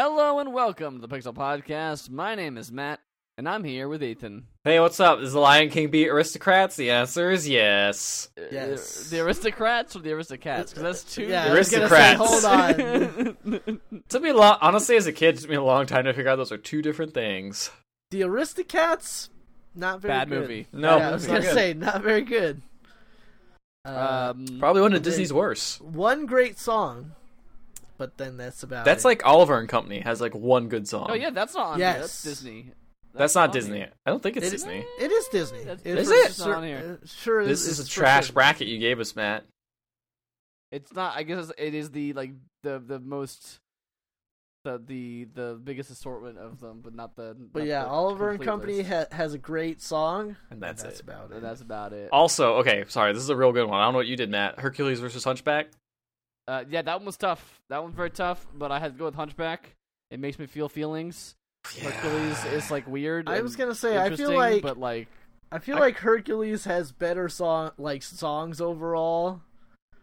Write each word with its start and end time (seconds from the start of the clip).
Hello 0.00 0.38
and 0.38 0.52
welcome 0.52 1.00
to 1.00 1.04
the 1.04 1.12
Pixel 1.12 1.34
Podcast. 1.34 2.08
My 2.08 2.36
name 2.36 2.56
is 2.56 2.70
Matt, 2.70 3.00
and 3.36 3.48
I'm 3.48 3.64
here 3.64 3.88
with 3.88 4.00
Ethan. 4.00 4.46
Hey, 4.62 4.78
what's 4.78 5.00
up? 5.00 5.18
Does 5.18 5.32
the 5.32 5.40
Lion 5.40 5.70
King 5.70 5.90
beat 5.90 6.06
Aristocrats? 6.08 6.76
The 6.76 6.92
answer 6.92 7.32
is 7.32 7.48
yes. 7.48 8.28
Uh, 8.38 8.42
Yes. 8.52 9.08
The, 9.10 9.16
the 9.16 9.22
aristocrats 9.24 9.96
or 9.96 9.98
the 9.98 10.10
aristocats? 10.10 10.68
Because 10.68 10.82
that's 10.82 11.02
two. 11.02 11.24
Yeah, 11.24 11.46
The 11.48 11.50
I 11.50 11.58
was 11.58 11.70
gonna 11.72 11.88
say, 11.88 12.14
aristocrats. 12.14 12.30
hold 12.30 12.44
on. 12.44 13.60
It 13.66 13.80
took 14.08 14.22
me 14.22 14.28
a 14.30 14.34
long, 14.36 14.58
honestly, 14.60 14.96
as 14.96 15.08
a 15.08 15.12
kid, 15.12 15.34
it 15.36 15.40
took 15.40 15.50
me 15.50 15.56
a 15.56 15.62
long 15.64 15.86
time 15.86 16.04
to 16.04 16.14
figure 16.14 16.30
out 16.30 16.36
those 16.36 16.52
are 16.52 16.58
two 16.58 16.80
different 16.80 17.12
things. 17.12 17.72
The 18.12 18.20
Aristocats, 18.20 19.30
not 19.74 20.00
very 20.00 20.14
Bad 20.14 20.28
good. 20.28 20.40
movie. 20.42 20.66
No, 20.72 20.96
yeah, 20.98 21.08
I 21.08 21.12
was 21.12 21.26
gonna 21.26 21.40
good. 21.40 21.54
say 21.54 21.74
not 21.74 22.02
very 22.04 22.22
good. 22.22 22.62
Um, 23.84 24.46
Probably 24.60 24.80
one 24.82 24.92
of 24.94 25.02
they- 25.02 25.10
Disney's 25.10 25.32
worst. 25.32 25.80
one 25.80 26.26
great 26.26 26.56
song, 26.56 27.12
but 27.98 28.16
then 28.16 28.36
that's 28.38 28.62
about. 28.62 28.84
That's 28.86 29.04
it. 29.04 29.08
like 29.08 29.26
Oliver 29.26 29.58
and 29.58 29.68
Company 29.68 30.00
has 30.00 30.20
like 30.20 30.34
one 30.34 30.68
good 30.68 30.88
song. 30.88 31.08
oh 31.10 31.14
yeah, 31.14 31.30
that's 31.30 31.54
not 31.54 31.66
on 31.74 31.78
Yes. 31.78 31.94
here. 31.94 32.00
That's 32.02 32.22
Disney. 32.22 32.72
that's 33.14 33.34
not 33.34 33.48
on 33.48 33.54
Disney. 33.54 33.78
here. 33.78 33.90
I 34.06 34.10
don't 34.10 34.22
think 34.22 34.36
it's 34.38 34.46
It- 34.46 34.50
Disney. 34.52 34.84
It 35.00 35.10
is 35.12 35.28
Disney. 35.28 35.64
That's- 35.64 35.82
It 35.84 35.98
Is 35.98 36.08
for 36.08 36.14
it? 36.14 36.34
Sure, 36.34 36.56
on 36.56 36.64
here. 36.64 36.98
uh, 37.02 37.06
sure 37.06 37.44
This 37.44 37.62
is. 37.66 37.78
is 37.78 37.80
a 37.80 37.90
for 37.90 37.90
trash 38.00 38.24
certain. 38.26 38.34
bracket 38.34 38.68
you 38.68 38.78
gave 38.78 39.00
us, 39.00 39.14
Matt. 39.16 39.44
It's 40.70 40.94
not. 40.94 41.16
I 41.16 41.22
guess 41.24 41.50
it 41.58 41.74
is 41.74 41.90
the 41.90 42.12
like 42.12 42.32
the 42.62 42.78
the 42.78 43.00
most 43.00 43.58
the 44.64 44.78
the 44.84 45.24
the 45.34 45.60
biggest 45.62 45.90
assortment 45.90 46.36
of 46.36 46.60
them, 46.60 46.80
but 46.82 46.94
not 46.94 47.16
the. 47.16 47.34
But 47.52 47.60
not 47.60 47.66
yeah, 47.68 47.82
the 47.84 47.88
Oliver 47.88 48.30
and 48.30 48.38
complete 48.38 48.46
Company 48.46 48.76
list. 48.90 49.10
ha- 49.12 49.16
has 49.16 49.32
a 49.32 49.38
great 49.38 49.80
song, 49.80 50.36
And 50.50 50.62
that's, 50.62 50.82
it. 50.84 51.00
about 51.00 51.26
And 51.30 51.38
it. 51.38 51.42
that's 51.42 51.62
about 51.62 51.92
it. 51.94 52.10
Also, 52.12 52.56
okay, 52.56 52.84
sorry, 52.88 53.12
this 53.14 53.22
is 53.22 53.30
a 53.30 53.36
real 53.36 53.52
good 53.52 53.66
one. 53.68 53.80
I 53.80 53.84
don't 53.86 53.94
know 53.94 53.98
what 54.00 54.08
you 54.08 54.16
did, 54.16 54.30
Matt. 54.30 54.60
Hercules 54.60 55.00
versus 55.00 55.24
Hunchback. 55.24 55.68
Uh, 56.48 56.64
yeah, 56.70 56.80
that 56.82 56.96
one 56.96 57.04
was 57.06 57.16
tough. 57.18 57.60
That 57.68 57.82
one's 57.82 57.94
very 57.94 58.10
tough, 58.10 58.46
but 58.54 58.72
I 58.72 58.78
had 58.78 58.94
to 58.94 58.98
go 58.98 59.04
with 59.04 59.14
Hunchback. 59.14 59.74
It 60.10 60.18
makes 60.18 60.38
me 60.38 60.46
feel 60.46 60.68
feelings. 60.70 61.34
Hercules 61.82 62.42
is 62.46 62.70
like 62.70 62.86
weird. 62.88 63.28
I 63.28 63.42
was 63.42 63.54
gonna 63.54 63.74
say, 63.74 63.98
I 63.98 64.16
feel 64.16 64.34
like 64.34 64.62
but 64.62 64.78
like 64.78 65.08
I 65.52 65.58
feel 65.58 65.76
I- 65.76 65.80
like 65.80 65.96
Hercules 65.98 66.64
has 66.64 66.90
better 66.92 67.28
song 67.28 67.72
like 67.76 68.02
songs 68.02 68.60
overall, 68.62 69.42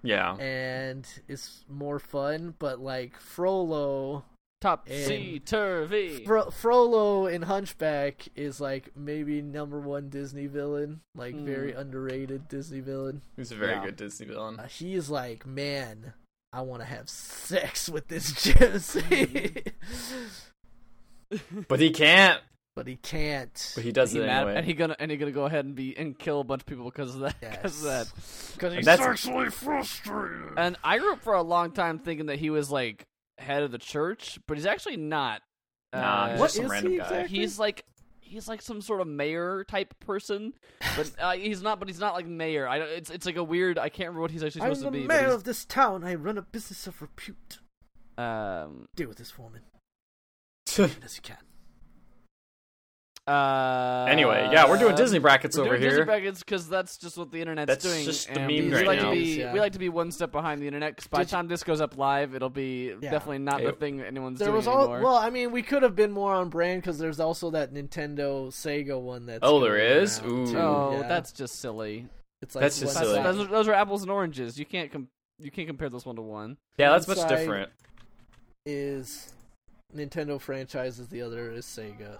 Yeah. 0.04 0.36
and 0.36 1.08
it's 1.28 1.66
more 1.68 1.98
fun. 1.98 2.54
But 2.60 2.80
like 2.80 3.18
Frollo, 3.20 4.26
topsy 4.62 5.40
turvy. 5.40 6.24
Fro- 6.26 6.52
Frollo 6.52 7.26
in 7.26 7.42
Hunchback 7.44 8.28
is 8.36 8.62
like 8.62 8.96
maybe 8.96 9.42
number 9.42 9.80
one 9.80 10.10
Disney 10.10 10.46
villain, 10.46 11.02
like 11.16 11.34
Hmm. 11.34 11.46
very 11.46 11.72
underrated 11.72 12.48
Disney 12.48 12.82
villain. 12.82 13.24
He's 13.36 13.52
a 13.52 13.56
very 13.56 13.72
Yeah. 13.72 13.86
good 13.86 13.96
Disney 13.96 14.28
villain. 14.28 14.60
Uh, 14.60 14.68
he 14.68 14.94
is 14.94 15.10
like, 15.10 15.48
man, 15.48 16.14
I 16.56 16.62
want 16.62 16.82
to 16.82 16.86
have 16.88 17.10
sex 17.10 17.90
with 17.90 18.08
this 18.08 18.32
gypsy, 18.46 19.72
But 21.68 21.80
he 21.80 21.90
can't. 21.92 22.40
but 22.76 22.88
he 22.88 22.96
can't. 22.96 23.72
But 23.76 23.84
he 23.84 23.92
does 23.92 24.12
He 24.12 24.20
it 24.20 24.26
mad, 24.26 24.44
anyway. 24.44 24.56
and 24.58 24.66
he 24.66 24.74
gonna 24.74 24.96
and 25.00 25.12
he 25.12 25.18
gonna 25.18 25.32
go 25.32 25.46
ahead 25.46 25.66
and 25.66 25.76
be 25.76 25.98
and 25.98 26.18
kill 26.18 26.40
a 26.40 26.44
bunch 26.44 26.62
of 26.62 26.66
people 26.66 26.86
because 26.86 27.16
of 27.16 27.22
that. 27.22 27.40
Because 27.42 27.78
of 27.80 27.84
that. 27.84 28.12
because 28.54 28.74
he's 28.74 28.86
That's- 28.86 29.06
sexually 29.22 29.50
frustrated. 29.50 30.54
And 30.58 30.78
I 30.84 30.98
grew 31.00 31.14
up 31.14 31.22
for 31.24 31.34
a 31.34 31.42
long 31.42 31.72
time 31.72 32.00
thinking 32.00 32.28
that 32.28 32.40
he 32.40 32.50
was 32.50 32.72
like 32.72 33.06
head 33.38 33.64
of 33.64 33.72
the 33.72 33.78
church, 33.78 34.40
but 34.48 34.56
he's 34.58 34.66
actually 34.66 34.98
not. 34.98 35.42
Nah, 35.94 36.00
Uh, 36.00 36.32
he's 36.32 36.40
What 36.40 36.52
some 36.52 36.66
is 36.66 36.72
random 36.72 36.92
he 36.94 36.98
guy. 37.00 37.04
exactly? 37.06 37.38
he's 37.38 37.60
like 37.60 37.84
he's 38.26 38.48
like 38.48 38.62
some 38.62 38.82
sort 38.82 39.02
of 39.02 39.08
mayor 39.08 39.64
type 39.68 39.94
person, 40.00 40.54
but 40.98 41.12
uh, 41.20 41.32
he's 41.34 41.62
not. 41.62 41.80
But 41.80 41.88
he's 41.88 42.00
not 42.00 42.14
like 42.14 42.26
mayor. 42.26 42.68
I 42.68 42.80
it's 42.80 43.10
it's 43.10 43.26
like 43.26 43.38
a 43.38 43.44
weird. 43.44 43.78
I 43.78 43.90
can't 43.90 44.08
remember 44.10 44.22
what 44.22 44.32
he's 44.32 44.44
actually 44.44 44.62
supposed 44.62 44.84
to 44.84 44.92
be. 44.92 45.02
I'm 45.02 45.08
the 45.08 45.14
mayor 45.14 45.32
of 45.32 45.44
this 45.44 45.66
town. 45.66 46.04
I 46.04 46.16
run 46.16 46.38
a 46.38 46.42
business 46.42 46.88
of 46.88 47.02
repute. 47.02 47.60
um. 48.18 48.88
Deal 48.96 49.08
with 49.08 49.18
this 49.18 49.38
woman 49.38 49.62
as 50.78 51.16
you 51.16 51.22
can. 51.22 51.38
Uh, 53.28 54.06
anyway, 54.08 54.48
yeah, 54.52 54.70
we're 54.70 54.78
doing 54.78 54.96
Disney 54.96 55.18
brackets 55.18 55.58
We're 55.58 55.64
over 55.66 55.78
doing 55.78 55.90
Disney 55.90 56.06
brackets 56.06 56.40
because 56.40 56.70
that's 56.70 56.96
just 56.98 57.18
what 57.18 57.32
the 57.32 57.42
internet's 57.42 57.68
That's 57.70 57.84
doing. 57.84 58.06
just 58.06 58.28
the 58.28 58.40
and 58.40 58.48
meme 58.48 58.66
we 58.70 58.74
right 58.76 58.86
like 58.86 59.00
now. 59.02 59.10
To 59.10 59.16
be, 59.16 59.40
Yeah. 59.40 59.52
We 59.52 59.60
like 59.60 59.74
to 59.74 59.80
be 59.80 59.90
one 59.90 60.12
step 60.12 60.32
behind 60.32 60.62
the 60.62 60.68
internet 60.68 60.96
because 60.96 61.08
by 61.08 61.20
Did 61.20 61.28
the 61.28 61.32
time 61.32 61.48
this 61.48 61.64
goes 61.64 61.82
up 61.82 61.98
live, 61.98 62.36
it'll 62.36 62.52
be 62.52 62.94
Yeah. 63.02 63.10
definitely 63.10 63.40
not 63.40 63.62
the 63.62 63.70
It- 63.70 63.80
thing 63.80 64.00
anyone's 64.02 64.38
There 64.38 64.50
doing 64.50 64.58
was 64.58 64.68
all 64.68 64.82
anymore. 64.84 65.02
well. 65.02 65.16
I 65.16 65.32
mean, 65.32 65.52
we 65.52 65.64
could 65.64 65.82
have 65.82 65.96
been 65.96 66.12
more 66.12 66.34
on 66.36 66.50
brand 66.50 66.84
because 66.84 67.00
there's 67.00 67.20
also 67.20 67.50
that 67.50 67.74
Nintendo 67.74 68.50
Sega 68.50 69.00
one 69.02 69.26
that's 69.26 69.40
Oh, 69.42 69.60
there 69.60 69.78
going 69.78 70.04
is? 70.04 70.20
around, 70.20 70.32
Ooh. 70.32 70.52
too. 70.52 70.58
oh, 70.60 70.92
Yeah. 71.02 71.08
that's 71.08 71.32
just 71.32 71.56
silly. 71.60 72.08
it's 72.44 72.54
like 72.54 72.62
that's 72.62 72.80
just 72.80 72.94
one 72.96 73.06
silly. 73.06 73.16
side- 73.16 73.26
Those 73.26 73.40
are, 73.48 73.50
those 73.50 73.68
are 73.68 73.74
apples 73.74 74.04
and 74.04 74.12
oranges. 74.12 74.60
You 74.60 74.66
can't 74.68 74.92
com- 74.92 75.08
you 75.40 75.50
can't 75.50 75.68
compare 75.68 75.90
those 75.90 76.06
one 76.06 76.16
to 76.18 76.22
one. 76.22 76.58
Yeah, 76.78 76.92
that's 76.92 77.08
much 77.08 77.18
Inside- 77.18 77.30
different. 77.38 77.72
is 78.68 79.34
Nintendo 79.96 80.40
franchises, 80.40 81.08
the 81.08 81.22
other 81.24 81.50
is 81.52 81.66
Sega, 81.66 82.20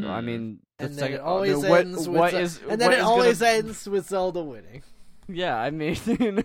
Hmm. 0.00 0.06
I 0.10 0.20
mean, 0.20 0.58
the 0.78 0.84
and 0.86 0.94
then 0.94 0.98
second- 0.98 1.16
it 1.16 1.20
always 1.20 1.56
what- 1.56 1.80
ends 1.80 2.08
with 2.08 2.18
what 2.18 2.30
Ze- 2.32 2.40
is- 2.42 2.60
and 2.68 2.80
then 2.80 2.88
what 2.88 2.92
it 2.92 2.98
is 2.98 3.02
gonna- 3.04 3.10
always 3.12 3.42
ends 3.56 3.88
with 3.88 4.08
Zelda 4.08 4.42
winning. 4.42 4.82
Yeah, 5.28 5.56
I 5.56 5.70
mean, 5.70 5.96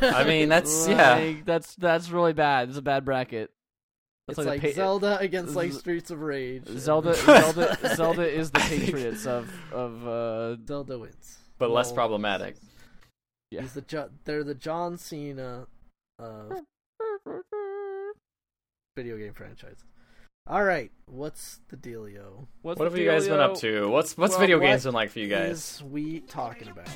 I 0.00 0.24
mean, 0.24 0.48
that's 0.48 0.86
yeah. 0.88 1.34
that's 1.44 1.74
that's 1.76 2.10
really 2.10 2.32
bad. 2.32 2.68
It's 2.68 2.78
a 2.78 2.82
bad 2.82 3.04
bracket. 3.04 3.50
That's 4.28 4.38
it's 4.38 4.46
like, 4.48 4.62
a 4.64 4.68
pa- 4.68 4.74
Zelda 4.74 5.18
against 5.18 5.54
like 5.54 5.72
Streets 5.72 6.10
of 6.10 6.20
Rage. 6.22 6.66
Zelda, 6.68 7.14
Zelda, 7.14 7.76
Zelda 7.96 8.26
is 8.26 8.50
the 8.50 8.60
Patriots 8.60 9.26
of 9.26 9.50
of 9.72 10.06
uh, 10.06 10.56
Zelda 10.66 10.98
wins. 10.98 11.38
But 11.58 11.70
less 11.70 11.86
Well, 11.88 11.94
problematic. 11.96 12.56
Yeah. 13.50 13.60
He's 13.62 13.74
the 13.74 13.82
jo- 13.82 14.10
they're 14.24 14.44
the 14.44 14.54
John 14.54 14.96
Cena 14.96 15.66
of 16.18 16.60
video 18.96 19.18
game 19.18 19.32
franchises. 19.32 19.84
All 20.46 20.62
right, 20.62 20.90
what's 21.06 21.60
the 21.70 21.76
dealio? 21.78 22.46
What's 22.60 22.78
What 22.78 22.84
the 22.84 22.90
have 22.90 22.98
you 22.98 23.10
guys 23.10 23.26
been 23.26 23.40
up 23.40 23.54
to? 23.60 23.88
What's 23.88 24.14
what's 24.18 24.32
Well, 24.32 24.40
video 24.40 24.58
what 24.58 24.66
games 24.66 24.84
been 24.84 24.92
like 24.92 25.08
for 25.08 25.20
you 25.20 25.28
guys? 25.28 25.50
Is 25.76 25.82
we 25.90 26.20
talking 26.20 26.68
about? 26.68 26.86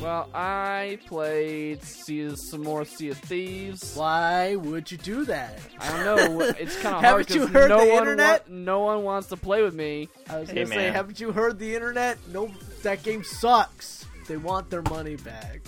Well, 0.00 0.28
I 0.32 1.00
played 1.08 1.82
sea, 1.82 2.36
some 2.36 2.62
more 2.62 2.84
Sea 2.84 3.08
of 3.08 3.18
Thieves. 3.18 3.96
Why 3.96 4.54
would 4.54 4.92
you 4.92 4.98
do 4.98 5.24
that? 5.24 5.58
I 5.80 5.90
don't 6.04 6.04
know. 6.38 6.40
It's 6.60 6.76
kind 6.76 6.94
of 6.94 7.02
hard 7.02 7.28
Haven't 7.28 7.50
because 7.50 7.68
no 7.68 7.84
the 7.84 7.90
one 7.90 7.98
internet? 8.02 8.48
wa- 8.48 8.54
no 8.54 8.78
one 8.84 9.02
wants 9.02 9.28
to 9.30 9.36
play 9.36 9.62
with 9.64 9.74
me. 9.74 10.08
I 10.30 10.38
was 10.38 10.48
Hey, 10.50 10.62
gonna 10.62 10.66
say, 10.68 10.90
haven't 10.92 11.18
you 11.18 11.32
heard 11.32 11.58
the 11.58 11.74
internet? 11.74 12.18
No, 12.32 12.48
that 12.84 13.02
game 13.02 13.24
sucks. 13.24 14.04
They 14.28 14.36
want 14.36 14.70
their 14.70 14.82
money 14.82 15.16
back. 15.16 15.62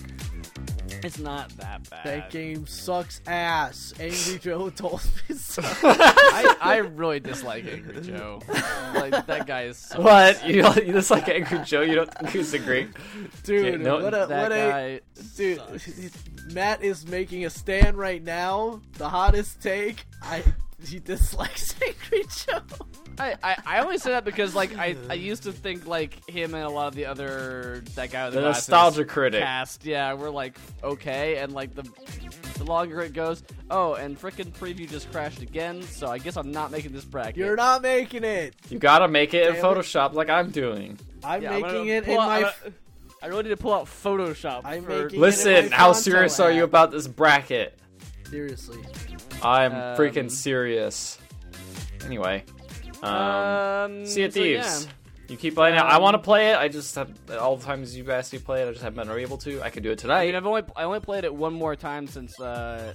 It's 1.04 1.18
not 1.18 1.48
that 1.58 1.88
bad. 1.90 2.04
That 2.04 2.30
game 2.30 2.66
sucks 2.66 3.20
ass. 3.26 3.92
Angry 3.98 4.38
Joe 4.42 4.70
told 4.70 5.02
me 5.28 5.36
so. 5.36 5.62
I, 5.82 6.56
I 6.60 6.76
really 6.78 7.20
dislike 7.20 7.64
Angry 7.66 8.00
Joe. 8.02 8.40
like 8.94 9.26
that 9.26 9.46
guy 9.46 9.62
is 9.64 9.78
so 9.78 10.00
What 10.00 10.46
you 10.46 10.62
you 10.84 10.92
just 10.92 11.10
like 11.10 11.28
Angry 11.28 11.60
Joe? 11.64 11.82
You 11.82 11.94
don't 11.96 12.12
think 12.14 12.30
he's 12.30 12.52
a 12.54 12.58
great? 12.58 12.88
Dude, 13.44 13.66
Yeah, 13.66 13.76
no, 13.76 14.00
what 14.02 14.14
a 14.14 14.26
that 14.26 14.42
what 14.42 14.52
a 14.52 14.56
guy. 14.56 15.00
dude. 15.36 15.58
sucks. 15.58 16.10
Matt 16.52 16.82
is 16.82 17.06
making 17.06 17.44
a 17.44 17.50
stand 17.50 17.96
right 17.96 18.22
now. 18.22 18.80
The 18.94 19.08
hottest 19.08 19.60
take. 19.62 20.06
I 20.22 20.42
he 20.84 20.98
dislikes 20.98 21.74
Angry 21.82 22.24
Joe. 22.46 22.60
I, 23.18 23.34
I, 23.42 23.56
I 23.64 23.78
only 23.80 23.96
say 23.96 24.10
that 24.10 24.24
because 24.26 24.54
like 24.54 24.76
I, 24.76 24.94
I 25.08 25.14
used 25.14 25.44
to 25.44 25.52
think 25.52 25.86
like 25.86 26.28
him 26.28 26.54
and 26.54 26.64
a 26.64 26.68
lot 26.68 26.88
of 26.88 26.94
the 26.94 27.06
other 27.06 27.82
that 27.94 28.10
guy 28.10 28.26
with 28.26 28.34
the, 28.34 28.40
The 28.40 28.46
nostalgia 28.48 29.06
critic. 29.06 29.40
cast 29.42 29.86
yeah 29.86 30.12
we're 30.12 30.28
like 30.28 30.58
okay 30.84 31.38
and 31.38 31.52
like 31.54 31.74
the 31.74 31.82
the 32.58 32.64
longer 32.64 33.00
it 33.00 33.14
goes 33.14 33.42
oh 33.70 33.94
and 33.94 34.20
frickin' 34.20 34.52
preview 34.52 34.86
just 34.88 35.10
crashed 35.10 35.40
again 35.40 35.80
so 35.82 36.08
I 36.08 36.18
guess 36.18 36.36
I'm 36.36 36.50
not 36.52 36.70
making 36.70 36.92
this 36.92 37.06
bracket 37.06 37.38
You're 37.38 37.56
not 37.56 37.80
making 37.80 38.22
it. 38.24 38.54
You 38.68 38.78
gotta 38.78 39.08
make 39.08 39.32
it 39.32 39.46
in 39.46 39.54
Damn 39.54 39.64
it. 39.64 39.66
Photoshop 39.66 40.12
like 40.12 40.28
I'm 40.28 40.50
doing. 40.50 40.98
I'm 41.24 41.42
Yeah, 41.42 41.52
I'm 41.54 41.62
making 41.62 41.88
it 41.88 42.04
in 42.06 42.18
out- 42.18 42.26
my. 42.26 42.36
I'm 42.36 42.42
gonna- 42.42 42.74
I 43.22 43.26
really 43.28 43.44
need 43.44 43.48
to 43.48 43.56
pull 43.56 43.72
out 43.72 43.86
Photoshop 43.86 44.60
I'm 44.66 44.84
for, 44.84 45.04
making- 45.04 45.20
Listen, 45.20 45.54
in 45.54 45.70
my 45.70 45.76
how 45.76 45.92
Fonto 45.92 45.96
serious 46.02 46.38
are 46.38 46.52
you 46.52 46.64
about 46.64 46.90
this 46.90 47.06
bracket? 47.08 47.78
Seriously. 48.28 48.78
I'm 49.42 49.72
Um, 49.72 49.78
freaking 49.96 50.30
serious. 50.30 51.18
Anyway, 52.04 52.44
um, 53.02 53.12
um, 53.12 54.06
Sea 54.06 54.24
of 54.24 54.32
so, 54.32 54.40
Thieves. 54.40 54.84
yeah. 54.86 54.92
You 55.28 55.36
keep 55.36 55.54
playing 55.56 55.74
it. 55.74 55.78
I 55.80 55.96
Um, 55.96 56.02
want 56.02 56.14
to 56.14 56.18
play 56.20 56.50
it. 56.52 56.56
I 56.56 56.68
just 56.68 56.94
have 56.94 57.10
all 57.40 57.56
the 57.56 57.64
times 57.64 57.96
you've 57.96 58.08
asked 58.10 58.32
me 58.32 58.38
to 58.38 58.44
play 58.44 58.62
it. 58.62 58.68
I 58.68 58.70
just 58.70 58.82
haven't 58.84 59.08
been 59.08 59.18
able 59.18 59.38
to. 59.38 59.60
I 59.60 59.70
could 59.70 59.82
do 59.82 59.90
it 59.90 59.94
I 59.98 60.02
tonight. 60.02 60.26
mean, 60.26 60.34
I've 60.36 60.46
only 60.46 60.62
I 60.76 60.84
only 60.84 61.00
played 61.00 61.24
it 61.24 61.34
one 61.34 61.52
more 61.52 61.74
time 61.74 62.06
since 62.06 62.38
uh, 62.40 62.92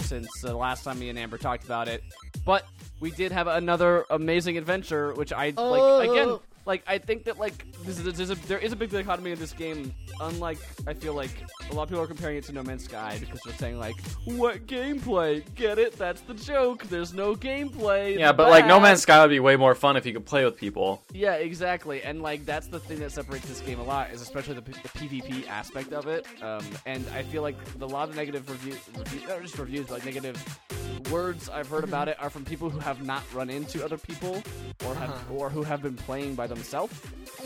since 0.00 0.28
the 0.42 0.56
last 0.56 0.82
time 0.84 0.98
me 0.98 1.08
and 1.08 1.18
Amber 1.18 1.38
talked 1.38 1.64
about 1.64 1.86
it. 1.86 2.02
But 2.44 2.64
we 3.00 3.12
did 3.12 3.30
have 3.32 3.46
another 3.46 4.04
amazing 4.10 4.58
adventure, 4.58 5.14
which 5.14 5.32
I 5.32 5.52
Oh. 5.56 5.70
like. 5.70 6.10
Again, 6.10 6.38
like 6.66 6.82
I 6.86 6.98
think 6.98 7.24
that 7.24 7.38
like 7.38 7.64
this 7.84 7.98
is, 7.98 8.14
there's 8.16 8.30
a, 8.30 8.34
there 8.46 8.58
is 8.58 8.72
a 8.72 8.76
big 8.76 8.90
dichotomy 8.90 9.32
in 9.32 9.38
this 9.38 9.52
game. 9.52 9.94
Unlike 10.20 10.58
I 10.86 10.94
feel 10.94 11.14
like 11.14 11.30
a 11.70 11.74
lot 11.74 11.84
of 11.84 11.88
people 11.88 12.02
are 12.04 12.06
comparing 12.06 12.36
it 12.36 12.44
to 12.44 12.52
No 12.52 12.62
Man's 12.62 12.84
Sky 12.84 13.16
because 13.18 13.40
they're 13.44 13.54
saying 13.54 13.78
like, 13.78 13.96
what 14.24 14.66
gameplay? 14.66 15.42
Get 15.54 15.78
it? 15.78 15.96
That's 15.96 16.20
the 16.22 16.34
joke. 16.34 16.84
There's 16.84 17.14
no 17.14 17.34
gameplay. 17.34 18.18
yeah, 18.18 18.30
It's 18.30 18.36
but 18.36 18.50
like 18.50 18.66
No. 18.66 18.78
Man's 18.80 19.02
Sky 19.02 19.20
would 19.20 19.30
be 19.30 19.40
way 19.40 19.56
more 19.56 19.74
fun 19.74 19.96
if 19.96 20.04
you 20.06 20.12
could 20.12 20.26
play 20.26 20.44
with 20.44 20.56
people. 20.56 21.02
Yeah, 21.12 21.34
exactly, 21.34 22.02
and 22.02 22.22
like 22.22 22.44
that's 22.46 22.66
the 22.66 22.80
thing 22.80 22.98
that 23.00 23.12
separates 23.12 23.46
this 23.46 23.60
game 23.60 23.78
a 23.80 23.84
lot 23.84 24.10
is 24.10 24.20
especially 24.22 24.54
the, 24.54 24.62
P- 24.62 24.72
the 24.72 24.88
PvP 25.20 25.48
aspect 25.48 25.92
of 25.92 26.06
it. 26.06 26.26
Um, 26.42 26.64
and 26.86 27.04
I 27.14 27.22
feel 27.22 27.42
like 27.42 27.56
the, 27.78 27.86
a 27.86 27.86
lot 27.86 28.08
of 28.08 28.16
negative 28.16 28.48
reviews, 28.48 28.78
review, 28.96 29.26
not 29.28 29.42
just 29.42 29.58
reviews, 29.58 29.86
but 29.86 29.94
like 29.94 30.04
negative 30.04 30.36
words 31.10 31.48
I've 31.48 31.68
heard 31.68 31.84
about 31.84 32.08
it 32.08 32.16
are 32.20 32.30
from 32.30 32.44
people 32.44 32.70
who 32.70 32.78
have 32.78 33.02
not 33.04 33.22
run 33.34 33.50
into 33.50 33.84
other 33.84 33.98
people 33.98 34.42
or 34.86 34.94
have 34.94 35.10
Uh-huh. 35.10 35.34
or 35.34 35.50
who 35.50 35.62
have 35.64 35.82
been 35.82 35.96
playing 35.96 36.34
by 36.36 36.46
themselves, 36.50 36.94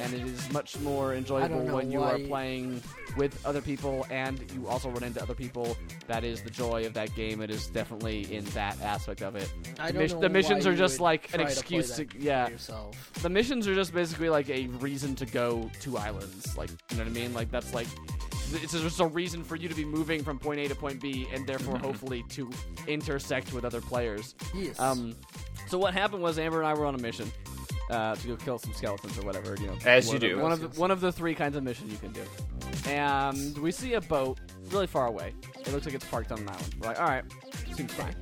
and 0.01 0.13
it 0.13 0.23
is 0.23 0.53
much 0.53 0.79
more 0.81 1.15
enjoyable 1.15 1.61
when 1.67 1.91
you 1.93 2.03
are 2.03 2.19
playing 2.19 2.83
with 3.17 3.39
other 3.47 3.61
people 3.61 4.05
and 4.11 4.45
you 4.53 4.67
also 4.67 4.89
run 4.91 5.05
into 5.05 5.23
other 5.23 5.35
people. 5.35 5.77
That 6.09 6.25
is 6.25 6.43
the 6.43 6.51
joy 6.51 6.85
of 6.85 6.95
that 6.95 7.15
game. 7.15 7.41
It 7.41 7.51
is 7.51 7.69
definitely 7.69 8.35
in 8.35 8.45
that 8.47 8.81
aspect 8.83 9.23
of 9.23 9.37
it. 9.37 9.53
I 9.79 9.87
The, 9.89 9.93
don't 9.93 10.03
mis- 10.03 10.13
know 10.15 10.21
the 10.21 10.29
missions 10.29 10.67
why 10.67 10.73
are 10.73 10.77
just 10.77 10.99
like 11.01 11.27
an 11.33 11.41
try 11.41 11.45
to 11.45 11.53
excuse 11.53 11.95
to, 11.97 12.07
yeah. 12.19 12.49
yourself. 12.49 13.13
The 13.23 13.31
missions 13.31 13.69
are 13.69 13.75
just 13.75 13.95
basically 13.95 14.29
like 14.31 14.51
a 14.51 14.67
reason 14.67 15.15
to 15.17 15.27
go 15.27 15.71
to 15.83 15.97
islands. 15.99 16.57
Like 16.57 16.71
you 16.91 16.97
know 16.97 17.05
what 17.05 17.11
I 17.11 17.13
mean? 17.13 17.33
Like 17.33 17.51
that's 17.53 17.73
like 17.73 17.87
it's 18.53 18.73
just 18.73 19.01
a 19.01 19.07
reason 19.07 19.43
for 19.45 19.57
you 19.57 19.69
to 19.69 19.75
be 19.75 19.85
moving 19.85 20.23
from 20.23 20.39
point 20.39 20.61
A 20.61 20.69
to 20.69 20.75
point 20.75 21.01
B, 21.01 21.27
and 21.33 21.47
therefore 21.47 21.79
hopefully 21.87 22.25
to 22.31 22.51
intersect 22.89 23.53
with 23.53 23.65
other 23.65 23.81
players. 23.81 24.35
Yes. 24.55 24.79
Um, 24.81 25.15
so 25.69 25.79
what 25.79 25.95
happened 25.95 26.23
was 26.23 26.39
Amber 26.39 26.59
and 26.59 26.67
I 26.67 26.75
were 26.75 26.85
on 26.87 26.95
a 26.95 26.99
mission 26.99 27.31
uh, 27.91 28.15
to 28.17 28.27
go 28.29 28.37
kill 28.37 28.59
some 28.59 28.73
skeletons 28.73 29.19
or 29.19 29.23
whatever. 29.23 29.57
You 29.61 29.69
know, 29.69 29.77
As 29.85 30.13
you 30.13 30.19
do. 30.19 30.39
One 30.39 30.53
of 30.53 30.61
the, 30.61 30.81
one 30.81 30.91
of 30.91 31.01
the 31.01 31.13
three 31.13 31.35
kinds 31.35 31.57
of 31.57 31.63
mission 31.63 31.91
you 31.91 31.99
can 31.99 32.13
do. 32.13 32.23
And 32.89 33.57
we 33.59 33.71
see 33.71 33.95
a 33.95 34.01
boat 34.01 34.39
really 34.71 34.87
far 34.87 35.07
away. 35.07 35.33
It 35.61 35.73
looks 35.73 35.87
like 35.87 35.95
it's 35.95 36.07
parked 36.07 36.33
on 36.33 36.41
an 36.41 36.49
island. 36.49 36.75
We're 36.81 36.89
like, 36.89 37.01
all 37.01 37.09
right, 37.09 37.25
seems 37.75 37.93
fine. 37.93 38.15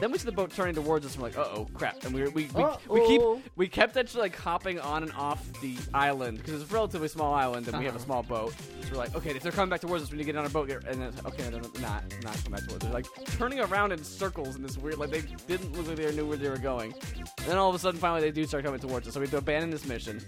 Then 0.00 0.12
we 0.12 0.18
see 0.18 0.26
the 0.26 0.32
boat 0.32 0.50
turning 0.52 0.74
towards 0.74 1.04
us. 1.04 1.14
And 1.14 1.22
we're 1.22 1.28
like, 1.30 1.38
uh 1.38 1.48
oh, 1.52 1.66
crap! 1.74 2.04
And 2.04 2.14
we 2.14 2.22
we 2.28 2.48
we, 2.54 2.64
we 2.88 3.06
keep 3.06 3.20
Uh-oh. 3.20 3.42
we 3.56 3.66
kept 3.68 3.96
actually 3.96 4.22
like 4.22 4.36
hopping 4.36 4.78
on 4.80 5.02
and 5.02 5.12
off 5.12 5.44
the 5.60 5.76
island 5.92 6.38
because 6.38 6.60
it's 6.62 6.70
a 6.70 6.74
relatively 6.74 7.08
small 7.08 7.34
island 7.34 7.66
and 7.68 7.78
we 7.78 7.84
have 7.84 7.94
a 7.94 7.96
Uh-huh. 7.98 8.04
small 8.04 8.22
boat. 8.22 8.54
So 8.82 8.92
we're 8.92 8.98
like, 8.98 9.14
okay, 9.16 9.30
if 9.30 9.42
they're 9.42 9.52
coming 9.52 9.70
back 9.70 9.80
towards 9.80 10.02
us, 10.04 10.10
we 10.10 10.18
need 10.18 10.24
to 10.24 10.32
get 10.32 10.38
on 10.38 10.46
a 10.46 10.48
boat. 10.48 10.70
And 10.70 11.02
then 11.02 11.12
okay, 11.26 11.42
they're 11.50 11.60
not 11.80 12.02
not 12.22 12.34
coming 12.44 12.52
back 12.52 12.66
towards. 12.68 12.74
us. 12.74 12.78
They're 12.82 12.92
like 12.92 13.06
turning 13.36 13.60
around 13.60 13.92
in 13.92 14.02
circles 14.04 14.56
in 14.56 14.62
this 14.62 14.78
weird 14.78 14.98
like 14.98 15.10
they 15.10 15.22
didn't 15.46 15.72
look 15.76 15.86
like 15.88 15.96
they 15.96 16.14
knew 16.14 16.26
where 16.26 16.36
they 16.36 16.48
were 16.48 16.58
going. 16.58 16.92
And 17.38 17.46
then 17.46 17.58
all 17.58 17.68
of 17.68 17.74
a 17.74 17.78
sudden, 17.78 17.98
finally, 18.00 18.20
they 18.20 18.30
do 18.30 18.44
start 18.46 18.64
coming 18.64 18.80
towards 18.80 19.08
us. 19.08 19.14
So 19.14 19.20
we 19.20 19.24
have 19.26 19.30
to 19.32 19.38
abandon 19.38 19.70
this 19.70 19.86
mission. 19.86 20.20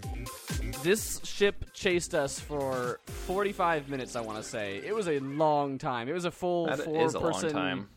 This 0.82 1.20
ship 1.24 1.64
chased 1.74 2.14
us 2.14 2.40
for 2.40 3.00
45 3.26 3.88
minutes. 3.90 4.16
I 4.16 4.20
want 4.22 4.38
to 4.38 4.42
say 4.42 4.78
it 4.84 4.94
was 4.94 5.08
a 5.08 5.18
long 5.20 5.78
time. 5.78 6.08
It 6.08 6.12
was 6.14 6.24
a 6.24 6.30
full 6.30 6.66
That 6.66 6.80
four 6.80 7.04
is 7.04 7.14
a 7.14 7.18
long 7.20 7.32
person. 7.32 7.52
time. 7.52 7.88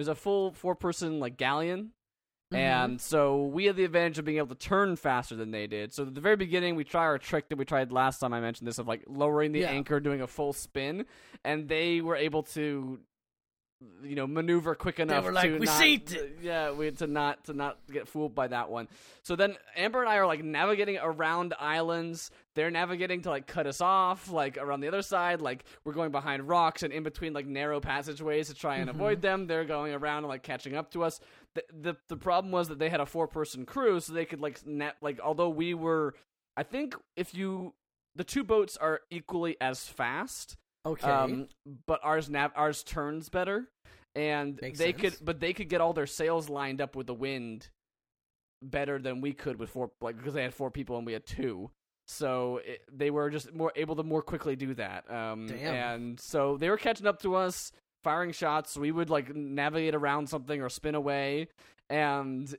It 0.00 0.08
was 0.08 0.08
a 0.08 0.14
full 0.14 0.52
four 0.52 0.74
person 0.74 1.20
like 1.20 1.36
galleon. 1.36 1.90
Mhm. 2.54 2.56
And 2.56 3.00
so 3.02 3.44
we 3.44 3.66
had 3.66 3.76
the 3.76 3.84
advantage 3.84 4.18
of 4.18 4.24
being 4.24 4.38
able 4.38 4.48
to 4.48 4.54
turn 4.54 4.96
faster 4.96 5.36
than 5.36 5.50
they 5.50 5.66
did. 5.66 5.92
So 5.92 6.06
at 6.06 6.14
the 6.14 6.22
very 6.22 6.36
beginning, 6.36 6.74
we 6.74 6.84
try 6.84 7.02
our 7.02 7.18
trick 7.18 7.50
that 7.50 7.58
we 7.58 7.66
tried 7.66 7.92
last 7.92 8.18
time 8.18 8.32
I 8.32 8.40
mentioned 8.40 8.66
this 8.66 8.78
of 8.78 8.88
like 8.88 9.04
lowering 9.06 9.52
the 9.52 9.60
Yeah. 9.60 9.68
anchor, 9.72 10.00
doing 10.00 10.22
a 10.22 10.26
full 10.26 10.54
spin, 10.54 11.04
and 11.44 11.68
they 11.68 12.00
were 12.00 12.16
able 12.16 12.42
to, 12.44 13.00
you 14.02 14.14
know, 14.14 14.26
maneuver 14.26 14.74
quick 14.74 15.00
enough. 15.00 15.24
were 15.24 15.32
like, 15.32 15.50
to 15.50 15.58
"We 15.58 15.66
not, 15.66 15.82
it." 15.82 16.38
Yeah, 16.42 16.72
we 16.72 16.90
to 16.90 17.06
not 17.06 17.44
to 17.44 17.54
not 17.54 17.78
get 17.90 18.08
fooled 18.08 18.34
by 18.34 18.48
that 18.48 18.70
one. 18.70 18.88
So 19.22 19.36
then 19.36 19.56
Amber 19.76 20.00
and 20.00 20.08
I 20.08 20.16
are 20.16 20.26
like 20.26 20.44
navigating 20.44 20.98
around 21.00 21.54
islands. 21.58 22.30
They're 22.54 22.70
navigating 22.70 23.22
to 23.22 23.30
like 23.30 23.46
cut 23.46 23.66
us 23.66 23.80
off, 23.80 24.30
like 24.30 24.58
around 24.58 24.80
the 24.80 24.88
other 24.88 25.02
side. 25.02 25.40
Like 25.40 25.64
we're 25.84 25.92
going 25.94 26.10
behind 26.12 26.46
rocks 26.48 26.82
and 26.82 26.92
in 26.92 27.02
between 27.02 27.32
like 27.32 27.46
narrow 27.46 27.80
passageways 27.80 28.48
to 28.48 28.54
try 28.54 28.76
and 28.76 28.90
Mm-hmm. 28.90 29.00
avoid 29.00 29.22
them. 29.22 29.46
They're 29.46 29.64
going 29.64 29.94
around 29.94 30.18
and 30.18 30.28
like 30.28 30.42
catching 30.42 30.76
up 30.76 30.90
to 30.92 31.04
us. 31.04 31.20
The, 31.54 31.64
the 31.72 31.96
the 32.08 32.16
problem 32.16 32.52
was 32.52 32.68
that 32.68 32.78
they 32.78 32.90
had 32.90 33.00
a 33.00 33.06
four 33.06 33.28
person 33.28 33.64
crew, 33.64 34.00
so 34.00 34.12
they 34.12 34.24
could 34.26 34.40
like 34.40 34.66
net 34.66 34.96
like 35.00 35.20
although 35.20 35.48
we 35.48 35.72
were, 35.74 36.14
I 36.56 36.64
think 36.64 36.94
if 37.16 37.34
you 37.34 37.74
the 38.14 38.24
two 38.24 38.44
boats 38.44 38.76
are 38.76 39.00
equally 39.10 39.56
as 39.60 39.86
fast. 39.88 40.56
Okay. 40.86 41.08
Um, 41.08 41.48
but 41.86 42.00
ours 42.02 42.28
nav 42.28 42.52
ours 42.56 42.82
turns 42.82 43.28
better, 43.28 43.68
and 44.14 44.58
Makes 44.60 44.78
they 44.78 44.92
sense. 44.92 45.00
could, 45.00 45.24
but 45.24 45.40
they 45.40 45.52
could 45.52 45.68
get 45.68 45.80
all 45.80 45.92
their 45.92 46.06
sails 46.06 46.48
lined 46.48 46.80
up 46.80 46.96
with 46.96 47.06
the 47.06 47.14
wind 47.14 47.68
better 48.62 48.98
than 48.98 49.20
we 49.20 49.32
could 49.32 49.58
with 49.58 49.70
four, 49.70 49.90
like 50.00 50.16
because 50.16 50.34
they 50.34 50.42
had 50.42 50.54
four 50.54 50.70
people 50.70 50.96
and 50.96 51.06
we 51.06 51.12
had 51.12 51.26
two. 51.26 51.70
So 52.08 52.60
it, 52.64 52.82
they 52.92 53.10
were 53.10 53.30
just 53.30 53.54
more 53.54 53.72
able 53.76 53.94
to 53.96 54.02
more 54.02 54.22
quickly 54.22 54.56
do 54.56 54.74
that. 54.74 55.08
Um, 55.10 55.46
Damn. 55.46 55.74
and 55.74 56.20
so 56.20 56.56
they 56.56 56.68
were 56.68 56.76
catching 56.76 57.06
up 57.06 57.22
to 57.22 57.36
us, 57.36 57.70
firing 58.02 58.32
shots. 58.32 58.76
We 58.76 58.90
would 58.90 59.10
like 59.10 59.34
navigate 59.34 59.94
around 59.94 60.28
something 60.28 60.60
or 60.60 60.68
spin 60.68 60.96
away, 60.96 61.48
and 61.88 62.52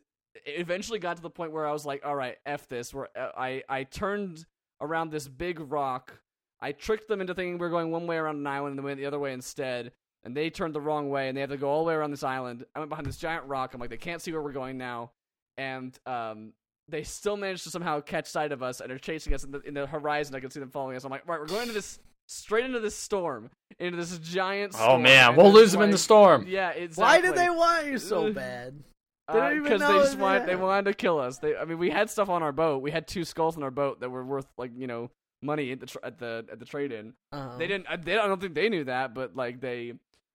it 0.45 0.59
eventually 0.59 0.99
got 0.99 1.17
to 1.17 1.21
the 1.21 1.29
point 1.29 1.51
where 1.51 1.67
I 1.67 1.73
was 1.73 1.85
like, 1.85 2.05
"All 2.05 2.15
right, 2.15 2.37
f 2.45 2.67
this." 2.69 2.93
Where 2.93 3.09
uh, 3.17 3.31
I 3.37 3.63
I 3.67 3.83
turned 3.83 4.45
around 4.79 5.11
this 5.11 5.27
big 5.27 5.59
rock. 5.59 6.20
I 6.61 6.71
tricked 6.73 7.07
them 7.07 7.21
into 7.21 7.33
thinking 7.33 7.53
we 7.53 7.59
were 7.59 7.69
going 7.69 7.91
one 7.91 8.07
way 8.07 8.17
around 8.17 8.37
an 8.37 8.47
island 8.47 8.71
and 8.71 8.79
they 8.79 8.83
went 8.83 8.99
the 8.99 9.05
other 9.05 9.19
way 9.19 9.33
instead. 9.33 9.91
And 10.23 10.37
they 10.37 10.51
turned 10.51 10.75
the 10.75 10.81
wrong 10.81 11.09
way 11.09 11.27
and 11.27 11.35
they 11.35 11.41
had 11.41 11.49
to 11.49 11.57
go 11.57 11.69
all 11.69 11.83
the 11.83 11.87
way 11.87 11.95
around 11.95 12.11
this 12.11 12.23
island. 12.23 12.65
I 12.75 12.79
went 12.79 12.89
behind 12.89 13.07
this 13.07 13.17
giant 13.17 13.45
rock. 13.45 13.73
I'm 13.73 13.79
like, 13.79 13.89
they 13.89 13.97
can't 13.97 14.21
see 14.21 14.31
where 14.31 14.41
we're 14.41 14.51
going 14.51 14.77
now. 14.77 15.11
And 15.57 15.97
um, 16.05 16.53
they 16.87 17.01
still 17.03 17.37
managed 17.37 17.63
to 17.63 17.71
somehow 17.71 18.01
catch 18.01 18.27
sight 18.27 18.51
of 18.51 18.61
us 18.61 18.81
and 18.81 18.91
are 18.91 18.99
chasing 18.99 19.33
us 19.33 19.43
in 19.43 19.51
the, 19.51 19.61
in 19.61 19.73
the 19.73 19.87
horizon. 19.87 20.35
I 20.35 20.39
can 20.39 20.51
see 20.51 20.59
them 20.59 20.69
following 20.69 20.95
us. 20.95 21.03
I'm 21.03 21.09
like, 21.09 21.27
right, 21.27 21.39
we're 21.39 21.47
going 21.47 21.63
into 21.63 21.73
this 21.73 21.99
straight 22.27 22.65
into 22.65 22.79
this 22.79 22.95
storm, 22.95 23.49
into 23.79 23.97
this 23.97 24.17
giant. 24.19 24.75
Oh 24.77 24.97
man, 24.97 25.35
we'll 25.35 25.47
it's 25.47 25.55
lose 25.55 25.71
them 25.71 25.81
in 25.81 25.91
the 25.91 25.97
storm. 25.97 26.45
Yeah, 26.47 26.69
exactly. 26.69 27.03
Why 27.03 27.21
did 27.21 27.35
they 27.35 27.49
want 27.49 27.87
you 27.87 27.97
so 27.97 28.27
Uh, 28.27 28.31
bad? 28.31 28.83
They 29.31 29.39
don't 29.39 29.63
Because 29.63 29.81
they 29.81 29.87
just 29.87 30.17
wanted 30.17 30.47
they 30.47 30.55
wanted 30.55 30.85
to 30.85 30.93
kill 30.93 31.19
us. 31.19 31.39
They, 31.39 31.55
I 31.55 31.65
mean, 31.65 31.77
we 31.77 31.89
had 31.89 32.09
stuff 32.09 32.29
on 32.29 32.43
our 32.43 32.51
boat. 32.51 32.81
We 32.81 32.91
had 32.91 33.07
two 33.07 33.23
skulls 33.23 33.57
on 33.57 33.63
our 33.63 33.71
boat 33.71 34.01
that 34.01 34.09
were 34.09 34.23
worth 34.23 34.47
like 34.57 34.71
you 34.75 34.87
know 34.87 35.09
money 35.41 35.71
at 35.71 35.79
the 35.79 35.85
tr- 35.85 36.03
at 36.03 36.19
the 36.19 36.45
at 36.51 36.59
the 36.59 36.65
trade 36.65 36.91
in. 36.91 37.13
Uh-huh. 37.31 37.57
They 37.57 37.67
didn't. 37.67 37.87
I, 37.89 37.97
they, 37.97 38.17
I 38.17 38.27
don't 38.27 38.39
think 38.41 38.55
they 38.55 38.69
knew 38.69 38.83
that, 38.85 39.13
but 39.13 39.35
like 39.35 39.59
they, 39.61 39.93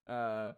uh, 0.08 0.52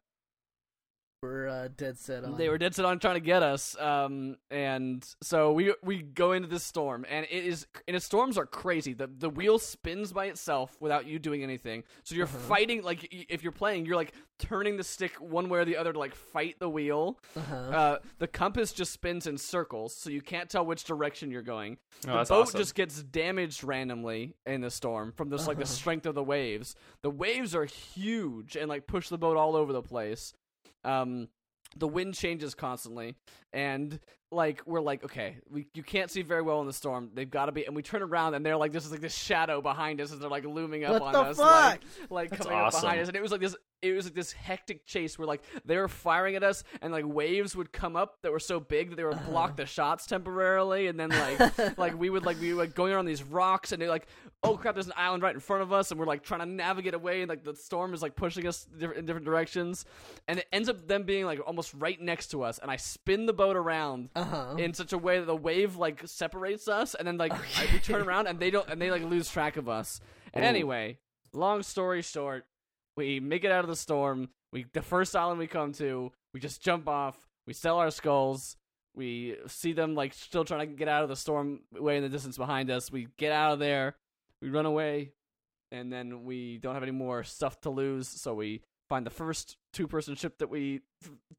We're 1.20 1.48
uh, 1.48 1.68
dead 1.76 1.98
set 1.98 2.22
on. 2.22 2.36
they 2.36 2.48
were 2.48 2.58
dead 2.58 2.76
set 2.76 2.84
on 2.84 3.00
trying 3.00 3.14
to 3.16 3.20
get 3.20 3.42
us. 3.42 3.76
Um, 3.76 4.36
and 4.52 5.04
so 5.20 5.50
we 5.50 5.74
we 5.82 6.00
go 6.02 6.30
into 6.30 6.46
this 6.46 6.62
storm, 6.62 7.04
and 7.10 7.26
it 7.28 7.44
is 7.44 7.66
and 7.88 7.96
the 7.96 8.00
storms 8.00 8.38
are 8.38 8.46
crazy. 8.46 8.92
The 8.92 9.08
the 9.08 9.28
wheel 9.28 9.58
spins 9.58 10.12
by 10.12 10.26
itself 10.26 10.76
without 10.78 11.06
you 11.06 11.18
doing 11.18 11.42
anything. 11.42 11.82
So 12.04 12.14
you're 12.14 12.26
Uh-huh. 12.28 12.38
fighting 12.38 12.82
like 12.82 13.08
if 13.10 13.42
you're 13.42 13.50
playing, 13.50 13.84
you're 13.86 13.96
like 13.96 14.12
turning 14.38 14.76
the 14.76 14.84
stick 14.84 15.14
one 15.16 15.48
way 15.48 15.58
or 15.58 15.64
the 15.64 15.76
other 15.76 15.92
to 15.92 15.98
like 15.98 16.14
fight 16.14 16.60
the 16.60 16.70
wheel. 16.70 17.18
Uh-huh. 17.36 17.54
Uh, 17.56 17.98
the 18.20 18.28
compass 18.28 18.72
just 18.72 18.92
spins 18.92 19.26
in 19.26 19.38
circles, 19.38 19.96
so 19.96 20.10
you 20.10 20.22
can't 20.22 20.48
tell 20.48 20.64
which 20.64 20.84
direction 20.84 21.32
you're 21.32 21.42
going. 21.42 21.78
Oh, 22.06 22.12
the 22.12 22.16
that's 22.18 22.30
boat 22.30 22.42
awesome. 22.42 22.58
just 22.60 22.76
gets 22.76 23.02
damaged 23.02 23.64
randomly 23.64 24.36
in 24.46 24.60
the 24.60 24.70
storm 24.70 25.10
from 25.16 25.30
this 25.30 25.48
like 25.48 25.56
the 25.56 25.64
Uh-huh. 25.64 25.72
strength 25.72 26.06
of 26.06 26.14
the 26.14 26.22
waves. 26.22 26.76
The 27.02 27.10
waves 27.10 27.56
are 27.56 27.64
huge 27.64 28.54
and 28.54 28.68
like 28.68 28.86
push 28.86 29.08
the 29.08 29.18
boat 29.18 29.36
all 29.36 29.56
over 29.56 29.72
the 29.72 29.82
place. 29.82 30.32
Um, 30.88 31.28
the 31.76 31.86
wind 31.86 32.14
changes 32.14 32.54
constantly, 32.54 33.16
and 33.52 34.00
like 34.30 34.62
we're 34.66 34.80
like, 34.80 35.04
okay, 35.04 35.36
we 35.50 35.68
you 35.74 35.82
can't 35.82 36.10
see 36.10 36.22
very 36.22 36.42
well 36.42 36.60
in 36.60 36.66
the 36.66 36.72
storm. 36.72 37.10
They've 37.14 37.30
got 37.30 37.46
to 37.46 37.52
be, 37.52 37.64
and 37.64 37.74
we 37.74 37.82
turn 37.82 38.02
around 38.02 38.34
and 38.34 38.44
they're 38.44 38.56
like, 38.56 38.72
this 38.72 38.84
is 38.84 38.90
like 38.92 39.00
this 39.00 39.14
shadow 39.14 39.60
behind 39.62 40.00
us, 40.00 40.12
and 40.12 40.20
they're 40.20 40.28
like 40.28 40.44
looming 40.44 40.84
up 40.84 41.00
What 41.00 41.14
on 41.14 41.24
the 41.24 41.30
us, 41.30 41.36
fuck? 41.38 41.46
like 41.48 41.80
like 42.10 42.30
That's 42.30 42.42
coming 42.44 42.58
up 42.58 42.72
behind 42.72 43.00
us, 43.00 43.08
and 43.08 43.16
it 43.16 43.22
was 43.22 43.32
like 43.32 43.40
this. 43.40 43.56
It 43.80 43.92
was 43.92 44.06
like 44.06 44.14
this 44.14 44.32
hectic 44.32 44.86
chase 44.86 45.16
where 45.20 45.28
like 45.28 45.42
they 45.64 45.76
were 45.76 45.86
firing 45.86 46.34
at 46.34 46.42
us, 46.42 46.64
and 46.82 46.92
like 46.92 47.04
waves 47.06 47.54
would 47.54 47.72
come 47.72 47.94
up 47.94 48.18
that 48.22 48.32
were 48.32 48.40
so 48.40 48.58
big 48.58 48.90
that 48.90 48.96
they 48.96 49.04
would 49.04 49.24
block 49.26 49.56
the 49.56 49.66
shots 49.66 50.04
temporarily, 50.06 50.88
and 50.88 50.98
then 50.98 51.10
like 51.10 51.78
like 51.78 51.98
we 51.98 52.10
would 52.10 52.26
like 52.26 52.40
we 52.40 52.52
were 52.52 52.60
like, 52.64 52.74
going 52.74 52.92
around 52.92 53.06
these 53.06 53.22
rocks, 53.22 53.70
and 53.72 53.80
they're 53.80 53.88
like, 53.88 54.08
oh 54.42 54.56
crap, 54.56 54.74
there's 54.74 54.88
an 54.88 54.94
island 54.96 55.22
right 55.22 55.32
in 55.34 55.40
front 55.40 55.62
of 55.62 55.72
us, 55.72 55.90
and 55.92 56.00
we're 56.00 56.06
like 56.06 56.22
trying 56.24 56.40
to 56.40 56.46
navigate 56.46 56.92
away, 56.94 57.22
and 57.22 57.28
like 57.28 57.44
the 57.44 57.54
storm 57.54 57.94
is 57.94 58.02
like 58.02 58.16
pushing 58.16 58.46
us 58.48 58.66
in 58.80 59.06
different 59.06 59.24
directions, 59.24 59.84
and 60.26 60.40
it 60.40 60.48
ends 60.52 60.68
up 60.68 60.86
them 60.88 61.04
being 61.04 61.24
like 61.24 61.38
almost 61.46 61.72
right 61.74 62.00
next 62.00 62.28
to 62.32 62.42
us, 62.42 62.58
and 62.58 62.70
I 62.70 62.76
spin 62.76 63.26
the 63.26 63.32
boat 63.32 63.56
around 63.56 64.10
Uh-huh. 64.18 64.56
in 64.58 64.74
such 64.74 64.92
a 64.92 64.98
way 64.98 65.18
that 65.18 65.26
the 65.26 65.36
wave 65.36 65.76
like 65.76 66.02
separates 66.06 66.68
us, 66.68 66.94
and 66.94 67.06
then 67.06 67.18
like 67.18 67.32
I, 67.32 67.68
we 67.72 67.78
turn 67.78 68.02
around 68.02 68.26
and 68.26 68.38
they 68.38 68.50
don't, 68.50 68.68
and 68.68 68.80
they 68.80 68.90
like 68.90 69.02
lose 69.02 69.30
track 69.30 69.56
of 69.56 69.68
us. 69.68 70.00
And 70.34 70.44
Ooh. 70.44 70.48
anyway, 70.48 70.98
long 71.32 71.62
story 71.62 72.02
short, 72.02 72.44
we 72.96 73.20
make 73.20 73.44
it 73.44 73.50
out 73.50 73.64
of 73.64 73.68
the 73.68 73.76
storm. 73.76 74.28
We 74.52 74.66
the 74.72 74.82
first 74.82 75.14
island 75.14 75.38
we 75.38 75.46
come 75.46 75.72
to, 75.74 76.12
we 76.34 76.40
just 76.40 76.62
jump 76.62 76.88
off. 76.88 77.16
We 77.46 77.54
sell 77.54 77.78
our 77.78 77.90
skulls. 77.90 78.56
We 78.94 79.36
see 79.46 79.72
them 79.72 79.94
like 79.94 80.12
still 80.12 80.44
trying 80.44 80.68
to 80.68 80.74
get 80.74 80.88
out 80.88 81.02
of 81.02 81.08
the 81.08 81.16
storm 81.16 81.60
way 81.72 81.96
in 81.96 82.02
the 82.02 82.08
distance 82.08 82.36
behind 82.36 82.70
us. 82.70 82.90
We 82.90 83.08
get 83.16 83.32
out 83.32 83.52
of 83.52 83.58
there. 83.58 83.96
We 84.42 84.50
run 84.50 84.66
away, 84.66 85.12
and 85.70 85.92
then 85.92 86.24
we 86.24 86.58
don't 86.58 86.74
have 86.74 86.82
any 86.82 86.92
more 86.92 87.24
stuff 87.24 87.60
to 87.60 87.70
lose. 87.70 88.08
So 88.08 88.34
we 88.34 88.62
find 88.88 89.06
the 89.06 89.10
first 89.10 89.56
two-person 89.72 90.16
ship 90.16 90.38
that 90.38 90.50
we 90.50 90.80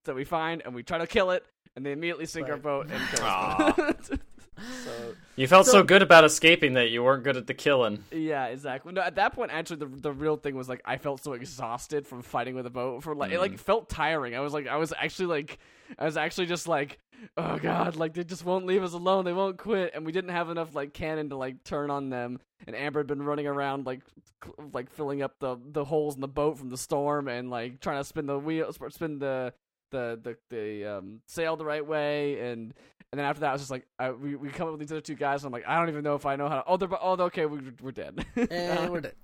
that 0.06 0.16
we 0.16 0.24
find, 0.24 0.62
and 0.64 0.74
we 0.74 0.84
try 0.84 1.00
to 1.00 1.08
kill 1.08 1.32
it. 1.32 1.46
And 1.80 1.86
they 1.86 1.94
immediately 1.94 2.26
sink 2.26 2.50
our 2.50 2.58
boat 2.58 2.88
and 2.92 3.02
kill 3.16 3.26
Aw. 3.26 3.72
us. 3.82 4.10
so 4.84 4.92
You 5.38 5.48
felt 5.48 5.66
so, 5.66 5.72
So- 5.72 5.84
good 5.84 6.02
about 6.02 6.26
escaping 6.26 6.74
that 6.74 6.90
you 6.90 7.02
weren't 7.02 7.24
good 7.24 7.38
at 7.38 7.48
the 7.48 7.54
killing. 7.54 8.04
yeah, 8.12 8.48
exactly. 8.48 8.92
No, 8.92 9.00
at 9.02 9.16
that 9.16 9.34
point, 9.34 9.52
actually, 9.52 9.78
the 9.78 9.86
the 9.86 10.12
real 10.12 10.36
thing 10.36 10.56
was 10.56 10.68
like 10.68 10.82
I 10.84 10.98
felt 10.98 11.24
so 11.24 11.32
exhausted 11.34 12.06
from 12.06 12.22
fighting 12.22 12.56
with 12.56 12.66
a 12.66 12.70
boat 12.70 13.04
for 13.04 13.16
like 13.16 13.32
it 13.32 13.40
like 13.40 13.54
Mm. 13.54 13.60
felt 13.60 13.88
tiring. 13.90 14.36
I 14.36 14.42
was 14.42 14.52
like 14.54 14.68
I 14.68 14.76
was 14.76 14.92
actually 14.92 15.28
like 15.28 15.58
I 15.98 16.04
was 16.04 16.18
actually 16.18 16.48
just 16.48 16.68
like 16.68 17.00
oh 17.38 17.58
god, 17.58 17.96
like 17.96 18.14
they 18.14 18.24
just 18.26 18.44
won't 18.44 18.66
leave 18.66 18.84
us 18.84 18.92
alone. 18.94 19.24
They 19.24 19.34
won't 19.34 19.58
quit, 19.58 19.92
and 19.96 20.06
we 20.06 20.12
didn't 20.12 20.32
have 20.32 20.50
enough 20.50 20.76
like 20.76 20.94
cannon 20.94 21.30
to 21.30 21.38
like 21.38 21.64
turn 21.64 21.90
on 21.90 22.10
them. 22.10 22.40
And 22.68 22.76
Amber 22.76 23.00
had 23.00 23.08
been 23.08 23.22
running 23.24 23.48
around 23.48 23.86
like 23.86 24.02
cl- 24.44 24.70
like 24.74 24.90
filling 24.92 25.22
up 25.22 25.40
the 25.40 25.56
the 25.72 25.86
holes 25.86 26.16
in 26.16 26.22
the 26.22 26.28
boat 26.28 26.58
from 26.58 26.70
the 26.70 26.78
storm 26.78 27.30
and 27.30 27.50
like 27.50 27.80
trying 27.80 28.02
to 28.02 28.04
spin 28.04 28.26
the 28.26 28.38
wheel, 28.38 28.72
spin 28.90 29.20
the 29.20 29.54
the 29.92 30.20
the 30.22 30.38
the 30.50 30.86
um 30.98 31.22
sail 31.28 31.56
the 31.56 31.66
right 31.66 31.86
way 31.86 32.40
and. 32.52 32.74
And 33.12 33.18
then 33.18 33.26
after 33.26 33.40
that, 33.40 33.50
I 33.50 33.54
was 33.54 33.62
just 33.64 33.72
like, 33.72 33.88
I, 33.98 34.12
we 34.12 34.36
we 34.36 34.50
come 34.50 34.68
up 34.68 34.74
with 34.74 34.82
these 34.82 34.92
other 34.92 35.02
two 35.02 35.16
guys. 35.16 35.42
And 35.44 35.48
I'm 35.48 35.52
like, 35.52 35.68
I 35.68 35.80
don't 35.80 35.90
even 35.90 36.04
know 36.04 36.14
if 36.14 36.28
I 36.28 36.36
know 36.36 36.48
how. 36.48 36.58
to... 36.58 36.64
Oh, 36.68 36.78
they're 36.78 36.88
oh, 36.92 37.14
okay, 37.22 37.48
we, 37.48 37.60
we're 37.82 37.90
dead. 37.92 38.24
and 38.36 38.90
we're 38.92 39.02
dead. 39.02 39.16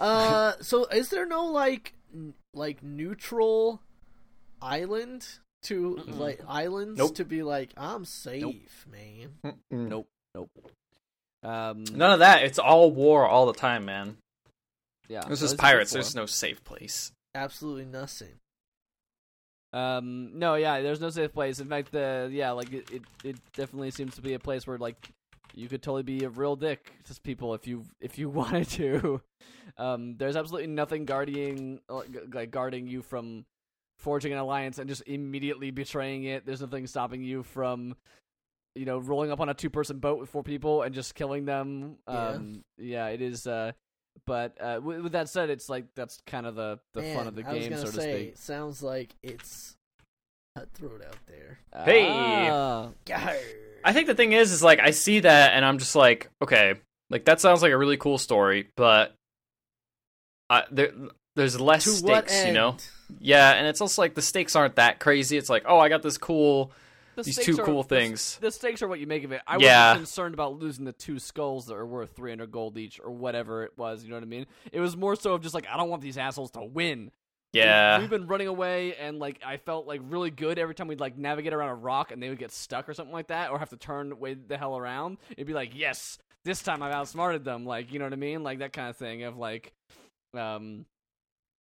Uh, 0.00 0.52
so 0.62 0.86
is 0.86 1.10
there 1.10 1.26
no 1.26 1.44
like 1.44 1.92
n- 2.14 2.32
like 2.54 2.82
neutral 2.82 3.82
island 4.62 5.26
to 5.64 5.98
Mm-mm. 6.00 6.18
like 6.18 6.40
islands 6.48 6.96
Nope. 6.96 7.16
to 7.16 7.26
be 7.26 7.42
like 7.42 7.74
I'm 7.76 8.06
safe, 8.06 8.86
man? 8.90 9.54
nope, 9.70 10.08
nope. 10.34 10.50
Um, 11.42 11.84
None 11.92 12.12
of 12.12 12.20
that. 12.20 12.44
It's 12.44 12.58
all 12.58 12.90
war 12.90 13.26
all 13.26 13.44
the 13.44 13.52
time, 13.52 13.84
man. 13.84 14.16
yeah, 15.06 15.24
This 15.28 15.42
is 15.42 15.52
pirates. 15.52 15.92
There's 15.92 16.14
no 16.14 16.24
safe 16.24 16.64
place. 16.64 17.12
Absolutely 17.34 17.84
nothing. 17.84 18.40
Um, 19.72 20.38
no, 20.38 20.54
yeah, 20.54 20.80
there's 20.80 21.00
no 21.00 21.10
safe 21.10 21.32
place. 21.32 21.60
In 21.60 21.68
fact, 21.68 21.92
the 21.92 22.28
yeah, 22.32 22.52
like 22.52 22.72
it, 22.72 22.90
it, 22.90 23.02
it 23.24 23.36
definitely 23.54 23.90
seems 23.90 24.14
to 24.16 24.22
be 24.22 24.34
a 24.34 24.38
place 24.38 24.66
where 24.66 24.78
like 24.78 25.10
you 25.54 25.68
could 25.68 25.82
totally 25.82 26.02
be 26.02 26.24
a 26.24 26.28
real 26.28 26.56
dick 26.56 26.92
to 27.04 27.20
people 27.20 27.54
if 27.54 27.66
you 27.66 27.84
if 28.00 28.18
you 28.18 28.28
wanted 28.40 28.68
to. 28.70 29.20
Um, 29.76 30.16
there's 30.16 30.36
absolutely 30.36 30.68
nothing 30.68 31.04
guarding 31.04 31.80
like 31.88 32.08
like, 32.32 32.50
guarding 32.50 32.86
you 32.86 33.02
from 33.02 33.44
forging 33.98 34.32
an 34.32 34.38
alliance 34.38 34.78
and 34.78 34.88
just 34.88 35.02
immediately 35.06 35.70
betraying 35.70 36.24
it. 36.24 36.46
There's 36.46 36.60
nothing 36.60 36.86
stopping 36.86 37.22
you 37.22 37.42
from 37.42 37.96
you 38.74 38.86
know 38.86 38.98
rolling 38.98 39.30
up 39.30 39.40
on 39.40 39.48
a 39.48 39.54
two 39.54 39.70
person 39.70 39.98
boat 39.98 40.18
with 40.18 40.30
four 40.30 40.42
people 40.42 40.82
and 40.82 40.94
just 40.94 41.14
killing 41.14 41.44
them. 41.44 41.98
Yeah. 42.08 42.28
Um, 42.28 42.64
yeah, 42.78 43.08
it 43.08 43.20
is. 43.20 43.46
Uh, 43.46 43.72
but 44.26 44.56
uh, 44.60 44.80
with, 44.82 45.00
with 45.02 45.12
that 45.12 45.28
said, 45.28 45.50
it's 45.50 45.68
like 45.68 45.86
that's 45.94 46.20
kind 46.26 46.46
of 46.46 46.54
the 46.54 46.78
the 46.94 47.02
Man, 47.02 47.16
fun 47.16 47.26
of 47.26 47.34
the 47.34 47.46
I 47.46 47.58
game, 47.58 47.70
gonna 47.70 47.82
so 47.82 47.86
to 47.86 47.92
say, 47.92 48.26
speak. 48.26 48.36
sounds 48.36 48.82
like 48.82 49.14
it's 49.22 49.76
cutthroat 50.56 51.04
out 51.04 51.16
there. 51.26 51.58
Hey! 51.84 52.06
Ah. 52.08 52.88
I 53.84 53.92
think 53.92 54.06
the 54.06 54.14
thing 54.14 54.32
is, 54.32 54.52
is 54.52 54.62
like 54.62 54.80
I 54.80 54.90
see 54.90 55.20
that 55.20 55.52
and 55.52 55.64
I'm 55.64 55.78
just 55.78 55.94
like, 55.94 56.30
okay, 56.42 56.74
like 57.10 57.24
that 57.26 57.40
sounds 57.40 57.62
like 57.62 57.72
a 57.72 57.78
really 57.78 57.96
cool 57.96 58.18
story, 58.18 58.68
but 58.76 59.14
I, 60.50 60.64
there, 60.70 60.92
there's 61.36 61.60
less 61.60 61.84
to 61.84 61.90
stakes, 61.90 62.44
you 62.44 62.52
know? 62.52 62.76
Yeah, 63.20 63.52
and 63.52 63.66
it's 63.66 63.80
also 63.80 64.02
like 64.02 64.14
the 64.14 64.22
stakes 64.22 64.56
aren't 64.56 64.76
that 64.76 64.98
crazy. 64.98 65.36
It's 65.36 65.48
like, 65.48 65.64
oh, 65.66 65.78
I 65.78 65.88
got 65.88 66.02
this 66.02 66.18
cool, 66.18 66.72
The 67.18 67.32
these 67.34 67.38
two 67.38 67.60
are- 67.60 67.64
cool 67.64 67.82
things. 67.82 68.38
The 68.40 68.50
stakes 68.50 68.82
are 68.82 68.88
what 68.88 69.00
you 69.00 69.06
make 69.06 69.24
of 69.24 69.32
it. 69.32 69.42
I 69.46 69.56
Yeah. 69.58 69.90
wasn't 69.90 70.06
concerned 70.06 70.34
about 70.34 70.58
losing 70.58 70.84
the 70.84 70.92
two 70.92 71.18
skulls 71.18 71.66
that 71.66 71.74
are 71.74 71.86
worth 71.86 72.14
300 72.16 72.50
gold 72.50 72.78
each 72.78 73.00
or 73.02 73.10
whatever 73.10 73.64
it 73.64 73.72
was. 73.76 74.02
You 74.04 74.10
know 74.10 74.16
what 74.16 74.22
I 74.22 74.26
mean? 74.26 74.46
It 74.72 74.80
was 74.80 74.96
more 74.96 75.16
so 75.16 75.34
of 75.34 75.42
just 75.42 75.54
like, 75.54 75.66
I 75.68 75.76
don't 75.76 75.88
want 75.90 76.02
these 76.02 76.18
assholes 76.18 76.50
to 76.52 76.60
win. 76.62 77.10
Yeah, 77.54 77.98
We've 78.00 78.10
been 78.10 78.26
running 78.26 78.46
away, 78.46 78.94
and 78.96 79.18
like 79.18 79.40
I 79.42 79.56
felt 79.56 79.86
like 79.86 80.02
really 80.04 80.30
good 80.30 80.58
every 80.58 80.74
time 80.74 80.86
we'd 80.86 81.00
like 81.00 81.16
navigate 81.16 81.54
around 81.54 81.70
a 81.70 81.74
rock 81.76 82.12
and 82.12 82.22
they 82.22 82.28
would 82.28 82.38
get 82.38 82.52
stuck 82.52 82.88
or 82.90 82.92
something 82.94 83.12
like 83.12 83.28
that, 83.28 83.50
or 83.50 83.58
have 83.58 83.70
to 83.70 83.78
turn 83.78 84.18
way 84.20 84.34
the 84.34 84.58
hell 84.58 84.76
around. 84.76 85.16
It'd 85.30 85.46
be 85.46 85.54
like, 85.54 85.70
yes, 85.74 86.18
this 86.44 86.62
time 86.62 86.82
I've 86.82 86.92
outsmarted 86.92 87.44
them. 87.44 87.64
Like, 87.64 87.90
you 87.90 87.98
know 87.98 88.04
what 88.04 88.12
I 88.12 88.16
mean? 88.16 88.42
Like 88.42 88.58
that 88.58 88.74
kind 88.74 88.90
of 88.90 88.96
thing 88.98 89.22
of 89.22 89.38
like, 89.38 89.72
um, 90.34 90.84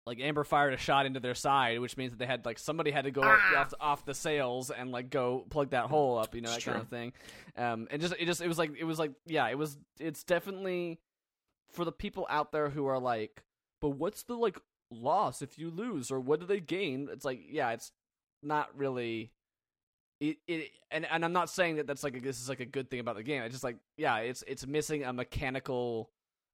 like 0.06 0.20
Amber 0.20 0.44
fired 0.44 0.74
a 0.74 0.76
shot 0.76 1.06
into 1.06 1.20
their 1.20 1.34
side, 1.34 1.80
which 1.80 1.96
means 1.96 2.12
that 2.12 2.18
they 2.18 2.26
had 2.26 2.44
like 2.44 2.58
somebody 2.58 2.90
had 2.90 3.04
to 3.04 3.10
go 3.10 3.22
off, 3.22 3.72
off 3.80 4.04
the 4.04 4.14
sails 4.14 4.70
and 4.70 4.92
like 4.92 5.08
go 5.10 5.46
plug 5.48 5.70
that 5.70 5.86
hole 5.86 6.18
up, 6.18 6.34
you 6.34 6.40
know, 6.42 6.50
that 6.50 6.56
It's 6.56 6.64
kind 6.64 6.74
true. 6.76 6.82
of 6.82 6.88
thing. 6.88 7.12
Um, 7.56 7.88
and 7.90 8.02
just 8.02 8.14
it 8.18 8.26
just 8.26 8.42
it 8.42 8.48
was 8.48 8.58
like 8.58 8.72
it 8.78 8.84
was 8.84 8.98
like 8.98 9.12
yeah, 9.26 9.48
it 9.48 9.56
was 9.56 9.78
it's 9.98 10.22
definitely 10.24 10.98
for 11.72 11.84
the 11.84 11.92
people 11.92 12.26
out 12.28 12.52
there 12.52 12.68
who 12.68 12.86
are 12.86 12.98
like, 12.98 13.42
but 13.80 13.90
what's 13.90 14.24
the 14.24 14.34
like 14.34 14.58
loss 14.90 15.40
if 15.42 15.58
you 15.58 15.70
lose 15.70 16.10
or 16.10 16.20
what 16.20 16.38
do 16.38 16.46
they 16.46 16.60
gain? 16.60 17.08
It's 17.10 17.24
like 17.24 17.40
yeah, 17.48 17.70
it's 17.70 17.90
not 18.42 18.76
really. 18.76 19.30
It, 20.20 20.36
it 20.46 20.70
and 20.90 21.06
and 21.10 21.24
I'm 21.24 21.32
not 21.32 21.48
saying 21.50 21.76
that 21.76 21.86
that's 21.86 22.04
like 22.04 22.16
a, 22.16 22.20
this 22.20 22.40
is 22.40 22.48
like 22.48 22.60
a 22.60 22.66
good 22.66 22.90
thing 22.90 23.00
about 23.00 23.16
the 23.16 23.22
game. 23.22 23.42
It's 23.42 23.54
just 23.54 23.64
like 23.64 23.76
yeah, 23.96 24.18
it's 24.18 24.44
it's 24.46 24.66
missing 24.66 25.02
a 25.04 25.12
mechanical. 25.14 26.10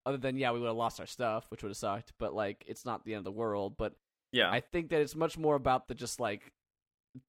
Other 0.06 0.16
than 0.18 0.36
yeah, 0.36 0.52
we 0.52 0.60
would 0.60 0.66
have 0.68 0.76
lost 0.76 0.98
our 1.00 1.06
stuff, 1.06 1.44
which 1.50 1.62
would 1.62 1.70
have 1.70 1.76
sucked. 1.76 2.12
But 2.18 2.34
like, 2.34 2.64
it's 2.66 2.84
not 2.84 3.04
the 3.04 3.12
end 3.14 3.18
of 3.20 3.24
the 3.24 3.32
world. 3.32 3.74
But 3.76 3.94
yeah. 4.32 4.50
I 4.50 4.60
think 4.60 4.90
that 4.90 5.00
it's 5.00 5.14
much 5.16 5.36
more 5.36 5.54
about 5.56 5.88
the 5.88 5.94
just 5.94 6.20
like 6.20 6.52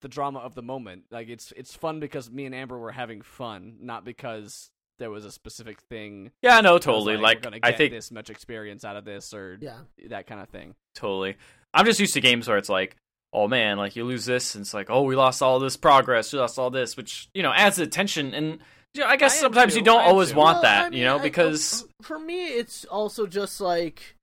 the 0.01 0.08
drama 0.08 0.40
of 0.40 0.56
the 0.56 0.62
moment. 0.62 1.04
Like 1.12 1.28
it's 1.30 1.51
it's 1.58 1.75
fun 1.75 2.00
because 2.00 2.30
me 2.30 2.46
and 2.46 2.56
Amber 2.56 2.78
were 2.78 2.92
having 2.92 3.22
fun, 3.22 3.78
not 3.82 4.06
because 4.06 4.70
there 5.00 5.10
was 5.10 5.25
a 5.25 5.32
specific 5.32 5.80
thing. 5.90 6.32
yeah, 6.44 6.62
no, 6.62 6.70
that 6.70 6.74
was 6.74 6.86
totally. 6.86 7.16
Like, 7.18 7.24
Like, 7.24 7.38
we're 7.38 7.60
gonna 7.60 7.60
I 7.63 7.72
think 7.72 7.92
this 7.92 8.12
much 8.12 8.30
experience 8.30 8.86
out 8.86 8.96
of 8.96 9.04
this 9.06 9.34
or 9.34 9.58
Yeah. 9.60 9.80
that 10.10 10.28
kind 10.28 10.40
of 10.40 10.50
thing. 10.50 10.75
totally. 10.96 11.38
I'm 11.74 11.86
just 11.86 12.00
used 12.00 12.13
to 12.13 12.22
games 12.22 12.48
where 12.48 12.58
it's 12.58 12.70
like, 12.70 12.96
oh 13.34 13.48
man, 13.48 13.78
like 13.78 13.96
you 13.96 14.04
lose 14.04 14.25
this, 14.25 14.54
and 14.56 14.62
it's 14.63 14.74
like, 14.74 14.90
oh, 14.90 15.01
we 15.04 15.16
lost 15.16 15.42
all 15.42 15.58
this 15.60 15.78
progress, 15.78 16.32
we 16.32 16.38
lost 16.40 16.60
all 16.60 16.70
this, 16.70 16.96
which 16.96 17.30
you 17.34 17.42
know 17.42 17.51
adds 17.51 17.78
to 17.78 17.86
the 17.86 17.90
tension. 17.92 18.34
And 18.36 18.60
you 18.93 19.01
know, 19.01 19.07
I 19.07 19.15
guess 19.15 19.36
I 19.36 19.39
sometimes 19.39 19.75
you 19.75 19.81
don't 19.81 20.01
I 20.01 20.05
always 20.05 20.31
too. 20.31 20.38
want 20.38 20.55
Well, 20.55 20.62
that, 20.63 20.86
I 20.86 20.89
mean, 20.89 21.00
you 21.00 21.05
know, 21.05 21.17
I- 21.17 21.21
because 21.24 21.86
for 22.01 22.19
me, 22.19 22.48
it's 22.48 22.86
also 22.86 23.27
just 23.27 23.62
like 23.62 24.15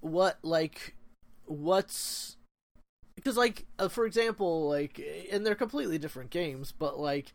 what 0.00 0.38
like 0.42 0.94
what's 1.46 2.36
because 3.16 3.36
like 3.36 3.66
uh, 3.78 3.88
for 3.88 4.06
example 4.06 4.68
like 4.68 5.00
and 5.32 5.44
they're 5.44 5.54
completely 5.54 5.98
different 5.98 6.30
games 6.30 6.72
but 6.72 6.98
like 6.98 7.32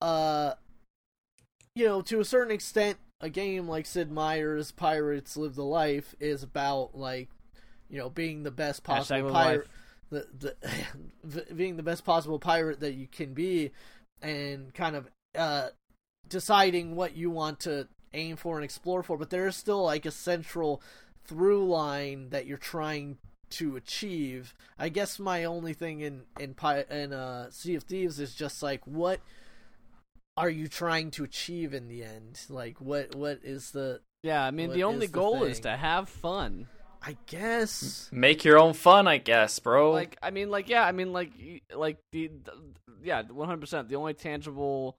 uh 0.00 0.52
you 1.74 1.84
know 1.84 2.00
to 2.02 2.20
a 2.20 2.24
certain 2.24 2.52
extent 2.52 2.98
a 3.20 3.28
game 3.28 3.68
like 3.68 3.86
sid 3.86 4.12
meier's 4.12 4.70
pirates 4.70 5.36
live 5.36 5.54
the 5.54 5.64
life 5.64 6.14
is 6.20 6.42
about 6.42 6.96
like 6.96 7.28
you 7.90 7.98
know 7.98 8.10
being 8.10 8.42
the 8.42 8.50
best 8.50 8.84
possible 8.84 9.30
pirate 9.30 9.66
the, 10.10 10.26
the 10.38 11.44
being 11.54 11.76
the 11.76 11.82
best 11.82 12.04
possible 12.04 12.38
pirate 12.38 12.80
that 12.80 12.94
you 12.94 13.06
can 13.06 13.32
be 13.34 13.70
and 14.20 14.72
kind 14.74 14.94
of 14.94 15.08
uh 15.36 15.68
deciding 16.32 16.96
what 16.96 17.16
you 17.16 17.30
want 17.30 17.60
to 17.60 17.86
aim 18.14 18.36
for 18.36 18.56
and 18.56 18.64
explore 18.64 19.02
for 19.02 19.16
but 19.16 19.30
there 19.30 19.46
is 19.46 19.54
still 19.56 19.84
like 19.84 20.04
a 20.04 20.10
central 20.10 20.82
through 21.24 21.64
line 21.66 22.30
that 22.30 22.46
you're 22.46 22.58
trying 22.58 23.16
to 23.50 23.76
achieve 23.76 24.54
i 24.78 24.88
guess 24.88 25.18
my 25.18 25.44
only 25.44 25.72
thing 25.74 26.00
in 26.00 26.22
in 26.40 26.54
Pi- 26.54 26.84
in 26.90 27.12
uh 27.12 27.50
sea 27.50 27.74
of 27.74 27.84
thieves 27.84 28.18
is 28.18 28.34
just 28.34 28.62
like 28.62 28.80
what 28.86 29.20
are 30.36 30.50
you 30.50 30.66
trying 30.68 31.10
to 31.10 31.24
achieve 31.24 31.74
in 31.74 31.88
the 31.88 32.02
end 32.02 32.40
like 32.48 32.80
what 32.80 33.14
what 33.14 33.38
is 33.42 33.70
the 33.72 34.00
Yeah, 34.22 34.42
I 34.44 34.50
mean 34.50 34.72
the 34.72 34.84
only 34.84 35.06
is 35.06 35.12
the 35.12 35.18
goal 35.18 35.44
is 35.44 35.60
to 35.60 35.76
have 35.76 36.08
fun. 36.08 36.68
i 37.02 37.16
guess 37.26 38.08
make 38.12 38.44
your 38.44 38.58
own 38.58 38.72
fun, 38.72 39.06
I 39.06 39.18
guess, 39.18 39.58
bro. 39.58 39.92
Like 39.92 40.16
I 40.22 40.30
mean, 40.30 40.50
like 40.50 40.68
yeah, 40.68 40.84
I 40.84 40.92
mean 40.92 41.12
like 41.12 41.32
like 41.74 41.98
the, 42.12 42.28
the 42.28 42.52
yeah, 43.02 43.22
one 43.22 43.48
hundred 43.48 43.60
percent. 43.60 43.88
The 43.88 43.96
only 43.96 44.14
tangible, 44.14 44.96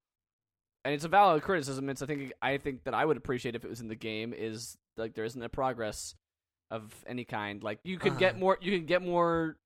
and 0.86 0.94
it's 0.94 1.04
a 1.06 1.10
valid 1.10 1.44
criticism. 1.44 1.90
It's 1.90 2.02
I 2.02 2.06
think 2.06 2.34
I 2.42 2.58
think 2.58 2.84
that 2.84 2.94
I 2.94 3.06
would 3.06 3.18
appreciate 3.18 3.56
if 3.56 3.64
it 3.64 3.70
was 3.70 3.82
in 3.82 3.88
the 3.88 3.96
game 3.96 4.34
is 4.34 4.78
like 4.98 5.14
there 5.14 5.26
isn't 5.26 5.42
a 5.42 5.50
progress 5.50 6.16
of 6.72 6.94
any 7.08 7.26
kind. 7.26 7.64
Like 7.64 7.80
you 7.84 7.98
could 7.98 8.18
get 8.18 8.32
Uh-huh. 8.32 8.40
more, 8.40 8.58
you 8.62 8.78
can 8.78 8.86
get 8.86 9.02
more 9.02 9.58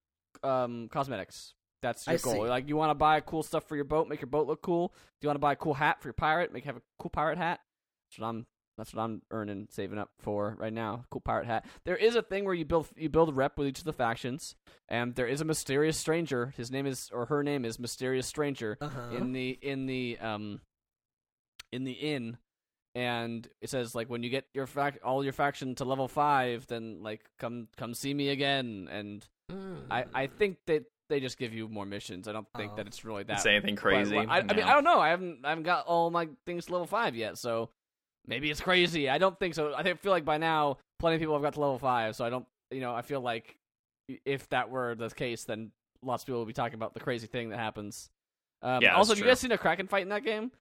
um 0.43 0.89
cosmetics. 0.91 1.53
That's 1.81 2.05
your 2.07 2.15
I 2.15 2.17
goal. 2.17 2.33
see. 2.33 2.49
Like 2.49 2.67
you 2.67 2.75
want 2.75 2.89
to 2.91 2.95
buy 2.95 3.19
cool 3.21 3.43
stuff 3.43 3.67
for 3.67 3.75
your 3.75 3.85
boat, 3.85 4.07
make 4.07 4.19
your 4.21 4.27
boat 4.27 4.47
look 4.47 4.61
cool. 4.61 4.87
Do 4.89 5.25
you 5.25 5.29
want 5.29 5.35
to 5.35 5.41
buy 5.41 5.53
a 5.53 5.55
cool 5.57 5.73
hat 5.75 6.01
for 6.01 6.07
your 6.07 6.13
pirate, 6.13 6.51
make 6.51 6.65
have 6.65 6.77
a 6.77 6.81
cool 6.99 7.09
pirate 7.11 7.37
hat? 7.37 7.59
That's 8.09 8.19
what 8.19 8.27
I'm. 8.27 8.45
That's 8.77 8.93
what 8.93 9.01
I'm 9.01 9.23
earning, 9.31 9.67
saving 9.71 9.97
up 9.97 10.11
for 10.19 10.55
right 10.59 10.71
now. 10.71 11.05
Cool 11.09 11.21
pirate 11.21 11.47
hat. 11.47 11.65
There 11.83 11.95
is 11.95 12.15
a 12.15 12.21
thing 12.21 12.45
where 12.45 12.53
you 12.53 12.63
build 12.63 12.87
you 12.95 13.09
build 13.09 13.29
a 13.29 13.33
rep 13.33 13.57
with 13.57 13.67
each 13.67 13.79
of 13.79 13.85
the 13.85 13.93
factions, 13.93 14.55
and 14.87 15.15
there 15.15 15.25
is 15.25 15.41
a 15.41 15.45
mysterious 15.45 15.97
stranger. 15.97 16.53
His 16.55 16.69
name 16.69 16.85
is 16.85 17.09
or 17.11 17.25
her 17.25 17.41
name 17.41 17.65
is 17.65 17.79
mysterious 17.79 18.27
stranger 18.27 18.77
uh-huh 18.79 19.15
in 19.15 19.31
the 19.31 19.57
in 19.63 19.87
the 19.87 20.19
um 20.21 20.61
in 21.71 21.83
the 21.83 21.91
inn 21.91 22.37
and 22.95 23.47
it 23.61 23.69
says 23.69 23.93
like 23.93 24.09
when 24.09 24.23
you 24.23 24.29
get 24.29 24.45
your 24.53 24.65
fac- 24.65 24.99
all 25.03 25.23
your 25.23 25.33
faction 25.33 25.75
to 25.75 25.85
level 25.85 26.07
5 26.07 26.65
then 26.67 26.99
like 27.03 27.21
come 27.37 27.67
come 27.77 27.93
see 27.93 28.13
me 28.13 28.29
again 28.29 28.87
and 28.91 29.27
Mm. 29.51 29.83
i 29.89 30.03
i 30.13 30.27
think 30.27 30.57
that 30.65 30.83
they 31.07 31.21
just 31.21 31.37
give 31.37 31.53
you 31.53 31.69
more 31.69 31.85
missions 31.85 32.27
i 32.27 32.33
don't 32.33 32.47
think 32.57 32.73
Oh. 32.73 32.75
that 32.75 32.85
it's 32.87 33.05
really 33.05 33.23
that 33.23 33.37
it's 33.37 33.45
anything 33.45 33.75
but, 33.75 33.81
crazy. 33.81 34.13
like, 34.13 34.27
I, 34.27 34.39
I 34.39 34.41
mean 34.43 34.65
i 34.65 34.73
don't 34.73 34.83
know 34.83 34.99
i 34.99 35.07
haven't 35.07 35.45
i 35.45 35.49
haven't 35.49 35.63
got 35.63 35.85
all 35.85 36.09
my 36.11 36.27
things 36.45 36.65
to 36.65 36.73
level 36.73 36.85
5 36.85 37.15
yet 37.15 37.37
so 37.37 37.69
maybe 38.25 38.51
it's 38.51 38.59
crazy 38.59 39.09
i 39.09 39.17
don't 39.17 39.39
think 39.39 39.55
so 39.55 39.73
i 39.73 39.83
think, 39.83 40.01
feel 40.01 40.11
like 40.11 40.25
by 40.25 40.37
now 40.37 40.79
plenty 40.99 41.15
of 41.15 41.21
people 41.21 41.33
have 41.33 41.41
got 41.43 41.53
to 41.53 41.61
level 41.61 41.79
5 41.79 42.13
so 42.13 42.25
i 42.25 42.29
don't 42.29 42.45
you 42.71 42.81
know 42.81 42.93
i 42.93 43.01
feel 43.01 43.21
like 43.21 43.57
if 44.25 44.49
that 44.49 44.69
were 44.69 44.95
the 44.95 45.09
case 45.11 45.45
then 45.45 45.71
lots 46.03 46.23
of 46.23 46.27
people 46.27 46.39
would 46.39 46.47
be 46.47 46.51
talking 46.53 46.75
about 46.75 46.93
the 46.93 46.99
crazy 46.99 47.27
thing 47.27 47.49
that 47.51 47.59
happens 47.59 48.09
um, 48.63 48.81
Yeah, 48.81 48.95
also, 48.95 49.13
have 49.13 49.19
you 49.19 49.25
guys 49.25 49.39
seen 49.39 49.51
a 49.53 49.57
Kraken 49.57 49.87
fight 49.87 50.01
in 50.01 50.09
that 50.09 50.25
game? 50.25 50.51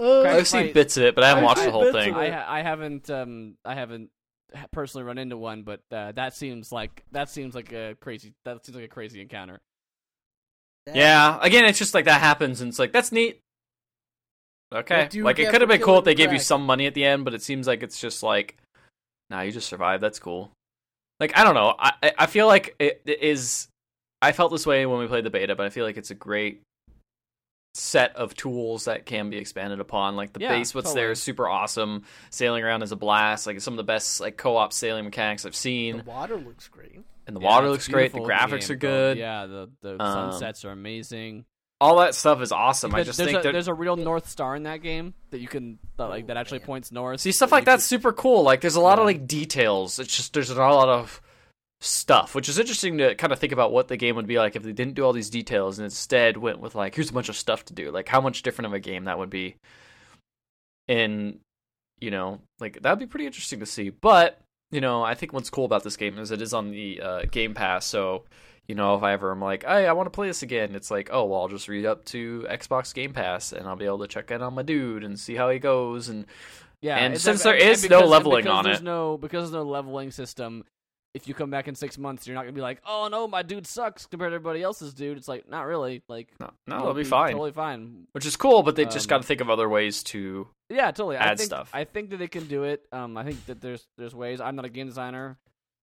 Uh, 0.00 0.22
I've 0.22 0.48
seen 0.48 0.64
fight- 0.66 0.74
bits 0.74 0.96
of 0.96 1.02
it, 1.04 1.14
but 1.14 1.24
I 1.24 1.28
haven't 1.28 1.44
I've 1.44 1.48
watched 1.48 1.64
the 1.64 1.70
whole 1.70 1.92
thing. 1.92 2.14
I 2.14 2.58
I 2.58 2.62
haven't 2.62 3.10
um 3.10 3.56
I 3.64 3.74
haven't 3.74 4.10
personally 4.72 5.04
run 5.04 5.18
into 5.18 5.36
one, 5.36 5.62
but 5.62 5.80
uh, 5.92 6.12
that 6.12 6.34
seems 6.34 6.72
like 6.72 7.04
that 7.12 7.28
seems 7.30 7.54
like 7.54 7.72
a 7.72 7.96
crazy 8.00 8.32
that 8.44 8.64
seems 8.64 8.74
like 8.76 8.84
a 8.84 8.88
crazy 8.88 9.20
encounter. 9.20 9.60
Yeah, 10.92 11.38
again, 11.40 11.66
it's 11.66 11.78
just 11.78 11.94
like 11.94 12.06
that 12.06 12.20
happens, 12.20 12.60
and 12.60 12.68
it's 12.70 12.78
like 12.78 12.92
that's 12.92 13.12
neat. 13.12 13.40
Okay, 14.72 15.02
What 15.02 15.10
do 15.10 15.18
you 15.18 15.24
like 15.24 15.38
it 15.38 15.50
could 15.50 15.60
have 15.60 15.68
been 15.68 15.80
cool 15.80 15.98
if 15.98 16.04
killing 16.04 16.04
they 16.04 16.14
gave 16.14 16.32
you 16.32 16.38
some 16.38 16.64
money 16.64 16.86
at 16.86 16.94
the 16.94 17.04
end, 17.04 17.24
but 17.24 17.34
it 17.34 17.42
seems 17.42 17.66
like 17.66 17.82
it's 17.82 18.00
just 18.00 18.22
like, 18.22 18.56
nah, 19.28 19.40
you 19.42 19.50
just 19.52 19.68
survived. 19.68 20.02
That's 20.02 20.18
cool. 20.18 20.52
Like 21.18 21.36
I 21.36 21.44
don't 21.44 21.54
know. 21.54 21.74
I 21.78 21.92
I- 22.02 22.12
I 22.20 22.26
feel 22.26 22.46
like 22.46 22.74
it, 22.78 23.02
it 23.04 23.20
is 23.22 23.68
I 24.22 24.32
felt 24.32 24.52
this 24.52 24.66
way 24.66 24.86
when 24.86 24.98
we 25.00 25.06
played 25.06 25.24
the 25.24 25.30
beta, 25.30 25.54
but 25.56 25.66
I 25.66 25.70
feel 25.70 25.84
like 25.84 25.96
it's 25.96 26.10
a 26.10 26.14
great 26.14 26.62
set 27.74 28.16
of 28.16 28.34
tools 28.34 28.86
that 28.86 29.06
can 29.06 29.30
be 29.30 29.36
expanded 29.38 29.80
upon. 29.80 30.16
Like 30.16 30.32
the 30.32 30.40
Yeah, 30.40 30.48
base, 30.56 30.74
what's 30.74 30.92
there 30.92 31.04
totally. 31.04 31.12
is 31.12 31.22
super 31.22 31.48
awesome. 31.48 32.04
Sailing 32.30 32.64
around 32.64 32.82
is 32.82 32.92
a 32.92 32.96
blast. 32.96 33.46
Like 33.46 33.60
some 33.60 33.74
of 33.74 33.78
the 33.78 33.84
best 33.84 34.20
like 34.20 34.36
co-op 34.36 34.72
sailing 34.72 35.04
mechanics 35.04 35.46
I've 35.46 35.54
seen. 35.56 35.98
The 35.98 36.02
water 36.04 36.36
looks 36.36 36.68
great. 36.68 37.00
And 37.26 37.36
the 37.36 37.40
Yeah, 37.40 37.46
water 37.46 37.68
looks 37.68 37.86
great. 37.86 38.12
The 38.12 38.18
graphics 38.20 38.68
game, 38.68 38.76
are 38.76 38.78
bro. 38.78 38.90
good. 38.90 39.18
Yeah, 39.18 39.46
the 39.46 39.70
the 39.82 40.02
Um, 40.02 40.32
sunsets 40.32 40.64
are 40.64 40.70
amazing. 40.72 41.44
All 41.82 41.96
that 42.00 42.14
stuff 42.14 42.42
is 42.42 42.52
awesome. 42.52 42.94
I 42.94 43.04
just 43.04 43.16
there's 43.16 43.28
think 43.30 43.40
a, 43.40 43.42
that 43.44 43.52
there's 43.52 43.68
a 43.68 43.72
real 43.72 43.96
north 43.96 44.28
star 44.28 44.54
in 44.54 44.64
that 44.64 44.82
game 44.82 45.14
that 45.30 45.38
you 45.40 45.48
can 45.48 45.78
that, 45.96 46.06
like 46.10 46.26
that 46.26 46.36
Oh, 46.36 46.40
actually 46.40 46.58
man. 46.58 46.66
points 46.66 46.92
north. 46.92 47.20
See 47.20 47.32
stuff 47.32 47.52
like 47.52 47.64
that's 47.64 47.84
super 47.84 48.12
cool. 48.12 48.42
Like 48.42 48.60
there's 48.60 48.74
a 48.74 48.80
lot 48.82 48.98
of 48.98 49.06
like 49.06 49.26
details. 49.26 49.98
It's 49.98 50.14
just 50.14 50.34
there's 50.34 50.50
not 50.54 50.70
a 50.70 50.74
lot 50.74 50.88
of 50.90 51.22
stuff, 51.80 52.34
which 52.34 52.48
is 52.48 52.58
interesting 52.58 52.98
to 52.98 53.14
kind 53.14 53.32
of 53.32 53.38
think 53.38 53.52
about 53.52 53.72
what 53.72 53.88
the 53.88 53.96
game 53.96 54.16
would 54.16 54.26
be 54.26 54.38
like 54.38 54.54
if 54.56 54.62
they 54.62 54.72
didn't 54.72 54.94
do 54.94 55.04
all 55.04 55.12
these 55.12 55.30
details 55.30 55.78
and 55.78 55.84
instead 55.84 56.36
went 56.36 56.60
with 56.60 56.74
like 56.74 56.94
here's 56.94 57.10
a 57.10 57.12
bunch 57.14 57.28
of 57.28 57.36
stuff 57.36 57.64
to 57.66 57.72
do. 57.72 57.90
Like 57.90 58.08
how 58.08 58.20
much 58.20 58.42
different 58.42 58.66
of 58.66 58.72
a 58.74 58.80
game 58.80 59.04
that 59.04 59.18
would 59.18 59.30
be. 59.30 59.56
And 60.88 61.38
you 62.00 62.10
know, 62.10 62.40
like 62.58 62.80
that'd 62.82 62.98
be 62.98 63.06
pretty 63.06 63.26
interesting 63.26 63.60
to 63.60 63.66
see. 63.66 63.90
But 63.90 64.40
you 64.70 64.80
know, 64.80 65.02
I 65.02 65.14
think 65.14 65.32
what's 65.32 65.50
cool 65.50 65.64
about 65.64 65.82
this 65.84 65.96
game 65.96 66.18
is 66.18 66.30
it 66.30 66.42
is 66.42 66.54
on 66.54 66.70
the 66.70 67.00
uh, 67.02 67.22
Game 67.30 67.54
Pass, 67.54 67.86
so. 67.86 68.24
You 68.68 68.76
know, 68.76 68.94
if 68.94 69.02
I 69.02 69.14
ever 69.14 69.32
am 69.32 69.40
like, 69.40 69.64
hey, 69.64 69.88
I 69.88 69.92
want 69.94 70.06
to 70.06 70.10
play 70.10 70.28
this 70.28 70.44
again, 70.44 70.76
it's 70.76 70.92
like, 70.92 71.10
oh, 71.12 71.24
well, 71.24 71.40
I'll 71.40 71.48
just 71.48 71.66
read 71.66 71.84
up 71.86 72.04
to 72.04 72.46
Xbox 72.48 72.94
Game 72.94 73.12
Pass 73.12 73.50
and 73.52 73.66
I'll 73.66 73.74
be 73.74 73.84
able 73.86 73.98
to 73.98 74.06
check 74.06 74.30
in 74.30 74.42
on 74.42 74.54
my 74.54 74.62
dude 74.62 75.02
and 75.02 75.18
see 75.18 75.34
how 75.34 75.50
he 75.50 75.58
goes 75.58 76.08
and 76.08 76.24
Yeah, 76.80 76.96
And 76.98 77.20
since 77.20 77.44
like- 77.44 77.58
there 77.58 77.68
is 77.68 77.90
no 77.90 78.04
leveling 78.06 78.46
on 78.46 78.62
there's 78.62 78.78
it- 78.78 78.84
no 78.84 79.16
because 79.18 79.50
there's 79.50 79.64
no 79.64 79.68
leveling 79.68 80.12
system. 80.12 80.64
If 81.12 81.26
you 81.26 81.34
come 81.34 81.50
back 81.50 81.66
in 81.66 81.74
six 81.74 81.98
months, 81.98 82.26
you're 82.26 82.34
not 82.36 82.42
gonna 82.42 82.52
be 82.52 82.60
like, 82.60 82.80
"Oh 82.86 83.08
no, 83.10 83.26
my 83.26 83.42
dude 83.42 83.66
sucks 83.66 84.06
compared 84.06 84.30
to 84.30 84.36
everybody 84.36 84.62
else's 84.62 84.94
dude." 84.94 85.18
It's 85.18 85.26
like, 85.26 85.48
not 85.48 85.62
really. 85.66 86.02
Like, 86.08 86.28
No, 86.38 86.50
no, 86.68 86.78
it'll 86.82 86.94
be 86.94 87.02
fine. 87.02 87.32
Totally 87.32 87.50
fine. 87.52 88.06
Which 88.12 88.26
is 88.26 88.36
cool, 88.36 88.62
but 88.62 88.76
they 88.76 88.84
just 88.84 89.06
Um, 89.08 89.16
got 89.16 89.22
to 89.22 89.26
think 89.26 89.40
of 89.40 89.50
other 89.50 89.68
ways 89.68 90.04
to. 90.04 90.46
Yeah, 90.68 90.86
totally. 90.92 91.16
I 91.16 91.24
Add 91.32 91.38
think, 91.38 91.46
stuff. 91.48 91.70
I 91.74 91.82
think 91.82 92.10
that 92.10 92.18
they 92.18 92.28
can 92.28 92.46
do 92.46 92.62
it. 92.62 92.86
Um, 92.92 93.16
I 93.16 93.24
think 93.24 93.44
that 93.46 93.60
there's 93.60 93.84
there's 93.98 94.14
ways. 94.14 94.40
I'm 94.40 94.54
not 94.54 94.64
a 94.64 94.68
game 94.68 94.86
designer, 94.86 95.36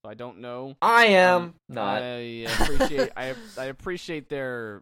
so 0.05 0.09
I 0.09 0.13
don't 0.13 0.39
know. 0.39 0.77
I 0.81 1.07
am 1.07 1.41
Um, 1.41 1.53
not. 1.67 2.01
I 2.01 2.05
appreciate 2.47 3.11
I 3.17 3.35
I 3.57 3.65
appreciate 3.65 4.29
their 4.29 4.81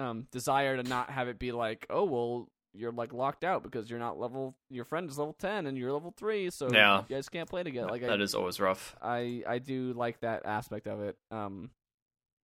um 0.00 0.26
desire 0.32 0.76
to 0.76 0.88
not 0.88 1.10
have 1.10 1.28
it 1.28 1.38
be 1.38 1.52
like, 1.52 1.86
oh 1.90 2.02
well, 2.04 2.48
you're 2.74 2.92
like 2.92 3.12
locked 3.12 3.44
out 3.44 3.62
because 3.62 3.90
you're 3.90 3.98
not 3.98 4.18
level. 4.18 4.54
Your 4.70 4.84
friend 4.84 5.08
is 5.10 5.18
level 5.18 5.34
ten 5.38 5.66
and 5.66 5.76
you're 5.76 5.92
level 5.92 6.12
three, 6.16 6.50
so 6.50 6.68
Yeah. 6.72 7.02
you 7.08 7.16
guys 7.16 7.28
can't 7.28 7.48
play 7.48 7.62
together. 7.62 7.88
Like 7.88 8.02
I, 8.02 8.06
that 8.08 8.20
is 8.20 8.34
always 8.34 8.58
rough. 8.60 8.96
I 9.02 9.42
I 9.46 9.58
do 9.58 9.92
like 9.92 10.20
that 10.20 10.46
aspect 10.46 10.86
of 10.86 11.00
it. 11.02 11.16
Um, 11.30 11.70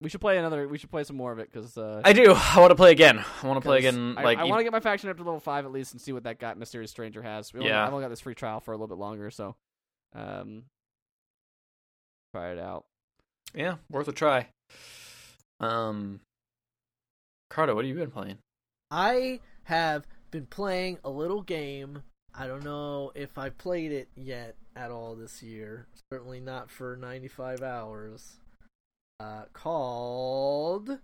we 0.00 0.08
should 0.08 0.20
play 0.20 0.38
another. 0.38 0.68
We 0.68 0.78
should 0.78 0.90
play 0.92 1.02
some 1.02 1.16
more 1.16 1.32
of 1.32 1.38
it 1.40 1.50
because 1.52 1.76
uh, 1.76 2.02
I 2.04 2.12
do. 2.12 2.32
I 2.32 2.60
want 2.60 2.70
to 2.70 2.76
play 2.76 2.92
again. 2.92 3.24
I 3.42 3.46
want 3.46 3.60
to 3.60 3.66
play 3.66 3.78
again. 3.78 4.14
I, 4.16 4.22
like 4.22 4.38
I 4.38 4.44
want 4.44 4.60
to 4.60 4.64
get 4.64 4.72
my 4.72 4.80
faction 4.80 5.10
up 5.10 5.16
to 5.16 5.24
level 5.24 5.40
five 5.40 5.64
at 5.64 5.72
least 5.72 5.92
and 5.92 6.00
see 6.00 6.12
what 6.12 6.22
that 6.24 6.38
guy 6.38 6.54
mysterious 6.54 6.90
stranger 6.92 7.20
has. 7.22 7.52
We 7.52 7.60
only, 7.60 7.70
Yeah. 7.70 7.84
I've 7.84 7.92
only 7.92 8.04
got 8.04 8.10
this 8.10 8.20
free 8.20 8.34
trial 8.36 8.60
for 8.60 8.72
a 8.72 8.76
little 8.76 8.86
bit 8.86 8.98
longer, 8.98 9.30
so 9.30 9.56
um, 10.14 10.64
try 12.34 12.52
it 12.52 12.58
out. 12.58 12.84
yeah, 13.54 13.76
worth 13.90 14.06
a 14.08 14.12
try. 14.12 14.48
Um, 15.60 16.20
Cardo, 17.50 17.74
what 17.74 17.84
have 17.84 17.88
you 17.88 17.94
been 18.00 18.10
playing? 18.10 18.38
I 18.90 19.40
have 19.64 20.06
been 20.30 20.46
playing 20.46 20.98
a 21.04 21.10
little 21.10 21.42
game. 21.42 22.02
I 22.34 22.46
don't 22.46 22.64
know 22.64 23.10
if 23.14 23.36
I 23.38 23.48
played 23.50 23.90
it 23.92 24.08
yet 24.14 24.54
at 24.76 24.90
all 24.90 25.14
this 25.14 25.42
year. 25.42 25.86
Certainly 26.12 26.40
not 26.40 26.70
for 26.70 26.96
95 26.96 27.62
hours. 27.62 28.36
Uh, 29.20 29.44
called 29.52 30.98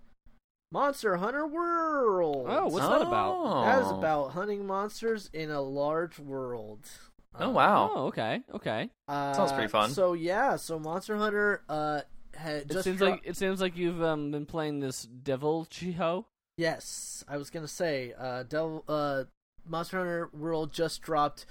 Monster 0.70 1.16
Hunter 1.16 1.46
World. 1.46 2.46
Oh, 2.48 2.66
what's 2.68 2.86
that 2.86 3.02
about? 3.02 3.64
That 3.64 3.82
is 3.82 3.88
Oh. 3.92 3.98
about 3.98 4.30
hunting 4.32 4.66
monsters 4.66 5.30
in 5.32 5.50
a 5.50 5.60
large 5.60 6.18
world. 6.18 6.88
Oh 7.36 7.48
Uh, 7.48 7.50
wow. 7.50 7.90
Oh, 7.92 8.06
okay, 8.06 8.42
okay. 8.54 8.90
Uh, 9.08 9.32
Sounds 9.32 9.50
pretty 9.52 9.66
fun. 9.68 9.90
So 9.90 10.12
yeah, 10.12 10.54
so 10.56 10.78
Monster 10.78 11.16
Hunter 11.16 11.62
uh 11.68 12.02
had 12.34 12.70
It 12.70 12.82
seems 12.84 12.98
dro- 12.98 13.10
like 13.10 13.22
it 13.24 13.36
seems 13.36 13.60
like 13.60 13.76
you've 13.76 14.02
um 14.02 14.30
been 14.30 14.46
playing 14.46 14.78
this 14.80 15.06
Deviljho. 15.06 16.24
Yes, 16.56 17.24
I 17.26 17.36
was 17.36 17.50
gonna 17.50 17.68
say, 17.68 18.14
uh, 18.16 18.44
Devil, 18.44 18.84
uh, 18.88 19.24
Monster 19.66 19.98
Hunter 19.98 20.30
World 20.32 20.72
just 20.72 21.02
dropped 21.02 21.46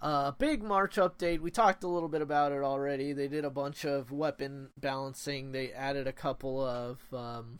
a 0.00 0.34
big 0.36 0.62
March 0.62 0.96
update. 0.96 1.40
We 1.40 1.50
talked 1.50 1.82
a 1.82 1.88
little 1.88 2.08
bit 2.08 2.20
about 2.20 2.52
it 2.52 2.62
already. 2.62 3.12
They 3.12 3.28
did 3.28 3.44
a 3.44 3.50
bunch 3.50 3.84
of 3.84 4.10
weapon 4.12 4.68
balancing. 4.78 5.52
They 5.52 5.72
added 5.72 6.06
a 6.06 6.12
couple 6.12 6.60
of 6.60 6.98
um, 7.12 7.58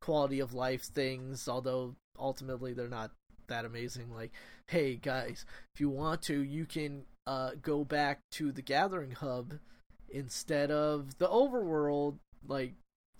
quality 0.00 0.40
of 0.40 0.54
life 0.54 0.82
things, 0.84 1.48
although 1.48 1.96
ultimately 2.18 2.74
they're 2.74 2.88
not 2.88 3.10
that 3.48 3.64
amazing. 3.64 4.14
Like, 4.14 4.32
hey 4.68 4.96
guys, 4.96 5.44
if 5.74 5.80
you 5.80 5.88
want 5.88 6.22
to, 6.22 6.40
you 6.42 6.64
can 6.64 7.04
uh, 7.26 7.52
go 7.60 7.84
back 7.84 8.20
to 8.32 8.52
the 8.52 8.62
Gathering 8.62 9.12
Hub 9.12 9.54
instead 10.08 10.70
of 10.70 11.18
the 11.18 11.26
Overworld 11.26 12.18
like 12.46 12.74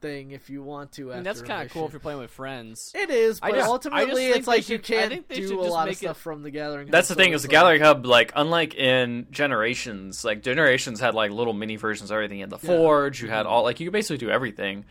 thing 0.05 0.31
if 0.33 0.51
you 0.51 0.63
want 0.63 0.93
to. 0.93 1.11
I 1.13 1.17
mean, 1.17 1.25
that's 1.25 1.41
kind 1.43 1.65
of 1.65 1.73
cool 1.73 1.87
if 1.87 1.93
you're 1.93 2.01
playing 2.01 2.21
with 2.21 2.31
friends. 2.31 2.93
It 2.95 3.11
is, 3.11 3.41
I 3.43 3.51
but 3.51 3.57
just- 3.57 3.69
I 3.69 3.73
ultimately 3.73 4.27
just 4.27 4.39
it's 4.39 4.47
like 4.47 4.63
should- 4.65 4.71
you 4.73 4.79
can't 4.79 5.11
think 5.27 5.29
do 5.49 5.61
a 5.61 5.63
lot 5.63 5.83
of 5.83 5.87
make 5.87 5.93
it- 5.95 5.99
stuff 5.99 6.21
from 6.21 6.43
the 6.43 6.51
Gathering. 6.51 6.91
That's 6.91 7.09
Hub, 7.09 7.17
the 7.17 7.23
thing 7.25 7.33
is 7.33 7.37
it's 7.37 7.43
the 7.45 7.49
Gathering 7.49 7.81
Hub, 7.81 8.05
like 8.07 8.33
unlike 8.37 8.75
in 8.75 9.27
Generations, 9.31 10.25
like 10.25 10.43
Generations 10.43 11.01
had 11.01 11.15
like 11.15 11.31
little 11.31 11.53
mini 11.55 11.77
versions 11.77 12.11
of 12.11 12.15
everything. 12.15 12.39
You 12.39 12.43
had 12.45 12.51
the 12.51 12.57
Yeah. 12.63 12.69
Mm-hmm. 12.71 12.77
Forge, 12.83 13.23
you 13.23 13.29
had 13.29 13.47
all 13.47 13.63
like 13.63 13.81
you 13.81 13.87
could 13.87 13.93
basically 13.93 14.19
do 14.19 14.31
everything 14.31 14.85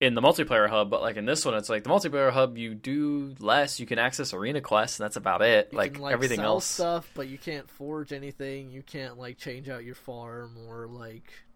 in 0.00 0.14
the 0.14 0.20
multiplayer 0.22 0.68
hub. 0.68 0.88
But 0.90 1.02
like 1.02 1.16
in 1.16 1.24
this 1.26 1.44
one, 1.44 1.54
it's 1.54 1.68
like 1.68 1.84
the 1.84 1.90
multiplayer 1.90 2.30
hub, 2.30 2.56
you 2.56 2.74
do 2.74 3.34
less. 3.38 3.80
You 3.80 3.86
can 3.86 3.98
access 3.98 4.32
arena 4.32 4.60
quests, 4.60 4.98
and 4.98 5.04
that's 5.04 5.16
about 5.16 5.42
it. 5.42 5.68
You 5.72 5.78
like, 5.78 5.94
can, 5.94 6.02
like 6.02 6.12
everything 6.12 6.38
sell 6.38 6.54
else. 6.54 6.66
stuff, 6.66 7.10
but 7.14 7.28
you 7.28 7.38
can't 7.38 7.68
forge 7.70 8.12
anything. 8.12 8.70
You 8.70 8.82
can't 8.82 9.18
like 9.18 9.38
change 9.38 9.68
out 9.68 9.84
your 9.84 9.94
farm 9.94 10.56
or 10.68 10.86
like 10.86 11.24
I, 11.24 11.49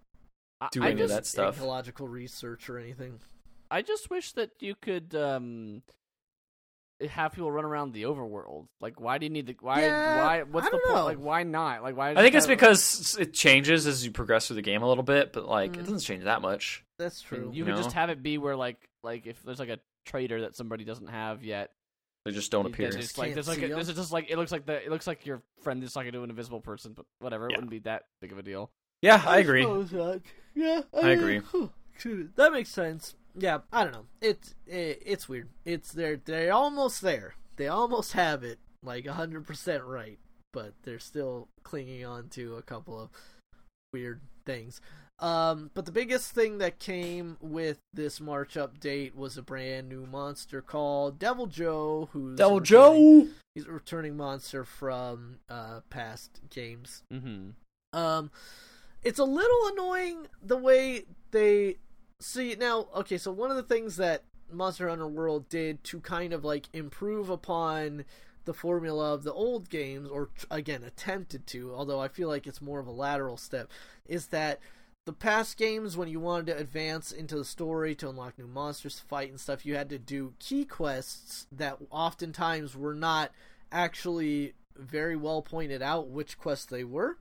Do 0.72 0.82
I 0.82 0.90
any 0.90 1.02
of 1.02 1.08
that 1.10 1.26
stuff. 1.26 1.56
ecological 1.56 2.08
research 2.08 2.68
or 2.70 2.78
anything. 2.78 3.20
I 3.70 3.82
just 3.82 4.10
wish 4.10 4.32
that 4.32 4.50
you 4.60 4.74
could 4.74 5.14
um 5.14 5.82
have 7.10 7.32
people 7.32 7.50
run 7.50 7.64
around 7.64 7.92
the 7.92 8.04
overworld. 8.04 8.66
Like, 8.80 9.00
why 9.00 9.18
do 9.18 9.26
you 9.26 9.30
need 9.30 9.46
the 9.46 9.56
why? 9.60 9.80
Yeah, 9.82 10.24
why? 10.24 10.42
What's 10.44 10.66
I 10.68 10.70
the 10.70 10.76
don't 10.76 10.86
point? 10.86 10.96
know. 10.96 11.04
Like, 11.04 11.18
why 11.18 11.42
not? 11.42 11.82
Like, 11.82 11.96
why? 11.96 12.10
I 12.10 12.14
think 12.14 12.34
it's 12.34 12.46
just 12.46 12.48
have- 12.48 12.58
because 12.58 13.16
it 13.18 13.34
changes 13.34 13.86
as 13.86 14.04
you 14.04 14.12
progress 14.12 14.46
through 14.46 14.56
the 14.56 14.62
game 14.62 14.82
a 14.82 14.88
little 14.88 15.02
bit, 15.02 15.32
but 15.32 15.46
like 15.46 15.72
Mm. 15.72 15.76
it 15.80 15.80
doesn't 15.80 16.00
change 16.00 16.24
that 16.24 16.40
much. 16.40 16.84
That's 16.98 17.20
true. 17.20 17.50
you 17.52 17.58
you 17.58 17.64
could 17.64 17.76
just 17.76 17.92
have 17.92 18.10
it 18.10 18.22
be 18.22 18.38
where 18.38 18.54
like 18.56 18.88
like 19.02 19.26
if 19.26 19.42
there's 19.42 19.58
like 19.58 19.68
a 19.70 19.80
traitor 20.06 20.42
that 20.42 20.54
somebody 20.54 20.84
doesn't 20.84 21.08
have 21.08 21.42
yet. 21.44 21.72
They 22.24 22.30
just 22.30 22.50
don't 22.50 22.64
appear. 22.64 22.86
It's 22.86 22.96
Just 22.96 23.18
like 23.18 23.26
can't 23.28 23.34
there's 23.34 23.48
like 23.48 23.58
see 23.58 23.64
a, 23.64 23.72
'em. 23.72 23.78
this 23.78 23.88
is 23.88 23.96
just 23.96 24.12
like 24.12 24.30
it 24.30 24.38
looks 24.38 24.50
like 24.52 24.64
the 24.64 24.82
it 24.82 24.90
looks 24.90 25.06
like 25.06 25.26
your 25.26 25.42
friend 25.62 25.82
is 25.84 25.92
talking 25.92 26.12
to 26.12 26.22
an 26.22 26.30
invisible 26.30 26.60
person, 26.60 26.92
but 26.94 27.04
whatever. 27.18 27.46
It 27.48 27.50
Yeah. 27.50 27.56
wouldn't 27.58 27.70
be 27.70 27.80
that 27.80 28.04
big 28.22 28.32
of 28.32 28.38
a 28.38 28.42
deal. 28.42 28.70
Yeah, 29.04 29.22
I 29.26 29.38
agree. 29.38 29.62
suppose. 29.62 29.92
Yeah, 30.54 30.80
I 30.98 31.10
agree. 31.10 31.38
whew. 31.52 31.70
That 32.36 32.52
makes 32.52 32.70
sense. 32.70 33.14
Yeah, 33.36 33.58
I 33.70 33.84
don't 33.84 33.92
know. 33.92 34.06
It's 34.22 34.54
it, 34.66 35.02
it's 35.04 35.28
weird. 35.28 35.50
It's 35.66 35.92
they're 35.92 36.16
they're 36.16 36.52
almost 36.52 37.02
there. 37.02 37.34
They 37.56 37.68
almost 37.68 38.12
have 38.12 38.42
it 38.42 38.58
like 38.82 39.06
hundred 39.06 39.46
percent 39.46 39.84
right, 39.84 40.18
but 40.54 40.72
they're 40.84 40.98
still 40.98 41.48
clinging 41.64 42.06
on 42.06 42.28
to 42.30 42.56
a 42.56 42.62
couple 42.62 42.98
of 42.98 43.10
weird 43.92 44.22
things. 44.46 44.80
Um, 45.18 45.70
but 45.74 45.84
the 45.84 45.92
biggest 45.92 46.32
thing 46.32 46.58
that 46.58 46.78
came 46.78 47.36
with 47.42 47.80
this 47.92 48.22
March 48.22 48.54
update 48.54 49.14
was 49.14 49.36
a 49.36 49.42
brand 49.42 49.88
new 49.88 50.06
monster 50.06 50.62
called 50.62 51.18
Deviljho, 51.18 52.08
who's 52.10 52.38
Deviljho. 52.38 53.28
He's 53.54 53.66
a 53.66 53.70
returning 53.72 54.16
monster 54.16 54.64
from 54.64 55.40
uh, 55.50 55.80
past 55.90 56.40
games. 56.50 57.04
Mm-hmm. 57.12 57.50
Um, 57.96 58.30
it's 59.04 59.18
a 59.18 59.24
little 59.24 59.66
annoying 59.66 60.26
the 60.42 60.56
way 60.56 61.04
they 61.30 61.76
see 62.20 62.56
now. 62.58 62.88
Okay, 62.96 63.18
so 63.18 63.30
one 63.30 63.50
of 63.50 63.56
the 63.56 63.62
things 63.62 63.96
that 63.96 64.24
Monster 64.50 64.88
Hunter 64.88 65.06
World 65.06 65.48
did 65.48 65.84
to 65.84 66.00
kind 66.00 66.32
of 66.32 66.44
like 66.44 66.66
improve 66.72 67.28
upon 67.28 68.04
the 68.44 68.54
formula 68.54 69.14
of 69.14 69.22
the 69.22 69.32
old 69.32 69.70
games, 69.70 70.08
or 70.08 70.30
again 70.50 70.82
attempted 70.84 71.46
to, 71.48 71.74
although 71.74 72.00
I 72.00 72.08
feel 72.08 72.28
like 72.28 72.46
it's 72.46 72.60
more 72.60 72.80
of 72.80 72.86
a 72.86 72.92
lateral 72.92 73.36
step, 73.36 73.70
is 74.06 74.26
that 74.28 74.60
the 75.06 75.12
past 75.12 75.56
games 75.56 75.96
when 75.96 76.08
you 76.08 76.20
wanted 76.20 76.46
to 76.46 76.58
advance 76.58 77.12
into 77.12 77.36
the 77.36 77.44
story 77.44 77.94
to 77.96 78.08
unlock 78.08 78.38
new 78.38 78.46
monsters 78.46 78.96
to 78.96 79.02
fight 79.02 79.30
and 79.30 79.40
stuff, 79.40 79.66
you 79.66 79.76
had 79.76 79.90
to 79.90 79.98
do 79.98 80.34
key 80.38 80.64
quests 80.64 81.46
that 81.52 81.78
oftentimes 81.90 82.76
were 82.76 82.94
not 82.94 83.30
actually 83.70 84.54
very 84.76 85.16
well 85.16 85.42
pointed 85.42 85.82
out 85.82 86.08
which 86.08 86.38
quests 86.38 86.66
they 86.66 86.84
were. 86.84 87.18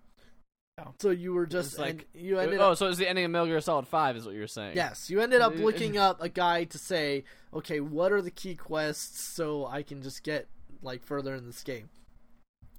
Yeah. 0.77 0.85
So 0.99 1.11
you 1.11 1.33
were 1.33 1.45
just 1.45 1.77
like- 1.77 2.07
you 2.13 2.39
ended 2.39 2.59
oh, 2.59 2.71
up 2.71 2.77
so 2.77 2.87
it's 2.87 2.97
the 2.97 3.07
ending 3.07 3.25
of 3.25 3.31
Metal 3.31 3.47
Gear 3.47 3.61
Solid 3.61 3.87
Five, 3.87 4.15
is 4.15 4.25
what 4.25 4.33
you're 4.33 4.47
saying? 4.47 4.75
yes, 4.75 5.09
you 5.09 5.21
ended 5.21 5.41
up 5.41 5.55
looking 5.55 5.97
up 5.97 6.21
a 6.21 6.29
guide 6.29 6.71
to 6.71 6.79
say, 6.79 7.23
okay, 7.53 7.79
what 7.79 8.11
are 8.11 8.21
the 8.21 8.31
key 8.31 8.55
quests 8.55 9.21
so 9.21 9.67
I 9.67 9.83
can 9.83 10.01
just 10.01 10.23
get 10.23 10.47
like 10.81 11.03
further 11.03 11.35
in 11.35 11.45
this 11.45 11.63
game. 11.63 11.89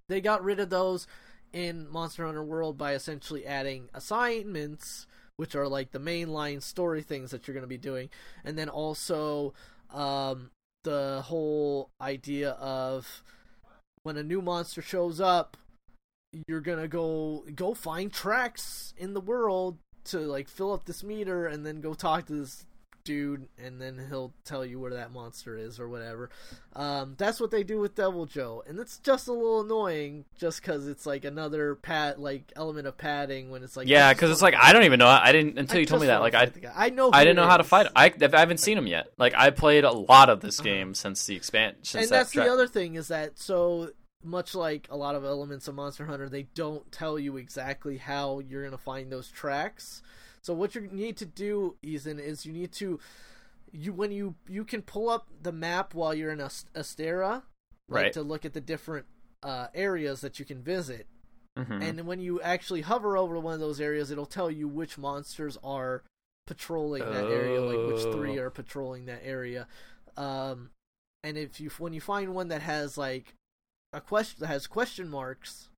They 0.08 0.20
got 0.20 0.44
rid 0.44 0.60
of 0.60 0.70
those 0.70 1.06
in 1.52 1.88
Monster 1.90 2.26
Hunter 2.26 2.44
World 2.44 2.76
by 2.76 2.94
essentially 2.94 3.46
adding 3.46 3.88
assignments 3.94 5.06
which 5.36 5.54
are 5.54 5.68
like 5.68 5.90
the 5.90 5.98
mainline 5.98 6.62
story 6.62 7.02
things 7.02 7.30
that 7.30 7.46
you're 7.46 7.54
going 7.54 7.62
to 7.62 7.68
be 7.68 7.78
doing, 7.78 8.08
and 8.44 8.56
then 8.56 8.68
also 8.68 9.52
um, 9.90 10.50
the 10.84 11.22
whole 11.24 11.90
idea 12.00 12.50
of 12.50 13.22
when 14.02 14.16
a 14.16 14.22
new 14.22 14.40
monster 14.40 14.82
shows 14.82 15.20
up, 15.20 15.56
you're 16.46 16.60
gonna 16.60 16.88
go 16.88 17.44
go 17.54 17.74
find 17.74 18.12
tracks 18.12 18.94
in 18.96 19.14
the 19.14 19.20
world 19.20 19.78
to 20.06 20.18
like 20.18 20.48
fill 20.48 20.72
up 20.72 20.84
this 20.84 21.02
meter, 21.02 21.46
and 21.46 21.64
then 21.64 21.80
go 21.80 21.94
talk 21.94 22.26
to 22.26 22.32
this 22.32 22.66
dude, 23.04 23.48
and 23.58 23.80
then 23.80 24.00
he'll 24.08 24.32
tell 24.44 24.64
you 24.64 24.80
where 24.80 24.94
that 24.94 25.12
monster 25.12 25.56
is 25.56 25.78
or 25.78 25.88
whatever. 25.88 26.30
Um, 26.74 27.14
that's 27.18 27.38
what 27.38 27.50
they 27.50 27.62
do 27.62 27.78
with 27.78 27.94
Deviljho, 27.94 28.66
and 28.66 28.78
it's 28.80 28.98
just 28.98 29.28
a 29.28 29.32
little 29.32 29.60
annoying, 29.60 30.24
just 30.38 30.60
because 30.60 30.88
it's 30.88 31.06
like 31.06 31.24
another 31.24 31.74
pat 31.76 32.18
like 32.18 32.52
element 32.56 32.86
of 32.86 32.96
padding 32.96 33.50
when 33.50 33.62
it's 33.62 33.76
like 33.76 33.86
yeah, 33.86 34.12
because 34.12 34.30
it's 34.30 34.42
like 34.42 34.54
I 34.60 34.72
don't 34.72 34.84
even 34.84 34.98
know. 34.98 35.06
I 35.06 35.32
didn't 35.32 35.58
until 35.58 35.76
I 35.76 35.80
you 35.80 35.86
told 35.86 36.00
me 36.00 36.08
that. 36.08 36.20
Like 36.20 36.34
I, 36.34 36.46
fight 36.46 36.54
the 36.54 36.60
guy. 36.60 36.72
I 36.74 36.90
know 36.90 37.10
I 37.12 37.24
didn't 37.24 37.36
know 37.36 37.44
it 37.44 37.50
how 37.50 37.58
to 37.58 37.64
is. 37.64 37.68
fight. 37.68 37.86
I, 37.94 38.12
I 38.20 38.40
haven't 38.40 38.58
seen 38.58 38.76
him 38.76 38.86
yet. 38.86 39.08
Like 39.18 39.34
I 39.36 39.50
played 39.50 39.84
a 39.84 39.92
lot 39.92 40.30
of 40.30 40.40
this 40.40 40.60
game 40.60 40.94
since 40.94 41.26
the 41.26 41.36
expansion. 41.36 41.98
Uh-huh. 41.98 41.98
and 41.98 42.10
that 42.10 42.16
that's 42.16 42.32
track. 42.32 42.46
the 42.46 42.52
other 42.52 42.66
thing 42.66 42.94
is 42.94 43.08
that 43.08 43.38
so 43.38 43.90
much 44.24 44.54
like 44.54 44.86
a 44.90 44.96
lot 44.96 45.14
of 45.14 45.24
elements 45.24 45.68
of 45.68 45.74
Monster 45.74 46.06
Hunter, 46.06 46.28
they 46.28 46.44
don't 46.54 46.90
tell 46.90 47.18
you 47.18 47.36
exactly 47.36 47.98
how 47.98 48.38
you're 48.40 48.64
gonna 48.64 48.78
find 48.78 49.10
those 49.12 49.28
tracks. 49.28 50.02
So 50.42 50.52
what 50.54 50.74
you 50.74 50.82
need 50.90 51.16
to 51.18 51.26
do, 51.26 51.76
Ethan, 51.82 52.18
is 52.18 52.44
you 52.46 52.52
need 52.52 52.72
to 52.72 52.98
you 53.72 53.92
when 53.92 54.12
you 54.12 54.34
you 54.48 54.64
can 54.64 54.82
pull 54.82 55.08
up 55.10 55.26
the 55.42 55.52
map 55.52 55.94
while 55.94 56.14
you're 56.14 56.30
in 56.32 56.40
Ast- 56.40 56.72
Astera, 56.74 57.42
like 57.88 58.02
Right. 58.04 58.12
to 58.12 58.22
look 58.22 58.44
at 58.44 58.52
the 58.52 58.60
different 58.60 59.06
uh, 59.42 59.68
areas 59.74 60.20
that 60.22 60.38
you 60.38 60.44
can 60.44 60.62
visit. 60.62 61.06
Mhm. 61.58 61.82
And 61.82 62.06
when 62.06 62.18
you 62.18 62.40
actually 62.40 62.80
hover 62.80 63.16
over 63.16 63.38
one 63.38 63.52
of 63.54 63.60
those 63.60 63.80
areas, 63.80 64.10
it'll 64.10 64.24
tell 64.26 64.50
you 64.50 64.66
which 64.66 64.96
monsters 64.96 65.58
are 65.62 66.02
patrolling 66.46 67.02
that 67.04 67.24
area, 67.24 67.60
like 67.60 67.86
which 67.92 68.02
three 68.14 68.38
are 68.38 68.50
patrolling 68.50 69.04
that 69.06 69.20
area. 69.24 69.66
Um, 70.16 70.70
and 71.22 71.36
if 71.36 71.60
you 71.60 71.70
when 71.78 71.92
you 71.92 72.00
find 72.00 72.34
one 72.34 72.48
that 72.48 72.62
has 72.62 72.96
like 72.98 73.34
a 73.94 74.00
question 74.00 74.36
that 74.40 74.48
has 74.48 74.66
question 74.66 75.08
marks, 75.08 75.68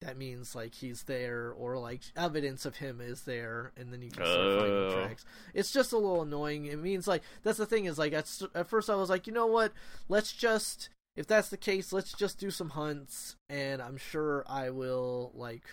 that 0.00 0.16
means 0.18 0.54
like 0.54 0.74
he's 0.74 1.04
there 1.04 1.52
or 1.56 1.78
like 1.78 2.00
evidence 2.16 2.66
of 2.66 2.76
him 2.76 3.00
is 3.00 3.22
there, 3.22 3.72
and 3.76 3.92
then 3.92 4.02
you 4.02 4.10
can 4.10 4.24
start 4.26 4.58
finding 4.60 4.72
Oh. 4.74 4.92
tracks. 4.94 5.24
It's 5.54 5.70
just 5.72 5.92
a 5.92 5.96
little 5.98 6.22
annoying. 6.22 6.66
It 6.66 6.78
means 6.78 7.06
like 7.06 7.22
that's 7.42 7.58
the 7.58 7.66
thing 7.66 7.84
is 7.84 7.98
like 7.98 8.12
at, 8.12 8.28
at 8.54 8.66
first 8.68 8.90
I 8.90 8.96
was 8.96 9.08
like, 9.10 9.26
you 9.26 9.32
know 9.32 9.46
what? 9.46 9.72
Let's 10.08 10.32
just 10.32 10.88
if 11.14 11.26
that's 11.26 11.50
the 11.50 11.56
case, 11.58 11.92
let's 11.92 12.12
just 12.14 12.38
do 12.38 12.50
some 12.50 12.70
hunts, 12.70 13.36
and 13.48 13.80
I'm 13.82 13.98
sure 13.98 14.44
I 14.48 14.70
will 14.70 15.30
like 15.34 15.64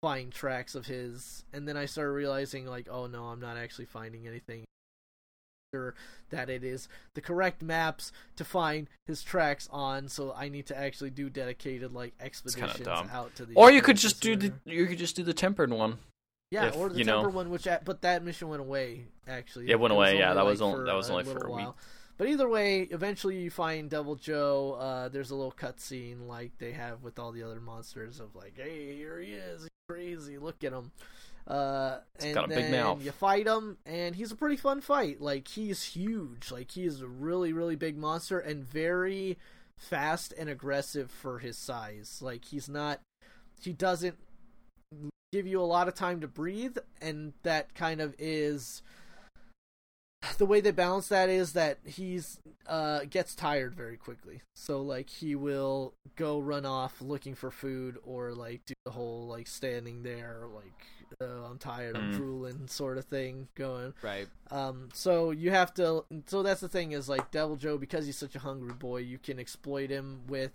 find 0.00 0.32
tracks 0.32 0.74
of 0.74 0.86
his. 0.86 1.44
And 1.52 1.68
then 1.68 1.76
I 1.76 1.84
started 1.86 2.12
realizing 2.12 2.66
like, 2.66 2.88
oh 2.90 3.06
no, 3.06 3.26
I'm 3.26 3.38
not 3.40 3.56
actually 3.56 3.84
finding 3.84 4.26
anything. 4.26 4.64
Sure 5.74 5.94
that 6.28 6.50
it 6.50 6.62
is 6.64 6.86
the 7.14 7.22
correct 7.22 7.62
maps 7.62 8.12
to 8.36 8.44
find 8.44 8.88
his 9.06 9.22
tracks 9.22 9.70
on, 9.72 10.06
so 10.06 10.34
I 10.36 10.50
need 10.50 10.66
to 10.66 10.78
actually 10.78 11.08
do 11.08 11.30
dedicated 11.30 11.94
like 11.94 12.12
expeditions 12.20 12.86
out 12.86 13.34
to 13.36 13.46
the. 13.46 13.54
or 13.54 13.70
you 13.70 13.80
could 13.80 13.96
just 13.96 14.20
do 14.20 14.36
the 14.36 14.52
you 14.66 14.84
could 14.86 14.98
just 14.98 15.16
do 15.16 15.22
the 15.22 15.32
tempered 15.32 15.70
one. 15.72 15.96
yeah, 16.50 16.66
if, 16.66 16.76
or 16.76 16.90
the 16.90 16.98
you 16.98 17.04
know- 17.04 17.26
one, 17.26 17.48
which 17.48 17.66
but 17.86 18.02
that 18.02 18.22
mission 18.22 18.48
went 18.48 18.60
away 18.60 19.06
actually. 19.26 19.70
It 19.70 19.80
went 19.80 19.94
away, 19.94 20.18
yeah, 20.18 20.32
only, 20.32 20.34
that 20.34 20.44
was 20.44 20.60
only 20.60 20.84
that 20.84 20.94
was 20.94 21.08
only 21.08 21.24
for 21.24 21.32
little 21.34 21.54
a 21.54 21.56
week. 21.56 21.64
while. 21.64 21.76
But 22.18 22.28
either 22.28 22.50
way, 22.50 22.82
eventually 22.82 23.38
you 23.38 23.50
find 23.50 23.90
Deviljho. 23.90 24.76
Uh, 24.78 25.08
there's 25.08 25.30
a 25.30 25.34
little 25.34 25.52
cutscene 25.52 26.26
like 26.28 26.52
they 26.58 26.72
have 26.72 27.02
with 27.02 27.18
all 27.18 27.32
the 27.32 27.42
other 27.44 27.60
monsters 27.60 28.20
of 28.20 28.36
like, 28.36 28.58
hey, 28.58 28.94
here 28.94 29.18
he 29.20 29.32
is, 29.32 29.62
he's 29.62 29.70
crazy, 29.88 30.36
look 30.36 30.62
at 30.64 30.74
him. 30.74 30.92
Uh, 31.46 31.98
and 32.20 32.34
got 32.34 32.44
a 32.44 32.54
big 32.54 32.70
mouth. 32.70 33.02
you 33.02 33.10
fight 33.12 33.46
him, 33.46 33.76
and 33.84 34.14
he's 34.14 34.30
a 34.30 34.36
pretty 34.36 34.56
fun 34.56 34.80
fight. 34.80 35.20
Like 35.20 35.48
he's 35.48 35.82
huge, 35.82 36.50
like 36.50 36.70
he 36.70 36.84
is 36.84 37.00
a 37.00 37.06
really, 37.06 37.52
really 37.52 37.76
big 37.76 37.96
monster 37.96 38.38
and 38.38 38.64
very 38.64 39.38
fast 39.76 40.32
and 40.38 40.48
aggressive 40.48 41.10
for 41.10 41.40
his 41.40 41.58
size. 41.58 42.20
Like 42.22 42.44
he's 42.44 42.68
not, 42.68 43.00
he 43.60 43.72
doesn't 43.72 44.16
give 45.32 45.46
you 45.46 45.60
a 45.60 45.64
lot 45.64 45.88
of 45.88 45.94
time 45.94 46.20
to 46.20 46.28
breathe, 46.28 46.76
and 47.00 47.32
that 47.42 47.74
kind 47.74 48.00
of 48.00 48.14
is 48.18 48.82
the 50.38 50.46
way 50.46 50.60
they 50.60 50.70
balance 50.70 51.08
that 51.08 51.28
is 51.28 51.52
that 51.52 51.78
he's 51.84 52.38
uh 52.66 53.00
gets 53.10 53.34
tired 53.34 53.74
very 53.74 53.96
quickly. 53.96 54.40
So 54.54 54.82
like 54.82 55.10
he 55.10 55.34
will 55.34 55.94
go 56.16 56.38
run 56.38 56.64
off 56.64 57.00
looking 57.00 57.34
for 57.34 57.50
food 57.50 57.98
or 58.04 58.32
like 58.32 58.64
do 58.66 58.74
the 58.84 58.92
whole 58.92 59.26
like 59.26 59.46
standing 59.48 60.02
there 60.02 60.44
like 60.54 60.86
uh, 61.20 61.44
I'm 61.50 61.58
tired, 61.58 61.96
I'm 61.96 62.10
Mm. 62.10 62.16
drooling 62.16 62.66
sort 62.68 62.96
of 62.98 63.04
thing 63.04 63.48
going. 63.54 63.92
Right. 64.02 64.26
Um, 64.50 64.88
so 64.94 65.30
you 65.30 65.50
have 65.50 65.74
to. 65.74 66.04
So 66.26 66.42
that's 66.42 66.60
the 66.62 66.68
thing 66.68 66.92
is 66.92 67.08
like 67.08 67.30
Deviljho 67.30 67.78
because 67.78 68.06
he's 68.06 68.16
such 68.16 68.34
a 68.34 68.38
hungry 68.38 68.72
boy, 68.72 68.98
you 68.98 69.18
can 69.18 69.38
exploit 69.38 69.90
him 69.90 70.22
with, 70.26 70.52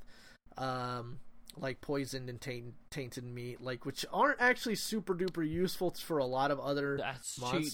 um, 0.58 1.20
like 1.58 1.80
poisoned 1.82 2.30
and 2.30 2.42
taint, 2.42 2.74
tainted 2.90 3.24
meat, 3.24 3.62
like 3.62 3.86
which 3.86 4.06
aren't 4.12 4.42
actually 4.42 4.76
super 4.76 5.14
duper 5.14 5.48
useful 5.48 5.92
for 5.92 6.18
a 6.18 6.26
lot 6.26 6.52
of 6.52 6.60
other 6.60 6.98
That's 6.98 7.40
cheating. 7.52 7.72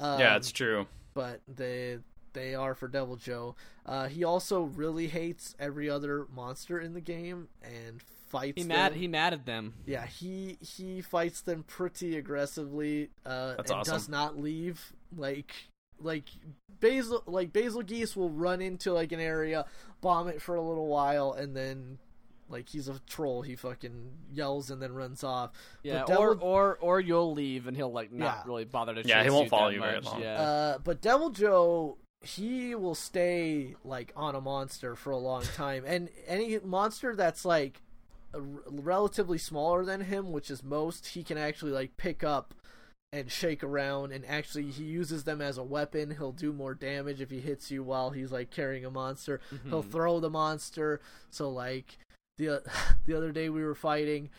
Monsters. 0.00 0.14
Um, 0.14 0.20
yeah, 0.20 0.36
it's 0.36 0.52
true. 0.52 0.86
but 1.14 1.40
they 1.48 1.98
they 2.32 2.54
are 2.54 2.74
for 2.74 2.88
Deviljho. 2.88 3.54
Uh, 3.84 4.08
he 4.08 4.24
also 4.24 4.62
really 4.62 5.08
hates 5.08 5.54
every 5.58 5.90
other 5.90 6.26
monster 6.34 6.80
in 6.80 6.94
the 6.94 7.00
game 7.00 7.48
and 7.62 8.02
fights. 8.28 8.62
He 8.62 8.66
mad. 8.66 8.92
them. 8.92 8.98
He 8.98 9.08
mad 9.08 9.32
at 9.32 9.46
them. 9.46 9.74
Yeah, 9.86 10.06
he 10.06 10.58
he 10.60 11.00
fights 11.00 11.40
them 11.40 11.64
pretty 11.64 12.16
aggressively. 12.16 13.10
Uh, 13.26 13.54
That's 13.56 13.70
and 13.70 13.84
does 13.84 14.08
not 14.08 14.38
leave. 14.38 14.92
Like 15.16 15.52
like 16.00 16.24
basil 16.80 17.22
like 17.26 17.52
Bazelgeuse 17.52 18.16
will 18.16 18.30
run 18.30 18.60
into 18.60 18.92
like 18.92 19.12
an 19.12 19.20
area, 19.20 19.66
bomb 20.00 20.28
it 20.28 20.40
for 20.40 20.54
a 20.54 20.62
little 20.62 20.86
while, 20.86 21.32
and 21.32 21.56
then 21.56 21.98
like 22.50 22.68
he's 22.68 22.88
a 22.88 22.98
troll. 23.06 23.42
He 23.42 23.56
fucking 23.56 24.10
yells 24.32 24.70
and 24.70 24.82
then 24.82 24.92
runs 24.94 25.22
off. 25.24 25.52
Yeah. 25.82 26.04
But 26.06 26.16
Or 26.18 26.34
Devil- 26.34 26.48
or 26.48 26.78
or 26.80 27.00
you'll 27.00 27.32
leave 27.32 27.66
and 27.66 27.76
he'll 27.76 27.92
like 27.92 28.12
not 28.12 28.24
Yeah. 28.24 28.42
really 28.46 28.64
bother 28.64 28.94
to. 28.94 29.06
Yeah, 29.06 29.18
he 29.18 29.24
chase 29.24 29.32
won't 29.32 29.44
you 29.44 29.50
follow 29.50 29.68
that 29.68 29.74
you 29.74 29.80
very 29.80 29.94
much, 29.96 30.04
long. 30.06 30.20
Yeah. 30.22 30.40
Uh, 30.40 30.78
but 30.78 31.00
Deviljho, 31.00 31.96
he 32.22 32.74
will 32.74 32.94
stay 32.94 33.74
like 33.84 34.12
on 34.16 34.34
a 34.34 34.40
monster 34.40 34.94
for 34.96 35.10
a 35.10 35.16
long 35.18 35.42
time, 35.42 35.84
and 35.86 36.10
any 36.26 36.58
monster 36.58 37.14
that's 37.16 37.44
like 37.44 37.80
a 38.34 38.38
r- 38.38 38.44
relatively 38.68 39.38
smaller 39.38 39.84
than 39.84 40.02
him, 40.02 40.30
which 40.32 40.50
is 40.50 40.62
most, 40.62 41.08
he 41.08 41.22
can 41.22 41.38
actually 41.38 41.72
like 41.72 41.96
pick 41.96 42.22
up 42.22 42.54
and 43.12 43.28
shake 43.28 43.64
around, 43.64 44.12
and 44.12 44.24
actually 44.26 44.70
he 44.70 44.84
uses 44.84 45.24
them 45.24 45.40
as 45.40 45.58
a 45.58 45.64
weapon. 45.64 46.14
He'll 46.16 46.30
do 46.30 46.52
more 46.52 46.74
damage 46.74 47.20
if 47.20 47.28
he 47.30 47.40
hits 47.40 47.68
you 47.68 47.82
while 47.82 48.10
he's 48.10 48.30
like 48.30 48.52
carrying 48.52 48.84
a 48.84 48.90
monster. 48.90 49.40
He'll 49.68 49.82
Mhm. 49.82 49.90
throw 49.90 50.20
the 50.20 50.30
monster. 50.30 51.00
So 51.28 51.50
like 51.50 51.98
the 52.40 52.62
the 53.06 53.16
other 53.16 53.32
day 53.32 53.48
we 53.48 53.62
were 53.62 53.74
fighting. 53.74 54.30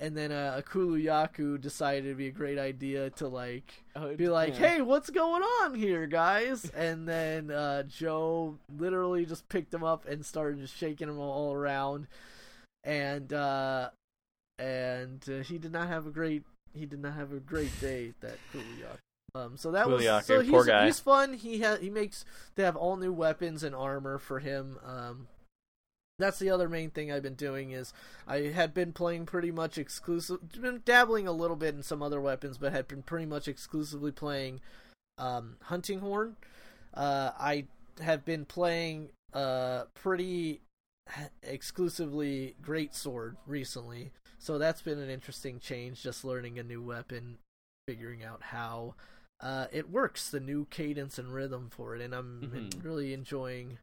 And 0.00 0.16
then 0.16 0.32
uh, 0.32 0.56
a 0.56 0.62
Kulu-Ya-Ku 0.62 1.56
decided 1.58 2.06
it'd 2.06 2.18
be 2.18 2.26
a 2.26 2.32
great 2.32 2.58
idea 2.58 3.10
to 3.10 3.28
like 3.28 3.84
Oh, 3.94 4.12
be 4.16 4.28
like, 4.28 4.58
yeah. 4.58 4.68
"Hey, 4.68 4.82
what's 4.82 5.08
going 5.08 5.42
on 5.42 5.76
here, 5.76 6.08
guys?" 6.08 6.68
And 6.70 7.08
then 7.08 7.52
uh, 7.52 7.84
Joe 7.84 8.58
literally 8.76 9.24
just 9.24 9.48
picked 9.48 9.72
him 9.72 9.84
up 9.84 10.04
and 10.08 10.26
started 10.26 10.58
just 10.58 10.76
shaking 10.76 11.08
him 11.08 11.20
all 11.20 11.54
around, 11.54 12.08
and 12.82 13.32
uh, 13.32 13.90
and 14.58 15.24
uh, 15.28 15.44
he 15.44 15.58
did 15.58 15.72
not 15.72 15.86
have 15.86 16.08
a 16.08 16.10
great 16.10 16.42
he 16.74 16.86
did 16.86 17.00
not 17.00 17.14
have 17.14 17.32
a 17.32 17.38
great 17.38 17.80
day 17.80 18.14
that 18.20 18.38
Kuliak. 18.52 18.98
Um, 19.36 19.56
so 19.56 19.70
that 19.70 19.88
was 19.88 20.02
Kuliak, 20.02 20.24
so 20.24 20.42
poor 20.42 20.64
he's, 20.64 20.66
guy. 20.66 20.86
he's 20.86 20.98
fun. 21.00 21.32
He 21.34 21.60
has 21.60 21.78
he 21.78 21.90
makes 21.90 22.24
they 22.56 22.64
have 22.64 22.76
all 22.76 22.96
new 22.96 23.12
weapons 23.12 23.62
and 23.62 23.76
armor 23.76 24.18
for 24.18 24.40
him. 24.40 24.78
Um, 24.84 25.28
that's 26.18 26.38
the 26.38 26.50
other 26.50 26.68
main 26.68 26.90
thing 26.90 27.10
I've 27.10 27.22
been 27.22 27.34
doing 27.34 27.72
is 27.72 27.92
I 28.26 28.38
had 28.54 28.72
been 28.72 28.92
playing 28.92 29.26
pretty 29.26 29.50
much 29.50 29.78
exclusive, 29.78 30.38
been 30.60 30.82
dabbling 30.84 31.26
a 31.26 31.32
little 31.32 31.56
bit 31.56 31.74
in 31.74 31.82
some 31.82 32.02
other 32.02 32.20
weapons, 32.20 32.58
but 32.58 32.72
had 32.72 32.86
been 32.88 33.02
pretty 33.02 33.26
much 33.26 33.48
exclusively 33.48 34.12
playing 34.12 34.60
um, 35.18 35.56
hunting 35.62 36.00
horn. 36.00 36.36
Uh, 36.92 37.32
I 37.38 37.66
have 38.00 38.24
been 38.24 38.44
playing 38.44 39.08
uh, 39.32 39.84
pretty 39.94 40.60
exclusively 41.42 42.54
great 42.62 42.94
sword 42.94 43.36
recently, 43.46 44.12
so 44.38 44.58
that's 44.58 44.82
been 44.82 44.98
an 44.98 45.10
interesting 45.10 45.58
change. 45.58 46.02
Just 46.02 46.24
learning 46.24 46.58
a 46.58 46.62
new 46.62 46.82
weapon, 46.82 47.38
figuring 47.88 48.22
out 48.24 48.42
how 48.42 48.94
uh, 49.40 49.66
it 49.72 49.90
works, 49.90 50.30
the 50.30 50.40
new 50.40 50.64
cadence 50.70 51.18
and 51.18 51.34
rhythm 51.34 51.68
for 51.70 51.94
it, 51.96 52.00
and 52.00 52.14
I'm 52.14 52.70
Mhm. 52.72 52.84
really 52.84 53.12
enjoying 53.12 53.78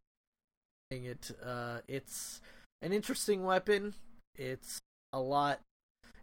it. 0.92 1.32
Uh, 1.44 1.80
it's 1.88 2.42
an 2.82 2.92
interesting 2.94 3.44
weapon. 3.44 3.94
It's 4.38 4.80
a 5.14 5.20
lot. 5.20 5.60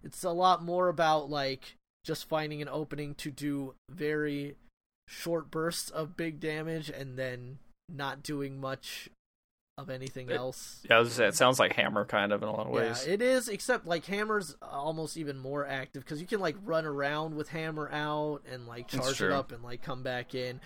It's 0.04 0.22
a 0.24 0.31
lot 0.31 0.62
more 0.62 0.88
about 0.88 1.31
like 1.31 1.74
just 2.04 2.28
finding 2.28 2.62
an 2.62 2.68
opening 2.68 3.14
to 3.16 3.31
do 3.31 3.74
very 3.90 4.57
short 5.09 5.50
bursts 5.50 5.90
of 5.90 6.16
big 6.16 6.38
damage 6.40 6.88
and 6.90 7.18
then 7.18 7.59
not 7.88 8.22
doing 8.22 8.61
much 8.61 9.09
of 9.78 9.88
anything 9.90 10.28
It- 10.28 10.37
else. 10.37 10.81
Yeah, 10.88 10.96
I 10.96 10.98
was 11.00 11.09
gonna 11.09 11.14
say, 11.16 11.28
it 11.28 11.35
sounds 11.37 11.59
like 11.59 11.72
Hammer 11.74 12.04
kind 12.04 12.33
of 12.33 12.42
in 12.42 12.48
a 12.48 12.52
lot 12.52 12.66
of 12.66 12.72
ways. 12.72 13.07
Yeah, 13.07 13.14
it 13.14 13.22
is. 13.22 13.48
Except 13.48 13.87
like 13.87 14.04
Hammer's 14.07 14.57
almost 14.61 15.16
even 15.16 15.38
more 15.38 15.66
active 15.66 16.04
because 16.04 16.20
you 16.20 16.26
can 16.26 16.40
like 16.40 16.57
run 16.64 16.85
around 16.85 17.35
with 17.37 17.48
Hammer 17.50 17.88
out 17.92 18.42
and 18.50 18.66
like 18.66 18.88
charge 18.88 19.22
it 19.22 19.31
up 19.33 19.52
and 19.52 19.62
like 19.62 19.83
come 19.83 20.02
back 20.02 20.35
in. 20.35 20.61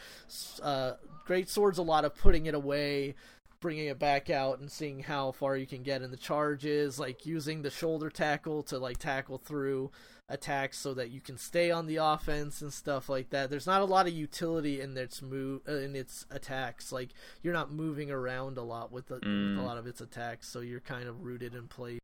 Uh, 0.62 0.94
Great 1.26 1.48
Sword's 1.48 1.78
a 1.78 1.82
lot 1.82 2.04
of 2.04 2.16
putting 2.16 2.46
it 2.46 2.54
away, 2.54 3.14
bringing 3.62 3.86
it 3.86 3.98
back 3.98 4.28
out, 4.28 4.58
and 4.58 4.70
seeing 4.70 5.00
how 5.00 5.32
far 5.32 5.56
you 5.56 5.66
can 5.66 5.82
get 5.82 6.02
in 6.02 6.10
the 6.10 6.16
charges. 6.18 6.98
Like 6.98 7.24
using 7.24 7.62
the 7.62 7.70
shoulder 7.70 8.10
tackle 8.10 8.62
to 8.64 8.78
like 8.78 8.98
tackle 8.98 9.38
through 9.38 9.90
attacks 10.28 10.78
so 10.78 10.94
that 10.94 11.10
you 11.10 11.20
can 11.20 11.36
stay 11.36 11.70
on 11.70 11.86
the 11.86 11.96
offense 11.96 12.62
and 12.62 12.72
stuff 12.72 13.08
like 13.08 13.30
that. 13.30 13.50
There's 13.50 13.66
not 13.66 13.82
a 13.82 13.86
lot 13.86 14.06
of 14.06 14.12
utility 14.12 14.80
in 14.80 14.96
its 14.96 15.20
move 15.22 15.60
uh, 15.68 15.76
in 15.76 15.94
its 15.96 16.26
attacks. 16.30 16.92
Like 16.92 17.10
you're 17.42 17.52
not 17.54 17.72
moving 17.72 18.10
around 18.10 18.58
a 18.58 18.62
lot 18.62 18.92
with, 18.92 19.06
the, 19.08 19.14
with 19.14 19.22
Mm. 19.24 19.58
a 19.58 19.62
lot 19.62 19.78
of 19.78 19.86
its 19.86 20.00
attacks, 20.00 20.48
so 20.48 20.60
you're 20.60 20.80
kind 20.80 21.08
of 21.08 21.24
rooted 21.24 21.54
in 21.54 21.68
place. 21.68 22.00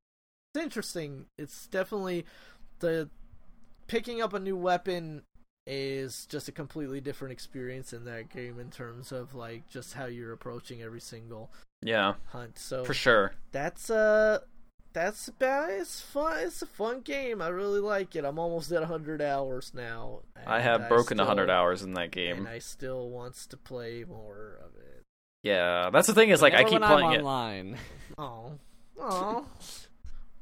It's 0.54 0.62
interesting. 0.64 1.26
It's 1.38 1.66
definitely 1.66 2.24
the 2.80 3.08
picking 3.86 4.20
up 4.22 4.32
a 4.34 4.38
new 4.40 4.56
weapon 4.56 5.22
is 5.70 6.26
just 6.26 6.48
a 6.48 6.52
completely 6.52 7.00
different 7.00 7.32
experience 7.32 7.92
in 7.92 8.04
that 8.06 8.30
game 8.30 8.58
in 8.58 8.70
terms 8.70 9.12
of 9.12 9.34
like 9.34 9.68
just 9.68 9.92
how 9.94 10.06
you're 10.06 10.32
approaching 10.32 10.80
every 10.82 11.00
single 11.00 11.50
yeah, 11.82 12.14
hunt. 12.28 12.58
So 12.58 12.84
for 12.84 12.94
sure. 12.94 13.32
that's 13.52 13.90
uh 13.90 14.38
that's 14.94 15.28
about 15.28 15.70
it's 15.70 16.00
fun 16.00 16.38
it's 16.38 16.62
a 16.62 16.66
fun 16.66 17.00
game 17.02 17.42
i 17.42 17.46
really 17.48 17.78
like 17.78 18.16
it 18.16 18.24
i'm 18.24 18.38
almost 18.38 18.72
at 18.72 18.80
100 18.80 19.20
hours 19.20 19.72
now 19.74 20.20
I 20.46 20.56
and 20.56 20.64
have 20.64 20.88
broken 20.88 21.20
a 21.20 21.24
still- 21.24 21.26
100 21.26 21.50
hours 21.50 21.82
in 21.82 21.92
that 21.92 22.10
game. 22.10 22.38
and 22.38 22.48
i 22.48 22.58
still 22.58 23.10
wants 23.10 23.46
to 23.48 23.58
play 23.58 24.04
more 24.08 24.58
of 24.64 24.74
it 24.80 25.04
Yeah, 25.42 25.90
that's 25.92 26.06
the 26.06 26.14
thing 26.14 26.30
is 26.30 26.40
like 26.40 26.54
I 26.54 26.64
keep 26.64 26.72
when 26.80 26.84
I'm 26.84 26.90
playing 26.98 27.12
it. 27.12 27.18
online. 27.18 27.76
oh 28.16 28.52
oh 28.98 29.44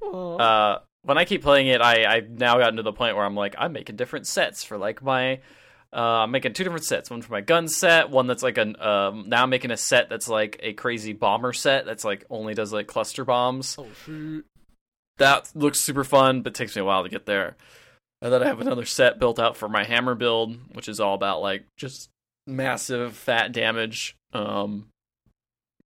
oh 0.01 0.37
Uh, 0.39 0.79
when 1.07 1.19
I 1.19 1.25
keep 1.25 1.43
playing 1.43 1.69
it, 1.69 1.81
I 1.81 2.05
I've 2.05 2.31
now 2.31 2.59
gotten 2.59 2.77
to 2.77 2.83
the 2.83 2.93
point 2.93 3.17
where 3.17 3.25
I'm 3.25 3.35
like 3.35 3.55
I'm 3.57 3.73
making 3.73 3.97
different 3.97 4.27
sets 4.27 4.65
for 4.65 4.77
like 4.77 5.03
my. 5.03 5.41
Uh, 5.93 6.25
I'm 6.25 6.33
making 6.33 6.53
two 6.53 6.65
different 6.65 6.85
sets. 6.85 7.11
One 7.11 7.23
for 7.23 7.33
my 7.33 7.41
gun 7.41 7.69
set. 7.69 8.11
One 8.11 8.27
that's 8.27 8.43
like 8.43 8.59
an. 8.59 8.79
Um, 8.81 9.29
now 9.29 9.45
I'm 9.45 9.51
making 9.51 9.71
a 9.71 9.77
set 9.77 10.11
that's 10.11 10.29
like 10.29 10.59
a 10.61 10.73
crazy 10.73 11.13
bomber 11.13 11.53
set. 11.53 11.87
That's 11.87 12.05
like 12.05 12.25
only 12.29 12.55
does 12.55 12.73
like 12.73 12.89
cluster 12.89 13.25
bombs. 13.25 13.77
oh 13.79 13.87
shoot 14.05 14.45
That 15.19 15.51
looks 15.55 15.81
super 15.81 16.05
fun, 16.05 16.43
but 16.43 16.55
takes 16.55 16.75
me 16.75 16.83
a 16.83 16.85
while 16.85 17.05
to 17.05 17.09
get 17.09 17.25
there. 17.25 17.57
And 18.21 18.33
then 18.33 18.43
I 18.43 18.47
have 18.47 18.61
another 18.61 18.85
set 18.85 19.19
built 19.21 19.39
out 19.39 19.57
for 19.57 19.69
my 19.69 19.85
hammer 19.85 20.15
build, 20.15 20.59
which 20.75 20.89
is 20.89 21.01
all 21.01 21.15
about 21.15 21.41
like 21.41 21.65
just 21.77 22.11
massive 22.47 23.15
fat 23.17 23.53
damage. 23.53 24.17
Um, 24.33 24.89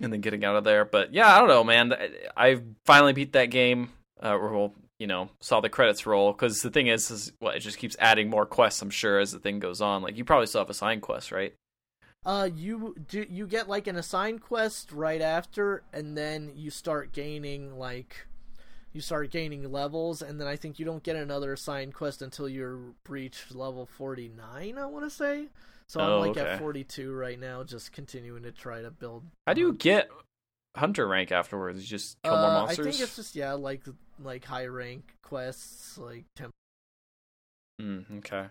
and 0.00 0.12
then 0.12 0.20
getting 0.20 0.44
out 0.44 0.56
of 0.56 0.64
there. 0.64 0.84
But 0.84 1.12
yeah, 1.14 1.32
I 1.32 1.38
don't 1.38 1.48
know, 1.48 1.64
man. 1.64 1.92
I 2.36 2.60
finally 2.86 3.12
beat 3.12 3.34
that 3.34 3.46
game. 3.46 3.90
Uh, 4.20 4.38
well, 4.40 4.74
you 5.02 5.08
know, 5.08 5.28
saw 5.40 5.60
the 5.60 5.68
credits 5.68 6.06
roll 6.06 6.30
because 6.32 6.62
the 6.62 6.70
thing 6.70 6.86
is, 6.86 7.10
is 7.10 7.32
what 7.40 7.56
it 7.56 7.60
just 7.60 7.76
keeps 7.78 7.96
adding 7.98 8.30
more 8.30 8.46
quests. 8.46 8.80
I'm 8.82 8.90
sure 8.90 9.18
as 9.18 9.32
the 9.32 9.40
thing 9.40 9.58
goes 9.58 9.80
on. 9.80 10.00
Like 10.00 10.16
you 10.16 10.24
probably 10.24 10.46
still 10.46 10.60
have 10.60 10.70
a 10.70 10.74
side 10.74 11.00
quest, 11.00 11.32
right? 11.32 11.54
uh 12.24 12.48
you 12.54 12.94
do 13.08 13.26
you 13.28 13.48
get 13.48 13.68
like 13.68 13.88
an 13.88 13.96
assigned 13.96 14.40
quest 14.40 14.92
right 14.92 15.20
after 15.20 15.82
and 15.92 16.16
then 16.16 16.52
you 16.54 16.70
start 16.70 17.10
gaining 17.12 17.76
like 17.76 18.28
you 18.92 19.00
start 19.00 19.28
gaining 19.32 19.72
levels 19.72 20.22
and 20.22 20.40
then 20.40 20.46
i 20.46 20.54
think 20.54 20.78
you 20.78 20.84
don't 20.84 21.02
get 21.02 21.16
another 21.16 21.52
assigned 21.52 21.92
quest 21.92 22.22
until 22.22 22.48
you're 22.48 22.78
breach 23.02 23.46
level 23.52 23.86
49 23.86 24.78
i 24.78 24.86
want 24.86 25.04
to 25.04 25.10
say 25.10 25.48
so 25.88 25.98
i'm 26.00 26.10
Oh, 26.12 26.20
like 26.20 26.36
okay. 26.36 26.42
at 26.42 26.60
42 26.60 27.12
right 27.12 27.40
now 27.40 27.64
just 27.64 27.90
continuing 27.90 28.44
to 28.44 28.52
try 28.52 28.82
to 28.82 28.92
build 28.92 29.24
How 29.48 29.54
do 29.54 29.60
you 29.60 29.72
get 29.72 30.08
hunter 30.76 31.06
rank 31.06 31.32
afterwards? 31.32 31.80
You 31.80 31.86
just 31.86 32.20
kill 32.22 32.36
more 32.36 32.46
uh, 32.46 32.60
monsters. 32.60 32.86
i 32.86 32.90
think 32.90 33.02
it's 33.02 33.16
just 33.16 33.34
yeah 33.36 33.52
like 33.52 33.82
like 34.22 34.44
high 34.44 34.66
rank 34.66 35.16
quests 35.22 35.98
like 35.98 36.24
temp- 36.36 36.52
Mm, 37.80 38.18
okay. 38.18 38.46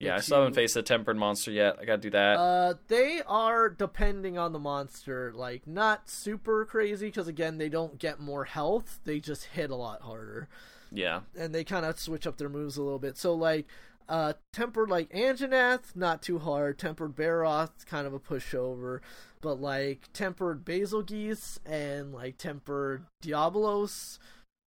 Yeah, 0.00 0.16
I 0.16 0.20
still 0.20 0.38
haven't 0.38 0.54
faced 0.54 0.76
a 0.76 0.82
tempered 0.82 1.16
monster 1.16 1.50
yet. 1.50 1.76
I 1.80 1.84
gotta 1.84 2.02
do 2.02 2.10
that. 2.10 2.36
Uh, 2.36 2.74
they 2.88 3.22
are 3.26 3.70
depending 3.70 4.36
on 4.36 4.52
the 4.52 4.58
monster, 4.58 5.32
like 5.34 5.66
not 5.66 6.10
super 6.10 6.64
crazy 6.64 7.06
because 7.06 7.28
again 7.28 7.58
they 7.58 7.68
don't 7.68 7.98
get 7.98 8.20
more 8.20 8.44
health; 8.44 9.00
they 9.04 9.18
just 9.20 9.44
hit 9.44 9.70
a 9.70 9.76
lot 9.76 10.02
harder, 10.02 10.48
yeah. 10.90 11.20
and 11.38 11.54
they 11.54 11.64
kind 11.64 11.86
of 11.86 11.98
switch 11.98 12.26
up 12.26 12.36
their 12.36 12.48
moves 12.48 12.76
a 12.76 12.82
little 12.82 12.98
bit. 12.98 13.16
So 13.16 13.34
like, 13.34 13.66
uh, 14.08 14.34
tempered 14.52 14.90
like 14.90 15.10
Anjanath, 15.10 15.94
not 15.94 16.22
too 16.22 16.38
hard. 16.38 16.78
Tempered 16.78 17.14
Barroth, 17.14 17.86
kind 17.86 18.06
of 18.06 18.14
a 18.14 18.20
pushover, 18.20 19.00
but 19.40 19.60
like 19.60 20.08
tempered 20.12 20.64
Bazelgeuse 20.64 21.58
and 21.66 22.12
like 22.12 22.38
tempered 22.38 23.04
Diabolos, 23.22 24.18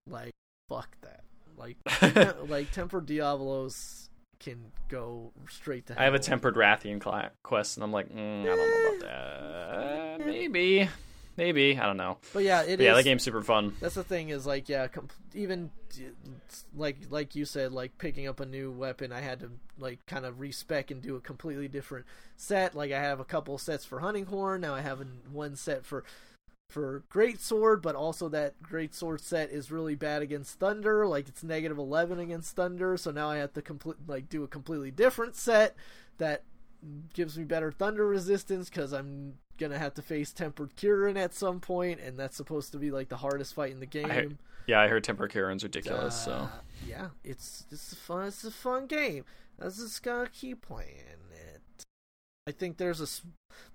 like 0.08 0.32
fuck 0.68 0.96
that. 1.02 1.22
Like 1.56 1.76
like 2.48 2.70
tempered 2.72 3.06
Diabolos 3.06 4.08
can 4.38 4.72
go 4.88 5.32
straight 5.48 5.86
to. 5.86 6.00
I 6.00 6.04
have 6.04 6.14
a 6.14 6.18
tempered 6.18 6.54
Rathian 6.54 7.00
quest, 7.42 7.76
and 7.76 7.84
I'm 7.84 7.92
like, 7.92 8.08
mm, 8.08 8.42
I 8.42 8.46
don't 8.46 8.56
know 8.56 8.88
about 8.88 10.18
that. 10.18 10.26
Maybe, 10.26 10.88
maybe 11.38 11.78
I 11.78 11.86
don't 11.86 11.96
know. 11.96 12.18
But 12.34 12.42
yeah, 12.44 12.62
it 12.62 12.76
But 12.76 12.84
yeah, 12.84 12.90
is- 12.90 12.96
that 12.98 13.04
game's 13.04 13.22
super 13.22 13.40
fun. 13.42 13.74
That's 13.80 13.94
the 13.94 14.04
thing 14.04 14.28
is 14.28 14.44
like 14.44 14.68
yeah, 14.68 14.88
com- 14.88 15.08
even 15.34 15.70
like 16.76 16.96
like 17.08 17.34
you 17.34 17.46
said, 17.46 17.72
like 17.72 17.96
picking 17.96 18.26
up 18.28 18.40
a 18.40 18.46
new 18.46 18.70
weapon, 18.70 19.10
I 19.12 19.20
had 19.20 19.40
to 19.40 19.50
like 19.78 20.04
kind 20.06 20.26
of 20.26 20.40
respec 20.40 20.90
and 20.90 21.00
do 21.00 21.16
a 21.16 21.20
completely 21.20 21.68
different 21.68 22.04
set. 22.36 22.74
Like 22.74 22.92
I 22.92 23.00
have 23.00 23.20
a 23.20 23.24
couple 23.24 23.56
sets 23.56 23.86
for 23.86 24.00
hunting 24.00 24.26
horn 24.26 24.60
now. 24.60 24.74
I 24.74 24.82
have 24.82 25.02
one 25.32 25.56
set 25.56 25.86
for 25.86 26.04
for 26.68 27.02
great 27.08 27.40
sword, 27.40 27.80
but 27.80 27.94
also 27.94 28.28
that 28.28 28.62
great 28.62 28.94
sword 28.94 29.22
set 29.22 29.50
is 29.50 29.70
really 29.70 29.94
bad 29.94 30.20
against 30.20 30.58
thunder. 30.58 31.06
Like 31.06 31.26
it's 31.28 31.42
negative 31.42 31.78
eleven 31.78 32.18
against 32.18 32.54
thunder, 32.56 32.98
so 32.98 33.10
now 33.10 33.30
I 33.30 33.38
have 33.38 33.54
to 33.54 33.62
complete 33.62 33.96
like 34.06 34.28
do 34.28 34.44
a 34.44 34.48
completely 34.48 34.90
different 34.90 35.34
set 35.34 35.74
that 36.18 36.42
gives 37.14 37.38
me 37.38 37.44
better 37.44 37.72
thunder 37.72 38.06
resistance 38.06 38.68
because 38.68 38.92
I'm 38.92 39.34
gonna 39.58 39.78
have 39.78 39.94
to 39.94 40.02
face 40.02 40.32
tempered 40.32 40.76
Kirin 40.76 41.16
at 41.16 41.34
some 41.34 41.60
point, 41.60 42.00
and 42.00 42.18
that's 42.18 42.36
supposed 42.36 42.72
to 42.72 42.78
be 42.78 42.90
like 42.90 43.08
the 43.08 43.16
hardest 43.16 43.54
fight 43.54 43.72
in 43.72 43.80
the 43.80 43.86
game. 43.86 44.10
I- 44.10 44.28
Yeah, 44.66 44.80
I 44.80 44.88
heard 44.88 45.02
tempered 45.04 45.32
Kirin's 45.32 45.62
ridiculous. 45.64 46.14
so 46.24 46.32
Uh, 46.32 46.48
yeah, 46.86 47.08
it's 47.24 47.66
it's 47.70 47.92
a 47.92 47.96
fun 47.96 48.28
it's 48.28 48.44
a 48.44 48.50
fun 48.50 48.86
game. 48.86 49.24
I 49.60 49.64
just 49.64 50.02
gotta 50.02 50.28
keep 50.30 50.62
playing 50.62 51.04
it. 51.32 51.84
I 52.46 52.52
think 52.52 52.76
there's 52.78 53.00
a 53.00 53.06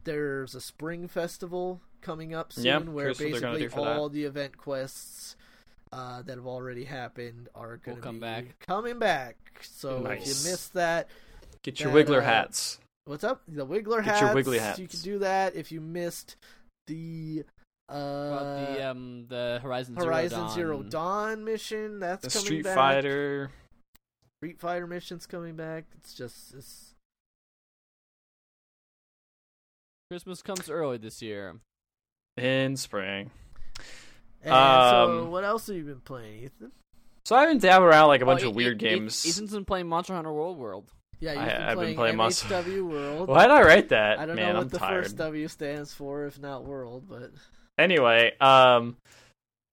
there's 0.04 0.56
a 0.56 0.62
spring 0.62 1.08
festival 1.08 1.82
coming 2.02 2.34
up 2.34 2.54
soon 2.54 2.66
Yeah, 2.66 2.78
where 2.80 3.14
curious 3.14 3.20
what 3.20 3.32
they're 3.32 3.42
gonna 3.42 3.54
basically 3.54 3.62
do 3.68 3.70
for 3.70 3.86
that. 3.86 3.98
all 3.98 4.10
the 4.10 4.24
event 4.26 4.58
quests 4.58 5.36
uh, 5.92 6.22
that 6.24 6.38
have 6.38 6.48
already 6.48 6.86
happened 6.86 7.50
are 7.54 7.78
going 7.78 7.98
to 7.98 8.02
come 8.04 8.16
be 8.16 8.22
back. 8.22 8.60
coming 8.60 8.98
back. 9.00 9.38
So 9.62 10.04
if 10.08 10.20
you 10.22 10.50
missed 10.50 10.74
that, 10.74 11.08
get 11.62 11.80
your 11.80 11.92
that, 11.92 12.08
Wiggler 12.08 12.18
uh, 12.18 12.22
hats. 12.22 12.80
What's 13.06 13.24
up? 13.24 13.42
The 13.48 13.66
Wiggler 13.66 13.98
Get 13.98 14.06
hats. 14.06 14.22
your 14.22 14.34
wiggly 14.36 14.60
hats. 14.60 14.80
You 14.80 14.88
can 14.88 15.00
do 15.02 15.20
that 15.20 15.56
if 15.56 15.72
you 15.72 15.82
missed 15.82 16.36
the 16.88 17.44
uh, 17.90 17.94
About 17.96 18.68
the 18.78 18.90
um 18.90 19.26
the 19.28 19.60
Horizon 19.62 19.96
Horizon 19.96 20.50
Zero 20.50 20.50
Zero 20.50 20.84
Dawn. 20.84 20.90
Dawn 20.90 21.46
mission. 21.46 22.00
That's 22.00 22.24
The 22.26 22.30
coming 22.32 22.46
Street 22.46 22.64
back. 22.64 22.76
Fighter. 22.76 23.52
Street 24.40 24.60
Fighter 24.60 24.88
mission's 24.88 25.26
coming 25.26 25.56
back. 25.56 25.86
It's 25.98 26.14
just 26.14 26.54
it's 26.54 26.94
Christmas 30.10 30.42
comes 30.42 30.70
early 30.70 30.98
this 30.98 31.22
year. 31.22 31.56
in 32.38 32.76
spring. 32.78 33.32
And 34.44 34.52
so 34.52 35.20
Um, 35.24 35.32
what 35.32 35.44
else 35.44 35.68
have 35.68 35.76
you 35.76 35.84
been 35.84 36.02
playing, 36.02 36.44
Ethan? 36.44 36.72
So 37.26 37.36
I've 37.36 37.48
been 37.48 37.60
dabbing 37.60 37.88
around 37.88 38.10
like 38.10 38.22
a 38.22 38.26
bunch 38.26 38.44
Oh, 38.44 38.50
of 38.50 38.56
weird 38.56 38.82
E- 38.82 38.86
games. 38.86 39.26
Ethan's 39.26 39.52
been 39.54 39.64
playing 39.66 39.88
Monster 39.88 40.14
Hunter 40.14 40.34
World 40.34 40.58
World. 40.58 40.92
Yeah, 41.20 41.34
you've 41.34 41.42
I- 41.42 41.46
been, 41.46 41.62
I've 41.62 41.68
been 41.70 41.78
playing 41.78 41.96
playing 41.96 42.18
Monster- 42.18 42.84
World. 42.84 43.30
Why 43.30 43.44
did 43.44 43.52
I 43.52 43.62
write 43.64 43.90
that? 43.90 44.20
I 44.20 44.26
don't 44.26 44.36
Man, 44.36 44.50
know 44.50 44.54
what 44.56 44.62
I'm 44.64 44.70
the 44.70 44.80
tired. 44.80 45.04
first 45.04 45.18
W 45.18 45.48
stands 45.48 45.94
for, 45.94 46.26
if 46.26 46.40
not 46.40 46.66
World, 46.66 47.06
but 47.08 47.32
Anyway, 47.78 48.34
um, 48.40 48.98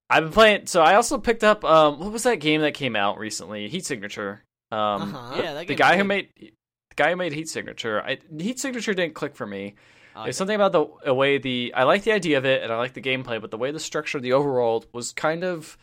I've 0.09 0.25
been 0.25 0.33
playing. 0.33 0.67
So 0.67 0.83
I 0.83 0.95
also 0.95 1.19
picked 1.19 1.45
up 1.45 1.65
um, 1.65 1.99
what 2.01 2.13
was 2.13 2.23
that 2.23 2.37
game 2.37 2.63
that 2.63 2.75
came 2.75 2.97
out 2.97 3.19
recently? 3.19 3.69
Heat 3.69 3.85
Signature. 3.85 4.43
Um, 4.73 5.15
Uh-huh. 5.15 5.41
Yeah, 5.43 5.65
the 5.65 5.75
guy 5.75 5.97
who 5.97 6.05
made 6.05 6.29
the 6.39 6.53
guy 6.97 7.11
who 7.11 7.17
made 7.17 7.33
Heat 7.33 7.49
Signature. 7.49 8.01
I, 8.03 8.19
Heat 8.39 8.59
Signature 8.59 8.95
didn't 8.95 9.15
click 9.15 9.35
for 9.37 9.47
me. 9.47 9.75
Uh, 10.17 10.25
There's 10.25 10.37
something 10.37 10.57
about 10.57 10.73
the, 10.73 10.87
the 11.05 11.15
way 11.15 11.39
the 11.39 11.73
I 11.77 11.85
like 11.85 12.03
the 12.05 12.13
idea 12.13 12.39
of 12.39 12.45
it 12.45 12.63
and 12.63 12.73
I 12.73 12.77
like 12.79 12.95
the 12.95 13.01
gameplay, 13.03 13.41
but 13.41 13.51
the 13.51 13.59
way 13.59 13.71
the 13.71 13.79
structure 13.81 14.19
of 14.19 14.23
the 14.23 14.31
overworld 14.31 14.87
was 14.93 15.13
kind 15.13 15.45
of 15.45 15.77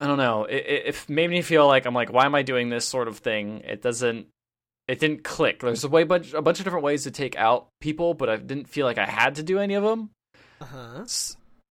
I 0.00 0.06
don't 0.06 0.18
know. 0.18 0.44
It, 0.44 0.56
it, 0.66 0.86
it 0.86 1.04
made 1.08 1.28
me 1.30 1.42
feel 1.42 1.66
like 1.66 1.84
I'm 1.86 1.94
like, 1.94 2.12
why 2.12 2.24
am 2.26 2.34
I 2.34 2.42
doing 2.42 2.68
this 2.68 2.86
sort 2.86 3.08
of 3.08 3.18
thing? 3.18 3.62
It 3.64 3.82
doesn't. 3.82 4.26
It 4.88 4.98
didn't 5.00 5.22
click. 5.22 5.60
There's 5.60 5.84
a 5.84 5.88
way 5.88 6.04
bunch 6.04 6.32
a 6.32 6.40
bunch 6.42 6.58
of 6.60 6.64
different 6.64 6.84
ways 6.84 7.04
to 7.04 7.10
take 7.10 7.36
out 7.36 7.68
people, 7.80 8.14
but 8.14 8.28
I 8.30 8.36
didn't 8.36 8.68
feel 8.68 8.86
like 8.86 8.98
I 8.98 9.04
had 9.06 9.34
to 9.36 9.42
do 9.42 9.58
any 9.58 9.74
of 9.74 9.84
them. 9.84 10.10
uh-huh. 10.60 11.04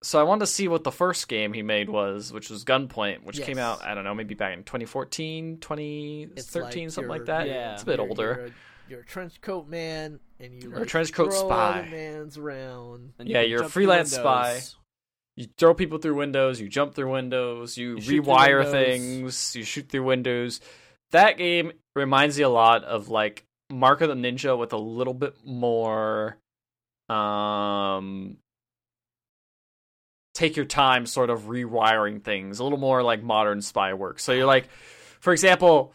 So 0.02 0.20
I 0.20 0.22
wanted 0.24 0.40
to 0.40 0.46
see 0.46 0.68
what 0.68 0.84
the 0.84 0.92
first 0.92 1.26
game 1.26 1.52
he 1.54 1.62
made 1.62 1.88
was, 1.88 2.30
which 2.32 2.50
was 2.50 2.64
Gunpoint, 2.64 3.24
which 3.24 3.40
came 3.40 3.58
out 3.58 3.82
I 3.84 3.94
don't 3.94 4.04
know, 4.04 4.14
maybe 4.14 4.34
back 4.34 4.52
in 4.56 4.62
2014, 4.62 5.58
2013, 5.60 6.84
like 6.84 6.92
something 6.92 7.08
like 7.08 7.24
that. 7.24 7.48
Yeah. 7.48 7.72
It's 7.72 7.82
a 7.82 7.86
bit 7.86 7.98
you're- 7.98 8.08
older. 8.08 8.24
You're 8.24 8.46
a, 8.46 8.50
you're 8.88 9.00
a 9.00 9.04
trench 9.04 9.40
coat 9.40 9.66
man 9.68 10.20
and 10.38 10.62
you 10.62 10.70
Or 10.72 10.76
a 10.76 10.78
like, 10.80 10.88
trench 10.88 11.12
coat 11.12 11.32
throw 11.32 11.46
spy. 11.48 11.80
other 11.80 11.90
man's 11.90 12.38
around. 12.38 13.14
And 13.18 13.28
Yeah, 13.28 13.40
can 13.42 13.50
you're 13.50 13.62
a 13.64 13.68
freelance 13.68 14.12
spy. 14.12 14.60
You 15.34 15.46
throw 15.58 15.74
people 15.74 15.98
through 15.98 16.14
windows, 16.14 16.60
you 16.60 16.68
jump 16.68 16.94
through 16.94 17.10
windows, 17.12 17.76
you, 17.76 17.96
You 17.98 18.22
rewire 18.22 18.58
windows. 18.64 18.72
things, 18.72 19.56
you 19.56 19.64
shoot 19.64 19.88
through 19.88 20.04
windows. 20.04 20.60
That 21.10 21.36
game 21.36 21.72
reminds 21.96 22.36
me 22.38 22.44
a 22.44 22.48
lot 22.48 22.84
of 22.84 23.08
like 23.08 23.44
Mark 23.70 24.00
of 24.02 24.08
the 24.08 24.14
Ninja 24.14 24.56
with 24.56 24.72
a 24.72 24.78
little 24.78 25.14
bit 25.14 25.34
more 25.44 26.36
um 27.08 28.36
take 30.34 30.54
your 30.56 30.66
time 30.66 31.06
sort 31.06 31.30
of 31.30 31.42
rewiring 31.44 32.22
things, 32.22 32.58
a 32.58 32.62
little 32.64 32.78
more 32.78 33.02
like 33.02 33.22
modern 33.22 33.62
spy 33.62 33.94
work. 33.94 34.18
So 34.20 34.32
you're 34.32 34.46
like 34.46 34.68
for 35.20 35.32
example, 35.32 35.92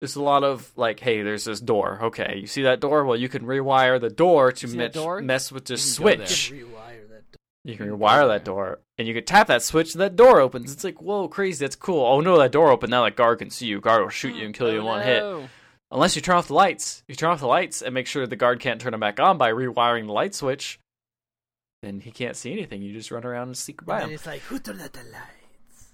there's 0.00 0.16
a 0.16 0.22
lot 0.22 0.44
of 0.44 0.70
like, 0.76 1.00
hey, 1.00 1.22
there's 1.22 1.44
this 1.44 1.60
door. 1.60 1.98
Okay, 2.04 2.38
you 2.40 2.46
see 2.46 2.62
that 2.62 2.80
door? 2.80 3.04
Well, 3.04 3.16
you 3.16 3.28
can 3.28 3.44
rewire 3.44 4.00
the 4.00 4.10
door 4.10 4.52
to 4.52 4.68
See 4.68 4.88
door? 4.88 5.20
mess 5.22 5.50
with 5.52 5.64
the 5.66 5.74
You 5.74 5.78
can 5.78 6.18
there. 6.18 6.26
switch. 6.26 6.52
You 7.64 7.76
can 7.76 7.86
rewire 7.88 7.88
that. 7.88 7.88
You 7.88 7.88
can 7.88 7.88
You 7.88 7.98
can 7.98 7.98
rewire 7.98 8.20
go 8.22 8.28
that 8.28 8.44
there. 8.44 8.54
door, 8.54 8.78
and 8.98 9.08
you 9.08 9.14
can 9.14 9.24
tap 9.24 9.46
that 9.48 9.62
switch, 9.62 9.94
and 9.94 10.00
that 10.00 10.16
door 10.16 10.40
opens. 10.40 10.72
It's 10.72 10.84
like, 10.84 11.00
whoa, 11.02 11.28
crazy! 11.28 11.64
That's 11.64 11.76
cool. 11.76 12.04
Oh 12.04 12.20
no, 12.20 12.38
that 12.38 12.52
door 12.52 12.70
opened. 12.70 12.90
Now 12.90 13.04
that 13.04 13.16
guard 13.16 13.38
can 13.40 13.50
see 13.50 13.66
you. 13.66 13.80
Guard 13.80 14.02
will 14.02 14.08
shoot 14.08 14.34
you 14.36 14.44
and 14.46 14.54
kill 14.54 14.70
you 14.70 14.78
Oh, 14.78 14.80
in 14.80 14.84
one 14.86 15.02
hit. 15.02 15.22
Oh, 15.22 15.48
Unless 15.90 16.16
you 16.16 16.22
turn 16.22 16.36
off 16.36 16.48
the 16.48 16.54
lights. 16.54 17.02
If 17.08 17.14
you 17.14 17.16
turn 17.16 17.30
off 17.30 17.40
the 17.40 17.46
lights 17.46 17.80
and 17.82 17.94
make 17.94 18.06
sure 18.06 18.26
the 18.26 18.36
guard 18.36 18.60
can't 18.60 18.80
turn 18.80 18.90
them 18.92 19.00
back 19.00 19.18
on 19.20 19.38
by 19.38 19.50
rewiring 19.50 20.06
the 20.06 20.12
light 20.12 20.34
switch, 20.34 20.78
then 21.82 22.00
he 22.00 22.10
can't 22.10 22.36
see 22.36 22.52
anything. 22.52 22.82
You 22.82 22.92
just 22.92 23.10
run 23.10 23.24
around 23.24 23.48
and 23.48 23.56
sneak 23.56 23.84
by 23.86 24.00
And 24.00 24.10
him. 24.10 24.14
it's 24.16 24.26
like, 24.26 24.40
who 24.42 24.58
turned 24.58 24.82
out 24.82 24.92
the 24.92 25.00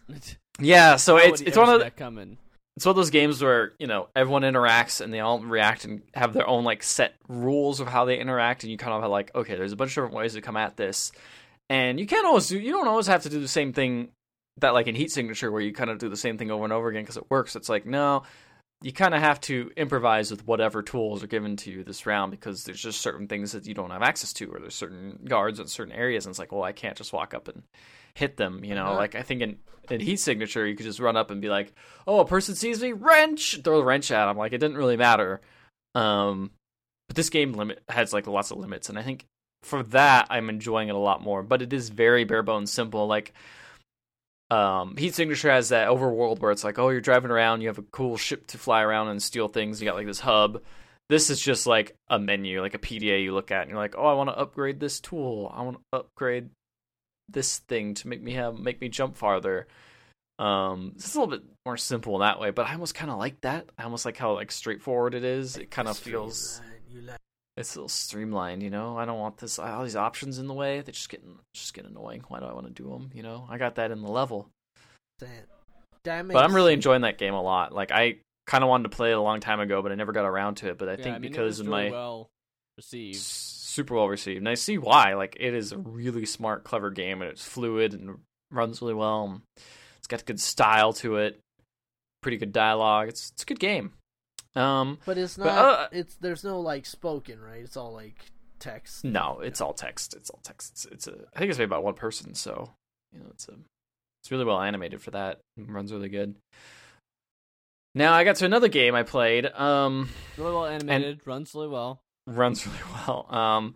lights? 0.08 0.36
Yeah, 0.60 0.96
so 0.96 1.16
How 1.16 1.24
it's 1.24 1.40
it's 1.40 1.56
one 1.56 1.68
of 1.68 1.78
the, 1.78 1.84
that 1.86 1.96
coming. 1.96 2.38
it's 2.76 2.84
one 2.86 2.90
of 2.90 2.96
those 2.96 3.10
games 3.10 3.42
where 3.42 3.72
you 3.80 3.86
know 3.88 4.08
everyone 4.14 4.42
interacts 4.42 5.00
and 5.00 5.12
they 5.12 5.18
all 5.20 5.40
react 5.40 5.84
and 5.84 6.02
have 6.14 6.32
their 6.32 6.46
own 6.46 6.62
like 6.64 6.82
set 6.84 7.14
rules 7.28 7.80
of 7.80 7.88
how 7.88 8.04
they 8.04 8.18
interact, 8.18 8.62
and 8.64 8.70
you 8.70 8.78
kind 8.78 8.92
of 8.92 9.02
have 9.02 9.10
like, 9.10 9.34
okay, 9.34 9.56
there's 9.56 9.72
a 9.72 9.76
bunch 9.76 9.90
of 9.92 9.94
different 9.94 10.14
ways 10.14 10.34
to 10.34 10.40
come 10.40 10.56
at 10.56 10.76
this, 10.76 11.10
and 11.70 11.98
you 11.98 12.06
can't 12.06 12.26
always 12.26 12.48
do, 12.48 12.58
you 12.58 12.72
don't 12.72 12.88
always 12.88 13.06
have 13.06 13.22
to 13.22 13.28
do 13.30 13.40
the 13.40 13.48
same 13.48 13.72
thing 13.72 14.10
that 14.58 14.74
like 14.74 14.86
in 14.86 14.94
Heat 14.94 15.10
Signature 15.10 15.50
where 15.50 15.60
you 15.62 15.72
kind 15.72 15.90
of 15.90 15.98
do 15.98 16.08
the 16.08 16.16
same 16.16 16.38
thing 16.38 16.50
over 16.50 16.64
and 16.64 16.72
over 16.72 16.88
again 16.88 17.02
because 17.02 17.16
it 17.16 17.30
works. 17.30 17.56
It's 17.56 17.68
like 17.68 17.86
no, 17.86 18.22
you 18.82 18.92
kind 18.92 19.14
of 19.14 19.20
have 19.20 19.40
to 19.42 19.70
improvise 19.76 20.30
with 20.30 20.46
whatever 20.46 20.82
tools 20.82 21.22
are 21.24 21.26
given 21.28 21.56
to 21.56 21.70
you 21.70 21.82
this 21.84 22.06
round 22.06 22.30
because 22.30 22.64
there's 22.64 22.80
just 22.82 23.00
certain 23.00 23.26
things 23.26 23.52
that 23.52 23.66
you 23.66 23.74
don't 23.74 23.90
have 23.90 24.02
access 24.02 24.32
to, 24.34 24.50
or 24.52 24.60
there's 24.60 24.74
certain 24.74 25.20
guards 25.26 25.58
in 25.58 25.66
certain 25.66 25.92
areas, 25.94 26.26
and 26.26 26.32
it's 26.32 26.38
like, 26.38 26.52
well, 26.52 26.62
I 26.62 26.72
can't 26.72 26.96
just 26.96 27.12
walk 27.12 27.34
up 27.34 27.48
and 27.48 27.62
hit 28.14 28.36
them. 28.36 28.62
You 28.64 28.74
know, 28.74 28.86
Uh-huh. 28.88 28.96
like 28.96 29.14
I 29.14 29.22
think 29.22 29.40
in 29.42 29.58
in 29.90 30.00
Heat 30.00 30.20
Signature 30.20 30.66
you 30.66 30.76
could 30.76 30.86
just 30.86 31.00
run 31.00 31.16
up 31.16 31.30
and 31.30 31.40
be 31.42 31.48
like, 31.48 31.72
oh, 32.06 32.20
a 32.20 32.26
person 32.26 32.54
sees 32.54 32.80
me, 32.82 32.92
wrench, 32.92 33.60
throw 33.64 33.78
the 33.78 33.84
wrench 33.84 34.10
at 34.10 34.28
him. 34.30 34.36
Like 34.36 34.52
it 34.52 34.58
didn't 34.58 34.76
really 34.76 34.96
matter. 34.96 35.40
Um, 35.94 36.50
but 37.08 37.16
this 37.16 37.30
game 37.30 37.52
limit 37.52 37.82
has 37.88 38.12
like 38.12 38.26
lots 38.26 38.50
of 38.50 38.58
limits, 38.58 38.88
and 38.88 38.98
I 38.98 39.02
think 39.02 39.26
for 39.64 39.82
that 39.84 40.26
I'm 40.30 40.48
enjoying 40.48 40.88
it 40.88 40.94
a 40.94 40.98
lot 40.98 41.22
more. 41.22 41.42
But 41.42 41.62
it 41.62 41.72
is 41.72 41.88
very 41.88 42.24
bare 42.24 42.42
bones 42.42 42.70
simple. 42.70 43.06
Like 43.06 43.32
um, 44.50 44.96
Heat 44.96 45.14
Signature 45.14 45.50
has 45.50 45.70
that 45.70 45.88
overworld 45.88 46.40
where 46.40 46.52
it's 46.52 46.64
like, 46.64 46.78
oh, 46.78 46.90
you're 46.90 47.00
driving 47.00 47.30
around, 47.30 47.60
you 47.60 47.68
have 47.68 47.78
a 47.78 47.82
cool 47.82 48.16
ship 48.16 48.46
to 48.48 48.58
fly 48.58 48.82
around 48.82 49.08
and 49.08 49.22
steal 49.22 49.48
things. 49.48 49.80
You 49.80 49.86
got 49.86 49.96
like 49.96 50.06
this 50.06 50.20
hub. 50.20 50.62
This 51.08 51.28
is 51.28 51.40
just 51.40 51.66
like 51.66 51.96
a 52.08 52.18
menu, 52.18 52.60
like 52.60 52.74
a 52.74 52.78
PDA 52.78 53.22
you 53.22 53.34
look 53.34 53.50
at, 53.50 53.62
and 53.62 53.70
you're 53.70 53.78
like, 53.78 53.94
oh, 53.96 54.06
I 54.06 54.14
want 54.14 54.30
to 54.30 54.38
upgrade 54.38 54.80
this 54.80 55.00
tool. 55.00 55.52
I 55.54 55.62
want 55.62 55.76
to 55.76 55.98
upgrade 55.98 56.50
this 57.28 57.58
thing 57.58 57.94
to 57.94 58.08
make 58.08 58.22
me 58.22 58.32
have 58.32 58.58
make 58.58 58.80
me 58.80 58.88
jump 58.88 59.16
farther. 59.16 59.66
Um, 60.38 60.92
it's 60.96 61.14
a 61.14 61.20
little 61.20 61.36
bit 61.36 61.44
more 61.66 61.76
simple 61.76 62.14
in 62.16 62.20
that 62.20 62.40
way, 62.40 62.50
but 62.50 62.66
I 62.66 62.72
almost 62.72 62.94
kind 62.94 63.10
of 63.10 63.18
like 63.18 63.40
that. 63.42 63.68
I 63.78 63.84
almost 63.84 64.04
like 64.04 64.16
how 64.16 64.34
like 64.34 64.50
straightforward 64.50 65.14
it 65.14 65.24
is. 65.24 65.56
It 65.56 65.70
kind 65.70 65.88
of 65.88 65.98
feels 65.98 66.60
You 66.90 67.02
like 67.02 67.20
it's 67.56 67.74
a 67.74 67.78
little 67.78 67.88
streamlined, 67.88 68.62
you 68.62 68.70
know. 68.70 68.96
I 68.96 69.04
don't 69.04 69.18
want 69.18 69.38
this 69.38 69.58
all 69.58 69.84
these 69.84 69.96
options 69.96 70.38
in 70.38 70.46
the 70.46 70.54
way. 70.54 70.80
They 70.80 70.92
just 70.92 71.08
getting 71.08 71.38
just 71.54 71.74
get 71.74 71.86
annoying. 71.86 72.24
Why 72.28 72.40
do 72.40 72.46
I 72.46 72.52
want 72.52 72.66
to 72.66 72.72
do 72.72 72.88
them? 72.90 73.10
You 73.14 73.22
know, 73.22 73.46
I 73.48 73.58
got 73.58 73.76
that 73.76 73.90
in 73.90 74.02
the 74.02 74.10
level, 74.10 74.48
that. 75.20 75.28
That 76.04 76.28
but 76.28 76.44
I'm 76.44 76.54
really 76.54 76.74
enjoying 76.74 77.00
that 77.00 77.16
game 77.16 77.32
a 77.32 77.40
lot. 77.40 77.72
Like 77.72 77.90
I 77.90 78.16
kind 78.46 78.62
of 78.62 78.68
wanted 78.68 78.90
to 78.90 78.96
play 78.96 79.10
it 79.10 79.14
a 79.16 79.20
long 79.22 79.40
time 79.40 79.60
ago, 79.60 79.80
but 79.80 79.90
I 79.90 79.94
never 79.94 80.12
got 80.12 80.26
around 80.26 80.56
to 80.56 80.68
it. 80.68 80.76
But 80.76 80.90
I 80.90 80.92
Yeah, 80.92 81.04
think 81.04 81.16
I 81.16 81.18
mean, 81.18 81.30
because 81.30 81.60
of 81.60 81.66
my 81.66 81.90
well 81.90 82.28
received. 82.76 83.16
super 83.16 83.94
well 83.94 84.08
received, 84.08 84.38
and 84.38 84.48
I 84.48 84.52
see 84.54 84.76
why. 84.76 85.14
Like 85.14 85.36
it 85.40 85.54
is 85.54 85.72
a 85.72 85.78
really 85.78 86.26
smart, 86.26 86.62
clever 86.64 86.90
game, 86.90 87.22
and 87.22 87.30
it's 87.30 87.42
fluid 87.42 87.94
and 87.94 88.18
runs 88.50 88.82
really 88.82 88.92
well. 88.92 89.40
It's 89.96 90.06
got 90.06 90.26
good 90.26 90.40
style 90.40 90.92
to 90.94 91.16
it, 91.16 91.40
pretty 92.20 92.36
good 92.36 92.52
dialogue. 92.52 93.08
It's 93.08 93.30
it's 93.30 93.44
a 93.44 93.46
good 93.46 93.60
game. 93.60 93.94
Um, 94.56 94.98
But 95.04 95.18
it's 95.18 95.36
But, 95.36 95.46
not. 95.46 95.56
uh, 95.80 95.88
it's 95.92 96.14
there's 96.16 96.44
no 96.44 96.60
like 96.60 96.86
spoken, 96.86 97.40
right? 97.40 97.62
It's 97.62 97.76
all 97.76 97.92
like 97.92 98.26
text. 98.60 99.04
No, 99.04 99.40
it's 99.40 99.60
all 99.60 99.72
text. 99.74 100.14
It's 100.14 100.30
all 100.30 100.40
text. 100.42 100.72
It's, 100.72 100.84
it's 100.86 101.06
a. 101.08 101.14
I 101.34 101.38
think 101.38 101.50
it's 101.50 101.58
made 101.58 101.68
by 101.70 101.78
one 101.78 101.94
person, 101.94 102.34
so 102.34 102.70
you 103.12 103.20
know 103.20 103.26
it's 103.30 103.48
a. 103.48 103.52
It's 104.22 104.30
really 104.30 104.44
well 104.44 104.60
animated 104.60 105.02
for 105.02 105.10
that. 105.10 105.40
It 105.56 105.68
runs 105.68 105.92
really 105.92 106.08
good. 106.08 106.34
Now 107.94 108.12
I 108.14 108.24
got 108.24 108.36
to 108.36 108.44
another 108.46 108.68
game 108.68 108.94
I 108.94 109.02
played. 109.02 109.46
Um, 109.46 110.08
Really 110.36 110.52
well 110.52 110.66
animated, 110.66 111.20
runs 111.26 111.54
really 111.54 111.68
well. 111.68 112.00
runs 112.26 112.66
really 112.66 112.78
well. 113.06 113.26
Um, 113.34 113.74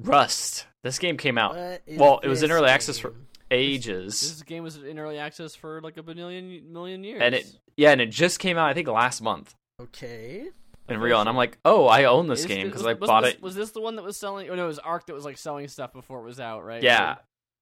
Rust. 0.00 0.66
This 0.84 0.98
game 1.00 1.16
came 1.16 1.36
out 1.38 1.54
Well, 1.88 2.20
it 2.22 2.28
was 2.28 2.42
in 2.42 2.48
this 2.50 2.56
early 2.56 2.68
access 2.68 2.98
for- 2.98 3.10
game? 3.10 3.26
ages, 3.50 4.20
This 4.20 4.42
game 4.42 4.62
was 4.62 4.76
in 4.76 4.98
early 4.98 5.18
access 5.18 5.54
for 5.54 5.80
like 5.80 5.96
a 5.96 6.02
million 6.02 6.70
million 6.72 7.02
years. 7.02 7.20
and 7.22 7.34
it 7.34 7.46
yeah, 7.76 7.90
and 7.90 8.00
it 8.00 8.10
just 8.10 8.38
came 8.38 8.56
out 8.58 8.68
I 8.68 8.74
think 8.74 8.86
last 8.88 9.20
month 9.22 9.54
Okay. 9.80 10.48
in 10.88 11.00
real. 11.00 11.20
And 11.20 11.28
I'm 11.28 11.36
like, 11.36 11.58
oh, 11.64 11.86
I 11.86 12.04
own 12.04 12.26
this 12.26 12.40
Is 12.40 12.46
game 12.46 12.66
because 12.66 12.84
I 12.86 12.94
was 12.94 13.08
bought 13.08 13.22
this- 13.24 13.34
it. 13.34 13.42
Was 13.42 13.54
this 13.54 13.70
the 13.70 13.80
one 13.80 13.96
that 13.96 14.02
was 14.02 14.16
selling? 14.16 14.48
Oh 14.50 14.54
no, 14.54 14.64
it 14.64 14.68
was 14.68 14.78
Ark 14.78 15.06
that 15.06 15.14
was 15.14 15.24
like 15.24 15.38
selling 15.38 15.68
stuff 15.68 15.92
before 15.92 16.20
it 16.20 16.24
was 16.24 16.40
out, 16.40 16.64
right? 16.64 16.82
Yeah. 16.82 17.12
Or- 17.12 17.16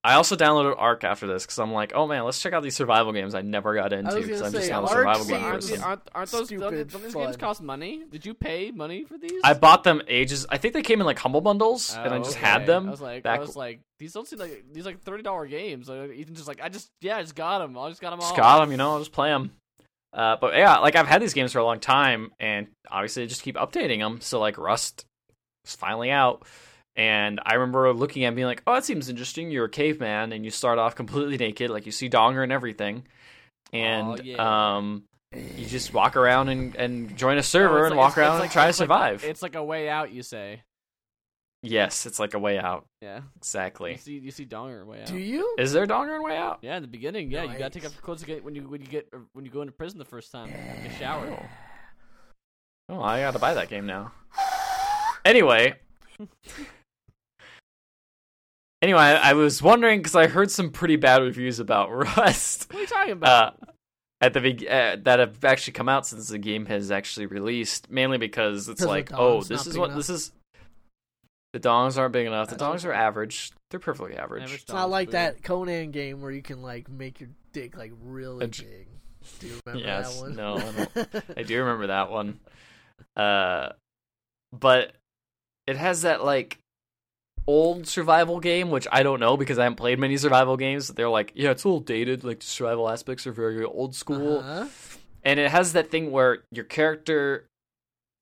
I 0.05 0.15
also 0.15 0.37
downloaded 0.37 0.77
Ark 0.79 1.03
after 1.03 1.27
this 1.27 1.45
because 1.45 1.59
I'm 1.59 1.73
like, 1.73 1.93
oh 1.93 2.07
man, 2.07 2.23
let's 2.25 2.41
check 2.41 2.53
out 2.53 2.63
these 2.63 2.77
survival 2.77 3.13
games 3.13 3.35
I 3.35 3.41
never 3.43 3.75
got 3.75 3.93
into 3.93 4.15
was 4.15 4.25
because 4.25 4.41
I'm 4.41 4.53
just 4.53 4.67
say, 4.67 4.71
not 4.71 4.85
a 4.85 4.89
survival 4.89 5.25
seems- 5.25 5.31
game 5.37 5.45
aren't, 5.45 5.55
person. 5.63 5.83
aren't, 5.83 6.03
aren't 6.15 6.31
those 6.31 6.47
Stupid 6.47 6.61
don't, 6.63 6.91
don't 6.93 7.03
these 7.03 7.15
games 7.15 7.37
cost 7.37 7.61
money? 7.61 8.05
Did 8.09 8.25
you 8.25 8.33
pay 8.33 8.71
money 8.71 9.03
for 9.05 9.19
these? 9.19 9.41
I 9.43 9.55
bought 9.55 9.83
them 9.83 10.01
ages. 10.07 10.47
I 10.49 10.59
think 10.59 10.75
they 10.75 10.83
came 10.83 11.01
in 11.01 11.07
like 11.07 11.19
humble 11.19 11.41
bundles, 11.41 11.93
and 11.97 12.15
I 12.15 12.19
Oh, 12.19 12.23
just 12.23 12.37
okay. 12.37 12.47
had 12.47 12.67
them. 12.67 12.87
I 12.87 12.91
was 12.93 13.01
like, 13.01 13.25
back- 13.25 13.39
I 13.41 13.43
was 13.43 13.57
like, 13.57 13.81
these 13.99 14.13
don't 14.13 14.29
seem 14.29 14.39
like 14.39 14.65
these 14.73 14.87
like 14.87 15.01
thirty 15.03 15.25
dollar 15.25 15.47
games. 15.49 15.89
Like, 15.89 16.11
Ethan's 16.11 16.37
just 16.39 16.47
like, 16.49 16.61
I 16.63 16.69
just 16.69 16.89
yeah, 17.01 17.17
I 17.17 17.23
just 17.23 17.35
got 17.35 17.59
them. 17.59 17.77
I 17.77 17.89
just 17.89 18.01
got 18.01 18.11
them 18.11 18.21
all. 18.21 18.27
just 18.29 18.37
got 18.37 18.61
them, 18.61 18.71
you 18.71 18.77
know. 18.77 18.93
I'll 18.93 18.99
just 19.01 19.13
play 19.13 19.31
them. 19.31 19.51
Uh, 20.13 20.37
but 20.41 20.55
yeah, 20.55 20.79
like 20.79 20.97
I've 20.97 21.07
had 21.07 21.21
these 21.21 21.35
games 21.35 21.53
for 21.53 21.59
a 21.59 21.65
long 21.65 21.79
time, 21.81 22.31
and 22.41 22.69
obviously 22.91 23.23
they 23.25 23.27
just 23.29 23.43
keep 23.43 23.57
updating 23.57 23.99
them. 24.01 24.21
So 24.21 24.41
like 24.41 24.57
Rust 24.59 25.05
is 25.67 25.75
finally 25.77 26.11
out, 26.11 26.47
and 26.95 27.41
I 27.45 27.55
remember 27.55 27.93
looking 27.93 28.25
at 28.25 28.35
being 28.35 28.47
like, 28.47 28.63
"Oh, 28.67 28.75
that 28.75 28.85
seems 28.85 29.09
interesting." 29.09 29.51
You're 29.51 29.67
a 29.67 29.71
caveman, 29.71 30.33
and 30.33 30.45
you 30.45 30.51
start 30.51 30.79
off 30.79 30.95
completely 30.97 31.37
naked, 31.37 31.71
like 31.71 31.85
you 31.87 31.93
see 31.93 32.09
Donger 32.09 32.43
and 32.43 32.53
everything, 32.53 33.07
and 33.73 34.25
yeah. 34.25 34.77
um, 34.79 35.03
you 35.35 35.67
just 35.67 35.93
walk 35.93 36.17
around 36.17 36.49
and, 36.49 36.75
and 36.77 37.17
join 37.17 37.37
a 37.37 37.39
Oh, 37.39 37.43
server 37.43 37.79
it's 37.81 37.87
and 37.91 37.97
like- 37.97 38.09
walk 38.09 38.19
around 38.19 38.37
it's 38.37 38.43
and 38.45 38.53
try 38.53 38.65
to 38.65 38.69
it's 38.71 38.81
like- 38.81 38.87
survive. 38.87 39.25
it's 39.25 39.43
like 39.43 39.55
a 39.55 39.65
way 39.65 39.89
out, 39.89 40.13
you 40.13 40.23
say. 40.23 40.63
Yes, 41.67 42.07
it's 42.07 42.19
like 42.19 42.35
a 42.35 42.39
way 42.39 42.59
out. 42.59 42.87
Yeah. 43.03 43.19
You 43.19 43.23
Exactly. 43.37 43.97
see, 43.97 44.19
you 44.19 44.31
see 44.31 44.45
Donger 44.47 44.85
way 44.87 45.01
out. 45.03 45.07
Do 45.07 45.19
you? 45.19 45.55
Is 45.59 45.73
there 45.73 45.87
Donger 45.87 46.15
and 46.17 46.25
way 46.25 46.37
out? 46.37 46.59
Yeah, 46.63 46.77
in 46.77 46.83
the 46.83 46.89
beginning, 46.89 47.31
yeah, 47.31 47.43
you 47.45 47.59
gotta 47.59 47.71
take 47.71 47.83
Nice. 47.83 47.93
off 47.93 47.97
your 47.97 48.03
clothes 48.03 48.23
to 48.25 48.41
when 48.41 48.55
you 48.55 48.69
when 48.69 48.81
you 48.81 48.87
get 48.87 49.13
when 49.33 49.45
you 49.45 49.51
go 49.51 49.61
into 49.63 49.73
prison 49.73 49.99
the 49.99 50.05
first 50.05 50.31
time. 50.33 50.49
Take 50.83 50.93
a 50.93 50.95
shower. 50.99 51.49
Oh, 52.89 53.03
I 53.03 53.21
gotta 53.21 53.39
buy 53.39 53.55
that 53.55 53.69
game 53.69 53.87
now. 53.87 54.13
Anyway. 55.25 55.75
anyway, 58.83 58.99
I, 59.01 59.31
I 59.31 59.33
was 59.35 59.63
wondering 59.63 60.01
because 60.01 60.15
I 60.15 60.27
heard 60.27 60.51
some 60.51 60.71
pretty 60.71 60.97
bad 60.97 61.23
reviews 61.23 61.59
about 61.59 61.91
Rust 62.17 62.73
What 62.73 62.79
are 62.79 62.81
you 62.83 62.87
talking 62.87 63.13
about? 63.13 63.61
uh, 63.63 63.67
at 64.21 64.33
the 64.33 64.41
beg- 64.41 64.67
uh, 64.67 64.97
that 65.03 65.19
have 65.19 65.45
actually 65.45 65.73
come 65.75 65.89
out 65.89 66.07
since 66.07 66.29
the 66.29 66.39
game 66.39 66.67
has 66.67 66.91
actually 66.91 67.27
released. 67.27 67.91
Mainly 67.91 68.19
because 68.19 68.69
it's 68.69 68.83
like, 68.85 69.11
oh, 69.13 69.43
this 69.43 69.67
is 69.67 69.77
what 69.77 69.87
enough. 69.87 69.97
this 69.99 70.11
is. 70.11 70.33
The 71.61 71.69
dongs 71.69 71.97
aren't 71.97 72.13
big 72.13 72.27
enough. 72.27 72.49
The 72.51 72.57
That's 72.57 72.85
dongs 72.85 72.89
are 72.89 72.93
average. 72.93 73.51
They're 73.71 73.81
perfectly 73.81 74.15
average. 74.17 74.43
Average 74.45 74.63
It's 74.63 74.73
not 74.73 74.91
like 74.91 75.13
that 75.13 75.43
Conan 75.43 75.91
game 75.91 76.21
where 76.21 76.31
you 76.31 76.43
can 76.43 76.61
like 76.61 76.89
make 76.91 77.21
your 77.21 77.31
dick 77.53 77.77
like 77.79 77.93
really 78.05 78.45
A 78.45 78.49
j- 78.49 78.65
big. 78.65 78.89
Do 79.41 79.47
you 79.47 79.61
remember 79.65 79.87
Yes, 79.89 80.15
that 80.15 80.21
one? 80.23 80.37
no, 80.37 80.57
I 81.37 81.41
I 81.41 81.43
do 81.45 81.59
remember 81.61 81.87
that 81.89 82.11
one. 82.11 82.41
Uh, 83.17 83.71
but 84.53 84.93
it 85.67 85.77
has 85.77 86.03
that 86.03 86.23
like 86.25 86.59
old 87.47 87.87
survival 87.87 88.39
game, 88.41 88.71
which 88.71 88.87
I 88.93 89.03
don't 89.03 89.19
know 89.21 89.37
because 89.37 89.59
I 89.59 89.63
haven't 89.65 89.77
played 89.77 89.99
many 89.99 90.17
survival 90.19 90.57
games. 90.57 90.89
They're 90.89 91.09
like, 91.09 91.33
yeah, 91.35 91.51
it's 91.53 91.65
a 91.65 91.69
little 91.69 91.81
dated. 91.81 92.23
Like 92.23 92.41
the 92.41 92.47
survival 92.47 92.89
aspects 92.91 93.27
are 93.27 93.33
very 93.33 93.65
old 93.65 93.95
school, 93.95 94.41
Uh-huh. 94.41 94.67
and 95.25 95.41
it 95.41 95.51
has 95.51 95.73
that 95.73 95.91
thing 95.91 96.11
where 96.13 96.45
your 96.53 96.65
character. 96.67 97.47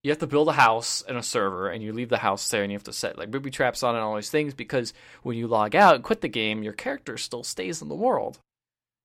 You 0.05 0.11
have 0.11 0.19
to 0.19 0.27
build 0.27 0.49
a 0.49 0.53
house 0.53 1.03
and 1.09 1.17
a 1.17 1.23
server, 1.23 1.71
and 1.71 1.83
you 1.83 1.93
leave 1.95 2.11
the 2.11 2.19
house 2.19 2.47
there, 2.51 2.63
and 2.63 2.71
you 2.71 2.77
have 2.77 2.85
to 2.85 2.93
set 2.93 3.19
like 3.19 3.31
booby 3.31 3.51
traps 3.51 3.83
on 3.83 3.95
and 3.97 4.05
all 4.05 4.15
these 4.15 4.31
things 4.31 4.53
because 4.55 4.93
when 5.23 5.37
you 5.37 5.49
log 5.49 5.75
out 5.75 5.95
and 5.97 6.05
quit 6.05 6.21
the 6.21 6.29
game, 6.29 6.63
your 6.63 6.75
character 6.75 7.17
still 7.17 7.43
stays 7.43 7.81
in 7.81 7.89
the 7.89 7.95
world. 7.95 8.39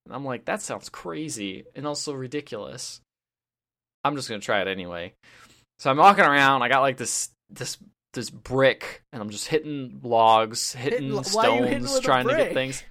And 0.04 0.14
I'm 0.14 0.24
like, 0.26 0.44
that 0.44 0.60
sounds 0.62 0.88
crazy 0.90 1.64
and 1.74 1.86
also 1.86 2.12
ridiculous. 2.12 3.00
I'm 4.04 4.14
just 4.14 4.28
gonna 4.28 4.40
try 4.40 4.60
it 4.60 4.68
anyway. 4.68 5.14
So 5.78 5.90
I'm 5.90 5.96
walking 5.96 6.24
around. 6.24 6.62
I 6.62 6.68
got 6.68 6.82
like 6.82 6.98
this 6.98 7.30
this 7.48 7.78
this 8.12 8.28
brick, 8.28 9.02
and 9.12 9.22
I'm 9.22 9.30
just 9.30 9.46
hitting 9.48 10.00
logs, 10.02 10.74
hitting, 10.74 11.08
Hitting- 11.08 11.24
stones, 11.24 12.00
trying 12.00 12.28
to 12.28 12.36
get 12.36 12.52
things. 12.52 12.82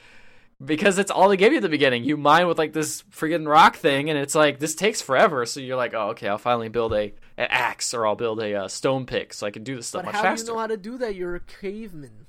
Because 0.63 0.97
it's 0.97 1.09
all 1.09 1.29
they 1.29 1.37
give 1.37 1.53
you 1.53 1.57
at 1.59 1.61
the 1.61 1.69
beginning. 1.69 2.03
You 2.03 2.17
mine 2.17 2.47
with 2.47 2.57
like 2.57 2.73
this 2.73 3.03
friggin' 3.03 3.47
rock 3.47 3.77
thing, 3.77 4.09
and 4.09 4.19
it's 4.19 4.35
like 4.35 4.59
this 4.59 4.75
takes 4.75 5.01
forever. 5.01 5.45
So 5.45 5.61
you're 5.61 5.77
like, 5.77 5.93
oh, 5.93 6.09
okay, 6.09 6.27
I'll 6.27 6.37
finally 6.37 6.67
build 6.67 6.93
a 6.93 7.13
an 7.37 7.47
axe, 7.49 7.93
or 7.93 8.05
I'll 8.05 8.15
build 8.17 8.41
a 8.41 8.53
uh, 8.63 8.67
stone 8.67 9.05
pick, 9.05 9.33
so 9.33 9.47
I 9.47 9.51
can 9.51 9.63
do 9.63 9.77
this 9.77 9.87
stuff 9.87 10.03
But 10.03 10.13
much 10.13 10.21
how 10.21 10.35
do 10.35 10.41
you 10.41 10.47
know 10.47 10.57
how 10.57 10.67
to 10.67 10.75
do 10.75 10.97
that? 10.97 11.15
You're 11.15 11.35
a 11.35 11.39
caveman. 11.39 12.25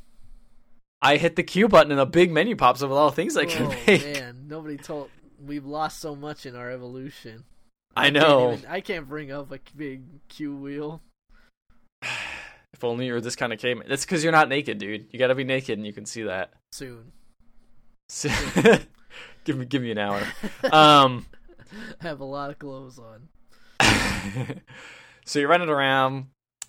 I 1.03 1.17
hit 1.17 1.35
the 1.35 1.43
Q 1.43 1.67
button, 1.67 1.91
and 1.91 2.01
a 2.01 2.07
big 2.07 2.31
menu 2.31 2.55
pops 2.55 2.83
up 2.83 2.91
with 2.91 2.99
all 2.99 3.11
the 3.11 3.17
things 3.17 3.37
I 3.37 3.47
can 3.47 3.67
oh 3.67 3.75
make. 3.87 4.05
man, 4.05 4.45
nobody 4.47 4.77
told. 4.77 5.11
We've 5.45 5.65
lost 5.67 6.01
so 6.01 6.15
much 6.15 6.47
in 6.47 6.55
our 6.55 6.71
evolution. 6.71 7.45
I 7.97 8.11
can't 8.11 8.15
know. 8.15 8.53
even- 8.53 8.67
I 8.71 8.81
can't 8.81 9.09
bring 9.09 9.33
up 9.33 9.51
a 9.51 9.59
big 9.77 10.03
Q 10.29 10.55
wheel. 10.57 11.03
If 12.73 12.85
only 12.85 13.05
you 13.07 13.13
were 13.13 13.21
this 13.21 13.37
kind 13.37 13.53
of 13.53 13.59
caveman. 13.59 13.89
That's 13.91 14.07
because 14.07 14.23
you're 14.23 14.33
not 14.33 14.49
naked, 14.49 14.79
dude. 14.79 15.09
You 15.11 15.19
gotta 15.19 15.35
be 15.35 15.45
naked, 15.45 15.77
and 15.77 15.87
you 15.87 15.93
can 15.93 16.07
see 16.07 16.23
that. 16.23 16.55
soon. 16.73 17.13
give 19.45 19.57
me, 19.57 19.65
give 19.65 19.83
me 19.83 19.91
an 19.93 19.99
hour. 19.99 20.23
Um, 20.73 21.27
have 22.01 22.21
a 22.21 22.25
lot 22.25 22.51
of 22.51 22.59
clothes 22.59 22.99
on. 22.99 23.29
so 25.25 25.39
you're 25.39 25.49
running 25.49 25.69
around, 25.69 26.27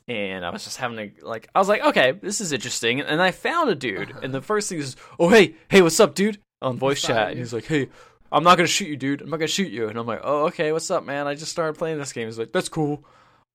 and 0.08 0.46
I 0.46 0.50
was 0.52 0.64
just 0.64 0.78
having 0.78 1.00
a 1.00 1.26
like. 1.26 1.50
I 1.56 1.60
was 1.60 1.68
like, 1.68 1.82
okay, 1.82 2.12
this 2.12 2.42
is 2.42 2.52
interesting, 2.52 3.02
and 3.02 3.22
I 3.22 3.32
found 3.32 3.70
a 3.70 3.76
dude, 3.76 4.14
and 4.22 4.34
the 4.34 4.42
first 4.42 4.70
thing 4.70 4.80
is, 4.80 4.96
oh 5.20 5.30
hey, 5.30 5.56
hey, 5.70 5.82
what's 5.82 6.00
up, 6.00 6.16
dude? 6.16 6.39
On 6.62 6.78
voice 6.78 7.02
chat, 7.02 7.30
and 7.32 7.39
he's 7.39 7.54
like, 7.54 7.66
hey. 7.66 7.89
I'm 8.34 8.46
not 8.46 8.56
gonna 8.56 8.68
shoot 8.68 8.88
you, 8.88 8.96
dude. 8.96 9.22
I'm 9.22 9.30
not 9.30 9.38
gonna 9.38 9.48
shoot 9.48 9.74
you. 9.74 9.89
And 9.89 10.00
I'm 10.00 10.08
like, 10.08 10.22
oh, 10.24 10.46
okay, 10.46 10.72
what's 10.72 10.89
up, 10.89 11.06
man? 11.06 11.28
I 11.28 11.36
just 11.36 11.52
started 11.52 11.78
playing 11.78 11.98
this 11.98 12.14
game. 12.14 12.28
He's 12.28 12.39
like, 12.39 12.54
that's 12.54 12.70
cool. 12.70 13.04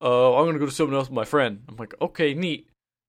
Uh, 0.02 0.36
I'm 0.36 0.44
gonna 0.44 0.58
go 0.58 0.66
to 0.66 0.70
something 0.70 0.94
else 0.94 1.08
with 1.08 1.14
my 1.14 1.24
friend. 1.24 1.62
I'm 1.66 1.76
like, 1.76 1.94
okay, 1.98 2.34
neat. 2.34 2.68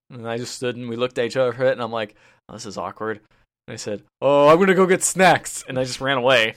And 0.10 0.26
I 0.26 0.38
just 0.38 0.56
stood 0.56 0.78
and 0.78 0.88
we 0.88 0.96
looked 0.96 1.18
at 1.18 1.26
each 1.26 1.36
other 1.36 1.52
for 1.52 1.66
it, 1.66 1.74
and 1.74 1.82
I'm 1.82 1.92
like, 1.92 2.16
oh, 2.48 2.54
this 2.54 2.66
is 2.66 2.78
awkward. 2.78 3.20
And 3.68 3.74
I 3.74 3.78
said, 3.78 4.04
oh, 4.22 4.48
I'm 4.48 4.60
gonna 4.60 4.74
go 4.74 4.86
get 4.86 5.04
snacks, 5.04 5.64
and 5.68 5.78
I 5.78 5.84
just 5.84 6.02
ran 6.02 6.18
away. 6.18 6.56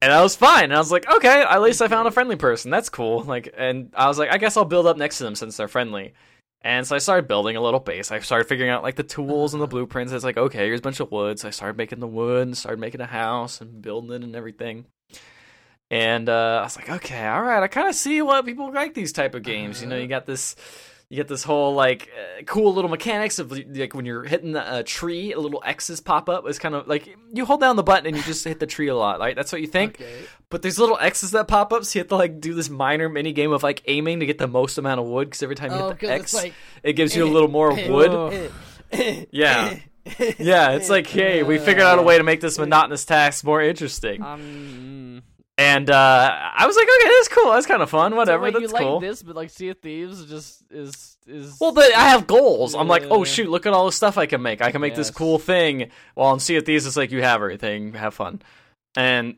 And 0.00 0.12
I 0.12 0.22
was 0.22 0.36
fine. 0.36 0.64
And 0.64 0.74
I 0.74 0.78
was 0.78 0.92
like, 0.92 1.10
okay, 1.10 1.42
at 1.42 1.60
least 1.60 1.82
I 1.82 1.88
found 1.88 2.06
a 2.06 2.12
friendly 2.12 2.36
person. 2.36 2.70
That's 2.70 2.88
cool. 2.88 3.24
Like, 3.24 3.52
and 3.56 3.92
I 3.96 4.06
was 4.06 4.18
like, 4.18 4.30
I 4.30 4.38
guess 4.38 4.56
I'll 4.56 4.64
build 4.64 4.86
up 4.86 4.96
next 4.96 5.18
to 5.18 5.24
them 5.24 5.34
since 5.34 5.56
they're 5.56 5.66
friendly. 5.66 6.14
And 6.62 6.86
so 6.86 6.94
I 6.96 6.98
started 6.98 7.28
building 7.28 7.56
a 7.56 7.60
little 7.60 7.80
base. 7.80 8.10
I 8.10 8.18
started 8.20 8.48
figuring 8.48 8.70
out 8.70 8.82
like 8.82 8.96
the 8.96 9.02
tools 9.02 9.54
and 9.54 9.62
the 9.62 9.66
blueprints. 9.66 10.12
It's 10.12 10.24
like, 10.24 10.36
okay, 10.36 10.66
here's 10.66 10.80
a 10.80 10.82
bunch 10.82 11.00
of 11.00 11.10
wood. 11.10 11.38
So 11.38 11.48
I 11.48 11.50
started 11.52 11.76
making 11.76 12.00
the 12.00 12.06
wood 12.06 12.46
and 12.46 12.56
started 12.56 12.80
making 12.80 13.00
a 13.00 13.06
house 13.06 13.60
and 13.60 13.80
building 13.80 14.10
it 14.10 14.22
and 14.22 14.36
everything. 14.36 14.86
And 15.90 16.28
uh, 16.28 16.58
I 16.60 16.64
was 16.64 16.76
like, 16.76 16.90
okay, 16.90 17.26
all 17.26 17.42
right, 17.42 17.62
I 17.62 17.68
kind 17.68 17.88
of 17.88 17.94
see 17.94 18.20
why 18.20 18.42
people 18.42 18.72
like 18.72 18.94
these 18.94 19.12
type 19.12 19.34
of 19.34 19.42
games. 19.42 19.80
You 19.80 19.88
know, 19.88 19.96
you 19.96 20.06
got 20.06 20.26
this, 20.26 20.54
you 21.10 21.16
get 21.16 21.26
this 21.28 21.42
whole 21.42 21.74
like 21.74 22.10
uh, 22.14 22.42
cool 22.44 22.74
little 22.74 22.90
mechanics 22.90 23.38
of 23.38 23.50
like 23.50 23.94
when 23.94 24.04
you're 24.04 24.24
hitting 24.24 24.54
a 24.56 24.82
tree, 24.82 25.32
a 25.32 25.40
little 25.40 25.62
X's 25.64 26.00
pop 26.00 26.28
up. 26.28 26.44
It's 26.46 26.58
kind 26.58 26.74
of 26.74 26.86
like 26.86 27.16
you 27.32 27.46
hold 27.46 27.60
down 27.60 27.76
the 27.76 27.82
button 27.82 28.06
and 28.06 28.16
you 28.16 28.22
just 28.22 28.44
hit 28.44 28.60
the 28.60 28.66
tree 28.66 28.88
a 28.88 28.94
lot, 28.94 29.18
right? 29.18 29.34
That's 29.34 29.50
what 29.50 29.62
you 29.62 29.66
think. 29.68 29.94
Okay. 30.00 30.20
But 30.50 30.60
there's 30.62 30.78
little 30.78 30.98
X's 30.98 31.30
that 31.30 31.48
pop 31.48 31.72
up, 31.72 31.84
so 31.84 31.98
you 31.98 32.00
have 32.02 32.08
to 32.08 32.16
like 32.16 32.40
do 32.40 32.52
this 32.52 32.68
minor 32.68 33.08
mini 33.08 33.32
game 33.32 33.52
of 33.52 33.62
like 33.62 33.82
aiming 33.86 34.20
to 34.20 34.26
get 34.26 34.36
the 34.38 34.46
most 34.48 34.76
amount 34.76 35.00
of 35.00 35.06
wood. 35.06 35.28
Because 35.28 35.42
every 35.42 35.56
time 35.56 35.72
you 35.72 35.78
Oh, 35.78 35.88
hit 35.90 36.00
the 36.00 36.12
X, 36.12 36.34
like 36.34 36.52
it 36.82 36.92
gives 36.92 37.16
you 37.16 37.24
a 37.24 37.30
little 37.30 37.48
more 37.48 37.72
wood. 37.88 38.10
Oh. 38.10 38.50
Yeah. 39.30 39.76
Yeah, 40.38 40.70
it's 40.70 40.88
like, 40.88 41.06
hey, 41.06 41.42
we 41.42 41.58
figured 41.58 41.84
out 41.86 41.98
a 41.98 42.02
way 42.02 42.16
to 42.16 42.24
make 42.24 42.40
this 42.40 42.58
monotonous 42.58 43.04
task 43.04 43.44
more 43.44 43.60
interesting. 43.60 44.22
Um, 44.22 45.22
And 45.58 45.90
uh, 45.90 46.50
I 46.54 46.66
was 46.68 46.76
like, 46.76 46.86
okay, 46.86 47.08
that's 47.16 47.28
cool. 47.28 47.50
That's 47.50 47.66
kind 47.66 47.82
of 47.82 47.90
fun. 47.90 48.12
so 48.12 48.16
Whatever. 48.16 48.44
wait, 48.44 48.52
that's 48.52 48.62
you 48.62 48.68
like 48.68 48.82
cool. 48.84 49.00
this, 49.00 49.24
but 49.24 49.34
like 49.34 49.50
Sea 49.50 49.70
of 49.70 49.80
Thieves 49.80 50.24
just 50.26 50.62
is 50.70 51.18
is. 51.26 51.58
Well, 51.60 51.72
but 51.72 51.92
I 51.96 52.10
have 52.10 52.28
goals. 52.28 52.76
I'm 52.76 52.86
like, 52.86 53.02
oh 53.10 53.24
shoot, 53.24 53.50
look 53.50 53.66
at 53.66 53.72
all 53.72 53.86
the 53.86 53.92
stuff 53.92 54.16
I 54.16 54.26
can 54.26 54.40
make. 54.40 54.62
I 54.62 54.70
can 54.70 54.80
make 54.80 54.94
this 54.94 55.10
cool 55.10 55.40
thing. 55.40 55.90
While 56.14 56.32
in 56.32 56.38
Sea 56.38 56.56
of 56.56 56.64
Thieves, 56.64 56.86
it's 56.86 56.96
like 56.96 57.10
you 57.10 57.22
have 57.22 57.42
everything, 57.42 57.94
have 57.94 58.14
fun. 58.14 58.40
And 58.96 59.36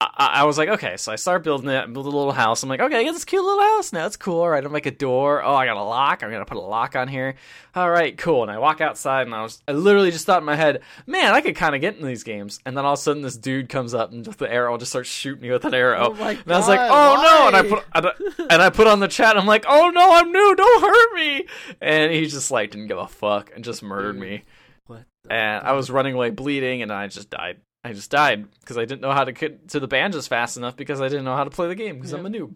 I, 0.00 0.30
I 0.34 0.44
was 0.44 0.56
like, 0.56 0.68
okay, 0.68 0.96
so 0.96 1.10
I 1.10 1.16
start 1.16 1.42
building 1.42 1.68
it, 1.70 1.92
build 1.92 2.06
a 2.06 2.10
little 2.10 2.30
house. 2.30 2.62
I'm 2.62 2.68
like, 2.68 2.78
okay, 2.78 3.00
I 3.00 3.04
got 3.04 3.14
this 3.14 3.24
cute 3.24 3.42
little 3.44 3.60
house 3.60 3.92
now. 3.92 4.04
That's 4.04 4.16
cool. 4.16 4.42
All 4.42 4.48
right, 4.48 4.62
I'll 4.62 4.70
make 4.70 4.86
a 4.86 4.92
door. 4.92 5.42
Oh, 5.42 5.54
I 5.56 5.66
got 5.66 5.76
a 5.76 5.82
lock. 5.82 6.22
I'm 6.22 6.30
gonna 6.30 6.44
put 6.44 6.56
a 6.56 6.60
lock 6.60 6.94
on 6.94 7.08
here. 7.08 7.34
All 7.74 7.90
right, 7.90 8.16
cool. 8.16 8.42
And 8.42 8.50
I 8.50 8.58
walk 8.58 8.80
outside, 8.80 9.26
and 9.26 9.34
I 9.34 9.42
was, 9.42 9.60
I 9.66 9.72
literally 9.72 10.12
just 10.12 10.24
thought 10.24 10.38
in 10.38 10.44
my 10.44 10.54
head, 10.54 10.82
man, 11.08 11.34
I 11.34 11.40
could 11.40 11.56
kind 11.56 11.74
of 11.74 11.80
get 11.80 11.96
in 11.96 12.06
these 12.06 12.22
games. 12.22 12.60
And 12.64 12.76
then 12.76 12.84
all 12.84 12.92
of 12.92 12.98
a 13.00 13.02
sudden, 13.02 13.22
this 13.22 13.36
dude 13.36 13.68
comes 13.68 13.92
up 13.92 14.12
and 14.12 14.24
just 14.24 14.38
the 14.38 14.52
arrow 14.52 14.78
just 14.78 14.92
starts 14.92 15.08
shooting 15.08 15.42
me 15.42 15.50
with 15.50 15.64
an 15.64 15.74
arrow. 15.74 16.14
Oh 16.16 16.22
and 16.24 16.52
I 16.52 16.56
was 16.56 16.68
like, 16.68 16.80
oh 16.80 17.20
no! 17.20 17.48
And 17.48 17.56
I 17.56 18.00
put 18.00 18.38
and 18.50 18.62
I- 18.62 18.70
put 18.70 18.86
on 18.86 19.00
the 19.00 19.08
chat. 19.08 19.36
I'm 19.36 19.46
like, 19.46 19.64
oh 19.66 19.90
no, 19.90 20.12
I'm 20.12 20.30
new. 20.30 20.54
Don't 20.54 20.80
hurt 20.80 21.14
me. 21.16 21.46
And 21.80 22.12
he 22.12 22.26
just 22.26 22.52
like 22.52 22.70
didn't 22.70 22.86
give 22.86 22.98
a 22.98 23.08
fuck 23.08 23.50
and 23.52 23.64
just 23.64 23.82
murdered 23.82 24.12
Dude. 24.12 24.20
me. 24.22 24.44
What? 24.86 25.04
And 25.28 25.66
I 25.66 25.72
was 25.72 25.90
running 25.90 26.14
away 26.14 26.30
bleeding, 26.30 26.82
and 26.82 26.92
I 26.92 27.08
just 27.08 27.30
died. 27.30 27.58
I 27.84 27.92
just 27.92 28.10
died 28.10 28.46
because 28.60 28.76
I 28.76 28.84
didn't 28.84 29.00
know 29.00 29.12
how 29.12 29.24
to 29.24 29.32
get 29.32 29.68
to 29.68 29.80
the 29.80 29.88
banjos 29.88 30.26
fast 30.26 30.56
enough 30.56 30.76
because 30.76 31.00
I 31.00 31.08
didn't 31.08 31.24
know 31.24 31.36
how 31.36 31.44
to 31.44 31.50
play 31.50 31.68
the 31.68 31.74
game 31.74 31.96
because 31.96 32.12
I'm 32.12 32.26
a 32.26 32.30
noob. 32.30 32.54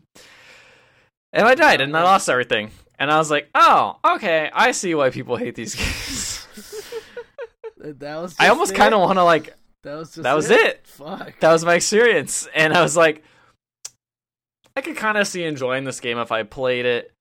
And 1.33 1.47
I 1.47 1.55
died, 1.55 1.81
and 1.81 1.97
I 1.97 2.03
lost 2.03 2.29
everything. 2.29 2.71
And 2.99 3.11
I 3.11 3.17
was 3.19 3.31
like, 3.31 3.49
oh, 3.55 3.99
okay, 4.05 4.51
I 4.53 4.73
see 4.73 4.95
why 4.95 5.11
people 5.11 5.37
hate 5.37 5.55
these 5.55 5.75
games. 5.75 6.47
that 7.79 8.17
was. 8.21 8.37
I 8.39 8.49
almost 8.49 8.75
kind 8.75 8.93
of 8.95 9.01
want 9.01 9.19
to 9.19 9.25
like. 9.25 9.55
That 9.83 9.95
was 9.95 10.11
just. 10.11 10.23
that 10.25 10.35
was 10.35 10.51
it. 10.51 10.87
Fuck. 10.87 11.41
That 11.41 11.53
was 11.53 11.65
my 11.65 11.75
experience, 11.75 12.47
and 12.55 12.75
I 12.75 12.83
was 12.83 12.97
like, 12.97 13.25
I 14.77 14.83
could 14.83 14.97
kind 14.97 15.17
of 15.17 15.27
see 15.27 15.45
enjoying 15.45 15.85
this 15.85 16.01
game 16.01 16.19
if 16.19 16.31
I 16.33 16.43
played 16.43 16.85
it 16.85 17.13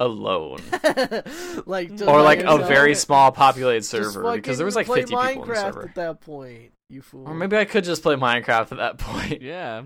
alone. 0.00 0.60
like 1.66 1.90
just 1.90 2.02
or 2.04 2.22
like 2.22 2.40
a 2.40 2.42
yourself. 2.42 2.68
very 2.68 2.94
small 2.94 3.32
populated 3.32 3.84
server 3.84 4.34
because 4.36 4.56
there 4.58 4.64
was 4.64 4.76
like 4.76 4.86
50 4.86 5.12
play 5.12 5.28
people 5.34 5.42
in 5.44 5.48
the 5.48 5.54
server. 5.56 5.82
at 5.88 5.94
that 5.96 6.20
point. 6.20 6.72
You 6.88 7.02
fool. 7.02 7.28
Or 7.28 7.34
maybe 7.34 7.56
I 7.56 7.64
could 7.64 7.84
just 7.84 8.02
play 8.02 8.14
Minecraft 8.16 8.72
at 8.72 8.78
that 8.78 8.98
point. 8.98 9.42
yeah. 9.42 9.82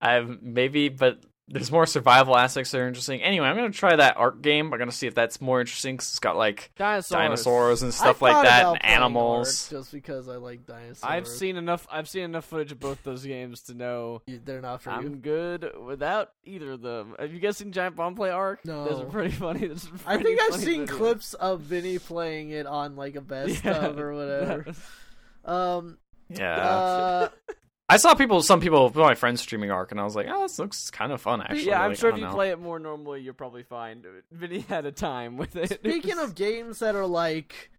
I've 0.00 0.42
maybe, 0.42 0.88
but 0.90 1.20
there's 1.50 1.72
more 1.72 1.86
survival 1.86 2.36
aspects 2.36 2.70
that 2.72 2.78
are 2.80 2.86
interesting. 2.86 3.22
Anyway, 3.22 3.46
I'm 3.46 3.56
gonna 3.56 3.70
try 3.70 3.96
that 3.96 4.16
art 4.18 4.42
game. 4.42 4.72
I'm 4.72 4.78
gonna 4.78 4.92
see 4.92 5.06
if 5.06 5.14
that's 5.14 5.40
more 5.40 5.60
interesting 5.60 5.94
because 5.96 6.10
it's 6.10 6.18
got 6.18 6.36
like 6.36 6.70
Dinosaurs. 6.76 7.08
dinosaurs 7.08 7.82
and 7.82 7.88
I 7.92 7.94
stuff 7.94 8.20
like 8.20 8.44
that, 8.44 8.60
about 8.62 8.78
and 8.82 8.84
animals. 8.84 9.72
Ark 9.72 9.80
just 9.80 9.92
because 9.92 10.28
I 10.28 10.36
like 10.36 10.66
dinosaurs. 10.66 11.00
I've 11.02 11.26
seen 11.26 11.56
enough. 11.56 11.86
I've 11.90 12.08
seen 12.08 12.24
enough 12.24 12.44
footage 12.44 12.72
of 12.72 12.80
both 12.80 13.02
those 13.02 13.24
games 13.24 13.62
to 13.62 13.74
know 13.74 14.22
You- 14.26 14.40
They're 14.44 14.60
not 14.60 14.82
for 14.82 14.90
I'm 14.90 15.02
you. 15.04 15.08
good 15.16 15.72
without 15.84 16.32
either 16.44 16.72
of 16.72 16.82
them. 16.82 17.14
Have 17.18 17.32
you 17.32 17.40
guys 17.40 17.56
seen 17.56 17.72
Giant 17.72 17.96
Bomb 17.96 18.14
play 18.14 18.30
Ark? 18.30 18.60
No. 18.64 18.84
those 18.84 19.00
are 19.00 19.06
pretty 19.06 19.30
funny. 19.32 19.66
Those 19.66 19.86
are 19.86 19.94
I 20.06 20.16
pretty 20.16 20.36
think 20.36 20.52
I've 20.52 20.60
seen 20.60 20.86
videos. 20.86 20.90
clips 20.90 21.34
of 21.34 21.60
Vinny 21.62 21.98
playing 21.98 22.50
it 22.50 22.66
on 22.66 22.94
like 22.96 23.14
a 23.16 23.20
best 23.22 23.64
Yeah. 23.64 23.86
of 23.86 23.98
or 23.98 24.12
whatever. 24.14 24.66
Um. 25.44 25.96
Yeah, 26.28 26.54
Uh. 26.56 27.28
I 27.88 27.96
saw 27.96 28.14
people, 28.14 28.42
some 28.42 28.60
people, 28.60 28.90
my 28.94 29.14
friends 29.14 29.40
streaming 29.40 29.70
Ark, 29.70 29.90
and 29.92 30.00
I 30.00 30.04
was 30.04 30.14
like, 30.14 30.26
oh, 30.28 30.42
this 30.42 30.58
looks 30.58 30.90
kind 30.90 31.10
of 31.10 31.20
fun 31.22 31.40
actually. 31.40 31.64
yeah, 31.66 31.80
I'm 31.82 31.90
Like, 31.90 31.98
sure 31.98 32.10
if 32.10 32.16
you 32.16 32.24
know. 32.24 32.32
play 32.34 32.50
it 32.50 32.58
more 32.60 32.78
normally, 32.78 33.22
you're 33.22 33.32
probably 33.32 33.62
fine. 33.62 34.04
Vinny 34.30 34.60
had 34.60 34.84
a 34.84 34.92
time 34.92 35.36
with 35.38 35.56
it. 35.56 35.72
Speaking 35.80 36.18
of 36.18 36.34
games 36.34 36.80
that 36.80 36.94
are 36.96 37.06
like 37.06 37.70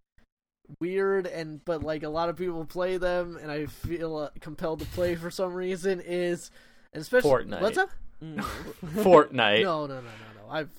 weird 0.78 1.26
and 1.26 1.64
but 1.64 1.82
like 1.82 2.02
a 2.04 2.08
lot 2.08 2.28
of 2.28 2.36
people 2.36 2.64
play 2.64 2.96
them 2.96 3.36
and 3.42 3.50
I 3.50 3.66
feel 3.66 4.16
uh, 4.16 4.30
compelled 4.40 4.78
to 4.80 4.86
play 4.86 5.16
for 5.16 5.28
some 5.30 5.52
reason 5.52 6.00
is 6.04 6.50
especially 6.92 7.30
Fortnite. 7.30 7.60
What's 7.60 7.78
up? 7.78 7.90
Mm. 8.22 8.36
Fortnite. 8.96 9.62
No, 9.62 9.86
no, 9.86 9.94
no, 9.96 10.00
no, 10.00 10.42
no. 10.46 10.50
I've 10.50 10.70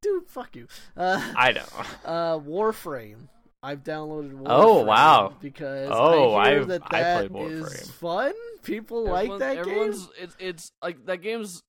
dude, 0.00 0.26
fuck 0.28 0.54
you. 0.56 0.66
Uh, 0.96 1.20
I 1.36 1.52
know. 1.52 1.64
uh, 2.04 2.38
Warframe. 2.38 3.28
I've 3.66 3.82
downloaded 3.82 4.32
Warframe. 4.32 4.46
Oh, 4.46 4.84
wow. 4.84 5.34
Because 5.40 5.88
Oh, 5.92 6.34
I 6.34 6.50
hear 6.50 6.58
I've- 6.60 6.68
that 6.68 6.82
I 6.94 7.28
played 7.28 7.50
is 7.52 7.90
fun. 7.92 8.32
People 8.62 9.04
like 9.04 9.24
Everyone- 9.30 9.38
that 9.40 9.54
game. 9.54 9.58
everyone's, 9.60 10.08
It's 10.18 10.36
it's 10.38 10.72
like 10.82 11.04
that 11.06 11.16
game's 11.22 11.62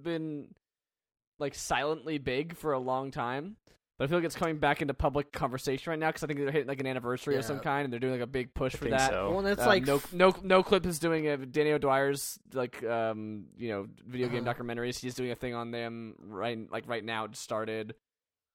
been 0.00 0.48
like 1.38 1.54
silently 1.54 2.18
big 2.18 2.56
for 2.56 2.72
a 2.72 2.78
long 2.78 3.10
time, 3.10 3.56
but 3.98 4.04
I 4.04 4.08
feel 4.08 4.18
like 4.18 4.24
it's 4.24 4.36
coming 4.36 4.58
back 4.58 4.82
into 4.82 4.94
public 4.94 5.32
conversation 5.32 5.90
right 5.90 5.98
now 5.98 6.08
because 6.08 6.22
I 6.22 6.26
think 6.26 6.38
they're 6.40 6.50
hitting 6.50 6.68
like 6.68 6.80
an 6.80 6.86
anniversary 6.86 7.36
of 7.36 7.44
some 7.44 7.60
kind, 7.60 7.84
and 7.84 7.92
they're 7.92 8.00
doing 8.00 8.12
like 8.12 8.20
a 8.22 8.26
big 8.26 8.54
push 8.54 8.74
I 8.74 8.78
for 8.78 8.84
think 8.84 8.96
that. 8.98 9.10
so. 9.10 9.30
Well, 9.30 9.38
and 9.40 9.48
it's 9.48 9.60
Um, 9.62 9.66
like 9.68 9.86
no, 9.86 10.00
no, 10.12 10.32
Noclip 10.32 10.86
is 10.86 10.98
doing 10.98 11.24
it. 11.24 11.50
Danny 11.52 11.72
O'Dwyer's 11.72 12.38
like 12.52 12.82
um 12.84 13.46
you 13.56 13.68
know 13.70 13.86
video 14.06 14.28
game 14.28 14.46
Uh-huh. 14.46 14.54
documentaries. 14.62 14.98
He's 15.00 15.14
doing 15.14 15.30
a 15.30 15.36
thing 15.36 15.54
on 15.54 15.70
them 15.70 16.14
right 16.20 16.58
like 16.70 16.84
right 16.88 17.04
now. 17.04 17.24
It 17.24 17.36
started. 17.36 17.94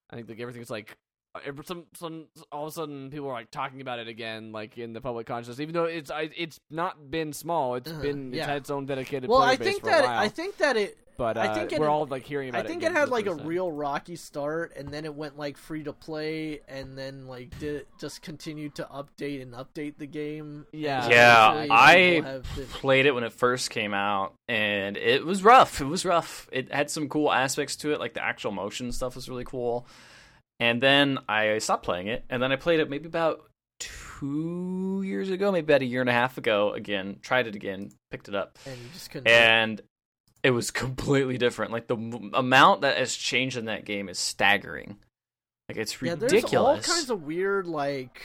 I 0.10 0.16
think 0.16 0.30
like 0.30 0.40
everything's 0.40 0.70
like 0.70 0.98
every- 1.46 1.64
some 1.66 1.86
some 1.96 2.26
all 2.52 2.64
of 2.66 2.70
a 2.70 2.72
sudden 2.72 3.10
people 3.10 3.28
are 3.28 3.34
like 3.34 3.52
talking 3.52 3.82
about 3.82 4.00
it 4.00 4.08
again, 4.08 4.52
like 4.52 4.78
in 4.78 4.94
the 4.94 5.02
public 5.02 5.28
consciousness, 5.28 5.60
even 5.60 5.74
though 5.74 5.86
it's 5.86 6.12
I, 6.12 6.30
it's 6.36 6.60
not 6.70 7.10
been 7.12 7.34
small. 7.34 7.76
It's 7.76 7.90
Uh-huh, 7.90 8.02
been 8.02 8.30
it's 8.30 8.38
yeah. 8.38 8.48
had 8.48 8.58
its 8.58 8.70
own 8.70 8.86
dedicated. 8.86 9.30
well, 9.30 9.42
I 9.42 9.56
think 9.56 9.84
that 9.84 10.04
a 10.04 10.08
I 10.08 10.28
think 10.30 10.58
that 10.58 10.78
it 10.78 10.98
but 11.18 11.36
uh, 11.36 11.42
I 11.42 11.54
think 11.54 11.74
it 11.74 11.80
we're 11.82 11.90
all 11.90 12.06
like 12.06 12.24
hearing 12.24 12.48
about 12.48 12.64
I 12.64 12.68
think 12.68 12.82
again 12.82 12.94
it 12.94 12.96
had 12.98 13.10
like 13.10 13.26
a 13.26 13.32
first 13.34 13.44
real 13.44 13.70
rocky 13.70 14.16
start, 14.16 14.72
and 14.78 14.88
then 14.88 15.04
it 15.04 15.14
went 15.14 15.38
like 15.38 15.58
free 15.58 15.84
to 15.84 15.92
play, 15.92 16.62
and 16.70 16.98
then 16.98 17.28
like 17.28 17.60
did 17.60 17.86
just 18.00 18.22
continued 18.22 18.76
to 18.76 18.86
update 18.86 19.42
and 19.42 19.52
update 19.54 19.98
the 19.98 20.08
game. 20.08 20.66
Yeah. 20.72 21.10
Yeah, 21.10 21.68
I 21.70 22.22
been- 22.56 22.66
played 22.68 23.06
it 23.06 23.14
when 23.14 23.26
it 23.26 23.34
first 23.34 23.70
came 23.70 23.94
out 23.94 24.34
and 24.48 24.96
it 24.96 25.26
was 25.26 25.44
rough. 25.44 25.82
It 25.82 25.86
was 25.88 26.06
rough. 26.06 26.48
It 26.54 26.72
had 26.74 26.90
some 26.90 27.10
cool 27.10 27.32
aspects 27.34 27.76
to 27.78 27.92
it, 27.92 28.00
like 28.00 28.14
the 28.14 28.24
actual 28.24 28.52
motion 28.52 28.90
stuff 28.94 29.16
was 29.16 29.28
really 29.28 29.44
cool. 29.46 29.86
And 30.60 30.82
then 30.84 31.20
I 31.30 31.58
stopped 31.60 31.84
playing 31.84 32.08
it, 32.08 32.26
and 32.30 32.42
then 32.44 32.52
I 32.52 32.56
played 32.58 32.80
it 32.82 32.90
maybe 32.90 33.06
about 33.08 33.42
two 33.80 35.02
years 35.06 35.30
ago, 35.30 35.52
maybe 35.52 35.66
about 35.72 35.82
a 35.82 35.86
year 35.86 36.02
and 36.02 36.10
a 36.10 36.14
half 36.14 36.38
ago. 36.38 36.74
Again, 36.74 37.18
tried 37.22 37.48
it 37.48 37.56
again, 37.56 37.90
picked 38.12 38.28
it 38.28 38.36
up, 38.36 38.58
and 38.66 38.76
you 38.78 38.84
just 38.94 39.10
couldn't. 39.10 39.28
and 39.28 39.82
it 40.44 40.52
was 40.52 40.72
completely 40.86 41.38
different. 41.38 41.72
Like 41.72 41.88
the 41.88 41.96
m- 41.96 42.32
amount 42.34 42.82
that 42.82 42.98
has 42.98 43.16
changed 43.16 43.56
in 43.58 43.66
that 43.66 43.86
game 43.86 44.10
is 44.10 44.20
staggering. 44.20 44.98
Like 45.70 45.78
it's 45.78 46.02
ridiculous. 46.02 46.32
yeah, 46.34 46.40
there's 46.40 46.54
all 46.54 46.80
kinds 46.96 47.10
of 47.10 47.24
weird 47.24 47.68
like 47.68 48.22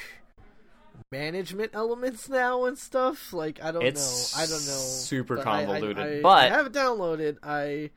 management 1.12 1.70
elements 1.74 2.28
now 2.28 2.64
and 2.64 2.76
stuff. 2.78 3.32
Like 3.32 3.62
I 3.62 3.70
don't 3.70 3.84
It's 3.84 4.34
know, 4.36 4.42
I 4.42 4.46
don't 4.46 4.66
know, 4.66 4.80
super 4.80 5.36
but 5.36 5.46
I- 5.46 5.62
I- 5.62 5.64
convoluted, 5.66 5.98
I, 5.98 6.20
but- 6.22 6.28
I 6.44 6.48
have 6.48 6.66
it 6.66 6.72
downloaded. 6.72 7.36
I 7.42 7.90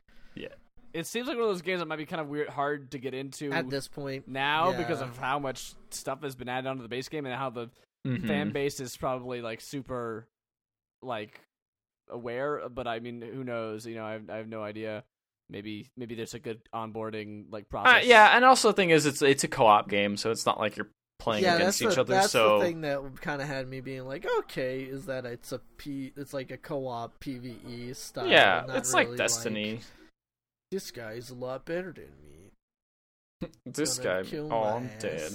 It 0.92 1.06
seems 1.06 1.28
like 1.28 1.36
one 1.36 1.44
of 1.44 1.50
those 1.50 1.62
games 1.62 1.80
that 1.80 1.86
might 1.86 1.96
be 1.96 2.06
kind 2.06 2.20
of 2.20 2.28
weird, 2.28 2.48
hard 2.48 2.90
to 2.92 2.98
get 2.98 3.14
into 3.14 3.52
at 3.52 3.68
this 3.68 3.88
point 3.88 4.26
now 4.28 4.72
because 4.72 5.00
of 5.00 5.16
how 5.18 5.38
much 5.38 5.74
stuff 5.90 6.22
has 6.22 6.34
been 6.34 6.48
added 6.48 6.68
onto 6.68 6.82
the 6.82 6.88
base 6.88 7.08
game 7.08 7.26
and 7.26 7.34
how 7.34 7.50
the 7.50 7.68
Mhm. 8.06 8.26
fan 8.26 8.50
base 8.50 8.80
is 8.80 8.96
probably 8.96 9.40
like 9.42 9.60
super 9.60 10.26
like 11.02 11.40
aware 12.10 12.68
but 12.68 12.86
i 12.86 13.00
mean 13.00 13.20
who 13.20 13.44
knows 13.44 13.86
you 13.86 13.94
know 13.94 14.04
i 14.04 14.12
have, 14.12 14.30
I 14.30 14.36
have 14.36 14.48
no 14.48 14.62
idea 14.62 15.04
maybe 15.50 15.88
maybe 15.96 16.14
there's 16.14 16.34
a 16.34 16.38
good 16.38 16.60
onboarding 16.74 17.44
like 17.50 17.64
Uh, 17.64 17.68
process 17.70 18.06
yeah, 18.06 18.36
and 18.36 18.44
also 18.44 18.68
the 18.68 18.74
thing 18.74 18.90
is, 18.90 19.06
it's 19.06 19.22
it's 19.22 19.44
a 19.44 19.48
co-op 19.48 19.88
game, 19.88 20.16
so 20.16 20.30
it's 20.30 20.44
not 20.46 20.58
like 20.58 20.76
you're 20.76 20.90
playing 21.18 21.44
yeah, 21.44 21.56
against 21.56 21.80
each 21.82 21.94
the, 21.94 22.00
other. 22.00 22.14
That's 22.14 22.30
so 22.30 22.58
the 22.58 22.64
thing 22.66 22.82
that 22.82 23.00
kind 23.20 23.40
of 23.40 23.48
had 23.48 23.66
me 23.68 23.80
being 23.80 24.06
like, 24.06 24.26
okay, 24.40 24.82
is 24.82 25.06
that 25.06 25.24
it's 25.24 25.52
a 25.52 25.58
p, 25.78 26.12
it's 26.16 26.32
like 26.34 26.50
a 26.50 26.56
co-op 26.58 27.18
PVE 27.20 27.96
style. 27.96 28.28
yeah, 28.28 28.64
not 28.66 28.76
it's 28.76 28.92
really 28.92 29.10
like 29.10 29.16
Destiny. 29.18 29.80
This 30.70 30.90
guy 30.90 31.12
is 31.12 31.30
a 31.30 31.34
lot 31.34 31.64
better 31.64 31.92
than 31.92 32.10
me. 32.22 33.48
this 33.66 33.98
Gonna 33.98 34.24
guy, 34.24 34.38
oh, 34.38 34.62
I'm 34.76 34.86
ass. 34.86 34.98
dead. 35.02 35.32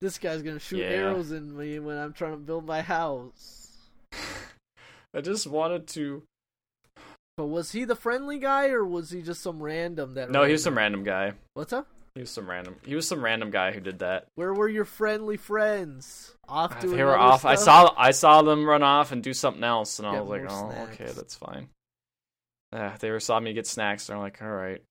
This 0.00 0.18
guy's 0.18 0.42
gonna 0.42 0.58
shoot 0.58 0.78
Yeah. 0.78 0.86
arrows 0.86 1.30
in 1.30 1.56
me 1.56 1.78
when 1.78 1.96
I'm 1.98 2.12
trying 2.12 2.32
to 2.32 2.38
build 2.38 2.66
my 2.66 2.82
house. 2.82 3.76
I 5.14 5.20
just 5.20 5.46
wanted 5.46 5.86
to. 5.88 6.22
But 7.36 7.46
was 7.46 7.72
he 7.72 7.84
the 7.84 7.96
friendly 7.96 8.38
guy 8.38 8.68
or 8.68 8.84
was 8.84 9.10
he 9.10 9.22
just 9.22 9.42
some 9.42 9.62
random 9.62 10.14
that? 10.14 10.30
No, 10.30 10.44
he 10.44 10.52
was 10.52 10.62
some 10.62 10.76
random 10.76 11.04
guy. 11.04 11.32
What's 11.54 11.72
up? 11.72 11.86
He 12.14 12.20
was 12.22 12.30
some 12.30 12.50
random. 12.50 12.76
He 12.84 12.94
was 12.94 13.06
some 13.06 13.24
random 13.24 13.50
guy 13.50 13.72
who 13.72 13.80
did 13.80 14.00
that. 14.00 14.26
Where 14.34 14.52
were 14.52 14.68
your 14.68 14.84
friendly 14.84 15.36
friends? 15.36 16.34
Off 16.48 16.80
doing 16.80 16.96
They 16.96 17.04
were 17.04 17.16
off. 17.16 17.44
I 17.44 17.54
saw. 17.54 17.94
I 17.96 18.10
saw 18.10 18.42
them 18.42 18.66
run 18.66 18.82
off 18.82 19.12
and 19.12 19.22
do 19.22 19.32
something 19.32 19.62
else, 19.62 19.98
and 20.00 20.08
I 20.08 20.20
was 20.20 20.28
like, 20.28 20.50
"Oh, 20.50 20.88
okay, 20.92 21.12
that's 21.14 21.36
fine." 21.36 21.68
Yeah, 22.72 22.96
they 23.00 23.10
were 23.10 23.20
saw 23.20 23.38
me 23.40 23.52
get 23.52 23.66
snacks. 23.66 24.06
They're 24.06 24.18
like, 24.18 24.40
"All 24.42 24.48
right, 24.48 24.82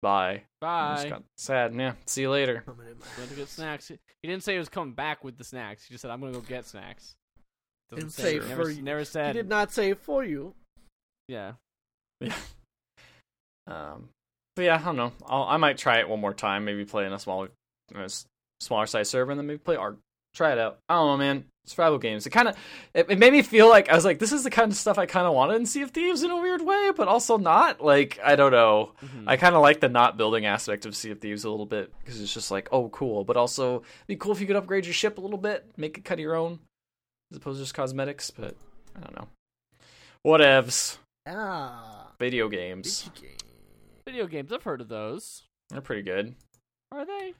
bye." 0.00 0.42
I 0.62 0.94
just 0.94 1.04
bye 1.04 1.10
got 1.10 1.22
sad. 1.36 1.74
Yeah, 1.74 1.92
see 2.06 2.22
you 2.22 2.30
later. 2.30 2.62
Coming 2.66 2.86
in 2.88 2.98
my 2.98 3.06
went 3.18 3.30
to 3.30 3.36
get 3.36 3.48
snacks 3.48 3.88
he 3.88 4.28
didn't 4.28 4.42
say 4.44 4.52
he 4.52 4.58
was 4.58 4.68
coming 4.68 4.94
back 4.94 5.24
with 5.24 5.36
the 5.36 5.42
snacks 5.44 5.84
he 5.84 5.92
just 5.92 6.02
said 6.02 6.10
i'm 6.12 6.20
gonna 6.20 6.30
go 6.32 6.38
get 6.40 6.64
snacks 6.64 7.16
Doesn't 7.90 8.04
Didn't 8.06 8.12
say, 8.12 8.22
say 8.22 8.32
he 8.42 8.48
never, 8.48 8.62
for 8.64 8.70
you. 8.70 8.82
never 8.82 9.04
said. 9.04 9.34
He 9.34 9.40
did 9.42 9.48
not 9.48 9.72
say 9.72 9.94
for 9.94 10.22
you. 10.24 10.54
yeah 11.28 11.52
Yeah. 12.20 12.34
Um, 13.66 14.08
but 14.56 14.62
yeah, 14.62 14.76
I 14.80 14.84
don't 14.84 14.96
know. 14.96 15.12
I'll, 15.26 15.42
I 15.44 15.56
might 15.56 15.78
try 15.78 15.98
it 16.00 16.08
one 16.08 16.20
more 16.20 16.34
time. 16.34 16.64
Maybe 16.64 16.84
play 16.84 17.06
in 17.06 17.12
a 17.12 17.18
smaller, 17.18 17.48
a 17.94 18.00
s- 18.04 18.26
smaller 18.60 18.86
size 18.86 19.08
server, 19.08 19.30
and 19.32 19.38
then 19.40 19.46
maybe 19.46 19.58
play 19.58 19.76
Ark. 19.76 19.98
Try 20.34 20.52
it 20.52 20.58
out. 20.58 20.78
I 20.88 20.94
don't 20.94 21.06
know, 21.08 21.16
man. 21.16 21.44
Survival 21.64 21.98
games. 21.98 22.26
It 22.26 22.30
kind 22.30 22.48
of, 22.48 22.56
it, 22.92 23.06
it 23.08 23.18
made 23.20 23.32
me 23.32 23.40
feel 23.42 23.68
like 23.68 23.88
I 23.88 23.94
was 23.94 24.04
like, 24.04 24.18
this 24.18 24.32
is 24.32 24.42
the 24.42 24.50
kind 24.50 24.72
of 24.72 24.76
stuff 24.76 24.98
I 24.98 25.06
kind 25.06 25.26
of 25.28 25.32
wanted 25.34 25.54
in 25.56 25.66
Sea 25.66 25.82
of 25.82 25.92
Thieves 25.92 26.24
in 26.24 26.30
a 26.32 26.36
weird 26.36 26.60
way, 26.62 26.90
but 26.96 27.06
also 27.06 27.38
not. 27.38 27.80
Like, 27.80 28.18
I 28.24 28.34
don't 28.34 28.50
know. 28.50 28.92
Mhm. 29.00 29.24
I 29.28 29.36
kind 29.36 29.54
of 29.54 29.62
like 29.62 29.78
the 29.78 29.88
not 29.88 30.16
building 30.16 30.44
aspect 30.44 30.86
of 30.86 30.96
Sea 30.96 31.12
of 31.12 31.20
Thieves 31.20 31.44
a 31.44 31.50
little 31.50 31.66
bit 31.66 31.92
because 32.00 32.20
it's 32.20 32.34
just 32.34 32.50
like, 32.50 32.68
oh, 32.72 32.88
cool. 32.88 33.22
But 33.24 33.36
also, 33.36 33.76
it'd 33.76 34.06
be 34.08 34.16
cool 34.16 34.32
if 34.32 34.40
you 34.40 34.46
could 34.48 34.56
upgrade 34.56 34.86
your 34.86 34.92
ship 34.94 35.18
a 35.18 35.20
little 35.20 35.38
bit, 35.38 35.70
make 35.76 35.96
it 35.98 36.04
kind 36.04 36.18
of 36.18 36.22
your 36.22 36.34
own, 36.34 36.58
as 37.30 37.36
opposed 37.36 37.58
to 37.58 37.62
just 37.62 37.74
cosmetics. 37.74 38.30
But 38.30 38.56
I 38.96 39.00
don't 39.00 39.16
know. 39.16 39.28
Whatevs. 40.26 40.98
Ah, 41.28 42.08
Video 42.18 42.48
games. 42.48 43.02
video 43.04 43.22
game. 43.22 43.38
video 44.04 44.26
games 44.26 44.52
i've 44.52 44.62
heard 44.64 44.80
of 44.80 44.88
those 44.88 45.44
They're 45.70 45.80
pretty 45.80 46.02
good. 46.02 46.34
are 46.90 47.04
they 47.04 47.34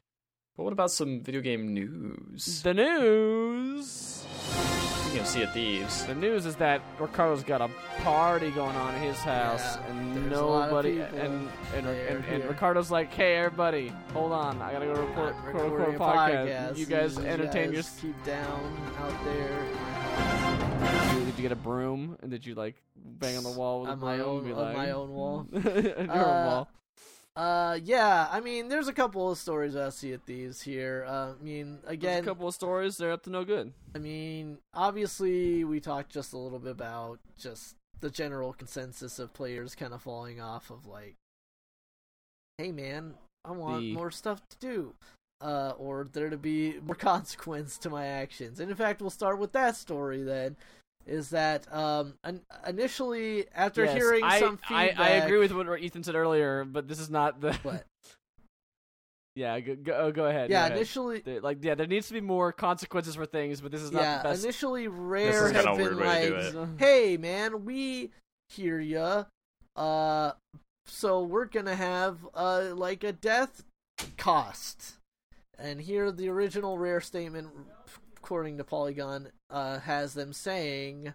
But 0.56 0.64
what 0.64 0.72
about 0.72 0.90
some 0.90 1.20
video 1.20 1.40
game 1.40 1.72
news? 1.72 2.62
the 2.62 2.74
news 2.74 4.24
You 5.14 5.20
of 5.20 5.26
Sea 5.26 5.42
of 5.44 5.52
Thieves, 5.52 6.04
The 6.06 6.14
news 6.14 6.44
is 6.46 6.56
that 6.56 6.82
Ricardo's 6.98 7.42
got 7.42 7.60
a 7.62 7.70
party 8.02 8.50
going 8.50 8.76
on 8.76 8.94
at 8.94 9.00
his 9.00 9.16
house, 9.18 9.76
Yeah, 9.76 9.86
and 9.88 10.16
there's 10.30 10.38
a 10.38 10.44
lot 10.44 10.64
of 10.64 10.70
nobody, 10.70 11.00
and 11.00 11.48
and, 11.74 11.86
and, 11.86 12.24
and. 12.26 12.44
Ricardo's 12.44 12.90
like, 12.90 13.12
"Hey, 13.12 13.36
everybody, 13.36 13.92
hold 14.12 14.32
on, 14.32 14.60
I 14.60 14.72
gotta 14.72 14.86
go 14.86 14.92
report, 14.94 15.34
I'm 15.34 15.46
record, 15.46 15.72
record 15.72 15.94
a 15.94 15.96
a 15.96 15.98
podcast. 16.00 16.76
You 16.76 16.86
guys 16.86 17.16
You 17.16 17.24
entertain 17.24 17.72
guys 17.72 18.00
your. 18.02 18.12
Keep 18.12 18.24
down 18.24 18.76
out 18.98 19.24
there. 19.24 19.66
Did 21.24 21.36
you 21.38 21.42
get 21.42 21.52
a 21.52 21.56
broom 21.56 22.16
and 22.22 22.30
did 22.30 22.44
you 22.44 22.54
like 22.54 22.76
bang 22.94 23.36
on 23.38 23.42
the 23.44 23.50
wall 23.52 23.80
with 23.80 23.90
On 23.90 23.98
a 23.98 24.00
my 24.00 24.18
own- 24.20 24.50
on 24.52 24.58
like- 24.58 24.76
my 24.76 24.90
own 24.90 25.10
wall. 25.14 25.46
On 25.54 25.62
your 25.62 25.98
own 25.98 26.10
Uh, 26.10 26.46
wall. 26.46 26.68
Uh, 27.34 27.78
yeah. 27.82 28.28
I 28.30 28.40
mean, 28.40 28.68
there's 28.68 28.88
a 28.88 28.92
couple 28.92 29.30
of 29.30 29.38
stories 29.38 29.74
I 29.74 29.88
see 29.88 30.12
at 30.12 30.26
these 30.26 30.60
here. 30.62 31.04
Uh, 31.08 31.32
I 31.38 31.42
mean, 31.42 31.78
There's 31.82 31.92
again, 31.94 32.22
a 32.22 32.26
couple 32.26 32.46
of 32.48 32.54
stories. 32.54 32.96
They're 32.98 33.12
up 33.12 33.22
to 33.24 33.30
no 33.30 33.44
good. 33.44 33.72
I 33.94 33.98
mean, 33.98 34.58
obviously, 34.74 35.64
we 35.64 35.80
talked 35.80 36.10
just 36.12 36.32
a 36.32 36.38
little 36.38 36.58
bit 36.58 36.72
about 36.72 37.20
just 37.38 37.76
the 38.00 38.10
general 38.10 38.52
consensus 38.52 39.18
of 39.18 39.32
players 39.32 39.74
kind 39.74 39.94
of 39.94 40.02
falling 40.02 40.40
off 40.40 40.70
of 40.70 40.86
like, 40.86 41.14
hey 42.58 42.72
man, 42.72 43.14
I 43.44 43.52
want 43.52 43.80
The- 43.82 43.94
more 43.94 44.10
stuff 44.10 44.42
to 44.48 44.56
do, 44.58 44.94
uh, 45.40 45.72
or 45.78 46.08
there 46.12 46.28
to 46.28 46.36
be 46.36 46.80
more 46.80 46.94
consequence 46.96 47.78
to 47.78 47.90
my 47.90 48.06
actions. 48.06 48.60
And 48.60 48.70
in 48.70 48.76
fact, 48.76 49.00
we'll 49.00 49.10
start 49.10 49.38
with 49.38 49.52
that 49.52 49.76
story 49.76 50.22
then. 50.22 50.56
Is 51.06 51.30
that 51.30 51.72
um 51.72 52.14
in- 52.26 52.42
initially 52.66 53.46
after 53.54 53.84
Yes, 53.84 53.94
hearing 53.94 54.24
I, 54.24 54.38
some 54.40 54.56
feedback? 54.58 54.98
I 55.00 55.08
agree 55.10 55.38
with 55.38 55.52
what 55.52 55.80
Ethan 55.80 56.02
said 56.04 56.14
earlier, 56.14 56.64
but 56.64 56.88
this 56.88 57.00
is 57.00 57.10
not 57.10 57.40
the. 57.40 57.52
What? 57.62 57.84
yeah, 59.34 59.58
go 59.60 59.74
go, 59.76 59.92
oh, 59.94 60.12
go 60.12 60.26
ahead. 60.26 60.50
Yeah, 60.50 60.68
go 60.68 60.76
initially, 60.76 61.20
There- 61.20 61.40
like 61.40 61.58
yeah, 61.62 61.74
there 61.74 61.86
needs 61.86 62.06
to 62.08 62.12
be 62.12 62.20
more 62.20 62.52
consequences 62.52 63.16
for 63.16 63.26
things, 63.26 63.60
but 63.60 63.72
this 63.72 63.82
is 63.82 63.90
not 63.90 64.02
yeah, 64.02 64.22
the 64.22 64.28
best. 64.30 64.44
initially, 64.44 64.88
Rare 64.88 65.52
had 65.52 65.64
been 65.64 65.76
weird 65.76 65.96
way 65.96 66.28
to 66.28 66.60
like, 66.60 66.78
hey 66.78 67.16
man 67.16 67.64
we 67.64 68.10
hear 68.50 68.78
ya 68.78 69.24
uh 69.76 70.32
so 70.84 71.22
we're 71.22 71.46
gonna 71.46 71.74
have 71.74 72.18
uh 72.34 72.64
like 72.74 73.02
a 73.02 73.12
death 73.12 73.64
cost 74.18 74.96
and 75.58 75.80
here 75.80 76.12
the 76.12 76.28
original 76.28 76.76
rare 76.76 77.00
statement 77.00 77.48
according 78.18 78.58
to 78.58 78.64
polygon 78.64 79.28
uh 79.52 79.78
has 79.80 80.14
them 80.14 80.32
saying 80.32 81.14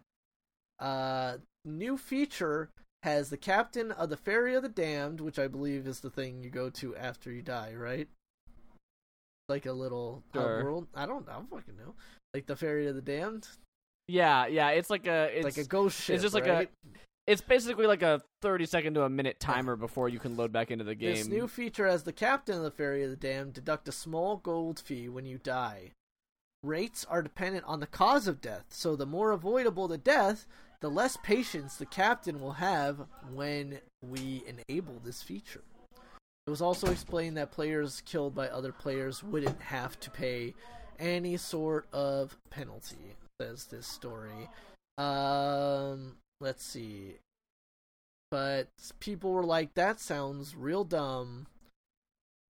uh 0.79 1.37
new 1.65 1.97
feature 1.97 2.69
has 3.03 3.29
the 3.29 3.37
captain 3.37 3.91
of 3.91 4.09
the 4.09 4.17
ferry 4.17 4.53
of 4.55 4.63
the 4.63 4.69
damned 4.69 5.19
which 5.19 5.37
i 5.39 5.47
believe 5.47 5.85
is 5.87 5.99
the 5.99 6.09
thing 6.09 6.41
you 6.43 6.49
go 6.49 6.69
to 6.69 6.95
after 6.95 7.31
you 7.31 7.41
die 7.41 7.73
right 7.75 8.07
like 9.49 9.65
a 9.65 9.73
little 9.73 10.23
Sure. 10.33 10.63
world 10.63 10.87
i 10.95 11.05
don't 11.05 11.27
i 11.27 11.33
don't 11.33 11.49
fucking 11.49 11.77
know 11.77 11.93
like 12.33 12.45
the 12.45 12.55
ferry 12.55 12.87
of 12.87 12.95
the 12.95 13.01
damned 13.01 13.47
yeah, 14.09 14.47
yeah, 14.47 14.69
it's 14.69 14.89
like 14.89 15.05
a 15.05 15.29
it's 15.37 15.43
like 15.43 15.57
a 15.57 15.67
ghost 15.67 16.01
ship. 16.01 16.13
It's 16.13 16.23
just 16.23 16.33
like 16.33 16.47
a 16.47 16.67
it's 17.25 17.41
basically 17.41 17.87
like 17.87 18.01
a 18.03 18.21
thirty 18.41 18.65
second 18.65 18.93
to 18.93 19.03
a 19.03 19.09
minute 19.09 19.37
timer 19.39 19.75
before 19.75 20.07
you 20.07 20.17
can 20.17 20.37
load 20.37 20.53
back 20.53 20.71
into 20.71 20.85
the 20.85 20.95
game. 20.95 21.15
This 21.15 21.27
new 21.27 21.47
feature 21.47 21.85
has 21.87 22.03
the 22.03 22.13
captain 22.13 22.55
of 22.55 22.63
the 22.63 22.71
Ferry 22.71 23.03
of 23.03 23.09
the 23.09 23.17
Damned 23.17 23.53
deduct 23.53 23.89
a 23.89 23.91
small 23.91 24.37
gold 24.37 24.79
fee 24.79 25.09
when 25.09 25.25
you 25.25 25.37
die. 25.37 25.91
Rates 26.63 27.05
are 27.09 27.21
dependent 27.21 27.65
on 27.65 27.79
the 27.79 27.87
cause 27.87 28.27
of 28.27 28.41
death, 28.41 28.65
so 28.69 28.95
the 28.95 29.05
more 29.05 29.31
avoidable 29.31 29.87
the 29.87 29.97
death, 29.97 30.47
the 30.81 30.89
less 30.89 31.17
patience 31.17 31.75
the 31.75 31.85
captain 31.85 32.39
will 32.39 32.53
have 32.53 33.05
when 33.31 33.79
we 34.01 34.43
enable 34.47 34.99
this 35.03 35.23
feature. 35.23 35.63
It 35.95 36.49
was 36.49 36.61
also 36.61 36.91
explained 36.91 37.37
that 37.37 37.51
players 37.51 38.01
killed 38.05 38.33
by 38.33 38.47
other 38.47 38.71
players 38.71 39.23
wouldn't 39.23 39.61
have 39.61 39.99
to 39.99 40.09
pay 40.09 40.53
any 40.97 41.37
sort 41.37 41.87
of 41.91 42.37
penalty, 42.49 43.15
says 43.39 43.65
this 43.65 43.85
story. 43.85 44.49
Um, 44.97 46.17
let's 46.39 46.63
see. 46.63 47.15
But 48.31 48.67
people 48.99 49.31
were 49.31 49.45
like, 49.45 49.73
that 49.75 49.99
sounds 49.99 50.55
real 50.55 50.83
dumb. 50.83 51.47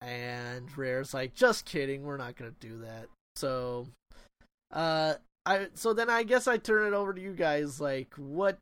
and 0.00 0.76
Rare's 0.76 1.14
like, 1.14 1.34
"Just 1.34 1.64
kidding, 1.64 2.02
we're 2.02 2.18
not 2.18 2.36
gonna 2.36 2.50
do 2.60 2.78
that." 2.80 3.08
So, 3.36 3.88
uh, 4.72 5.14
I 5.46 5.68
so 5.74 5.92
then 5.92 6.08
I 6.10 6.22
guess 6.22 6.46
I 6.46 6.56
turn 6.58 6.92
it 6.92 6.96
over 6.96 7.12
to 7.12 7.20
you 7.20 7.32
guys. 7.32 7.80
Like, 7.80 8.14
what 8.16 8.58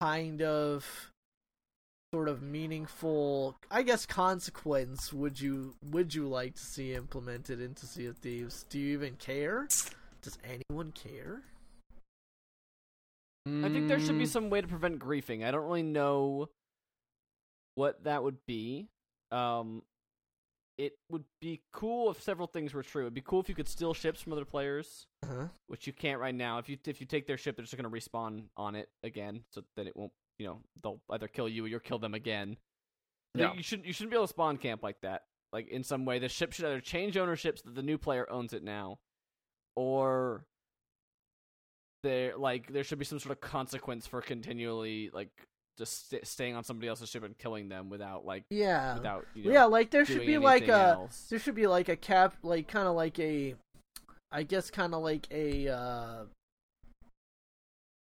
kind 0.00 0.42
of 0.42 1.12
sort 2.14 2.28
of 2.28 2.40
meaningful, 2.42 3.56
I 3.70 3.82
guess, 3.82 4.06
consequence 4.06 5.12
would 5.12 5.40
you 5.40 5.74
would 5.90 6.14
you 6.14 6.26
like 6.28 6.54
to 6.54 6.62
see 6.62 6.94
implemented 6.94 7.60
into 7.60 7.86
Sea 7.86 8.06
of 8.06 8.18
Thieves? 8.18 8.64
Do 8.70 8.78
you 8.78 8.92
even 8.94 9.16
care? 9.16 9.68
Does 10.22 10.38
anyone 10.44 10.92
care? 10.92 11.42
I 13.46 13.68
think 13.68 13.88
there 13.88 13.98
should 13.98 14.18
be 14.18 14.24
Mm, 14.24 14.28
some 14.28 14.50
way 14.50 14.60
to 14.60 14.68
prevent 14.68 14.98
griefing. 15.00 15.44
I 15.44 15.50
don't 15.50 15.64
really 15.64 15.82
know 15.82 16.48
what 17.74 18.04
that 18.04 18.22
would 18.22 18.38
be. 18.46 18.88
Um, 19.30 19.82
it 20.78 20.92
would 21.10 21.24
be 21.40 21.60
cool 21.72 22.10
if 22.10 22.22
several 22.22 22.46
things 22.46 22.72
were 22.72 22.82
true. 22.84 23.02
It'd 23.02 23.14
be 23.14 23.20
cool 23.20 23.40
if 23.40 23.48
you 23.48 23.54
could 23.54 23.68
steal 23.68 23.92
ships 23.94 24.20
from 24.22 24.32
other 24.32 24.44
players, 24.44 25.06
Uh-huh. 25.24 25.48
which 25.66 25.86
you 25.88 25.92
can't 25.92 26.20
right 26.20 26.34
now. 26.34 26.58
If 26.58 26.68
you 26.68 26.78
if 26.86 27.00
you 27.00 27.06
take 27.06 27.26
their 27.26 27.36
ship, 27.36 27.56
they're 27.56 27.64
just 27.64 27.76
going 27.76 27.90
to 27.90 27.94
respawn 27.94 28.44
on 28.56 28.74
it 28.76 28.88
again, 29.02 29.42
so 29.52 29.62
that 29.76 29.86
it 29.88 29.96
won't. 29.96 30.12
You 30.38 30.46
know, 30.46 30.60
they'll 30.82 31.00
either 31.10 31.26
kill 31.26 31.48
you 31.48 31.64
or 31.64 31.68
you'll 31.68 31.80
kill 31.80 31.98
them 31.98 32.14
again. 32.14 32.56
Yeah. 33.34 33.52
You 33.54 33.62
shouldn't 33.62 33.86
you 33.88 33.92
shouldn't 33.92 34.12
be 34.12 34.16
able 34.16 34.26
to 34.28 34.32
spawn 34.32 34.56
camp 34.56 34.82
like 34.84 35.00
that. 35.02 35.24
Like 35.52 35.68
in 35.68 35.82
some 35.82 36.04
way, 36.04 36.18
the 36.20 36.28
ship 36.28 36.52
should 36.52 36.64
either 36.66 36.80
change 36.80 37.16
ownerships 37.16 37.60
that 37.62 37.74
the 37.74 37.82
new 37.82 37.98
player 37.98 38.30
owns 38.30 38.52
it 38.52 38.62
now, 38.62 38.98
or 39.74 40.44
there 42.04 42.36
like 42.36 42.72
there 42.72 42.84
should 42.84 42.98
be 42.98 43.04
some 43.04 43.18
sort 43.18 43.32
of 43.32 43.40
consequence 43.40 44.06
for 44.06 44.20
continually 44.22 45.10
like 45.12 45.30
just 45.78 46.10
st- 46.10 46.26
staying 46.26 46.54
on 46.56 46.64
somebody 46.64 46.88
else's 46.88 47.08
ship 47.08 47.22
and 47.22 47.38
killing 47.38 47.68
them 47.68 47.88
without 47.88 48.26
like 48.26 48.44
Yeah. 48.50 48.94
without 48.96 49.24
you 49.34 49.44
know, 49.44 49.52
yeah, 49.52 49.64
like 49.64 49.90
there 49.90 50.04
should 50.04 50.26
be 50.26 50.36
like 50.38 50.68
a 50.68 50.72
else. 50.94 51.26
there 51.30 51.38
should 51.38 51.54
be 51.54 51.66
like 51.68 51.88
a 51.88 51.96
cap 51.96 52.34
like 52.42 52.68
kind 52.68 52.86
of 52.88 52.94
like 52.96 53.18
a 53.18 53.54
I 54.30 54.42
guess 54.42 54.70
kind 54.70 54.92
of 54.94 55.02
like 55.02 55.26
a 55.30 55.68
uh 55.68 56.24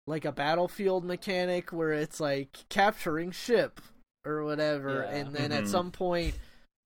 like 0.07 0.25
a 0.25 0.33
battlefield 0.33 1.05
mechanic 1.05 1.73
where 1.73 1.93
it's 1.93 2.20
like 2.20 2.64
capturing 2.68 3.31
ship 3.31 3.81
or 4.25 4.45
whatever 4.45 5.07
Yeah. 5.11 5.16
and 5.18 5.35
then 5.35 5.53
at 5.53 5.64
Mhm. 5.64 5.68
some 5.68 5.91
point 5.91 6.35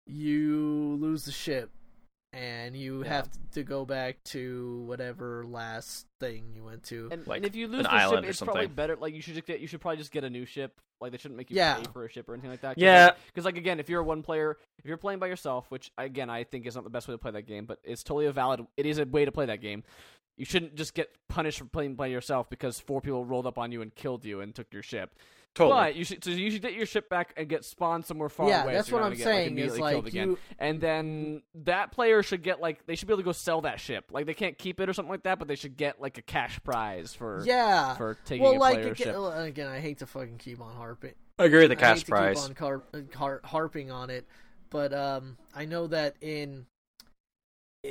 you 0.07 0.97
lose 1.01 1.25
the 1.25 1.33
ship 1.33 1.71
and 2.37 2.77
you 2.77 3.03
Yeah. 3.03 3.09
have 3.09 3.29
to 3.53 3.63
go 3.63 3.85
back 3.85 4.23
to 4.25 4.83
whatever 4.87 5.45
last 5.47 6.07
thing 6.21 6.53
you 6.55 6.63
went 6.65 6.83
to. 6.85 7.09
And, 7.11 7.27
like 7.27 7.39
and 7.39 7.47
if 7.47 7.57
you 7.57 7.67
lose 7.67 7.79
an 7.81 7.85
the 7.85 7.93
island 7.95 8.25
ship, 8.25 8.27
or 8.27 8.31
it's 8.31 8.41
probably 8.43 8.67
better. 8.67 8.97
Like 8.97 9.15
you 9.15 9.23
should 9.23 9.35
just 9.35 9.47
get, 9.47 9.61
you 9.61 9.67
should 9.67 9.81
probably 9.81 9.97
just 9.97 10.13
get 10.13 10.23
a 10.25 10.31
new 10.31 10.45
ship. 10.45 10.79
Like 11.01 11.13
they 11.13 11.19
shouldn't 11.19 11.37
make 11.39 11.51
you 11.51 11.57
Yeah. 11.57 11.77
pay 11.77 11.85
for 11.93 12.05
a 12.05 12.11
ship 12.11 12.29
or 12.29 12.35
anything 12.35 12.51
like 12.51 12.61
that. 12.61 12.79
Yeah. 12.79 13.13
Because 13.27 13.45
like 13.45 13.57
again, 13.57 13.81
if 13.81 13.89
you're 13.89 14.01
a 14.01 14.05
one 14.05 14.23
player, 14.23 14.57
if 14.79 14.85
you're 14.85 14.97
playing 14.97 15.19
by 15.19 15.27
yourself, 15.29 15.67
which 15.71 15.91
again 15.99 16.29
I 16.31 16.45
think 16.45 16.67
is 16.67 16.75
not 16.75 16.85
the 16.85 16.91
best 16.91 17.09
way 17.09 17.15
to 17.15 17.19
play 17.19 17.31
that 17.33 17.43
game, 17.47 17.65
but 17.65 17.79
it's 17.85 18.03
totally 18.03 18.27
a 18.27 18.33
valid. 18.33 18.67
It 18.77 18.87
is 18.87 18.99
a 18.99 19.05
way 19.07 19.25
to 19.25 19.33
play 19.33 19.47
that 19.47 19.61
game. 19.61 19.83
You 20.37 20.45
shouldn't 20.45 20.75
just 20.75 20.93
get 20.93 21.11
punished 21.29 21.59
for 21.59 21.65
playing 21.65 21.95
by 21.95 22.09
yourself 22.09 22.51
because 22.51 22.79
four 22.79 23.01
people 23.01 23.25
rolled 23.25 23.47
up 23.47 23.57
on 23.57 23.73
you 23.73 23.81
and 23.81 23.95
killed 23.95 24.25
you 24.27 24.43
and 24.43 24.55
took 24.55 24.71
your 24.73 24.83
ship. 24.83 25.15
Totally. 25.57 25.81
But 25.81 25.97
you 25.97 26.05
should 26.05 26.23
so 26.23 26.31
you 26.31 26.51
should 26.51 26.61
get 26.61 26.75
your 26.75 26.85
ship 26.85 27.09
back 27.09 27.33
and 27.39 27.49
get 27.49 27.65
spawned 27.65 28.05
somewhere 28.05 28.29
far 28.29 28.47
away. 28.47 28.55
yeah, 28.55 28.67
that's 28.67 28.89
so 28.91 28.97
what 28.97 29.03
I'm 29.03 29.15
get, 29.15 29.25
saying. 29.25 29.59
is 29.59 29.73
immediately 29.75 29.79
killed 29.91 30.05
like 30.05 30.13
again. 30.13 30.29
you, 30.31 30.39
And 30.59 30.81
then 30.83 31.43
that 31.65 31.93
player 31.93 32.23
should 32.23 32.43
get 32.43 32.61
like 32.61 32.85
they 32.87 32.95
should 32.95 33.09
be 33.09 33.15
able 33.15 33.23
to 33.23 33.25
go 33.25 33.33
sell 33.33 33.63
that 33.63 33.81
ship. 33.81 34.05
Like 34.13 34.27
they 34.27 34.35
can't 34.35 34.59
keep 34.59 34.81
it 34.81 34.89
or 34.89 34.93
something 34.93 35.11
like 35.11 35.23
that, 35.23 35.39
but 35.39 35.49
they 35.49 35.55
should 35.57 35.79
get 35.79 35.99
like 35.99 36.19
a 36.19 36.23
cash 36.23 36.61
prize 36.63 37.15
for 37.15 37.43
yeah. 37.47 37.95
for 37.95 38.19
taking 38.27 38.45
well, 38.45 38.53
a 38.53 38.59
like 38.59 38.75
player 38.75 38.93
again, 38.93 39.07
ship. 39.07 39.15
well, 39.15 39.33
again, 39.33 39.69
I 39.69 39.81
hate 39.81 39.99
to 40.01 40.07
fucking 40.07 40.37
keep 40.37 40.61
on 40.61 40.75
harping. 40.77 41.15
I 41.39 41.45
agree 41.45 41.61
with 41.67 41.71
the 41.71 41.77
I 41.79 41.89
cash 41.89 41.99
hate 42.01 42.05
to 42.07 42.11
prize. 42.13 42.37
Keep 42.37 42.49
on 42.49 42.55
car- 42.55 42.83
har- 43.15 43.41
harping 43.43 43.91
on 43.91 44.11
it, 44.11 44.27
but 44.69 44.93
um, 44.93 45.39
I 45.55 45.65
know 45.65 45.87
that 45.87 46.17
in, 46.21 46.67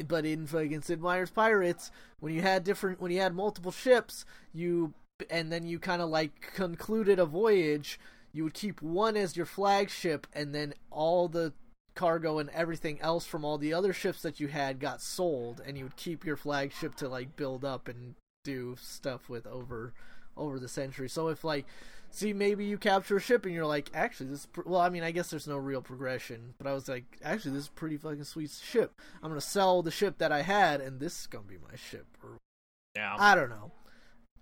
but 0.07 0.25
in 0.25 0.45
fucking 0.45 0.81
Sid 0.83 1.01
Meier's 1.01 1.31
Pirates, 1.31 1.89
when 2.19 2.31
you 2.33 2.41
had 2.41 2.63
different, 2.63 3.01
when 3.01 3.11
you 3.11 3.21
had 3.21 3.33
multiple 3.33 3.71
ships, 3.71 4.23
you 4.53 4.93
and 5.29 5.51
then 5.51 5.65
you 5.65 5.79
kind 5.79 6.01
of 6.01 6.09
like 6.09 6.53
concluded 6.53 7.19
a 7.19 7.25
voyage, 7.25 7.99
you 8.33 8.43
would 8.43 8.53
keep 8.53 8.81
one 8.81 9.15
as 9.15 9.37
your 9.37 9.45
flagship, 9.45 10.27
and 10.33 10.53
then 10.53 10.73
all 10.91 11.27
the 11.27 11.53
cargo 11.95 12.39
and 12.39 12.49
everything 12.49 12.99
else 12.99 13.25
from 13.25 13.45
all 13.45 13.57
the 13.57 13.73
other 13.73 13.93
ships 13.93 14.21
that 14.21 14.39
you 14.39 14.47
had 14.47 14.79
got 14.79 15.01
sold, 15.01 15.61
and 15.65 15.77
you 15.77 15.85
would 15.85 15.95
keep 15.95 16.25
your 16.25 16.35
flagship 16.35 16.95
to 16.95 17.07
like 17.07 17.35
build 17.35 17.63
up 17.63 17.87
and 17.87 18.15
do 18.43 18.75
stuff 18.79 19.29
with 19.29 19.47
over 19.47 19.93
over 20.37 20.59
the 20.59 20.67
century. 20.67 21.07
So 21.07 21.29
if 21.29 21.43
like 21.43 21.65
see 22.11 22.33
maybe 22.33 22.65
you 22.65 22.77
capture 22.77 23.17
a 23.17 23.21
ship 23.21 23.45
and 23.45 23.53
you're 23.53 23.65
like 23.65 23.89
actually 23.93 24.29
this 24.29 24.47
well 24.65 24.81
I 24.81 24.89
mean 24.89 25.03
I 25.03 25.11
guess 25.11 25.29
there's 25.29 25.47
no 25.47 25.57
real 25.57 25.81
progression, 25.81 26.53
but 26.57 26.67
I 26.67 26.73
was 26.73 26.89
like 26.89 27.05
actually 27.23 27.51
this 27.51 27.63
is 27.63 27.69
a 27.69 27.71
pretty 27.71 27.97
fucking 27.97 28.25
sweet 28.25 28.51
ship. 28.51 28.91
I'm 29.23 29.29
going 29.29 29.39
to 29.39 29.45
sell 29.45 29.81
the 29.81 29.91
ship 29.91 30.17
that 30.17 30.31
I 30.31 30.41
had 30.41 30.81
and 30.81 30.99
this 30.99 31.21
is 31.21 31.27
going 31.27 31.45
to 31.45 31.49
be 31.49 31.57
my 31.57 31.77
ship 31.77 32.05
or 32.21 32.37
Yeah. 32.95 33.15
I 33.17 33.33
don't 33.35 33.49
know. 33.49 33.71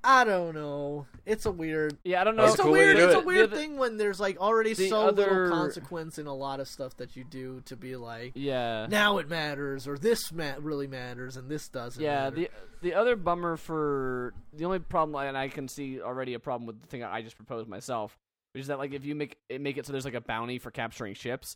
I 0.06 0.26
don't 0.26 0.54
know. 0.54 1.06
It's 1.26 1.46
a 1.46 1.52
weird 1.52 1.98
yeah, 2.04 2.20
I 2.20 2.24
don't 2.26 2.36
know. 2.36 2.44
That's 2.44 2.56
it's 2.56 2.60
a 2.60 2.64
a 2.64 2.66
cool 2.66 2.74
way 2.74 2.80
to 2.80 2.94
weird 2.94 2.98
it's 3.00 3.16
a 3.16 3.20
weird 3.22 3.40
The 3.50 3.54
other- 3.54 3.56
thing 3.62 3.78
when 3.78 3.98
there's 3.98 4.20
like 4.20 4.38
already 4.38 4.74
the 4.74 4.90
so 4.90 5.08
other- 5.08 5.30
little 5.48 5.50
consequence 5.50 6.18
in 6.18 6.28
a 6.28 6.34
lot 6.34 6.60
of 6.60 6.68
stuff 6.68 6.98
that 6.98 7.16
you 7.16 7.24
do 7.24 7.62
to 7.66 7.76
be 7.78 7.96
like 7.96 8.34
Yeah. 8.36 8.88
now 8.90 9.18
it 9.20 9.30
matters 9.30 9.88
or 9.88 9.98
this 9.98 10.32
ma- 10.34 10.56
really 10.60 10.88
matters 10.88 11.38
and 11.38 11.50
this 11.50 11.70
doesn't 11.70 12.02
Yeah, 12.04 12.26
matter. 12.26 12.36
the 12.36 12.50
the 12.82 12.94
other 12.96 13.16
bummer 13.16 13.56
for 13.56 14.34
the 14.52 14.66
only 14.66 14.80
problem, 14.80 15.26
and 15.26 15.38
I 15.38 15.48
can 15.48 15.70
see 15.70 16.02
already 16.02 16.34
a 16.34 16.40
problem 16.40 16.68
with 16.68 16.82
the 16.82 16.88
thing 16.88 17.02
I 17.02 17.22
just 17.22 17.38
proposed 17.38 17.70
myself, 17.70 18.18
which 18.54 18.62
is 18.62 18.68
that 18.68 18.78
like 18.80 18.92
if 18.94 19.06
you 19.06 19.16
make 19.16 19.38
it 19.48 19.62
make 19.62 19.78
it 19.78 19.86
so 19.86 19.94
there's 19.94 20.04
like 20.06 20.14
a 20.16 20.22
bounty 20.22 20.60
for 20.60 20.70
capturing 20.70 21.14
ships, 21.14 21.56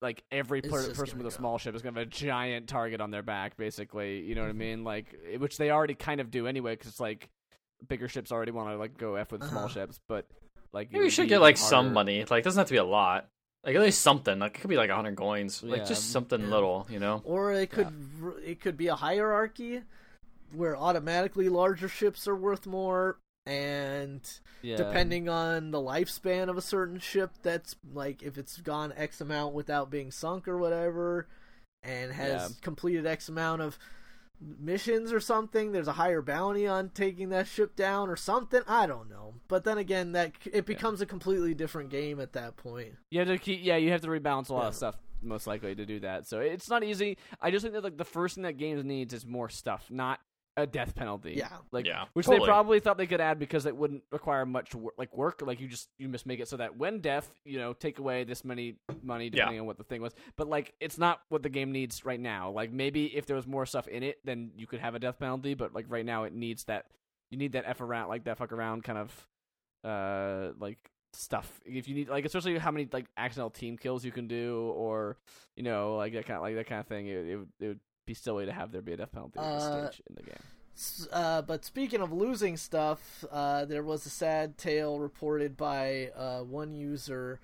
like 0.00 0.24
every 0.32 0.62
per- 0.62 0.94
person 0.94 1.18
with 1.18 1.26
a 1.26 1.30
go. 1.30 1.36
small 1.36 1.58
ship 1.58 1.74
is 1.74 1.82
gonna 1.82 2.00
have 2.00 2.06
a 2.08 2.10
giant 2.10 2.68
target 2.68 3.02
on 3.02 3.10
their 3.10 3.22
back, 3.22 3.58
basically. 3.58 4.20
You 4.20 4.34
know 4.34 4.40
what 4.40 4.48
I 4.48 4.50
mm-hmm. 4.52 4.58
mean? 4.58 4.84
Like 4.84 5.14
which 5.36 5.58
they 5.58 5.70
already 5.70 5.94
kind 5.94 6.22
of 6.22 6.30
do 6.30 6.46
anyway, 6.46 6.72
because 6.72 6.88
it's 6.88 7.00
like 7.00 7.28
bigger 7.88 8.08
ships 8.08 8.30
already 8.32 8.52
want 8.52 8.70
to 8.70 8.76
like 8.76 8.96
go 8.96 9.14
f 9.16 9.32
with 9.32 9.42
small 9.48 9.64
Uh-huh. 9.64 9.68
ships, 9.74 10.00
but 10.08 10.26
like 10.72 10.90
Maybe 10.92 11.04
we 11.04 11.10
should 11.10 11.28
get 11.28 11.40
like 11.40 11.56
harder. 11.58 11.68
some 11.70 11.92
money. 11.92 12.24
Like 12.24 12.40
it 12.40 12.44
doesn't 12.44 12.58
have 12.60 12.68
to 12.68 12.72
be 12.74 12.78
a 12.78 12.84
lot. 12.84 13.28
Like 13.64 13.76
at 13.76 13.82
least 13.82 14.00
something. 14.00 14.38
Like 14.38 14.56
it 14.56 14.60
could 14.60 14.70
be 14.70 14.76
like 14.76 14.90
hundred 14.90 15.16
coins. 15.16 15.62
Like 15.62 15.80
Yeah. 15.80 15.84
just 15.84 16.10
something 16.10 16.40
Yeah. 16.40 16.46
little, 16.48 16.86
you 16.90 16.98
know? 16.98 17.22
or 17.24 17.52
it 17.52 17.70
could 17.70 17.92
r 18.22 18.34
it 18.44 18.60
could 18.60 18.76
be 18.76 18.88
a 18.88 18.96
hierarchy 18.96 19.82
where 20.52 20.76
automatically 20.76 21.48
larger 21.48 21.88
ships 21.88 22.26
are 22.28 22.36
worth 22.36 22.66
more 22.66 23.18
and 23.46 24.20
Yeah. 24.62 24.76
depending 24.76 25.28
on 25.28 25.70
the 25.72 25.78
lifespan 25.78 26.48
of 26.48 26.56
a 26.56 26.60
certain 26.62 26.98
ship 26.98 27.30
that's 27.42 27.74
like 27.92 28.22
if 28.22 28.38
it's 28.38 28.56
gone 28.58 28.92
x 28.96 29.20
amount 29.20 29.54
without 29.54 29.90
being 29.90 30.10
sunk 30.10 30.46
or 30.46 30.58
whatever 30.58 31.26
and 31.82 32.12
has 32.12 32.50
Yeah. 32.50 32.56
completed 32.60 33.06
x 33.06 33.28
amount 33.28 33.62
of 33.62 33.78
missions 34.58 35.12
or 35.12 35.20
something 35.20 35.72
there's 35.72 35.88
a 35.88 35.92
higher 35.92 36.22
bounty 36.22 36.66
on 36.66 36.88
taking 36.90 37.28
that 37.30 37.46
ship 37.46 37.76
down 37.76 38.08
or 38.08 38.16
something 38.16 38.60
i 38.66 38.86
don't 38.86 39.08
know 39.08 39.34
but 39.48 39.64
then 39.64 39.78
again 39.78 40.12
that 40.12 40.32
it 40.52 40.66
becomes 40.66 41.00
a 41.00 41.06
completely 41.06 41.54
different 41.54 41.90
game 41.90 42.20
at 42.20 42.32
that 42.32 42.56
point 42.56 42.94
You 43.10 43.20
have 43.20 43.28
to 43.28 43.38
keep, 43.38 43.60
yeah, 43.62 43.76
you 43.76 43.90
have 43.90 44.00
to 44.02 44.08
rebalance 44.08 44.48
a 44.48 44.54
lot 44.54 44.68
of 44.68 44.74
stuff 44.74 44.96
most 45.22 45.46
likely 45.46 45.74
to 45.74 45.86
do 45.86 46.00
that. 46.00 46.26
So 46.26 46.40
it's 46.40 46.68
not 46.68 46.82
easy. 46.82 47.16
I 47.40 47.50
just 47.52 47.62
think 47.62 47.74
that 47.74 47.84
like 47.84 47.96
the 47.96 48.04
first 48.04 48.34
thing 48.34 48.42
that 48.42 48.56
games 48.56 48.84
needs 48.84 49.14
is 49.14 49.24
more 49.24 49.48
stuff, 49.48 49.86
not 49.88 50.18
a 50.56 50.66
death 50.66 50.94
penalty. 50.94 51.34
Yeah. 51.36 51.48
like 51.70 51.86
Yeah, 51.86 52.04
which 52.12 52.26
they 52.26 52.38
probably 52.38 52.80
thought 52.80 52.98
they 52.98 53.06
could 53.06 53.20
add 53.20 53.38
because 53.38 53.66
it 53.66 53.76
wouldn't 53.76 54.02
require 54.12 54.44
much 54.44 54.74
wor- 54.74 54.92
like 54.98 55.16
work. 55.16 55.42
Like 55.44 55.60
you 55.60 55.68
just 55.68 55.88
you 55.98 56.08
must 56.08 56.26
make 56.26 56.40
it 56.40 56.48
so 56.48 56.56
that 56.58 56.76
when 56.76 57.00
death, 57.00 57.30
you 57.44 57.58
know, 57.58 57.72
take 57.72 57.98
away 57.98 58.24
this 58.24 58.44
many 58.44 58.76
money 59.02 59.30
depending 59.30 59.60
on 59.60 59.66
what 59.66 59.78
the 59.78 59.84
thing 59.84 60.02
was. 60.02 60.14
But 60.36 60.48
like 60.48 60.74
it's 60.80 60.98
not 60.98 61.20
what 61.28 61.42
the 61.42 61.48
game 61.48 61.72
needs 61.72 62.04
right 62.04 62.20
now. 62.20 62.50
Like 62.50 62.72
maybe 62.72 63.06
if 63.06 63.26
there 63.26 63.36
was 63.36 63.46
more 63.46 63.66
stuff 63.66 63.88
in 63.88 64.02
it, 64.02 64.18
then 64.24 64.50
you 64.56 64.66
could 64.66 64.80
have 64.80 64.94
a 64.94 64.98
death 64.98 65.18
penalty. 65.18 65.54
But 65.54 65.74
like 65.74 65.86
right 65.88 66.04
now, 66.04 66.24
it 66.24 66.34
needs 66.34 66.64
that. 66.64 66.86
You 67.30 67.38
need 67.38 67.52
that 67.52 67.64
f 67.66 67.80
around, 67.80 68.08
like 68.08 68.24
that 68.24 68.36
fuck 68.36 68.52
around 68.52 68.84
kind 68.84 68.98
of, 68.98 69.28
uh, 69.84 70.52
like 70.60 70.90
stuff. 71.14 71.60
If 71.64 71.88
you 71.88 71.94
need 71.94 72.10
like 72.10 72.26
especially 72.26 72.58
how 72.58 72.70
many 72.70 72.88
like 72.92 73.06
accidental 73.16 73.48
team 73.48 73.78
kills 73.78 74.04
you 74.04 74.12
can 74.12 74.28
do, 74.28 74.70
or 74.76 75.16
you 75.56 75.62
know 75.62 75.96
like 75.96 76.12
that 76.12 76.26
kind 76.26 76.36
of 76.36 76.42
like 76.42 76.56
that 76.56 76.66
kind 76.66 76.80
of 76.80 76.86
thing. 76.86 77.06
It, 77.06 77.26
it, 77.26 77.36
would, 77.36 77.48
it 77.58 77.68
would 77.68 77.80
be 78.06 78.14
silly 78.14 78.46
to 78.46 78.52
have 78.52 78.72
there 78.72 78.82
be 78.82 78.92
a 78.92 78.96
death 78.96 79.12
penalty 79.12 79.38
at 79.38 79.54
this 79.54 79.62
Uh, 79.64 79.90
stage 79.90 80.02
in 80.08 80.16
the 80.16 80.22
game. 80.22 81.08
Uh, 81.12 81.42
but 81.42 81.64
speaking 81.64 82.00
of 82.00 82.12
losing 82.12 82.56
stuff, 82.56 83.24
uh, 83.30 83.64
there 83.64 83.82
was 83.82 84.06
a 84.06 84.10
sad 84.10 84.56
tale 84.56 84.98
reported 84.98 85.56
by 85.56 86.10
uh, 86.16 86.40
one 86.40 86.74
user, 86.74 87.40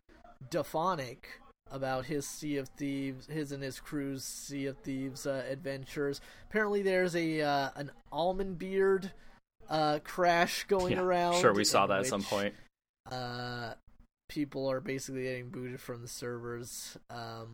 Dephonic, 0.50 1.24
about 1.70 2.06
his 2.06 2.26
Sea 2.26 2.56
of 2.56 2.68
Thieves, 2.70 3.26
his 3.26 3.52
and 3.52 3.62
his 3.62 3.78
crew's 3.80 4.24
Sea 4.24 4.66
of 4.66 4.78
Thieves 4.78 5.26
uh, 5.26 5.44
adventures. 5.48 6.20
Apparently, 6.48 6.82
there's 6.82 7.14
a 7.14 7.42
uh, 7.42 7.70
an 7.76 7.90
almond 8.11 8.59
beard 8.59 9.12
uh, 9.68 9.98
crash 10.02 10.64
going 10.64 10.94
Yeah, 10.94 11.02
around. 11.02 11.40
Sure, 11.40 11.52
we 11.52 11.64
saw 11.64 11.84
in 11.84 11.90
that 11.90 12.00
at 12.00 12.06
some 12.06 12.22
point. 12.22 12.54
Uh, 13.11 13.74
people 14.30 14.70
are 14.70 14.80
basically 14.80 15.24
getting 15.24 15.50
booted 15.50 15.80
from 15.80 16.00
the 16.00 16.09
servers. 16.09 16.96
Um, 17.11 17.52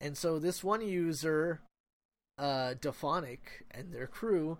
and 0.00 0.16
so 0.16 0.38
this 0.38 0.64
one 0.64 0.80
user, 0.80 1.60
uh, 2.38 2.74
Dephonic, 2.80 3.38
and 3.70 3.92
their 3.92 4.06
crew, 4.06 4.58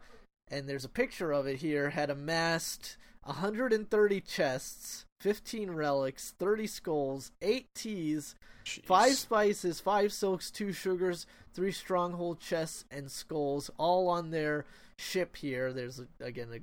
and 0.48 0.68
there's 0.68 0.84
a 0.84 0.88
picture 0.88 1.32
of 1.32 1.46
it 1.46 1.58
here, 1.58 1.90
had 1.90 2.10
amassed 2.10 2.96
130 3.24 4.20
chests 4.20 5.06
15 5.20 5.70
relics, 5.70 6.34
30 6.38 6.66
skulls, 6.66 7.32
8 7.40 7.66
teas, 7.74 8.34
Jeez. 8.64 8.84
five 8.84 9.14
spices, 9.14 9.80
five 9.80 10.12
silks, 10.12 10.50
two 10.50 10.72
sugars, 10.72 11.26
three 11.54 11.72
stronghold 11.72 12.40
chests, 12.40 12.84
and 12.90 13.10
skulls, 13.10 13.70
all 13.78 14.08
on 14.08 14.30
their 14.30 14.66
ship 14.98 15.36
here. 15.36 15.72
There's 15.72 16.00
a, 16.00 16.06
again 16.24 16.48
a 16.52 16.60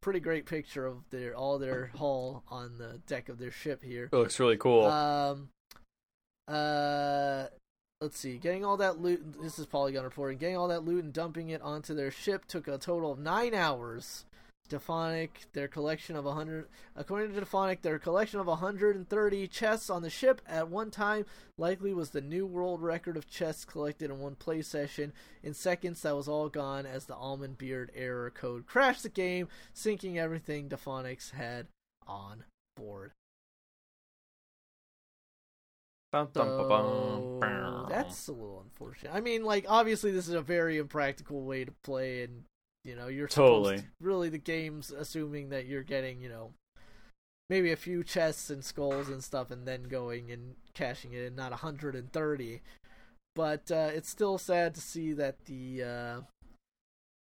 pretty 0.00 0.20
great 0.20 0.46
picture 0.46 0.86
of 0.86 0.98
their 1.10 1.34
all 1.34 1.58
their 1.58 1.90
hull 1.98 2.44
on 2.48 2.78
the 2.78 3.00
deck 3.06 3.28
of 3.28 3.38
their 3.38 3.50
ship 3.50 3.82
here. 3.82 4.08
It 4.12 4.16
looks 4.16 4.38
really 4.38 4.56
cool. 4.56 4.84
Um, 4.84 5.48
uh, 6.46 7.46
let's 8.00 8.18
see. 8.18 8.38
Getting 8.38 8.64
all 8.64 8.78
that 8.78 9.00
loot. 9.00 9.42
This 9.42 9.58
is 9.58 9.66
Polygon 9.66 10.04
reporting. 10.04 10.38
Getting 10.38 10.56
all 10.56 10.68
that 10.68 10.84
loot 10.84 11.04
and 11.04 11.12
dumping 11.12 11.50
it 11.50 11.60
onto 11.60 11.94
their 11.94 12.10
ship 12.10 12.46
took 12.46 12.66
a 12.66 12.78
total 12.78 13.12
of 13.12 13.18
nine 13.18 13.52
hours. 13.52 14.24
Dephonic, 14.70 15.30
their 15.52 15.66
collection 15.66 16.14
of 16.14 16.24
100, 16.24 16.66
according 16.94 17.34
to 17.34 17.40
Dephonic, 17.40 17.82
their 17.82 17.98
collection 17.98 18.38
of 18.38 18.46
130 18.46 19.48
chests 19.48 19.90
on 19.90 20.00
the 20.00 20.08
ship 20.08 20.40
at 20.46 20.68
one 20.68 20.92
time 20.92 21.26
likely 21.58 21.92
was 21.92 22.10
the 22.10 22.20
new 22.20 22.46
world 22.46 22.80
record 22.80 23.16
of 23.16 23.28
chests 23.28 23.64
collected 23.64 24.10
in 24.10 24.20
one 24.20 24.36
play 24.36 24.62
session. 24.62 25.12
In 25.42 25.54
seconds, 25.54 26.02
that 26.02 26.16
was 26.16 26.28
all 26.28 26.48
gone 26.48 26.86
as 26.86 27.04
the 27.04 27.16
Almond 27.16 27.58
Beard 27.58 27.90
error 27.96 28.30
code 28.30 28.64
crashed 28.64 29.02
the 29.02 29.08
game, 29.08 29.48
sinking 29.74 30.18
everything 30.18 30.68
Dephonics 30.68 31.32
had 31.32 31.66
on 32.06 32.44
board. 32.76 33.10
So, 37.42 37.86
that's 37.88 38.28
a 38.28 38.32
little 38.32 38.62
unfortunate. 38.64 39.14
I 39.14 39.20
mean, 39.20 39.44
like 39.44 39.66
obviously 39.68 40.10
this 40.10 40.28
is 40.28 40.34
a 40.34 40.40
very 40.40 40.78
impractical 40.78 41.42
way 41.42 41.64
to 41.64 41.72
play, 41.84 42.24
and 42.24 42.44
you 42.84 42.96
know 42.96 43.08
you're 43.08 43.28
Totally. 43.28 43.78
to, 43.78 43.84
really 44.00 44.28
the 44.28 44.38
game's 44.38 44.90
assuming 44.90 45.50
that 45.50 45.66
you're 45.66 45.82
getting 45.82 46.20
you 46.20 46.28
know 46.28 46.52
maybe 47.48 47.72
a 47.72 47.76
few 47.76 48.02
chests 48.02 48.50
and 48.50 48.64
skulls 48.64 49.08
and 49.08 49.22
stuff, 49.22 49.50
and 49.50 49.66
then 49.66 49.84
going 49.84 50.30
and 50.30 50.54
cashing 50.74 51.12
it 51.12 51.24
in, 51.24 51.34
not 51.34 51.50
130. 51.50 52.60
But 53.36 53.70
uh, 53.70 53.90
it's 53.92 54.08
still 54.08 54.38
sad 54.38 54.74
to 54.74 54.80
see 54.80 55.12
that 55.12 55.44
the 55.44 55.82
uh, 55.82 56.20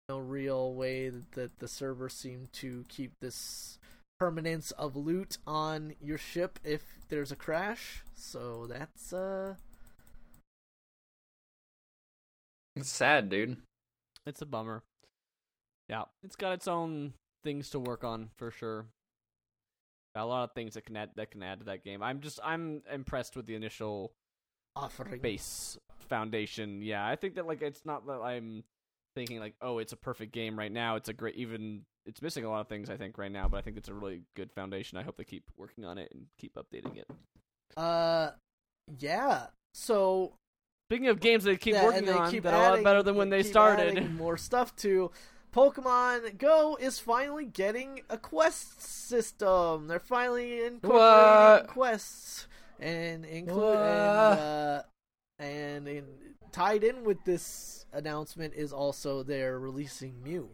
no 0.10 0.20
real 0.20 0.74
way 0.74 1.10
that, 1.10 1.32
that 1.34 1.60
the 1.60 1.68
server 1.68 2.10
seemed 2.10 2.52
to 2.54 2.86
keep 2.88 3.12
this 3.22 3.79
permanence 4.20 4.72
of 4.72 4.96
loot 4.96 5.38
on 5.48 5.94
your 6.02 6.18
ship 6.18 6.60
if 6.64 6.84
there's 7.08 7.32
a 7.32 7.36
crash. 7.36 8.04
So 8.16 8.68
that's 8.68 9.14
uh 9.14 9.56
It's 12.76 12.90
sad, 12.90 13.30
dude. 13.30 13.58
It's 14.26 14.42
a 14.42 14.46
bummer. 14.46 14.84
Yeah, 15.88 16.04
it's 16.24 16.36
got 16.36 16.54
its 16.54 16.68
own 16.68 17.14
things 17.44 17.70
to 17.72 17.80
work 17.80 18.04
on 18.04 18.30
for 18.38 18.52
sure. 18.52 18.86
Got 20.16 20.24
a 20.24 20.26
lot 20.26 20.44
of 20.44 20.54
things 20.54 20.74
that 20.76 20.86
can 20.86 20.96
add 20.98 21.10
that 21.16 21.32
can 21.32 21.42
add 21.44 21.60
to 21.60 21.66
that 21.66 21.84
game. 21.84 22.04
I'm 22.04 22.20
just 22.20 22.40
I'm 22.44 22.82
impressed 22.92 23.36
with 23.36 23.48
the 23.48 23.56
initial 23.56 24.12
offering. 24.76 25.20
base 25.22 25.78
foundation. 26.10 26.82
Yeah, 26.82 27.08
I 27.08 27.16
think 27.16 27.36
that 27.36 27.48
like 27.48 27.62
it's 27.62 27.86
not 27.86 28.06
that 28.08 28.22
I'm 28.22 28.64
thinking 29.16 29.40
like 29.40 29.56
oh 29.62 29.80
it's 29.80 29.94
a 29.94 29.98
perfect 29.98 30.32
game 30.34 30.58
right 30.58 30.72
now. 30.72 30.96
It's 30.96 31.10
a 31.10 31.14
great 31.14 31.36
even 31.36 31.82
it's 32.06 32.22
missing 32.22 32.46
a 32.46 32.50
lot 32.50 32.62
of 32.62 32.68
things 32.68 32.90
I 32.90 32.98
think 32.98 33.18
right 33.18 33.32
now, 33.32 33.48
but 33.48 33.58
I 33.58 33.62
think 33.62 33.78
it's 33.78 33.90
a 33.90 33.94
really 33.94 34.22
good 34.36 34.52
foundation. 34.52 34.98
I 34.98 35.04
hope 35.04 35.18
they 35.18 35.24
keep 35.24 35.44
working 35.58 35.86
on 35.86 35.98
it 35.98 36.12
and 36.14 36.26
keep 36.38 36.56
updating 36.56 36.98
it. 36.98 37.08
Uh 37.78 38.32
yeah. 39.00 39.48
So 39.74 40.34
Speaking 40.90 41.08
of 41.08 41.20
games 41.20 41.44
they 41.44 41.56
keep 41.56 41.76
yeah, 41.76 41.86
working 41.86 42.06
they 42.06 42.14
on 42.14 42.32
keep 42.32 42.44
that 42.44 42.54
are 42.54 42.74
a 42.74 42.76
lot 42.78 42.84
better 42.84 43.04
than 43.04 43.16
when 43.16 43.30
they 43.30 43.44
started. 43.44 44.12
more 44.18 44.38
stuff 44.38 44.76
to 44.78 45.12
Pokemon 45.54 46.38
Go 46.38 46.78
is 46.80 47.00
finally 47.00 47.46
getting 47.46 48.02
a 48.10 48.18
quest 48.18 48.82
system. 48.82 49.88
They're 49.88 50.00
finally 50.00 50.64
incorporating 50.66 51.00
What? 51.00 51.68
quests 51.68 52.48
and 52.80 53.26
include 53.26 53.76
uh, 53.76 54.82
and 55.40 55.88
in, 55.88 56.06
tied 56.52 56.84
in 56.84 57.04
with 57.04 57.24
this 57.24 57.86
announcement 57.94 58.54
is 58.54 58.72
also 58.74 59.24
they're 59.24 59.60
releasing 59.60 60.22
Mew 60.24 60.50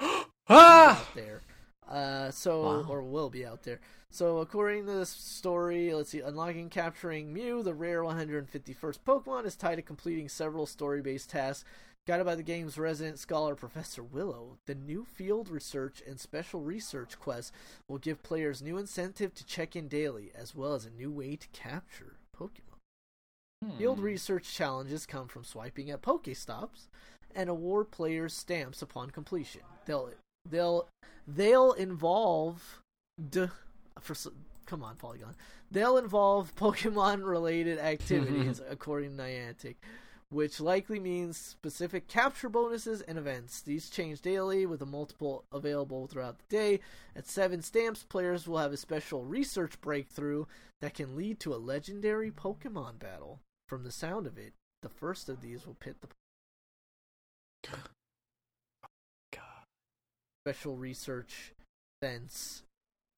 Ah! 0.48 1.00
out 1.00 1.14
there. 1.14 1.42
Uh, 1.88 2.30
so 2.30 2.62
Wow. 2.62 2.86
or 2.88 3.02
will 3.02 3.30
be 3.30 3.44
out 3.44 3.62
there. 3.64 3.80
So 4.10 4.38
according 4.38 4.86
to 4.86 4.92
this 4.92 5.08
story, 5.10 5.92
let's 5.94 6.10
see, 6.10 6.20
unlocking 6.20 6.68
capturing 6.68 7.32
Mew, 7.32 7.62
the 7.62 7.74
rare 7.74 8.02
151st 8.02 8.98
Pokemon, 9.06 9.46
is 9.46 9.56
tied 9.56 9.76
to 9.76 9.82
completing 9.82 10.28
several 10.28 10.66
story-based 10.66 11.30
tasks. 11.30 11.64
Guided 12.06 12.26
by 12.26 12.34
the 12.34 12.42
game's 12.42 12.78
resident 12.78 13.18
scholar 13.20 13.54
Professor 13.54 14.02
Willow, 14.02 14.58
the 14.66 14.74
new 14.74 15.04
field 15.04 15.48
research 15.48 16.02
and 16.06 16.18
special 16.18 16.60
research 16.60 17.18
quests 17.18 17.52
will 17.88 17.98
give 17.98 18.24
players 18.24 18.60
new 18.60 18.76
incentive 18.76 19.32
to 19.34 19.46
check 19.46 19.76
in 19.76 19.86
daily, 19.86 20.32
as 20.34 20.52
well 20.54 20.74
as 20.74 20.84
a 20.84 20.90
new 20.90 21.12
way 21.12 21.36
to 21.36 21.46
capture 21.48 22.16
Pokemon. 22.36 22.71
Field 23.78 23.98
Hmm. 23.98 24.04
research 24.04 24.52
challenges 24.52 25.06
come 25.06 25.28
from 25.28 25.44
swiping 25.44 25.90
at 25.90 26.02
Pokestops 26.02 26.88
and 27.34 27.48
award 27.48 27.90
players 27.90 28.34
stamps 28.34 28.82
upon 28.82 29.10
completion. 29.10 29.62
They'll 29.86 30.10
they'll 30.48 30.88
they'll 31.26 31.72
involve 31.72 32.80
d 33.30 33.46
for 34.00 34.14
come 34.66 34.82
on 34.82 34.96
Polygon. 34.96 35.36
They'll 35.70 35.96
involve 35.96 36.54
Pokemon 36.56 37.24
related 37.24 37.78
activities 37.78 38.60
according 38.68 39.16
to 39.16 39.22
Niantic, 39.22 39.76
which 40.28 40.58
likely 40.60 40.98
means 40.98 41.36
specific 41.36 42.08
capture 42.08 42.48
bonuses 42.48 43.00
and 43.02 43.16
events. 43.16 43.60
These 43.60 43.90
change 43.90 44.22
daily 44.22 44.66
with 44.66 44.82
a 44.82 44.86
multiple 44.86 45.44
available 45.52 46.08
throughout 46.08 46.38
the 46.38 46.56
day. 46.56 46.80
At 47.14 47.28
7 47.28 47.62
stamps, 47.62 48.02
players 48.02 48.48
will 48.48 48.58
have 48.58 48.72
a 48.72 48.76
special 48.76 49.24
research 49.24 49.80
breakthrough 49.80 50.46
that 50.80 50.94
can 50.94 51.14
lead 51.14 51.38
to 51.40 51.54
a 51.54 51.56
legendary 51.56 52.30
Pokemon 52.32 52.98
battle. 52.98 53.38
From 53.72 53.84
the 53.84 53.90
sound 53.90 54.26
of 54.26 54.36
it, 54.36 54.52
the 54.82 54.90
first 54.90 55.30
of 55.30 55.40
these 55.40 55.66
will 55.66 55.78
pit 55.80 55.96
the 56.02 56.08
God. 59.32 59.40
special 60.44 60.76
research 60.76 61.54
events, 62.02 62.64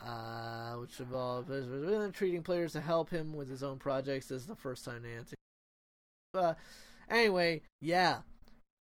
uh, 0.01 0.75
which 0.75 1.01
involve 1.01 1.51
uh, 1.51 2.09
treating 2.13 2.45
players 2.45 2.71
to 2.75 2.81
help 2.81 3.11
him 3.11 3.35
with 3.35 3.51
his 3.51 3.65
own 3.65 3.79
projects. 3.81 4.29
This 4.29 4.43
is 4.43 4.47
the 4.47 4.55
first 4.55 4.85
time 4.85 5.03
Niantic. 5.03 5.35
Uh, 6.35 6.55
anyway, 7.11 7.63
yeah, 7.81 8.19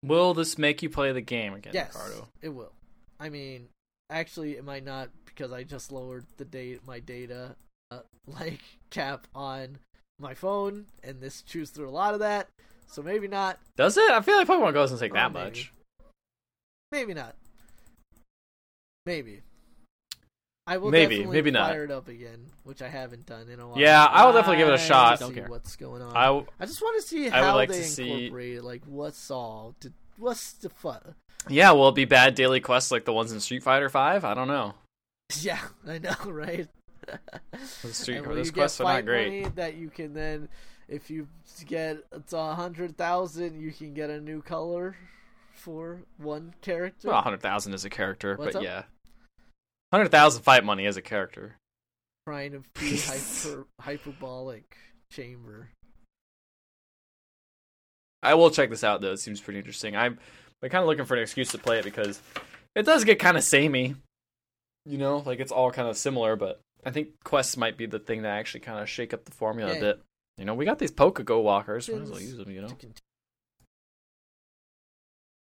Will 0.04 0.36
this 0.36 0.60
make 0.60 0.84
you 0.84 0.92
play 0.92 1.12
the 1.12 1.22
game 1.22 1.56
again, 1.56 1.74
yes, 1.74 1.96
Ricardo? 1.96 2.28
it 2.44 2.50
will. 2.50 2.74
I 3.20 3.30
mean, 3.30 3.70
actually, 4.12 4.58
it 4.58 4.64
might 4.64 4.86
not 4.86 5.10
because 5.26 5.52
I 5.52 5.64
just 5.64 5.92
lowered 5.92 6.26
the 6.38 6.46
date 6.46 6.86
my 6.86 7.00
data 7.00 7.56
uh, 7.90 8.02
like 8.28 8.62
cap 8.92 9.26
on 9.34 9.80
my 10.24 10.34
phone, 10.34 10.86
and 11.04 11.22
this 11.22 11.44
chews 11.44 11.70
through 11.70 11.88
a 11.90 11.92
lot 11.92 12.16
of 12.16 12.22
that. 12.22 12.48
So 12.88 13.04
maybe 13.04 13.28
not. 13.28 13.60
Does 13.78 13.98
it? 13.98 14.10
I 14.10 14.22
feel 14.22 14.38
like 14.38 14.48
Pokemon 14.48 14.74
Go 14.74 14.82
doesn't 14.82 14.98
take 15.00 15.12
Or 15.12 15.16
that 15.16 15.26
oh, 15.28 15.30
maybe. 15.30 15.46
much. 15.46 15.72
Maybe 16.92 17.14
not. 17.14 17.36
Maybe. 19.06 19.42
I 20.66 20.78
will 20.78 20.92
Maybe, 20.92 21.16
definitely 21.18 21.36
maybe 21.36 21.52
not. 21.52 21.72
fire 21.72 21.84
it 21.84 21.92
up 21.92 22.08
again, 22.08 22.46
which 22.64 22.82
I 22.82 22.88
haven't 22.88 23.26
done 23.26 23.50
in 23.50 23.60
a 23.60 23.68
while. 23.68 23.78
Yeah, 23.78 24.06
I 24.06 24.26
will 24.26 24.32
definitely 24.32 24.58
give 24.60 24.70
it 24.70 24.76
a 24.76 24.78
shot. 24.78 25.18
To 25.18 25.24
Don't 25.26 25.34
see 25.34 25.40
care. 25.42 25.50
what's 25.50 25.76
going 25.76 26.02
on. 26.02 26.16
I 26.16 26.26
w- 26.28 26.46
I 26.58 26.66
just 26.66 26.82
want 26.82 27.02
to 27.02 27.08
see 27.08 27.28
I 27.30 27.42
would 27.42 27.46
how 27.48 27.56
like 27.56 27.70
they 27.70 27.80
to 27.80 27.84
see- 27.84 28.10
incorporate 28.26 28.56
it. 28.58 28.64
Like, 28.64 28.82
what's 28.86 29.30
all? 29.30 29.76
Did, 29.82 29.94
what's 30.18 30.54
the 30.54 30.70
fun? 30.70 31.16
yeah, 31.50 31.72
will 31.72 31.90
it 31.90 31.96
be 31.96 32.06
bad 32.06 32.36
daily 32.36 32.62
quests 32.62 32.92
like 32.92 33.04
the 33.04 33.12
ones 33.12 33.34
in 33.34 33.42
Street 33.42 33.62
Fighter 33.64 33.90
Five? 33.90 34.24
I 34.24 34.34
don't 34.34 34.48
know. 34.48 34.76
Yeah, 35.42 35.60
I 35.88 35.98
know, 35.98 36.14
right? 36.28 36.68
The 37.82 37.94
Street 37.94 38.18
And 38.18 38.26
those 38.28 38.48
you 38.48 38.54
quests 38.54 38.78
get 38.80 38.84
are 38.84 38.88
not 38.88 38.94
fight 38.96 39.06
great. 39.06 39.44
money 39.44 39.54
that 39.56 39.76
you 39.76 39.90
can 39.90 40.14
then, 40.14 40.50
if 40.88 41.10
you 41.10 41.28
get 41.66 41.98
it's 42.12 42.34
a 42.34 42.56
hundred 42.56 42.98
thousand, 42.98 43.60
you 43.62 43.72
can 43.72 43.94
get 43.94 44.10
a 44.10 44.20
new 44.20 44.42
color 44.42 44.96
for 45.54 46.02
one 46.18 46.54
character. 46.62 47.10
Well, 47.10 47.22
hundred 47.22 47.42
thousand 47.42 47.74
is 47.74 47.86
a 47.86 47.90
character, 47.90 48.36
What's 48.36 48.54
but 48.54 48.60
up? 48.60 48.64
yeah, 48.64 48.84
hundred 49.92 50.10
thousand 50.10 50.42
fight 50.44 50.64
money 50.64 50.86
is 50.86 50.98
a 50.98 51.02
character. 51.02 51.58
trying 52.28 52.52
to 52.54 52.64
be 52.80 52.98
hyper 53.06 53.68
hyperbolic 53.80 54.76
chamber. 55.12 55.70
I 58.22 58.36
will 58.36 58.50
check 58.52 58.70
this 58.70 58.84
out 58.84 59.02
though. 59.02 59.12
It 59.12 59.20
seems 59.20 59.42
pretty 59.42 59.60
interesting. 59.60 59.96
I'm, 59.96 60.18
I'm 60.62 60.70
kind 60.70 60.82
of 60.82 60.88
looking 60.88 61.06
for 61.06 61.16
an 61.16 61.22
excuse 61.22 61.52
to 61.52 61.58
play 61.58 61.80
it 61.80 61.84
because 61.86 62.22
it 62.76 62.84
does 62.86 63.04
get 63.04 63.20
kind 63.20 63.38
of 63.38 63.44
samey. 63.44 63.96
You 64.86 64.98
know, 64.98 65.18
like 65.26 65.40
it's 65.40 65.52
all 65.52 65.72
kind 65.72 65.88
of 65.88 65.98
similar, 65.98 66.36
but 66.36 66.60
I 66.86 66.92
think 66.92 67.24
quests 67.24 67.58
might 67.58 67.78
be 67.78 67.86
the 67.86 68.00
thing 68.00 68.24
that 68.24 68.30
actually 68.38 68.62
kind 68.62 68.80
of 68.80 68.90
shake 68.90 69.14
up 69.14 69.26
the 69.26 69.32
formula 69.32 69.72
Yeah. 69.74 69.78
a 69.78 69.82
bit. 69.82 70.02
You 70.38 70.46
know, 70.46 70.54
we 70.56 70.66
got 70.66 70.80
these 70.80 70.92
Poke-Go 70.92 71.40
walkers. 71.42 71.88
Might 71.90 72.02
as 72.02 72.10
well 72.12 72.20
use 72.22 72.38
them. 72.38 72.50
You 72.52 72.62
know. 72.62 72.78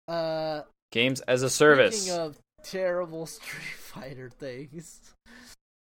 Uh, 0.07 0.63
games 0.91 1.21
as 1.21 1.41
a 1.43 1.49
service. 1.49 2.01
Speaking 2.03 2.19
of 2.19 2.37
terrible 2.63 3.25
Street 3.27 3.63
Fighter 3.77 4.29
things, 4.29 5.13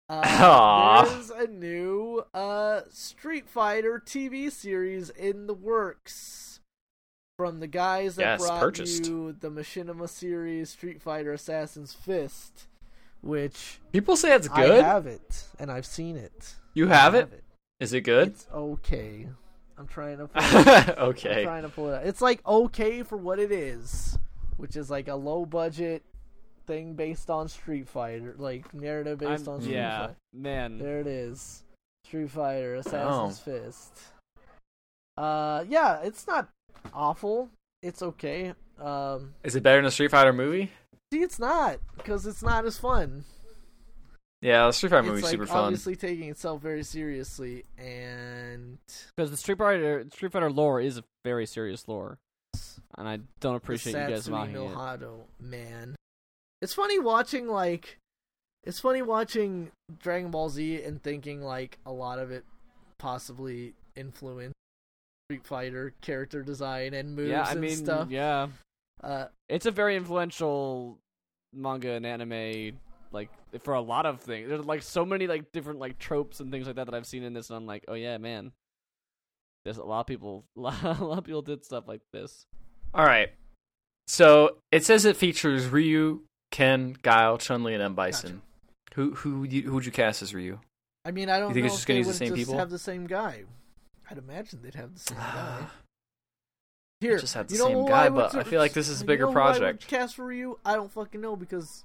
uh, 0.08 1.04
there's 1.08 1.30
a 1.30 1.46
new 1.46 2.24
uh, 2.34 2.80
Street 2.90 3.48
Fighter 3.48 4.02
TV 4.04 4.50
series 4.50 5.10
in 5.10 5.46
the 5.46 5.54
works 5.54 6.60
from 7.38 7.60
the 7.60 7.66
guys 7.68 8.16
that 8.16 8.22
Yes, 8.22 8.40
brought 8.40 8.60
purchased. 8.60 9.06
you 9.06 9.36
the 9.38 9.50
Machinima 9.50 10.08
series, 10.08 10.70
Street 10.70 11.00
Fighter 11.02 11.32
Assassin's 11.32 11.92
Fist, 11.92 12.66
which 13.22 13.80
People 13.92 14.16
say 14.16 14.34
it's 14.34 14.48
good. 14.48 14.84
I 14.84 14.86
have 14.86 15.06
it 15.06 15.44
and 15.58 15.70
I've 15.70 15.86
seen 15.86 16.16
it. 16.16 16.54
you 16.74 16.90
I 16.90 16.94
have 16.94 17.14
it. 17.14 17.42
Is 17.80 17.92
it 17.92 18.02
good? 18.02 18.28
It's 18.28 18.46
okay. 18.52 19.28
I'm 19.76 19.86
trying 19.86 20.18
to. 20.18 20.26
Pull 20.34 20.42
it, 20.60 20.88
I'm 20.98 21.04
okay. 21.10 21.44
trying 21.44 21.62
to 21.62 21.68
pull 21.68 21.90
it. 21.92 21.96
Out. 21.98 22.06
It's 22.06 22.20
like 22.20 22.44
okay 22.46 23.02
for 23.04 23.16
what 23.16 23.38
it 23.38 23.52
is, 23.52 24.18
which 24.56 24.74
is 24.76 24.90
like 24.90 25.06
a 25.08 25.14
low 25.14 25.46
budget 25.46 26.02
thing 26.66 26.94
based 26.94 27.30
on 27.30 27.48
Street 27.48 27.88
Fighter, 27.88 28.34
like 28.38 28.74
narrative 28.74 29.18
based 29.18 29.46
I'm- 29.46 29.54
on 29.56 29.60
Street 29.62 29.74
yeah, 29.74 30.00
Fighter. 30.00 30.16
man. 30.34 30.78
There 30.78 30.98
it 31.00 31.06
is. 31.06 31.62
Street 32.04 32.30
Fighter, 32.30 32.74
Oh. 32.76 32.80
Assassin's 32.80 33.38
Fist. 33.38 33.92
Uh, 35.16 35.64
yeah, 35.68 36.00
it's 36.02 36.26
not 36.26 36.48
awful. 36.92 37.48
It's 37.82 38.02
okay. 38.02 38.54
Um, 38.80 39.34
Is 39.44 39.54
it 39.56 39.62
better 39.62 39.78
than 39.78 39.86
a 39.86 39.90
Street 39.90 40.10
Fighter 40.10 40.32
movie? 40.32 40.70
See, 41.12 41.20
it's 41.22 41.38
not 41.38 41.78
because 41.96 42.26
it's 42.26 42.42
not 42.42 42.64
as 42.64 42.78
fun. 42.78 43.24
Yeah, 44.40 44.66
the 44.66 44.72
Street 44.72 44.90
Fighter 44.90 45.00
it's 45.00 45.08
movie's 45.08 45.24
like 45.24 45.30
super 45.32 45.46
fun. 45.46 45.56
obviously 45.64 45.96
taking 45.96 46.28
itself 46.28 46.62
very 46.62 46.84
seriously, 46.84 47.64
and 47.76 48.78
Because 49.16 49.30
the 49.32 49.36
Street 49.36 49.58
Fighter 49.58 50.06
Street 50.12 50.32
Fighter 50.32 50.50
lore 50.50 50.80
is 50.80 50.96
a 50.98 51.04
very 51.24 51.44
serious 51.46 51.88
lore, 51.88 52.18
and 52.96 53.08
I 53.08 53.18
don't 53.40 53.56
appreciate 53.56 53.94
the 53.94 54.00
you 54.02 54.08
guys 54.10 54.28
Satsui 54.28 54.30
mocking 54.30 54.54
no 54.54 54.68
it. 54.68 54.74
Hado, 54.74 55.20
man. 55.40 55.96
It's 56.62 56.72
funny 56.74 56.98
watching 57.00 57.48
like, 57.48 57.98
it's 58.64 58.78
funny 58.78 59.02
watching 59.02 59.70
Dragon 60.00 60.30
Ball 60.30 60.50
Z 60.50 60.82
and 60.82 61.02
thinking 61.02 61.42
like 61.42 61.78
a 61.84 61.92
lot 61.92 62.18
of 62.20 62.30
it 62.30 62.44
possibly 62.98 63.74
influenced 63.96 64.54
Street 65.28 65.44
Fighter 65.44 65.94
character 66.00 66.42
design 66.42 66.94
and 66.94 67.16
moves 67.16 67.30
Yeah, 67.30 67.42
I 67.42 67.52
and 67.52 67.60
mean, 67.60 67.76
stuff. 67.76 68.08
yeah, 68.10 68.48
Uh, 69.02 69.26
it's 69.48 69.66
a 69.66 69.70
very 69.70 69.96
influential 69.96 70.98
manga 71.52 71.92
and 71.92 72.04
anime. 72.06 72.78
Like 73.10 73.30
for 73.62 73.72
a 73.74 73.80
lot 73.80 74.04
of 74.04 74.20
things, 74.20 74.48
there's 74.48 74.64
like 74.64 74.82
so 74.82 75.04
many 75.06 75.26
like 75.26 75.50
different 75.52 75.78
like 75.78 75.98
tropes 75.98 76.40
and 76.40 76.50
things 76.52 76.66
like 76.66 76.76
that 76.76 76.86
that 76.86 76.94
I've 76.94 77.06
seen 77.06 77.22
in 77.22 77.32
this, 77.32 77.48
and 77.48 77.56
I'm 77.56 77.66
like, 77.66 77.84
oh 77.88 77.94
yeah, 77.94 78.18
man. 78.18 78.52
There's 79.64 79.78
a 79.78 79.84
lot 79.84 80.00
of 80.00 80.06
people, 80.06 80.44
a 80.56 80.60
lot, 80.60 80.82
a 80.82 81.04
lot 81.04 81.18
of 81.18 81.24
people 81.24 81.42
did 81.42 81.64
stuff 81.64 81.88
like 81.88 82.00
this. 82.12 82.46
All 82.94 83.04
right. 83.04 83.30
So 84.06 84.56
it 84.72 84.84
says 84.84 85.04
it 85.04 85.16
features 85.16 85.66
Ryu, 85.66 86.22
Ken, 86.50 86.96
Guile, 87.02 87.36
Chun 87.38 87.62
Li, 87.64 87.74
and 87.74 87.82
M 87.82 87.94
Bison. 87.94 88.42
Who 88.94 89.14
who 89.14 89.40
would 89.40 89.52
you, 89.52 89.62
who 89.62 89.74
would 89.74 89.86
you 89.86 89.92
cast 89.92 90.22
as 90.22 90.34
Ryu? 90.34 90.58
I 91.04 91.10
mean, 91.10 91.28
I 91.30 91.38
don't 91.38 91.48
You 91.50 91.54
think 91.54 91.64
know 91.64 91.66
it's 91.68 91.76
just 91.76 91.86
gonna 91.86 91.96
they 91.96 91.98
use 92.00 92.06
the 92.08 92.14
same 92.14 92.28
just 92.28 92.36
people? 92.38 92.58
have 92.58 92.70
the 92.70 92.78
same 92.78 93.06
guy. 93.06 93.44
I'd 94.10 94.18
imagine 94.18 94.60
they'd 94.62 94.74
have 94.74 94.94
the 94.94 95.00
same 95.00 95.18
guy. 95.18 95.66
Here, 97.00 97.18
Just 97.18 97.34
had 97.34 97.48
the 97.48 97.54
you 97.54 97.60
know 97.60 97.68
same 97.68 97.86
guy, 97.86 98.08
but 98.08 98.32
ju- 98.32 98.40
I 98.40 98.42
feel 98.44 98.60
like 98.60 98.72
this 98.72 98.88
is 98.88 99.00
a 99.00 99.04
you 99.04 99.06
bigger 99.06 99.26
know 99.26 99.32
who 99.32 99.38
I 99.38 99.46
would 99.50 99.58
project. 99.58 99.86
cast 99.86 100.16
for 100.16 100.32
you? 100.32 100.58
I 100.64 100.74
don't 100.74 100.90
fucking 100.90 101.20
know 101.20 101.36
because 101.36 101.84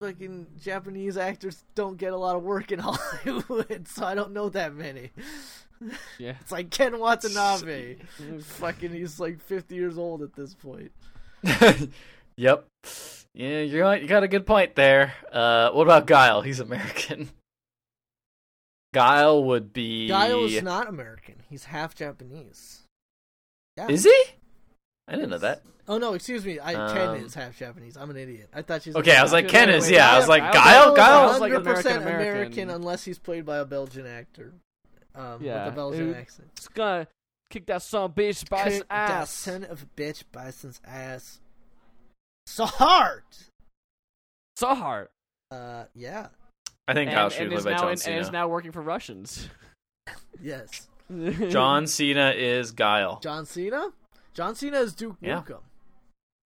fucking 0.00 0.46
Japanese 0.60 1.16
actors 1.16 1.64
don't 1.76 1.96
get 1.98 2.12
a 2.12 2.16
lot 2.16 2.34
of 2.34 2.42
work 2.42 2.72
in 2.72 2.78
Hollywood, 2.82 3.86
so 3.86 4.04
I 4.04 4.14
don't 4.14 4.32
know 4.32 4.48
that 4.50 4.74
many. 4.74 5.10
Yeah. 6.18 6.34
It's 6.40 6.50
like 6.50 6.70
Ken 6.70 6.98
Watanabe. 6.98 7.98
fucking, 8.40 8.92
he's 8.92 9.20
like 9.20 9.40
50 9.40 9.76
years 9.76 9.96
old 9.96 10.22
at 10.22 10.32
this 10.34 10.52
point. 10.52 10.90
yep. 12.36 12.66
Yeah, 13.32 13.60
you're. 13.60 13.94
You 13.96 14.08
got 14.08 14.24
a 14.24 14.28
good 14.28 14.44
point 14.44 14.74
there. 14.74 15.14
Uh, 15.32 15.70
what 15.70 15.84
about 15.84 16.08
Guile? 16.08 16.40
He's 16.40 16.58
American. 16.58 17.30
Guile 18.92 19.44
would 19.44 19.72
be. 19.72 20.08
Guile 20.08 20.46
is 20.46 20.62
not 20.64 20.88
American. 20.88 21.36
He's 21.48 21.66
half 21.66 21.94
Japanese. 21.94 22.80
Yeah. 23.78 23.88
Is 23.88 24.04
he? 24.04 24.24
I 25.06 25.12
didn't 25.14 25.30
know 25.30 25.38
that. 25.38 25.62
Oh 25.86 25.96
no, 25.98 26.12
excuse 26.14 26.44
me. 26.44 26.58
I 26.58 26.74
Um, 26.74 26.94
Ken 26.96 27.24
is 27.24 27.32
half 27.34 27.56
Japanese. 27.58 27.96
I'm 27.96 28.10
an 28.10 28.16
idiot. 28.16 28.50
I 28.52 28.62
thought 28.62 28.82
she's 28.82 28.94
Okay, 28.96 29.16
I 29.16 29.22
was 29.22 29.32
like, 29.32 29.48
Ken 29.48 29.70
is. 29.70 29.90
Yeah, 29.90 30.10
I 30.10 30.18
was 30.18 30.28
like, 30.28 30.42
Guile- 30.42 30.52
Guile. 30.52 30.96
Guile 30.96 31.26
Guile. 31.28 31.34
is 31.34 31.40
like 31.40 31.52
100% 31.52 31.60
American 31.62 32.02
American, 32.02 32.02
American. 32.04 32.70
unless 32.70 33.04
he's 33.04 33.18
played 33.18 33.46
by 33.46 33.58
a 33.58 33.64
Belgian 33.64 34.06
actor. 34.06 34.52
Um, 35.14 35.42
Yeah, 35.42 35.64
with 35.64 35.72
a 35.72 35.76
Belgian 35.76 36.12
who- 36.12 36.18
accent. 36.18 36.48
It's 36.56 36.68
gonna 36.68 37.06
kick 37.50 37.66
that 37.66 37.82
son 37.82 38.10
bitch 38.12 38.48
by 38.50 38.64
his 38.64 38.78
Kick 38.80 38.88
that 38.88 39.10
ass. 39.10 39.30
son 39.30 39.64
of 39.64 39.82
a 39.84 39.86
bitch 40.00 40.24
Bison's 40.32 40.80
ass. 40.84 41.40
So 42.46 42.66
hard. 42.66 43.22
So 44.56 44.74
hard. 44.74 45.08
Uh, 45.50 45.84
yeah. 45.94 46.28
I 46.86 46.94
think 46.94 47.08
And, 47.08 47.16
Guile 47.16 47.30
should 47.30 47.42
and 47.42 47.50
be 47.50 47.56
is 47.56 47.64
by 47.64 47.70
now 47.72 47.78
John 47.78 47.92
in, 47.92 47.98
and 48.06 48.20
is 48.20 48.30
now 48.32 48.48
working 48.48 48.72
for 48.72 48.82
Russians. 48.82 49.48
Yes. 50.42 50.86
John 51.50 51.86
Cena 51.86 52.30
is 52.36 52.70
Guile. 52.72 53.18
John 53.22 53.46
Cena. 53.46 53.88
John 54.34 54.54
Cena 54.54 54.78
is 54.80 54.94
Duke 54.94 55.16
Yeah. 55.20 55.40
Nukem. 55.42 55.60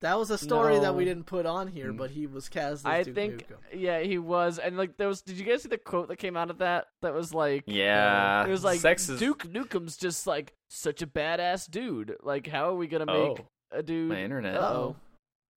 That 0.01 0.17
was 0.17 0.31
a 0.31 0.37
story 0.37 0.79
that 0.79 0.95
we 0.95 1.05
didn't 1.05 1.25
put 1.25 1.45
on 1.45 1.67
here, 1.67 1.93
Mm. 1.93 1.97
but 1.97 2.09
he 2.09 2.25
was 2.25 2.49
cast 2.49 2.71
as 2.71 2.85
I 2.87 3.03
Duke 3.03 3.13
think, 3.15 3.47
Nukem. 3.47 3.57
yeah, 3.75 3.99
he 3.99 4.17
was, 4.17 4.57
and 4.57 4.75
like 4.75 4.97
there 4.97 5.07
was. 5.07 5.21
Did 5.21 5.37
you 5.37 5.45
guys 5.45 5.61
see 5.61 5.69
the 5.69 5.77
quote 5.77 6.07
that 6.07 6.15
came 6.17 6.35
out 6.35 6.49
of 6.49 6.57
that? 6.57 6.87
That 7.03 7.13
was 7.13 7.33
like, 7.35 7.63
Yeah. 7.67 8.43
it 8.45 8.49
was 8.49 8.63
like 8.63 8.79
Sex 8.79 9.09
is- 9.09 9.19
Duke 9.19 9.43
Nukem's 9.43 9.97
just 9.97 10.25
like 10.25 10.53
such 10.71 11.03
a 11.03 11.07
badass 11.07 11.69
dude. 11.69 12.15
Like, 12.23 12.47
how 12.47 12.69
are 12.69 12.75
we 12.75 12.87
gonna 12.87 13.05
Oh, 13.07 13.27
make 13.35 13.45
a 13.71 13.83
dude? 13.83 14.09
my 14.09 14.21
internet. 14.23 14.55
Uh-oh. 14.57 14.95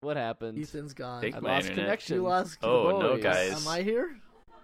What 0.03 0.19
happened? 0.19 0.59
Ethan's 0.59 0.93
gone. 0.93 1.23
Take 1.23 1.37
I 1.37 1.41
my 1.41 1.55
lost 1.55 1.69
internet. 1.69 1.85
connection. 1.87 2.17
You 2.17 2.23
lost. 2.25 2.59
Oh, 2.63 2.99
no, 3.01 3.15
boys. 3.15 3.23
guys. 3.23 3.67
Am 3.67 3.73
I 3.73 3.81
here? 3.81 4.15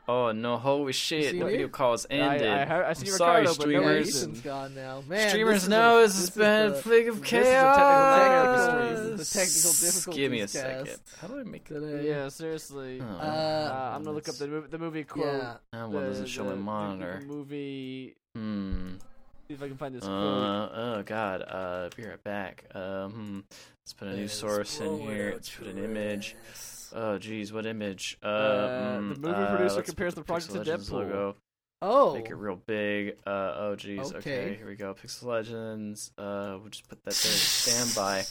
Oh 0.08 0.32
no! 0.32 0.56
Holy 0.56 0.92
shit! 0.92 1.38
The 1.38 1.44
video 1.44 1.68
call 1.68 1.94
is 1.94 2.06
I, 2.10 2.14
ended. 2.14 2.48
I, 2.48 2.64
heard, 2.64 2.84
I 2.86 2.92
see 2.94 3.06
I'm 3.08 3.12
Ricardo, 3.12 3.18
sorry, 3.18 3.44
but 3.44 3.46
no 3.46 3.52
streamers. 3.82 4.06
reason. 4.06 4.30
Ethan's 4.30 4.40
gone 4.44 4.74
now. 4.74 5.02
Man, 5.08 5.28
Streamers 5.28 5.54
this 5.54 5.62
is 5.64 5.68
know 5.68 5.98
a, 5.98 6.02
this 6.02 6.12
this 6.14 6.20
has 6.20 6.30
been 6.36 6.72
a 6.72 6.74
fig 6.74 7.08
of 7.08 7.20
this 7.20 7.32
is 7.32 7.38
a 7.38 7.42
chaos. 7.44 7.76
technical 8.16 8.78
difficulties. 8.80 9.18
This 9.18 9.20
is 9.20 9.32
the 9.32 9.38
technical 9.38 9.72
difficulties 9.86 10.16
Give 10.20 10.32
me 10.32 10.38
a 10.38 10.42
cast 10.42 10.52
second. 10.52 11.00
How 11.20 11.28
do 11.28 11.38
I 11.40 11.42
make 11.44 11.64
that? 11.68 12.02
Yeah, 12.04 12.28
seriously. 12.28 13.00
Oh, 13.00 13.04
Uh, 13.04 13.08
Uh, 13.20 13.92
I'm 13.94 14.02
gonna 14.02 14.14
look 14.16 14.28
up 14.28 14.34
the 14.36 14.48
movie, 14.48 14.68
the 14.68 14.78
movie 14.78 15.04
quote. 15.04 15.26
Yeah. 15.26 15.54
that 15.72 15.88
one 15.88 16.02
doesn't 16.04 16.26
show 16.26 16.44
the- 16.44 16.56
my 16.56 16.56
monitor. 16.56 17.18
The 17.20 17.26
movie. 17.26 18.16
Hmm. 18.34 18.94
See 19.48 19.54
if 19.54 19.62
I 19.62 19.68
can 19.68 19.76
find 19.76 19.94
this 19.94 20.02
quote. 20.04 20.12
Uh, 20.12 20.68
oh 20.74 21.02
god. 21.06 21.42
Uh, 21.42 21.88
be 21.96 22.04
right 22.04 22.22
back. 22.24 22.64
Um, 22.74 23.44
let's 23.82 23.92
put 23.92 24.08
a 24.08 24.12
new 24.14 24.22
Let's 24.22 24.34
source 24.34 24.80
in 24.80 24.98
here. 25.00 25.28
out 25.28 25.34
Let's 25.34 25.50
put 25.50 25.66
an 25.68 25.78
image. 25.84 26.36
ass. 26.52 26.69
Oh 26.94 27.18
geez, 27.18 27.52
what 27.52 27.66
image? 27.66 28.18
Uh, 28.22 28.26
Uh, 28.26 28.98
hmm, 28.98 29.08
the 29.12 29.18
movie 29.20 29.34
uh, 29.34 29.48
producer 29.56 29.76
let's 29.76 29.88
compares 29.90 30.14
the 30.14 30.22
project 30.22 30.50
Pixel 30.50 30.52
to 30.52 30.58
Legends 30.58 30.88
Deadpool. 30.90 30.92
Logo. 30.92 31.36
Oh, 31.82 32.14
Make 32.14 32.28
it 32.28 32.34
real 32.34 32.56
big. 32.56 33.16
Uh, 33.26 33.54
oh 33.56 33.76
geez. 33.76 34.12
Okay. 34.12 34.18
Okay. 34.18 34.54
here 34.56 34.66
we 34.66 34.74
go. 34.76 34.92
Pixel 34.94 35.24
Legends. 35.24 36.12
Uh, 36.18 36.56
we'll 36.60 36.68
just 36.68 36.88
put 36.88 37.02
that 37.04 37.14
there. 37.14 37.32
Standby. 37.32 38.24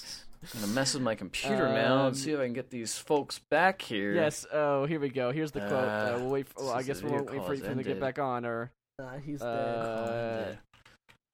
I'm 0.53 0.61
gonna 0.61 0.71
mess 0.73 0.93
with 0.93 1.03
my 1.03 1.15
computer 1.15 1.67
now 1.67 1.97
Um, 2.01 2.07
and 2.07 2.17
see 2.17 2.31
if 2.31 2.39
I 2.39 2.45
can 2.45 2.53
get 2.53 2.69
these 2.69 2.95
folks 2.97 3.39
back 3.49 3.81
here. 3.81 4.13
Yes. 4.13 4.45
Oh, 4.53 4.85
here 4.85 4.99
we 4.99 5.09
go. 5.09 5.31
Here's 5.31 5.51
the 5.51 5.59
quote. 5.61 5.71
Uh, 5.73 5.75
Uh, 6.15 6.17
we'll 6.19 6.29
wait. 6.29 6.47
For, 6.47 6.63
well, 6.63 6.73
I 6.73 6.83
guess 6.83 7.01
we'll 7.01 7.11
video 7.11 7.31
wait 7.33 7.43
for, 7.45 7.51
has 7.53 7.61
for 7.61 7.71
him 7.71 7.77
to 7.77 7.83
get 7.83 7.99
back 7.99 8.19
on. 8.19 8.45
Or 8.45 8.71
nah, 8.99 9.17
he's 9.17 9.41
uh, 9.41 10.45
dead. 10.47 10.59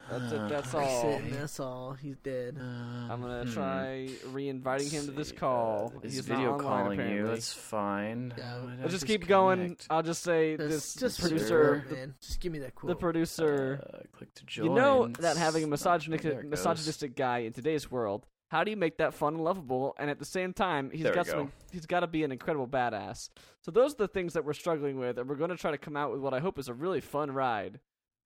That's 0.10 0.32
it. 0.32 0.50
That's 0.50 0.66
He's 0.72 0.76
all. 0.76 1.02
sitting, 1.02 1.32
that's 1.32 1.60
all. 1.60 1.94
He's 1.94 2.18
dead. 2.18 2.58
I'm 2.60 3.22
gonna 3.22 3.44
Hmm. 3.46 3.52
try 3.54 4.10
re-inviting 4.28 4.90
him 4.90 5.06
to 5.06 5.12
this 5.12 5.32
call. 5.32 5.94
Uh, 5.96 6.00
he's 6.04 6.14
He's 6.16 6.26
video 6.26 6.52
not 6.52 6.60
online, 6.60 6.68
calling 6.84 7.00
apparently. 7.00 7.18
you. 7.18 7.28
That's 7.28 7.54
fine. 7.54 8.34
Yeah, 8.38 8.60
Why 8.62 8.70
did 8.72 8.80
I 8.80 8.82
Let's 8.84 8.94
just 8.94 9.08
keep 9.08 9.28
going. 9.28 9.60
disconnect? 9.60 9.88
I'll 9.90 10.04
just 10.04 10.24
say 10.24 10.58
Just, 10.58 10.70
this 10.70 10.96
just 10.96 11.20
producer, 11.22 11.84
quote, 11.88 11.98
man. 11.98 12.16
Just 12.22 12.40
give 12.40 12.52
me 12.52 12.60
that 12.60 12.76
quote. 12.76 12.90
the 12.90 12.96
producer. 12.96 13.82
Uh, 13.94 13.98
click 14.18 14.34
to 14.36 14.46
join. 14.46 14.66
You 14.68 14.74
know 14.76 15.08
that 15.20 15.38
having 15.38 15.64
a 15.64 15.74
It's 15.74 15.84
not- 15.86 15.96
misogynistic, 16.00 16.42
goes. 16.42 16.50
misogynistic 16.52 17.16
guy 17.16 17.40
in 17.40 17.54
today's 17.54 17.90
world, 17.90 18.26
how 18.50 18.64
do 18.64 18.70
you 18.72 18.78
make 18.78 18.98
that 19.00 19.14
fun 19.14 19.34
and 19.36 19.44
lovable? 19.44 19.96
And 19.98 20.10
at 20.10 20.20
the 20.20 20.26
same 20.26 20.54
time, 20.54 20.92
he's 20.92 21.02
There 21.04 21.12
we 21.12 21.16
got 21.16 21.26
go. 21.26 21.50
He's 21.72 21.86
got 21.88 22.02
to 22.02 22.08
be 22.08 22.24
an 22.24 22.32
incredible 22.32 22.68
badass. 22.68 23.30
So 23.62 23.72
those 23.72 23.94
are 23.94 23.98
the 23.98 24.08
things 24.08 24.34
that 24.34 24.46
we're 24.46 24.54
struggling 24.54 25.00
with, 25.00 25.18
and 25.18 25.28
we're 25.28 25.36
going 25.36 25.50
to 25.50 25.58
try 25.58 25.72
to 25.72 25.78
come 25.80 25.98
out 25.98 26.12
with 26.12 26.22
what 26.22 26.34
I 26.34 26.40
hope 26.40 26.60
is 26.60 26.68
a 26.68 26.74
really 26.74 27.02
fun 27.02 27.32
ride. 27.32 27.80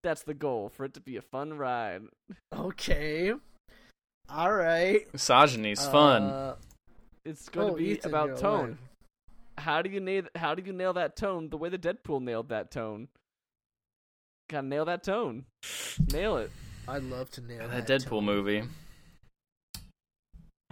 That's 0.03 0.23
the 0.23 0.33
goal 0.33 0.69
for 0.69 0.85
it 0.85 0.93
to 0.93 1.01
be 1.01 1.17
a 1.17 1.21
fun 1.21 1.53
ride. 1.57 2.03
Okay. 2.55 3.33
All 4.29 4.53
right. 4.53 5.05
Misogyny's 5.11 5.85
fun. 5.87 6.23
Uh, 6.23 6.55
It's 7.25 7.49
going 7.49 7.67
oh, 7.69 7.71
to 7.71 7.77
be 7.77 7.89
Ethan, 7.91 8.09
about 8.11 8.37
tone. 8.37 8.59
alive. 8.65 8.77
How 9.57 9.81
do 9.81 9.89
you 9.89 9.99
nail? 9.99 10.23
How 10.35 10.55
do 10.55 10.63
you 10.65 10.71
nail 10.71 10.93
that 10.93 11.17
tone 11.17 11.49
the 11.49 11.57
way 11.57 11.67
the 11.69 11.77
Deadpool 11.77 12.21
nailed 12.21 12.47
that 12.49 12.71
tone? 12.71 13.09
Gotta 14.49 14.65
nail 14.67 14.85
that 14.85 15.03
tone. 15.03 15.45
Nail 16.13 16.37
it. 16.37 16.51
I'd 16.87 17.03
love 17.03 17.29
to 17.31 17.41
nail 17.41 17.67
that 17.67 17.85
that 17.85 18.01
Deadpool 18.01 18.09
tone. 18.21 18.25
movie. 18.25 18.63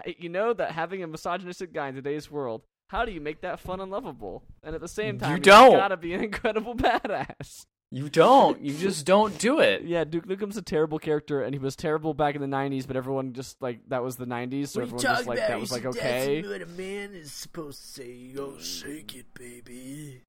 You 0.05 0.29
know 0.29 0.53
that 0.53 0.71
having 0.71 1.03
a 1.03 1.07
misogynistic 1.07 1.73
guy 1.73 1.89
in 1.89 1.95
today's 1.95 2.31
world, 2.31 2.61
how 2.91 3.03
do 3.03 3.11
you 3.11 3.19
make 3.19 3.41
that 3.41 3.59
fun 3.59 3.81
and 3.81 3.91
lovable? 3.91 4.43
And 4.63 4.73
at 4.75 4.79
the 4.81 4.87
same 4.87 5.15
You 5.15 5.19
time, 5.21 5.37
he's 5.37 5.45
don't. 5.45 5.71
gotta 5.73 5.97
be 5.97 6.13
an 6.13 6.23
incredible 6.23 6.75
badass. 6.75 7.63
You 7.91 8.09
don't. 8.09 8.61
You 8.61 8.73
just 8.77 9.05
don't 9.05 9.37
do 9.37 9.59
it. 9.59 9.83
Yeah, 9.83 10.03
Duke 10.03 10.27
Nukem's 10.27 10.57
a 10.57 10.61
terrible 10.61 10.99
character, 10.99 11.41
and 11.41 11.53
he 11.53 11.59
was 11.59 11.75
terrible 11.75 12.13
back 12.13 12.35
in 12.35 12.41
the 12.41 12.47
'90s. 12.47 12.85
But 12.85 12.95
everyone 12.97 13.33
just 13.33 13.61
like 13.61 13.79
that 13.87 14.03
was 14.03 14.17
the 14.17 14.25
'90s, 14.25 14.69
so 14.69 14.79
What 14.79 14.81
are 14.81 14.83
everyone 14.83 15.01
just 15.01 15.27
like 15.27 15.37
about? 15.37 15.47
that 15.49 15.59
was 15.59 15.71
like 15.71 15.85
okay. 15.85 16.41
What 16.41 16.61
a 16.61 16.65
man 16.65 17.13
is 17.13 17.31
supposed 17.31 17.81
to 17.81 17.87
say. 17.87 18.11
You 18.11 18.35
go 18.35 18.57
shake 18.59 19.15
it, 19.15 19.25
baby. 19.33 20.21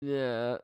Yeah. 0.00 0.58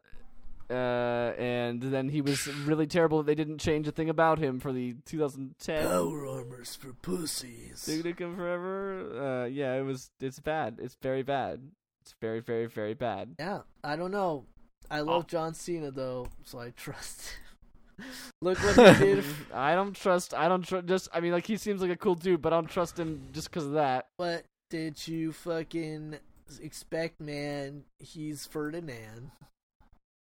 Uh, 0.71 1.33
and 1.37 1.83
then 1.83 2.09
he 2.09 2.21
was 2.21 2.47
really 2.47 2.87
terrible 2.87 3.19
that 3.19 3.27
they 3.27 3.35
didn't 3.35 3.59
change 3.59 3.89
a 3.89 3.91
thing 3.91 4.09
about 4.09 4.39
him 4.39 4.61
for 4.61 4.73
the 4.73 4.95
2010 5.05 5.85
Power 5.85 6.29
armors 6.29 6.77
for 6.77 6.93
pussies. 6.93 7.85
Duke 7.85 8.07
Nukem 8.07 8.37
Forever. 8.37 9.43
Uh, 9.43 9.47
yeah, 9.47 9.75
it 9.75 9.83
was. 9.83 10.13
It's 10.21 10.39
bad. 10.39 10.79
It's 10.81 10.97
very 11.03 11.25
bad. 11.25 11.61
It's 12.03 12.15
very, 12.21 12.39
very, 12.39 12.67
very 12.67 12.95
bad. 12.95 13.35
Yeah, 13.41 13.63
I 13.83 13.97
don't 13.97 14.13
know. 14.13 14.45
I 14.91 15.01
uh, 15.01 15.05
love 15.05 15.23
Oh. 15.25 15.27
John 15.29 15.55
Cena 15.55 15.91
though, 15.91 16.27
so 16.45 16.59
I 16.59 16.71
trust. 16.71 17.31
him. 17.99 18.05
Look 18.43 18.59
what 18.59 18.97
he 18.97 19.05
did. 19.05 19.25
I 19.55 19.75
don't 19.75 19.95
trust. 19.95 20.33
I 20.35 20.49
don't 20.49 20.63
trust. 20.67 20.87
Just, 20.87 21.09
I 21.13 21.21
mean, 21.21 21.33
like 21.33 21.47
he 21.47 21.57
seems 21.57 21.83
like 21.83 21.91
a 21.91 21.97
cool 21.97 22.15
dude, 22.15 22.41
but 22.43 22.53
I 22.53 22.57
don't 22.57 22.69
trust 22.71 22.99
him 22.99 23.29
just 23.33 23.51
because 23.51 23.67
of 23.67 23.73
that. 23.73 24.07
What 24.17 24.45
did 24.71 25.07
you 25.07 25.33
fucking 25.33 26.19
expect, 26.63 27.21
man? 27.21 27.85
He's 27.99 28.47
Ferdinand. 28.47 29.31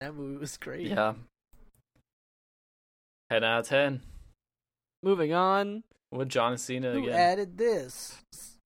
That 0.01 0.15
movie 0.15 0.39
was 0.39 0.57
great. 0.57 0.89
Yeah. 0.89 1.15
Ten 3.31 3.45
out 3.45 3.61
of 3.61 3.69
ten. 3.69 4.03
Moving 5.03 5.33
on, 5.33 5.83
With 6.13 6.29
John 6.29 6.57
Cena 6.59 6.93
Who 6.93 7.05
again. 7.05 7.15
added 7.15 7.59
this? 7.59 8.17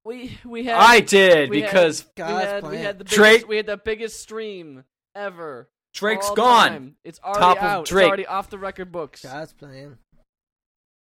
we 0.05 0.39
we 0.45 0.65
had 0.65 0.77
I 0.77 1.01
did 1.01 1.51
we 1.51 1.61
had- 1.61 1.71
because 1.71 2.07
we 2.17 2.23
had, 2.23 2.67
we 2.67 2.77
had 2.79 2.99
the 2.99 3.05
biggest, 3.05 3.17
Drake- 3.17 3.49
we 3.49 3.57
had 3.57 3.67
the 3.67 3.77
biggest 3.77 4.21
stream 4.21 4.85
ever. 5.15 5.69
Drake's 5.95 6.29
all 6.29 6.35
gone. 6.37 6.69
time. 6.71 6.97
It's 7.05 7.19
already 7.23 7.41
Top 7.41 7.57
of 7.59 7.63
out. 7.63 7.87
Drake. 7.87 8.05
It's 8.05 8.09
already 8.09 8.27
off 8.27 8.51
the 8.51 8.59
record 8.59 8.93
books. 8.93 9.23
God's 9.23 9.53
plan. 9.53 9.99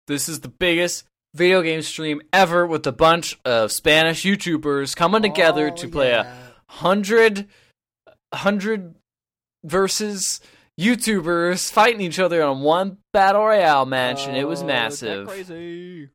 This 0.08 0.28
is 0.30 0.40
the 0.40 0.48
biggest 0.48 1.04
video 1.36 1.62
game 1.62 1.82
stream 1.82 2.22
ever 2.34 2.66
with 2.66 2.88
a 2.88 2.92
bunch 2.92 3.38
of 3.46 3.72
Spanish 3.72 4.24
YouTubers 4.24 4.96
coming 4.96 5.22
together 5.22 5.70
Oh, 5.72 5.76
to 5.76 5.88
play 5.88 6.12
a 6.12 6.24
yeah. 6.24 6.36
hundred 6.70 7.48
hundred 8.34 8.96
versus 9.64 10.40
YouTubers 10.80 11.70
fighting 11.72 12.02
each 12.02 12.20
other 12.20 12.42
on 12.42 12.62
one 12.62 12.98
battle 13.12 13.46
royale 13.46 13.86
match, 13.86 14.26
and 14.28 14.38
it 14.38 14.46
was 14.48 14.64
Oh, 14.64 14.68
that 14.68 14.74
massive. 14.74 15.28
Crazy. 15.28 16.10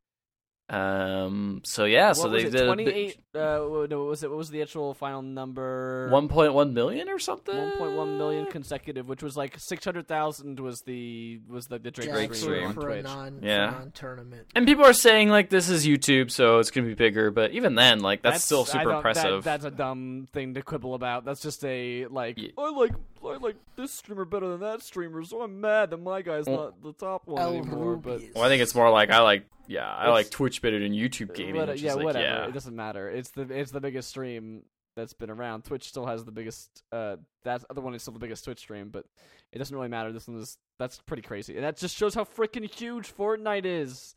Um. 0.67 1.61
So 1.63 1.85
yeah. 1.85 2.13
so 2.13 2.27
they 2.27 2.39
it? 2.39 2.51
did 2.51 2.61
a 2.61 2.65
Twenty 2.65 2.85
bit- 2.85 2.95
eight. 2.95 3.17
Uh, 3.35 3.59
what 3.59 3.89
no, 3.89 3.99
what 3.99 4.07
was 4.07 4.23
it? 4.23 4.29
What 4.29 4.37
was 4.37 4.49
the 4.49 4.61
actual 4.61 4.93
final 4.93 5.21
number? 5.21 6.09
1.1 6.11 6.71
million 6.73 7.09
or 7.09 7.19
something. 7.19 7.53
1.1 7.53 8.17
million 8.17 8.45
consecutive, 8.47 9.09
which 9.09 9.21
was 9.21 9.35
like 9.35 9.55
600,000 9.59 10.59
was 10.61 10.81
the 10.85 11.41
was 11.49 11.65
the, 11.65 11.77
the 11.77 11.91
Drake, 11.91 12.07
Yeah, 12.07 12.13
Drake 12.13 12.29
for, 12.29 12.35
stream 12.35 12.67
on 12.67 12.73
for 12.73 12.89
a 12.89 12.93
Twitch. 12.93 13.03
non 13.03 13.39
Yeah. 13.43 13.71
non 13.71 13.91
tournament. 13.91 14.47
And 14.55 14.65
people 14.65 14.85
are 14.85 14.93
saying 14.93 15.29
like 15.29 15.49
this 15.49 15.69
is 15.69 15.85
YouTube, 15.85 16.31
so 16.31 16.59
it's 16.59 16.71
gonna 16.71 16.87
be 16.87 16.93
bigger. 16.95 17.29
But 17.29 17.51
even 17.51 17.75
then, 17.75 17.99
like 17.99 18.21
that's, 18.23 18.43
still 18.43 18.63
super 18.65 18.85
don't- 18.85 18.91
that- 18.93 18.97
impressive. 18.97 19.43
that's 19.43 19.65
a 19.65 19.71
dumb 19.71 20.27
thing 20.33 20.53
to 20.55 20.61
quibble 20.63 20.95
about. 20.95 21.25
That's 21.25 21.41
just 21.41 21.63
a 21.65 22.07
like 22.07 22.37
Yeah. 22.39 22.49
I 22.57 22.71
like 22.71 22.93
I 23.27 23.37
like 23.37 23.55
this 23.75 23.91
streamer 23.91 24.25
better 24.25 24.47
than 24.47 24.59
that 24.61 24.81
streamer, 24.81 25.23
so 25.23 25.41
I'm 25.41 25.59
mad 25.61 25.89
that 25.91 25.97
my 25.97 26.21
guy's 26.21 26.47
not 26.47 26.81
the 26.81 26.93
top 26.93 27.27
one 27.27 27.41
El 27.41 27.49
anymore. 27.53 27.95
But 27.97 28.21
well, 28.33 28.43
I 28.43 28.49
think 28.49 28.61
it's 28.61 28.75
more 28.75 28.89
like 28.89 29.09
I 29.11 29.19
like 29.21 29.45
yeah, 29.67 29.87
I 29.91 30.03
It's- 30.03 30.13
like 30.13 30.29
Twitch 30.29 30.61
better 30.61 30.79
than 30.79 30.91
YouTube 30.93 31.33
gaming. 31.33 31.55
What- 31.55 31.79
yeah, 31.79 31.93
like, 31.93 32.05
whatever. 32.05 32.25
yeah. 32.25 32.45
It 32.47 32.53
doesn't 32.53 32.75
matter. 32.75 33.09
It's 33.09 33.29
the 33.31 33.41
it's 33.43 33.71
the 33.71 33.81
biggest 33.81 34.09
stream 34.09 34.63
that's 34.95 35.13
been 35.13 35.29
around. 35.29 35.63
Twitch 35.65 35.83
still 35.89 36.05
has 36.05 36.23
the 36.23 36.31
biggest. 36.31 36.69
Uh, 36.91 37.17
that 37.43 37.63
other 37.69 37.81
one 37.81 37.93
is 37.95 38.01
still 38.01 38.13
the 38.13 38.19
biggest 38.19 38.45
Twitch 38.45 38.59
stream, 38.59 38.89
but 38.89 39.05
it 39.51 39.57
doesn't 39.57 39.75
really 39.75 39.89
matter. 39.89 40.11
This 40.13 40.27
one 40.27 40.37
is 40.37 40.57
that's 40.79 40.99
pretty 40.99 41.23
crazy, 41.23 41.55
and 41.55 41.63
that 41.63 41.77
just 41.77 41.97
shows 41.97 42.13
how 42.15 42.23
freaking 42.23 42.69
huge 42.69 43.13
Fortnite 43.15 43.65
is. 43.65 44.15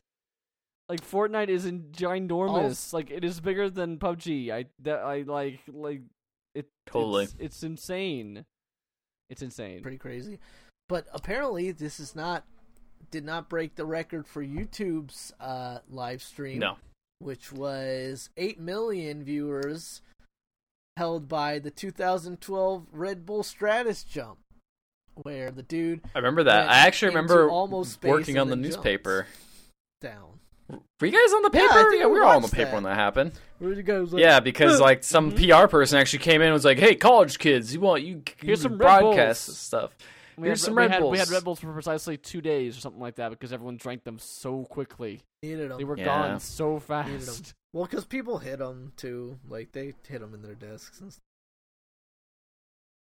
Like 0.87 1.01
Fortnite 1.01 1.49
is 1.49 1.65
in 1.65 1.91
ginormous. 1.91 2.93
Like 2.93 3.11
it 3.11 3.23
is 3.23 3.39
bigger 3.39 3.69
than 3.69 3.97
PUBG. 3.97 4.51
I 4.51 4.65
that 4.83 4.99
I 4.99 5.21
like 5.21 5.59
like 5.71 6.01
it. 6.55 6.67
Totally. 6.87 7.25
It's, 7.25 7.35
it's 7.39 7.63
insane. 7.63 8.45
It's 9.29 9.41
insane. 9.41 9.81
pretty 9.81 9.97
crazy. 9.97 10.39
But 10.87 11.07
apparently, 11.13 11.71
this 11.71 11.99
is 11.99 12.15
not 12.15 12.43
did 13.11 13.23
not 13.23 13.49
break 13.49 13.75
the 13.75 13.85
record 13.85 14.27
for 14.27 14.43
YouTube's 14.43 15.33
uh, 15.39 15.79
live 15.89 16.21
stream. 16.21 16.59
No. 16.59 16.77
which 17.19 17.51
was 17.51 18.29
8 18.37 18.59
million 18.59 19.23
viewers 19.23 20.01
held 20.97 21.27
by 21.27 21.59
the 21.59 21.71
2012 21.71 22.87
Red 22.91 23.25
Bull 23.25 23.43
Stratos 23.43 24.07
jump 24.07 24.39
where 25.23 25.51
the 25.51 25.63
dude 25.63 26.01
I 26.15 26.19
remember 26.19 26.43
that. 26.43 26.69
I 26.69 26.79
actually 26.79 27.09
remember 27.09 27.49
almost 27.49 28.03
working 28.03 28.37
on 28.37 28.49
the 28.49 28.55
newspaper. 28.55 29.27
down 30.01 30.38
Were 30.69 31.07
you 31.07 31.11
guys 31.11 31.33
on 31.33 31.41
the 31.43 31.49
paper? 31.49 31.67
think 31.73 31.99
Yeah, 31.99 32.05
we 32.07 32.13
we 32.13 32.19
were 32.19 32.25
all 32.25 32.35
on 32.35 32.41
the 32.41 32.47
paper 32.49 32.65
that. 32.71 32.73
when 32.75 32.83
that 32.83 32.95
happened. 32.95 33.31
where 33.57 33.73
you 33.73 33.81
guys 33.83 34.13
like, 34.13 34.21
Yeah, 34.21 34.39
because 34.39 34.79
like 34.79 35.03
some 35.03 35.31
Mhm. 35.31 35.63
PR 35.63 35.67
person 35.67 35.97
actually 35.99 36.19
came 36.19 36.41
in 36.41 36.47
and 36.47 36.53
was 36.53 36.65
like, 36.65 36.77
"Hey, 36.77 36.95
college 36.95 37.39
kids, 37.39 37.73
you 37.73 37.79
want 37.81 38.03
you, 38.03 38.21
Here's 38.37 38.59
you 38.59 38.63
some 38.63 38.73
Red 38.73 38.79
broadcast 38.79 39.47
Bulls." 39.47 39.57
stuff." 39.57 39.97
We 40.37 40.47
Here's 40.47 40.61
had, 40.61 40.65
some 40.67 40.75
we 40.75 40.81
Red 40.83 40.91
had, 40.91 41.03
We 41.03 41.17
had 41.17 41.25
Bulls. 41.27 41.31
Red 41.33 41.43
Bulls 41.43 41.59
for 41.59 41.73
precisely 41.73 42.17
two 42.17 42.39
days 42.41 42.77
or 42.77 42.81
something 42.81 43.01
like 43.01 43.15
that 43.15 43.29
because 43.31 43.51
everyone 43.51 43.77
drank 43.77 44.03
them 44.03 44.19
so 44.19 44.63
quickly. 44.65 45.21
needed 45.43 45.71
'em. 45.71 45.77
They 45.77 45.83
were 45.85 45.97
Yeah. 45.97 46.05
gone 46.05 46.39
so 46.39 46.79
fast. 46.79 47.53
well 47.73 47.85
because 47.85 48.05
people 48.05 48.37
hit 48.39 48.59
them 48.59 48.91
too 48.97 49.39
like 49.47 49.71
they 49.71 49.93
hit 50.07 50.19
them 50.19 50.33
in 50.33 50.41
their 50.41 50.55
desks 50.55 50.99
and 51.01 51.11
stuff. 51.13 51.23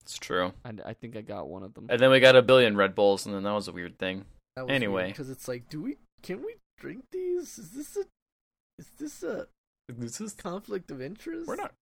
It's 0.01 0.17
true. 0.17 0.53
And 0.63 0.81
I 0.85 0.93
think 0.93 1.15
I 1.15 1.21
got 1.21 1.47
one 1.47 1.63
of 1.63 1.73
them. 1.73 1.87
And 1.89 1.99
then 1.99 2.11
we 2.11 2.19
got 2.19 2.35
a 2.35 2.41
billion 2.43 2.77
Red 2.77 2.93
Bulls, 2.93 3.25
and 3.25 3.33
then 3.33 3.43
that 3.43 3.51
was 3.53 3.67
a 3.67 3.71
weird 3.71 3.97
thing. 3.97 4.25
That 4.55 4.67
was 4.67 4.71
Anyway. 4.71 5.07
because 5.07 5.29
it's 5.29 5.47
like 5.47 5.67
do 5.69 5.81
we 5.81 5.97
can 6.21 6.41
we 6.43 6.55
drink 6.77 7.05
these 7.11 7.57
is 7.57 7.71
this 7.71 7.97
a 7.97 8.05
is 8.79 8.89
this 8.99 9.23
a 9.23 9.47
This 9.87 10.19
is 10.19 10.33
conflict 10.33 10.91
of 10.91 11.01
interest 11.01 11.47
we're 11.47 11.55
not. 11.55 11.73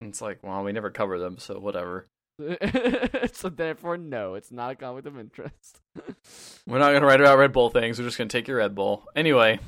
And 0.00 0.10
It's 0.10 0.22
like, 0.22 0.42
well, 0.42 0.64
we 0.64 0.72
never 0.72 0.90
cover 0.90 1.18
them, 1.18 1.38
so 1.38 1.58
whatever. 1.58 2.06
so 3.32 3.50
therefore, 3.50 3.98
no, 3.98 4.34
it's 4.34 4.50
not 4.50 4.72
a 4.72 4.74
conflict 4.74 5.06
of 5.06 5.18
interest. 5.18 5.80
We're 6.66 6.78
not 6.78 6.94
gonna 6.94 7.04
write 7.04 7.20
about 7.20 7.36
Red 7.36 7.52
Bull 7.52 7.68
things. 7.68 7.98
We're 7.98 8.06
just 8.06 8.16
gonna 8.16 8.30
take 8.30 8.48
your 8.48 8.58
Red 8.58 8.74
Bull 8.74 9.04
anyway. 9.14 9.58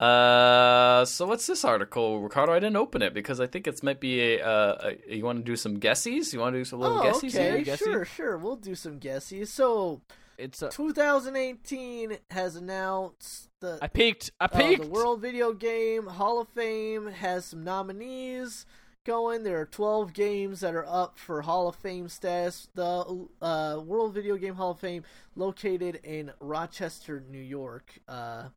Uh, 0.00 1.04
so 1.04 1.26
what's 1.26 1.46
this 1.46 1.64
article, 1.64 2.20
Ricardo? 2.20 2.52
I 2.52 2.58
didn't 2.58 2.76
open 2.76 3.00
it 3.00 3.14
because 3.14 3.40
I 3.40 3.46
think 3.46 3.66
it's 3.66 3.82
might 3.82 4.00
be 4.00 4.34
a. 4.34 4.46
Uh, 4.46 4.92
a 5.08 5.16
you 5.16 5.24
want 5.24 5.38
to 5.38 5.44
do 5.44 5.56
some 5.56 5.78
guesses? 5.78 6.34
You 6.34 6.40
want 6.40 6.54
to 6.54 6.60
do 6.60 6.64
some 6.64 6.80
little 6.80 6.98
oh, 6.98 7.02
guesses 7.02 7.34
okay, 7.34 7.50
here? 7.50 7.62
Guessy? 7.62 7.84
sure, 7.84 8.04
sure. 8.04 8.36
We'll 8.36 8.56
do 8.56 8.74
some 8.74 8.98
guesses. 8.98 9.50
So, 9.50 10.00
it's 10.38 10.62
a, 10.62 10.68
2018 10.68 12.18
has 12.30 12.56
announced 12.56 13.48
the 13.60 13.78
I 13.80 13.88
peaked. 13.88 14.30
I 14.40 14.46
uh, 14.46 14.48
peaked. 14.48 14.82
the 14.82 14.88
World 14.88 15.20
Video 15.20 15.52
Game 15.52 16.06
Hall 16.06 16.40
of 16.40 16.48
Fame 16.48 17.08
has 17.08 17.46
some 17.46 17.64
nominees 17.64 18.66
going. 19.04 19.44
There 19.44 19.60
are 19.60 19.66
12 19.66 20.12
games 20.12 20.60
that 20.60 20.74
are 20.74 20.86
up 20.86 21.18
for 21.18 21.42
Hall 21.42 21.68
of 21.68 21.76
Fame 21.76 22.08
status. 22.08 22.68
The 22.74 23.26
uh, 23.40 23.80
World 23.84 24.14
Video 24.14 24.36
Game 24.36 24.54
Hall 24.54 24.72
of 24.72 24.80
Fame, 24.80 25.04
located 25.36 26.00
in 26.02 26.32
Rochester, 26.40 27.22
New 27.30 27.38
York. 27.38 28.00
Uh, 28.08 28.48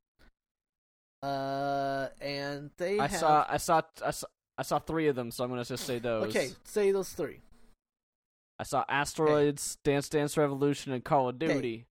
uh, 1.24 2.08
and 2.22 2.72
they 2.78 3.00
I 3.00 3.08
have, 3.08 3.20
saw. 3.20 3.46
I 3.48 3.58
saw. 3.58 3.82
I 4.06 4.12
saw. 4.12 4.28
I 4.60 4.64
saw 4.64 4.80
three 4.80 5.08
of 5.08 5.16
them, 5.16 5.30
so 5.30 5.44
I'm 5.44 5.52
gonna 5.52 5.64
just 5.64 5.86
say 5.86 6.00
those. 6.00 6.30
Okay, 6.30 6.50
say 6.64 6.92
those 6.92 7.10
three. 7.10 7.40
I 8.60 8.64
saw 8.64 8.84
Asteroids, 8.90 9.78
Dance 9.84 10.10
Dance 10.10 10.36
Revolution, 10.38 10.92
and 10.92 11.04
Call 11.04 11.30
of 11.30 11.38
Duty. 11.40 11.86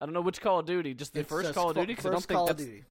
I 0.00 0.06
don't 0.06 0.12
know 0.12 0.20
which 0.20 0.40
Call 0.40 0.60
of 0.60 0.66
Duty. 0.66 0.94
Just 0.94 1.14
the 1.14 1.20
It's 1.20 1.28
first 1.28 1.46
just 1.48 1.54
Call 1.54 1.70
of 1.70 1.76
fu- 1.76 1.80
Duty. 1.82 1.94
'cause 1.94 2.06
I 2.06 2.10
don't 2.10 2.20
think 2.24 2.36
Call 2.36 2.50
of 2.50 2.56
that's. 2.56 2.68
Duty. 2.68 2.84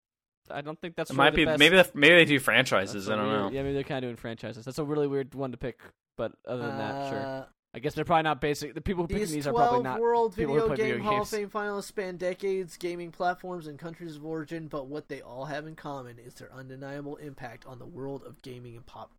I 0.49 0.61
don't 0.61 0.79
think 0.79 0.95
that's 0.95 1.11
It 1.11 1.13
really 1.13 1.25
might 1.25 1.31
the 1.31 1.35
be 1.37 1.45
best. 1.45 1.59
maybe 1.59 1.75
the, 1.75 1.91
maybe 1.93 2.15
they 2.15 2.25
do 2.25 2.35
That's 2.37 2.45
franchises. 2.45 3.09
a 3.09 3.13
I 3.13 3.15
don't 3.17 3.27
weird- 3.27 3.39
know. 3.41 3.51
Yeah, 3.51 3.63
maybe 3.63 3.73
they're 3.75 3.83
kind 3.83 3.97
of 4.03 4.07
doing 4.07 4.15
franchises. 4.15 4.63
That's 4.65 4.79
a 4.79 4.83
really 4.83 5.07
weird 5.07 5.35
one 5.35 5.51
to 5.51 5.57
pick. 5.57 5.79
But 6.17 6.33
other 6.47 6.61
than 6.65 6.77
that, 6.77 7.09
sure. 7.09 7.19
Uh, 7.19 7.45
I 7.73 7.79
guess 7.79 7.93
they're 7.93 8.05
probably 8.05 8.23
not 8.23 8.41
basic. 8.41 8.73
The 8.73 8.81
people 8.81 9.03
who 9.03 9.07
pick 9.09 9.17
These 9.19 9.31
these 9.31 9.47
are 9.47 9.53
probably 9.53 9.83
not. 9.83 9.99
World 9.99 10.35
people 10.35 10.53
who 10.55 10.61
Video 10.61 10.67
play 10.75 10.77
Game 10.77 10.95
video 10.95 11.11
Hall 11.11 11.21
of. 11.21 11.29
Fame 11.29 11.49
finalists 11.49 11.83
span 11.83 12.17
decades, 12.17 12.77
gaming 12.77 13.11
platforms, 13.11 13.67
and 13.67 13.77
countries 13.77 14.15
of 14.15 14.25
origin, 14.25 14.67
but 14.67 14.87
what 14.87 15.09
they 15.09 15.21
all 15.21 15.45
have 15.45 15.67
in 15.67 15.75
common 15.75 16.17
is 16.17 16.33
their 16.35 16.51
undeniable 16.51 17.17
impact 17.17 17.65
on 17.67 17.77
the 17.77 17.85
world 17.85 18.23
of 18.23 18.41
gaming 18.41 18.75
and 18.75 18.85
pop. 18.85 19.11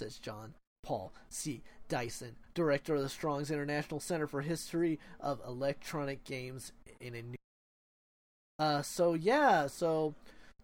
Says 0.00 0.18
John 0.18 0.54
Paul 0.82 1.12
C. 1.28 1.62
Dyson, 1.88 2.36
director 2.54 2.94
of 2.96 3.02
the 3.02 3.08
Strong's 3.08 3.50
International 3.50 4.00
Center 4.00 4.26
for 4.26 4.40
History 4.42 4.98
of 5.20 5.40
Electronic 5.46 6.24
Games 6.24 6.72
in 7.00 7.14
a 7.14 7.22
new. 7.22 7.36
Uh, 8.58 8.82
so 8.82 9.14
yeah, 9.14 9.66
so 9.66 10.14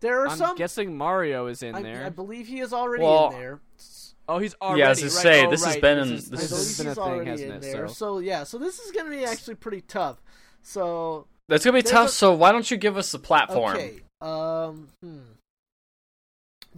there 0.00 0.20
are 0.20 0.28
I'm 0.28 0.36
some. 0.38 0.56
guessing 0.56 0.96
Mario 0.96 1.46
is 1.46 1.62
in 1.62 1.74
I, 1.74 1.82
there. 1.82 2.04
I 2.04 2.08
believe 2.08 2.46
he 2.46 2.60
is 2.60 2.72
already 2.72 3.02
Well, 3.02 3.30
in 3.30 3.32
there. 3.32 3.60
oh, 4.28 4.38
he's 4.38 4.54
already. 4.62 4.80
Yeah, 4.80 4.86
I 4.86 4.88
was 4.90 4.98
gonna 5.00 5.12
right. 5.12 5.22
say, 5.22 5.46
oh, 5.46 5.50
this 5.50 5.64
has 5.64 5.76
been 5.78 5.98
in- 5.98 6.08
This, 6.10 6.24
this 6.28 6.40
I 6.40 6.44
is, 6.44 6.52
is- 6.52 6.68
has 6.68 6.78
been 6.78 6.86
a 6.86 6.94
thing, 7.18 7.26
hasn't 7.26 7.50
in 7.50 7.56
it? 7.56 7.62
there. 7.62 7.88
So. 7.88 7.94
So 7.94 8.18
yeah, 8.20 8.44
so 8.44 8.58
this 8.58 8.78
is 8.78 8.92
gonna 8.92 9.10
be 9.10 9.24
actually 9.24 9.56
pretty 9.56 9.80
tough. 9.82 10.22
So 10.62 11.26
That's 11.48 11.64
gonna 11.64 11.78
be 11.78 11.82
tough. 11.82 12.08
a- 12.08 12.12
so 12.12 12.32
why 12.34 12.52
don't 12.52 12.70
you 12.70 12.76
give 12.76 12.96
us 12.96 13.10
the 13.12 13.18
platform? 13.18 13.76
Okay. 13.76 14.00
Um. 14.20 14.88
Hmm. 15.02 15.18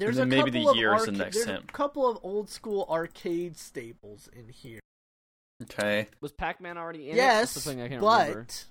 There's 0.06 0.16
then 0.16 0.26
a 0.26 0.30
maybe 0.30 0.50
couple 0.50 0.64
the 0.64 0.70
of 0.70 0.76
year 0.76 0.94
is 0.94 1.02
the 1.04 1.08
arca- 1.10 1.18
next 1.18 1.36
there's 1.36 1.46
hint. 1.48 1.64
a 1.68 1.72
couple 1.72 2.08
of 2.08 2.18
old 2.22 2.48
school 2.50 2.86
arcade 2.90 3.56
staples 3.56 4.28
in 4.34 4.48
here. 4.48 4.80
Okay. 5.62 6.08
Was 6.20 6.32
Pac-Man 6.32 6.76
already 6.78 7.08
in 7.10 7.14
it? 7.14 7.16
yes, 7.16 7.54
That's 7.54 7.64
the 7.64 7.70
thing 7.72 7.80
I 7.82 7.88
can't 7.88 8.00
but 8.00 8.20
remember. 8.28 8.46
Miss 8.48 8.66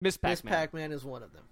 Miss 0.00 0.16
Pac-Man. 0.18 0.52
Pac-Man 0.52 0.92
is 0.92 1.04
one 1.04 1.22
of 1.22 1.32
them. 1.32 1.44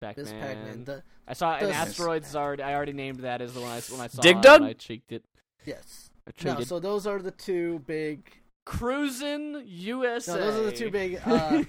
Pac-Man. 0.00 0.24
Miss 0.24 0.32
Pac-Man. 0.32 0.84
The, 0.84 1.02
I 1.28 1.32
saw 1.34 1.54
an 1.56 1.66
the- 1.68 1.72
asteroids. 1.74 2.28
is 2.28 2.36
Already, 2.36 2.62
I 2.62 2.74
already 2.74 2.92
named 2.92 3.20
that 3.20 3.40
as 3.40 3.52
the 3.54 3.60
one 3.60 3.70
I 3.70 3.80
when 3.90 4.00
I 4.00 4.06
saw 4.08 4.22
Dig 4.22 4.36
it. 4.38 4.42
Dug? 4.42 4.60
and 4.62 4.70
I 4.70 4.72
cheeked 4.72 5.12
it. 5.12 5.22
yes. 5.64 6.10
I 6.26 6.32
No, 6.44 6.52
cheated. 6.54 6.68
so 6.68 6.80
those 6.80 7.06
are 7.06 7.20
the 7.20 7.30
two 7.30 7.80
big. 7.86 8.32
Cruisin' 8.66 9.62
USA. 9.66 10.32
No, 10.34 10.40
those 10.40 10.56
are 10.60 10.64
the 10.64 10.72
two 10.72 10.90
big. 10.90 11.20
Uh, 11.24 11.62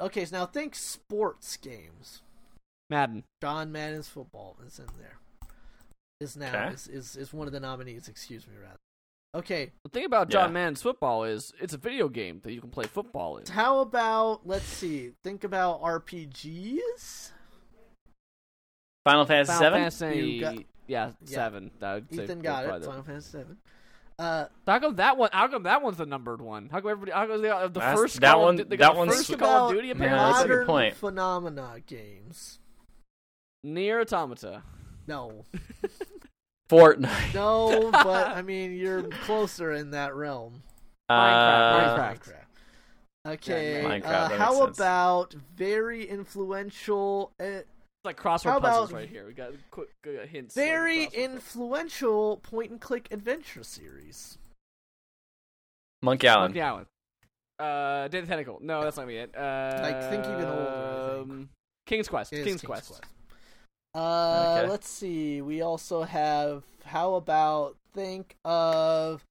okay, 0.06 0.24
so 0.24 0.36
now 0.36 0.44
think 0.46 0.74
sports 0.74 1.56
games. 1.56 2.20
Madden. 2.92 3.24
John 3.42 3.72
Madden's 3.72 4.08
football 4.08 4.56
is 4.66 4.78
in 4.78 4.86
there. 4.98 5.18
is 6.20 6.36
now 6.36 6.48
Okay. 6.66 6.74
is, 6.74 6.86
is 6.88 7.16
is 7.16 7.32
one 7.32 7.46
of 7.48 7.52
the 7.52 7.58
nominees. 7.60 8.06
Excuse 8.08 8.46
me, 8.46 8.54
rather. 8.62 8.76
Okay, 9.34 9.72
The 9.84 9.88
thing 9.90 10.04
about 10.04 10.28
John 10.28 10.50
Yeah. 10.50 10.52
Madden's 10.52 10.82
football 10.82 11.24
is 11.24 11.52
it's 11.60 11.72
a 11.72 11.78
video 11.78 12.08
game 12.08 12.40
that 12.44 12.52
you 12.52 12.60
can 12.60 12.70
play 12.70 12.84
football 12.84 13.38
in. 13.38 13.46
how 13.46 13.80
about 13.80 14.46
let's 14.46 14.66
see. 14.66 15.12
Think 15.24 15.42
about 15.42 15.80
RPGs. 15.82 17.32
Final 19.04 19.24
Fantasy 19.24 19.52
Final 19.52 19.60
Seven. 19.62 19.80
Fantasy, 19.90 20.20
You 20.28 20.40
got- 20.40 20.54
yeah, 20.54 20.64
Yeah. 20.86 21.12
seven. 21.26 21.70
I 21.80 21.94
would 21.94 22.14
say 22.14 22.24
Ethan 22.24 22.42
that's 22.42 22.66
got 22.68 22.82
it. 22.82 22.84
Final 22.84 23.02
Fantasy 23.02 23.30
Seven. 23.30 23.58
Uh, 24.18 24.46
How 24.66 24.78
come 24.78 24.94
that 24.96 25.16
one? 25.16 25.30
How 25.32 25.48
come 25.48 25.62
that 25.64 25.82
one's 25.82 25.96
the 25.96 26.06
numbered 26.06 26.40
one? 26.40 26.68
How 26.68 26.80
come 26.80 26.90
everybody? 26.90 27.10
How 27.12 27.26
come 27.26 27.42
they 27.42 27.48
got 27.48 27.72
the 27.74 27.80
first 27.80 28.20
that 28.20 28.32
Call 28.34 28.42
one- 28.42 28.60
Of, 28.60 28.68
that 28.68 28.94
one's- 28.96 29.16
first 29.16 29.38
Call 29.38 29.48
of 29.48 29.70
about 29.70 29.70
Duty 29.72 29.88
Yeah, 29.88 29.94
apparently. 29.94 30.18
that's 30.32 30.38
a 30.44 30.46
good 30.46 30.52
modern 30.54 30.66
point. 30.66 30.94
phenomena 30.96 31.80
games. 31.86 32.58
Nier 33.64 34.00
Automata. 34.00 34.62
No, 35.06 35.44
Fortnite. 36.70 37.34
no, 37.34 37.90
but 37.90 38.28
I 38.28 38.42
mean 38.42 38.72
you're 38.72 39.02
closer 39.24 39.72
in 39.72 39.90
that 39.92 40.14
realm. 40.14 40.62
Uh, 41.08 41.14
Minecraft. 42.14 42.32
Okay. 43.26 43.82
Minecraft, 43.84 44.04
uh, 44.06 44.28
how 44.38 44.64
sense. 44.66 44.78
about 44.78 45.34
very 45.56 46.08
influential? 46.08 47.32
Uh, 47.40 47.44
It's 47.44 47.66
like 48.04 48.16
crossword 48.20 48.56
about- 48.56 48.62
puzzles 48.62 48.92
right 48.92 49.08
here. 49.08 49.26
We 49.26 49.32
got 49.34 49.52
quick 49.70 49.90
uh, 50.06 50.26
hints. 50.26 50.54
very 50.54 51.04
influential 51.04 52.38
point 52.38 52.70
and 52.70 52.80
click 52.80 53.08
adventure 53.10 53.62
series. 53.64 54.38
Monkey 56.02 56.28
Island. 56.28 56.54
Monkey 56.54 56.62
Island. 56.62 56.86
Uh, 57.60 58.08
Day 58.08 58.18
of 58.18 58.26
the 58.26 58.30
Tentacle. 58.30 58.58
No, 58.60 58.82
that's 58.82 58.96
not 58.96 59.06
me 59.06 59.14
yet. 59.14 59.36
Uh, 59.36 59.78
Like, 59.82 60.00
think 60.10 60.24
even 60.24 60.44
older, 60.46 61.18
um, 61.22 61.48
King's 61.86 62.08
Quest. 62.08 62.32
It 62.32 62.38
is 62.40 62.44
King's, 62.44 62.62
Quest. 62.62 63.00
Uh, 63.94 64.56
Okay. 64.58 64.68
let's 64.70 64.88
see. 64.88 65.42
We 65.42 65.60
also 65.62 66.02
have. 66.02 66.64
How 66.84 67.14
about 67.14 67.76
think 67.94 68.36
of 68.44 69.24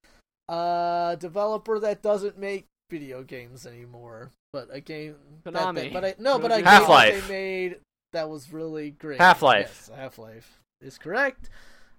a 0.47 1.18
developer 1.20 1.80
that 1.80 2.01
doesn't 2.01 2.38
make 2.38 2.66
video 2.89 3.24
games 3.24 3.66
anymore, 3.66 4.32
but 4.53 4.68
a 4.72 4.80
game. 4.82 5.16
Konami. 5.45 5.76
That, 5.76 5.93
but 5.93 6.05
I, 6.05 6.16
no, 6.20 6.38
but 6.39 6.51
I 6.51 6.57
game 6.57 6.66
Half-Life. 6.66 7.14
that 7.14 7.28
they 7.28 7.34
made 7.34 7.80
that 8.14 8.30
was 8.30 8.51
really 8.53 8.91
great. 8.91 9.20
Half-Life. 9.20 9.88
Yes, 9.89 9.97
Half 9.97 10.18
Life 10.18 10.59
is 10.82 10.97
correct. 10.97 11.49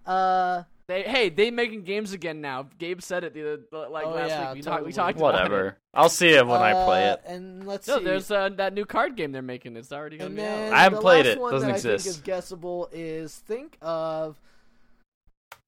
Uh, 0.06 0.62
They 0.92 1.02
hey, 1.04 1.30
they 1.30 1.50
making 1.50 1.84
games 1.84 2.12
again 2.12 2.42
now. 2.42 2.68
Gabe 2.76 3.00
said 3.00 3.24
it 3.24 3.32
the 3.32 3.54
other 3.54 3.88
like 3.88 4.04
Oh, 4.04 4.10
last 4.10 4.28
yeah, 4.28 4.48
week. 4.52 4.56
We 4.56 4.62
talked. 4.62 4.84
We 4.84 4.92
totally. 4.92 4.92
talked 4.92 5.18
about 5.18 5.34
it. 5.34 5.38
Whatever. 5.38 5.78
I'll 5.94 6.10
see 6.10 6.28
it 6.28 6.46
when 6.46 6.60
I 6.60 6.72
play 6.84 7.08
uh, 7.08 7.14
it. 7.14 7.22
And 7.24 7.66
let's 7.66 7.88
No, 7.88 7.96
see. 7.96 8.04
there's 8.04 8.30
uh, 8.30 8.50
that 8.56 8.74
new 8.74 8.84
card 8.84 9.16
game 9.16 9.32
they're 9.32 9.40
making. 9.40 9.74
It's 9.78 9.90
already 9.90 10.18
gonna 10.18 10.34
be 10.34 10.42
out. 10.42 10.72
I 10.74 10.82
haven't 10.82 11.00
played 11.00 11.24
last 11.24 11.36
it. 11.36 11.40
One 11.40 11.50
Doesn't 11.52 11.68
that 11.70 11.76
exist. 11.76 12.06
I 12.06 12.10
think 12.10 12.16
is 12.16 12.22
guessable 12.22 12.90
is 12.92 13.36
think 13.36 13.78
of 13.80 14.38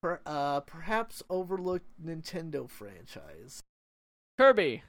per, 0.03 0.21
uh, 0.27 0.61
perhaps 0.61 1.23
overlooked 1.31 1.87
Nintendo 2.05 2.69
franchise. 2.69 3.63
Kirby. 4.37 4.83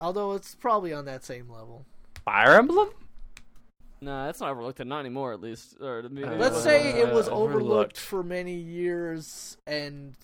Although 0.00 0.32
it's 0.32 0.56
probably 0.56 0.92
on 0.92 1.04
that 1.04 1.22
same 1.22 1.48
level. 1.48 1.86
Fire 2.24 2.56
Emblem. 2.58 2.90
No, 4.04 4.26
that's 4.26 4.40
not 4.40 4.50
overlooked. 4.50 4.84
Not 4.84 5.00
anymore, 5.00 5.32
at 5.32 5.40
least. 5.40 5.76
Or 5.80 6.02
maybe 6.02 6.26
Uh, 6.28 6.36
Let's 6.36 6.62
say 6.62 6.90
it 7.00 7.12
was 7.12 7.28
overlooked. 7.28 7.54
overlooked 7.54 7.98
for 7.98 8.22
many 8.22 8.54
years, 8.54 9.56
and, 9.66 10.14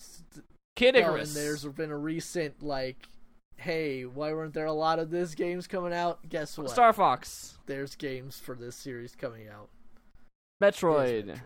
Kid 0.76 0.94
well, 0.94 1.04
and 1.04 1.12
Icarus. 1.14 1.34
there's 1.34 1.64
been 1.66 1.90
a 1.90 1.96
recent 1.96 2.62
like, 2.62 3.08
hey, 3.56 4.04
why 4.04 4.32
weren't 4.32 4.54
there 4.54 4.66
a 4.66 4.72
lot 4.72 4.98
of 4.98 5.10
this 5.10 5.34
games 5.34 5.66
coming 5.66 5.92
out? 5.92 6.18
Guess 6.28 6.58
what? 6.58 6.70
Star 6.70 6.92
Fox. 6.92 7.58
There's 7.66 7.94
games 7.96 8.38
for 8.38 8.54
this 8.54 8.76
series 8.76 9.14
coming 9.16 9.48
out. 9.48 9.68
Metroid. 10.62 11.08
It 11.08 11.28
is 11.30 11.38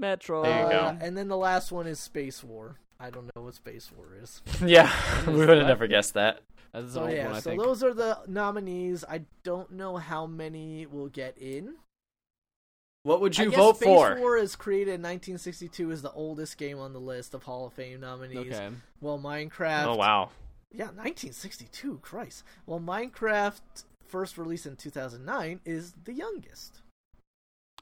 Metroid. 0.00 0.44
There 0.44 0.64
you 0.64 0.70
go. 0.70 0.78
Uh, 0.80 0.96
and 1.00 1.16
then 1.16 1.28
the 1.28 1.36
last 1.36 1.70
one 1.72 1.86
is 1.86 2.00
Space 2.00 2.42
War. 2.42 2.76
I 2.98 3.10
don't 3.10 3.30
know 3.36 3.42
what 3.42 3.54
Space 3.54 3.90
War 3.96 4.06
is. 4.22 4.42
Yeah, 4.64 4.90
we 5.26 5.34
would 5.34 5.48
have 5.58 5.66
never 5.66 5.86
guessed 5.86 6.14
that. 6.14 6.40
That's 6.72 6.92
So 6.94 7.06
yeah, 7.06 7.26
one, 7.26 7.34
I 7.36 7.40
so 7.40 7.50
think. 7.50 7.62
those 7.62 7.82
are 7.84 7.92
the 7.94 8.18
nominees. 8.26 9.04
I 9.08 9.22
don't 9.42 9.72
know 9.72 9.96
how 9.96 10.26
many 10.26 10.86
will 10.86 11.08
get 11.08 11.36
in. 11.38 11.74
What 13.04 13.20
would 13.20 13.38
I 13.38 13.44
you 13.44 13.50
guess 13.50 13.58
vote 13.58 13.76
Space 13.76 13.86
for? 13.86 14.16
War 14.18 14.36
is 14.36 14.54
created 14.54 14.94
in 14.94 15.02
1962 15.02 15.90
is 15.90 16.02
the 16.02 16.12
oldest 16.12 16.56
game 16.56 16.78
on 16.78 16.92
the 16.92 17.00
list 17.00 17.34
of 17.34 17.42
Hall 17.42 17.66
of 17.66 17.72
Fame 17.72 18.00
nominees. 18.00 18.52
Okay. 18.52 18.70
Well, 19.00 19.18
Minecraft. 19.18 19.86
Oh 19.86 19.96
wow. 19.96 20.30
Yeah, 20.70 20.86
1962. 20.86 21.98
Christ. 22.00 22.44
Well, 22.64 22.80
Minecraft 22.80 23.60
first 24.06 24.38
released 24.38 24.66
in 24.66 24.76
2009 24.76 25.60
is 25.64 25.94
the 26.04 26.14
youngest. 26.14 26.80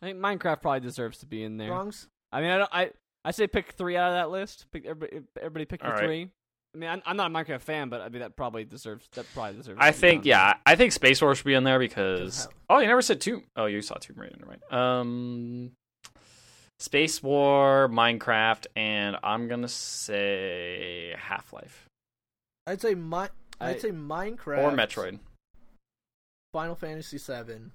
I 0.03 0.07
think 0.07 0.19
Minecraft 0.19 0.63
probably 0.63 0.81
deserves 0.81 1.19
to 1.19 1.27
be 1.27 1.43
in 1.45 1.59
there. 1.59 1.69
Bronx. 1.69 2.09
I 2.33 2.41
mean, 2.41 2.51
I 2.51 2.59
don't. 2.59 2.71
I 2.73 2.91
I 3.25 3.33
say 3.33 3.47
pick 3.47 3.73
three 3.73 3.97
out 3.97 4.09
of 4.09 4.15
that 4.15 4.31
list. 4.31 4.67
Pick 4.73 4.87
everybody. 4.87 5.23
Everybody 5.37 5.65
pick 5.67 5.83
your 5.83 5.93
All 5.93 5.99
right. 5.99 6.05
three. 6.07 6.31
I 6.75 6.79
mean, 6.79 6.89
I'm, 6.89 7.03
I'm 7.05 7.17
not 7.17 7.31
a 7.31 7.35
Minecraft 7.35 7.63
fan, 7.63 7.89
but 7.89 8.01
I 8.01 8.09
mean 8.09 8.21
that 8.21 8.37
probably 8.37 8.65
deserves. 8.65 9.09
That 9.15 9.27
probably 9.35 9.57
deserves. 9.57 9.79
I 9.81 9.91
think 9.91 10.25
yeah, 10.25 10.55
I 10.65 10.77
think 10.77 10.93
Space 10.93 11.21
War 11.21 11.35
should 11.35 11.45
be 11.45 11.55
in 11.55 11.65
there 11.65 11.79
because 11.79 12.49
oh, 12.69 12.79
you 12.79 12.87
never 12.87 13.03
said 13.03 13.21
Tomb. 13.21 13.45
Oh, 13.57 13.67
you 13.67 13.83
saw 13.83 13.95
Tomb 13.97 14.17
Raider, 14.19 14.37
never 14.39 14.51
mind. 14.51 14.73
Um, 14.73 15.73
Space 16.79 17.23
War, 17.23 17.89
Minecraft, 17.89 18.67
and 18.77 19.17
I'm 19.23 19.49
gonna 19.49 19.69
say 19.69 21.15
Half 21.19 21.53
Life 21.53 21.89
I'd 22.67 22.81
say 22.81 22.95
my. 22.95 23.29
I'd 23.61 23.77
I- 23.77 23.79
say 23.79 23.91
Minecraft 23.91 24.59
or 24.63 24.71
Metroid. 24.71 25.19
Final 26.53 26.75
Fantasy 26.75 27.19
VII, 27.19 27.71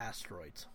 Asteroids. 0.00 0.66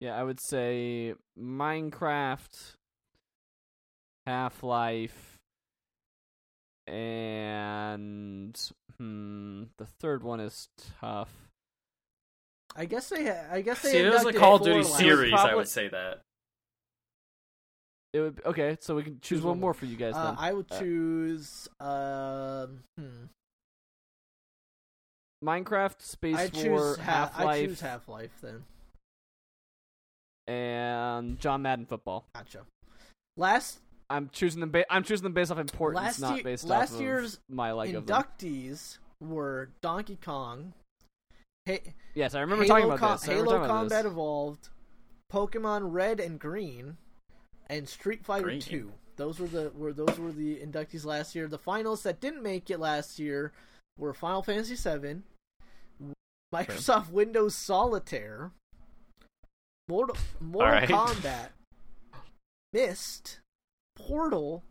Yeah, 0.00 0.18
I 0.18 0.24
would 0.24 0.40
say 0.40 1.14
Minecraft, 1.38 2.72
Half 4.26 4.62
Life, 4.62 5.38
and 6.86 8.56
hmm, 8.98 9.64
the 9.78 9.86
third 10.00 10.22
one 10.22 10.40
is 10.40 10.68
tough. 11.00 11.30
I 12.76 12.84
guess 12.86 13.08
they. 13.08 13.30
I 13.30 13.60
guess 13.62 13.82
they. 13.82 13.92
See, 13.92 14.02
was 14.08 14.24
a 14.24 14.32
Call 14.32 14.56
of 14.56 14.62
Duty 14.62 14.78
last- 14.82 14.96
series. 14.98 15.34
I 15.34 15.54
would 15.54 15.68
say 15.68 15.88
that. 15.88 16.20
It 18.14 18.20
would 18.20 18.36
be, 18.36 18.42
okay, 18.44 18.76
so 18.80 18.94
we 18.94 19.02
can 19.04 19.14
choose 19.14 19.38
Choose 19.38 19.40
one 19.42 19.52
one 19.52 19.60
more 19.60 19.66
more. 19.68 19.74
for 19.74 19.86
you 19.86 19.96
guys. 19.96 20.12
Uh, 20.14 20.24
then. 20.26 20.34
I 20.38 20.52
would 20.52 20.66
Uh, 20.70 20.78
choose. 20.78 21.68
Um, 21.80 22.84
hmm. 22.98 23.24
Minecraft, 25.44 26.00
Space 26.02 26.36
I 26.36 26.50
War, 26.54 26.62
choose 26.94 26.96
Half 26.98 27.32
ha- 27.32 27.48
I 27.48 27.66
choose 27.66 27.80
Half 27.80 28.08
Life 28.08 28.30
then. 28.42 28.64
and 30.46 31.38
John 31.40 31.62
Madden 31.62 31.86
football. 31.86 32.26
Gotcha. 32.34 32.60
Last 33.36 33.80
I'm 34.12 34.28
choosing 34.30 34.60
them. 34.60 34.70
Ba- 34.70 34.92
I'm 34.92 35.02
choosing 35.02 35.24
them 35.24 35.32
based 35.32 35.50
off 35.50 35.58
importance, 35.58 36.04
Last 36.04 36.20
not 36.20 36.34
year- 36.36 36.44
based 36.44 36.64
last 36.64 36.94
off 36.94 37.00
year's 37.00 37.40
my 37.48 37.72
like 37.72 37.92
of 37.94 38.06
them. 38.06 38.22
inductees 38.22 38.98
were 39.20 39.70
Donkey 39.80 40.16
Kong, 40.16 40.74
ha- 41.68 41.78
Yes, 42.14 42.34
I 42.34 42.40
remember 42.40 42.64
Halo, 42.64 42.74
talking 42.74 42.86
about 42.92 42.98
Com- 42.98 43.12
this. 43.12 43.28
I 43.28 43.32
Halo 43.34 43.66
Combat 43.66 44.04
this. 44.04 44.12
Evolved, 44.12 44.68
Pokemon 45.32 45.92
Red 45.92 46.20
and 46.20 46.38
Green, 46.38 46.96
and 47.68 47.88
Street 47.88 48.24
Fighter 48.24 48.44
Green. 48.44 48.60
Two. 48.60 48.92
Those 49.16 49.38
were 49.38 49.46
the 49.46 49.70
were 49.74 49.92
those 49.92 50.18
were 50.18 50.32
the 50.32 50.56
inductees 50.56 51.04
last 51.04 51.34
year. 51.34 51.46
The 51.46 51.58
finals 51.58 52.02
that 52.04 52.20
didn't 52.20 52.42
make 52.42 52.70
it 52.70 52.78
last 52.80 53.18
year 53.18 53.52
were 53.98 54.12
Final 54.14 54.42
Fantasy 54.42 54.74
VII, 54.74 55.22
Microsoft 56.52 57.10
Windows 57.10 57.54
Solitaire, 57.54 58.50
Mortal, 59.88 60.16
Mortal 60.40 60.72
Alright. 60.74 60.88
Kombat, 60.88 61.48
Myst, 62.72 63.38
Portal, 63.96 64.62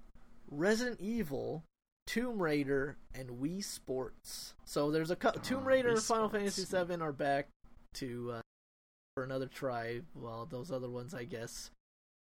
Resident 0.49 0.99
Evil, 0.99 1.63
Tomb 2.07 2.41
Raider, 2.41 2.97
and 3.13 3.29
Wii 3.29 3.63
Sports. 3.63 4.53
So 4.65 4.91
there's 4.91 5.11
a 5.11 5.15
cou- 5.15 5.31
Tomb 5.43 5.63
Raider 5.63 5.89
Wii 5.89 5.93
and 5.95 6.03
Final 6.03 6.29
Sports. 6.29 6.55
Fantasy 6.65 6.95
VII 6.95 7.01
are 7.01 7.11
back 7.13 7.47
to 7.95 8.31
uh, 8.35 8.41
for 9.15 9.23
another 9.23 9.47
try. 9.47 10.01
While 10.13 10.45
those 10.45 10.71
other 10.71 10.89
ones, 10.89 11.13
I 11.13 11.23
guess, 11.25 11.69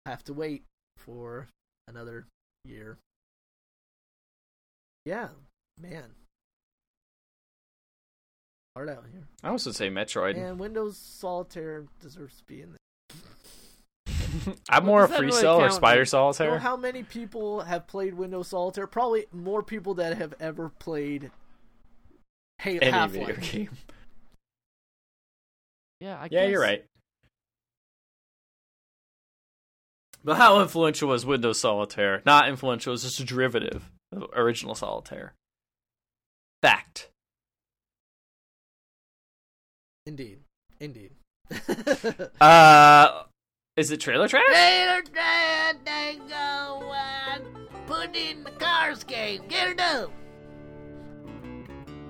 have 0.07 0.23
to 0.25 0.33
wait 0.33 0.63
for 0.97 1.49
another 1.89 2.27
year. 2.65 2.99
Yeah, 5.05 5.29
man, 5.81 6.05
hard 8.75 8.89
out 8.89 9.05
here. 9.13 9.27
I 9.43 9.49
also 9.51 9.71
say 9.71 9.91
Metroid. 9.91 10.37
And 10.37 10.59
Windows 10.59 10.97
Solitaire 10.97 11.85
deserves 12.01 12.39
to 12.39 12.45
be 12.45 12.63
in 12.63 12.71
there. 12.71 12.79
I'm 14.69 14.85
What 14.85 14.87
more 14.87 15.05
a 15.05 15.09
Free 15.09 15.27
really 15.27 15.41
Cell 15.41 15.57
or 15.59 15.69
count? 15.69 15.75
Spider 15.75 15.97
You 16.01 16.01
know 16.01 16.05
Solitaire. 16.05 16.59
how 16.59 16.77
many 16.77 17.03
people 17.03 17.61
have 17.63 17.87
played 17.87 18.15
Windows 18.15 18.49
Solitaire? 18.49 18.87
Probably 18.87 19.27
more 19.33 19.63
people 19.63 19.95
that 19.95 20.17
have 20.17 20.35
ever 20.41 20.69
played 20.79 21.31
Hey, 22.59 22.79
Any 22.79 22.91
Half 22.91 23.11
video 23.11 23.37
game. 23.37 23.71
Yeah, 26.01 26.17
I 26.19 26.25
Yeah, 26.25 26.29
guess. 26.29 26.51
you're 26.51 26.61
right. 26.61 26.85
But 30.23 30.37
how 30.37 30.61
influential 30.63 31.09
was 31.11 31.27
Windows 31.27 31.61
Solitaire? 31.61 32.23
Not 32.25 32.49
influential, 32.49 32.95
it's 32.95 33.03
just 33.03 33.21
a 33.21 33.25
derivative 33.25 33.91
of 34.13 34.25
original 34.35 34.75
Solitaire. 34.75 35.35
Fact. 36.63 37.09
Indeed, 40.07 40.39
Indeed. 40.81 41.11
Uh, 42.41 43.25
is 43.77 43.91
it 43.91 44.01
trailer 44.01 44.29
trash? 44.29 44.45
Trailer 44.47 45.03
trash, 45.03 45.75
they 45.85 46.19
go 46.29 46.35
on. 46.35 47.69
Put 47.87 48.17
in 48.17 48.45
the 48.45 48.51
Cars 48.53 49.05
game. 49.05 49.43
Get 49.49 49.69
it 49.69 49.81
up. 49.81 50.11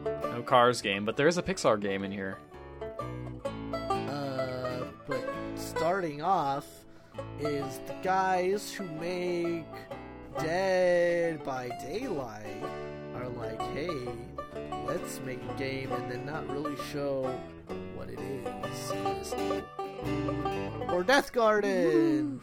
No 0.05 0.43
Cars 0.43 0.83
game, 0.83 1.05
but 1.05 1.17
there 1.17 1.27
is 1.27 1.39
a 1.39 1.43
Pixar 1.43 1.81
game 1.81 2.05
in 2.05 2.13
here. 2.13 2.39
Uh, 3.73 4.85
but 5.07 5.27
starting 5.57 6.21
off 6.21 6.67
is 7.41 7.81
the 7.87 7.95
guys 8.03 8.73
who 8.73 8.85
make 8.85 9.65
Dead 10.39 11.43
by 11.45 11.69
Daylight 11.81 12.63
are 13.15 13.29
like, 13.29 13.61
hey, 13.73 13.89
let's 14.85 15.21
make 15.21 15.41
a 15.49 15.55
game 15.55 15.93
and 15.93 16.11
then 16.11 16.27
not 16.27 16.49
really 16.51 16.77
show 16.93 17.23
what 17.95 18.11
it 18.11 18.19
is. 18.19 19.74
Or 20.93 21.03
Death 21.03 21.33
Garden. 21.33 22.41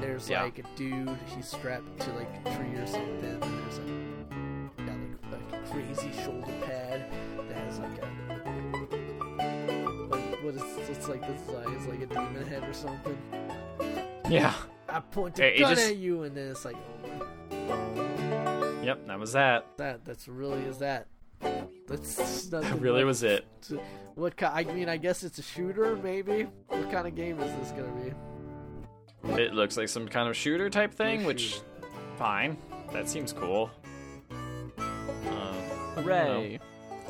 There's 0.00 0.28
Yeah. 0.30 0.42
like 0.44 0.58
a 0.58 0.62
dude, 0.76 1.18
he's 1.34 1.48
strapped 1.48 1.98
to 2.00 2.12
like 2.12 2.28
a 2.44 2.54
tree 2.56 2.74
or 2.78 2.86
something. 2.86 3.42
And 3.42 3.42
there's 3.42 3.78
a 3.78 3.82
got 4.84 4.96
like, 5.32 5.50
like 5.52 5.62
a 5.62 5.70
crazy 5.70 6.12
shoulder 6.22 6.52
pad 6.64 7.10
that 7.48 7.56
has 7.56 7.78
like 7.80 7.98
a 8.02 8.06
like 10.10 10.42
what 10.44 10.54
is 10.54 10.88
it's 10.88 11.08
like 11.08 11.20
the 11.22 11.36
size 11.52 11.86
like 11.88 12.00
a 12.02 12.06
demon 12.06 12.46
head 12.46 12.62
or 12.64 12.72
something. 12.72 13.18
Yeah. 14.30 14.54
I 14.88 15.00
point 15.00 15.38
Hey, 15.38 15.52
a 15.52 15.54
it 15.56 15.60
gun 15.60 15.74
just- 15.74 15.88
at 15.90 15.96
you 15.96 16.22
and 16.22 16.36
then 16.36 16.48
it's 16.50 16.64
like 16.64 16.76
oh, 17.50 18.80
Yep, 18.82 19.06
that 19.08 19.18
was 19.18 19.32
that. 19.32 19.66
that 19.78 20.04
that's 20.04 20.28
really 20.28 20.62
is 20.62 20.78
that. 20.78 21.08
That's 21.88 22.46
That 22.50 22.80
really 22.80 23.04
was 23.04 23.22
it. 23.22 23.44
What? 24.14 24.40
I 24.42 24.64
mean, 24.64 24.88
I 24.88 24.96
guess 24.96 25.22
it's 25.24 25.38
a 25.38 25.42
shooter, 25.42 25.96
maybe. 25.96 26.46
What 26.68 26.90
kind 26.90 27.06
of 27.06 27.14
game 27.14 27.40
is 27.40 27.52
this 27.56 27.70
gonna 27.72 27.92
be? 28.02 29.42
It 29.42 29.52
looks 29.54 29.76
like 29.76 29.88
some 29.88 30.08
kind 30.08 30.28
of 30.28 30.36
shooter 30.36 30.70
type 30.70 30.94
thing, 30.94 31.24
which 31.24 31.60
fine. 32.16 32.56
That 32.92 33.08
seems 33.08 33.32
cool. 33.32 33.70
Uh, 34.78 35.52
Hooray! 35.96 36.60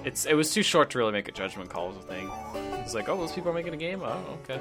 It's 0.04 0.24
it 0.26 0.34
was 0.34 0.52
too 0.52 0.62
short 0.62 0.90
to 0.90 0.98
really 0.98 1.12
make 1.12 1.28
a 1.28 1.32
judgment 1.32 1.70
call. 1.70 1.88
Was 1.88 1.96
the 1.98 2.02
thing. 2.02 2.30
It's 2.80 2.94
like, 2.94 3.08
oh, 3.08 3.16
those 3.16 3.32
people 3.32 3.50
are 3.50 3.54
making 3.54 3.74
a 3.74 3.76
game. 3.76 4.02
Oh, 4.02 4.38
okay. 4.42 4.60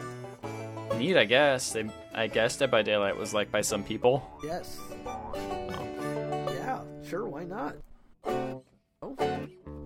Neat, 0.97 1.17
I 1.17 1.25
guess. 1.25 1.73
They, 1.73 1.85
I 2.13 2.27
guess 2.27 2.57
Dead 2.57 2.71
by 2.71 2.81
Daylight 2.81 3.17
was 3.17 3.33
like 3.33 3.51
by 3.51 3.61
some 3.61 3.83
people. 3.83 4.27
Yes. 4.43 4.79
Yeah, 5.05 6.81
sure. 7.07 7.25
Why 7.27 7.43
not? 7.43 7.75
Oh, 9.05 9.15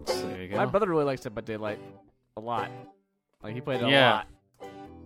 So 0.06 0.28
there 0.30 0.41
you 0.44 0.48
go. 0.50 0.58
My 0.58 0.66
brother 0.66 0.88
really 0.88 1.04
likes 1.04 1.22
Dead 1.22 1.36
by 1.36 1.41
Daylight 1.41 1.80
a 2.38 2.40
lot. 2.41 2.70
Like 3.44 3.54
he 3.54 3.62
played 3.62 3.82
it 3.82 3.86
a 3.86 3.90
Yeah. 3.90 4.12
lot. 4.14 4.28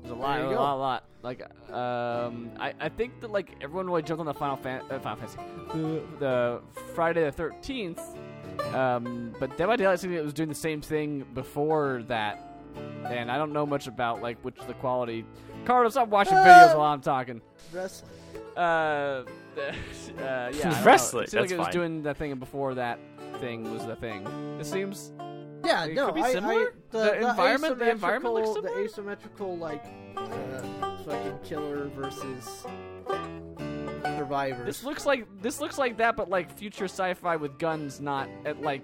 There's 0.02 0.12
a 0.12 0.16
lot, 0.16 0.38
There 0.38 0.48
a 0.48 0.50
go. 0.50 0.56
lot, 0.56 0.76
a 0.76 0.78
lot. 0.78 1.04
Like, 1.22 1.42
um, 1.72 2.52
I, 2.60 2.74
I 2.80 2.90
think 2.90 3.22
that 3.22 3.32
like 3.32 3.56
everyone 3.62 3.88
really 3.88 4.02
jumped 4.04 4.20
on 4.20 4.26
the 4.26 4.34
Final, 4.34 4.58
Fan- 4.58 4.82
uh, 4.92 5.00
Final 5.00 5.18
Fantasy, 5.26 5.40
the, 5.74 6.02
the 6.20 6.62
Friday 6.94 7.24
the 7.24 7.32
Thirteenth. 7.32 8.02
Um, 8.74 9.34
but 9.40 9.56
Dead 9.58 9.68
by 9.68 9.78
Daylight 9.78 10.00
seemed 10.00 10.14
like 10.14 10.20
it 10.22 10.26
was 10.26 10.34
doing 10.34 10.50
the 10.50 10.56
same 10.56 10.82
thing 10.82 11.26
before 11.34 12.04
that, 12.08 12.40
and 13.06 13.32
I 13.32 13.38
don't 13.38 13.54
know 13.54 13.66
much 13.66 13.88
about 13.88 14.22
like 14.22 14.38
which 14.42 14.58
the 14.68 14.74
quality. 14.76 15.26
Carlos, 15.66 15.94
stop 15.94 16.10
watching 16.10 16.34
videos 16.38 16.76
while 16.78 16.92
I'm 16.92 17.02
talking. 17.02 17.42
wrestling. 17.72 18.12
Uh, 18.58 18.60
uh 18.60 19.24
yeah, 19.58 19.72
I 20.20 20.52
don't 20.52 20.64
know. 20.72 20.84
Wrestling, 20.84 21.24
It 21.24 21.30
seemed 21.32 21.42
like 21.44 21.52
it 21.52 21.58
was 21.58 21.68
fine. 21.68 21.74
doing 21.74 22.04
that 22.04 22.18
thing 22.18 22.36
before 22.36 22.76
that 22.76 23.00
thing 23.44 23.74
was 23.74 23.86
the 23.86 23.96
thing. 23.98 24.26
It 24.60 24.66
seems 24.66 25.12
Yeah, 25.66 25.86
It 25.86 25.96
no, 25.96 26.08
could 26.08 26.16
be 26.16 26.22
I, 26.22 26.26
I, 26.28 26.32
similar? 26.34 26.74
the, 26.92 26.98
The 27.00 27.30
environment- 27.30 27.80
the 27.80 27.90
environment 27.90 28.36
looks 28.36 28.54
similar? 28.54 28.76
The 28.78 28.84
asymmetrical, 28.86 29.58
like, 29.58 29.84
uh, 30.18 30.98
fucking 31.06 31.40
killer 31.44 31.88
versus 31.90 32.66
survivors. 34.18 34.66
This 34.66 34.84
looks 34.84 35.06
like 35.06 35.26
this 35.42 35.60
looks 35.62 35.78
like 35.78 35.98
that, 35.98 36.16
but 36.16 36.30
like 36.30 36.56
future 36.58 36.86
sci-fi 36.86 37.36
with 37.36 37.58
guns, 37.60 38.00
not 38.00 38.30
at 38.46 38.62
like. 38.62 38.82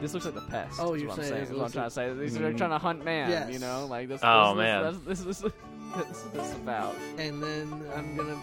This 0.00 0.14
looks 0.14 0.24
like 0.26 0.34
the 0.34 0.40
pest. 0.42 0.78
Oh, 0.80 0.94
you're 0.94 1.08
what 1.08 1.18
I'm 1.18 1.24
saying 1.24 1.28
saying. 1.30 1.42
it 1.42 1.50
Is 1.50 1.58
what 1.58 1.64
I'm 1.66 1.72
trying 1.72 1.86
to 1.86 1.90
say. 1.90 2.12
These 2.14 2.36
are 2.36 2.52
Mm. 2.52 2.56
trying 2.56 2.70
to 2.70 2.78
hunt 2.78 3.04
man. 3.04 3.30
Yes. 3.30 3.52
You 3.52 3.58
know, 3.58 3.86
like 3.86 4.08
this. 4.08 4.20
Oh, 4.22 4.54
this, 4.54 4.62
man. 4.62 4.82
This, 4.84 5.18
this, 5.18 5.20
this, 5.24 5.38
this, 5.40 5.52
this, 5.96 6.22
this 6.32 6.46
is 6.50 6.54
about. 6.56 6.94
and 7.18 7.42
then 7.42 7.72
I'm 7.94 8.16
gonna, 8.16 8.38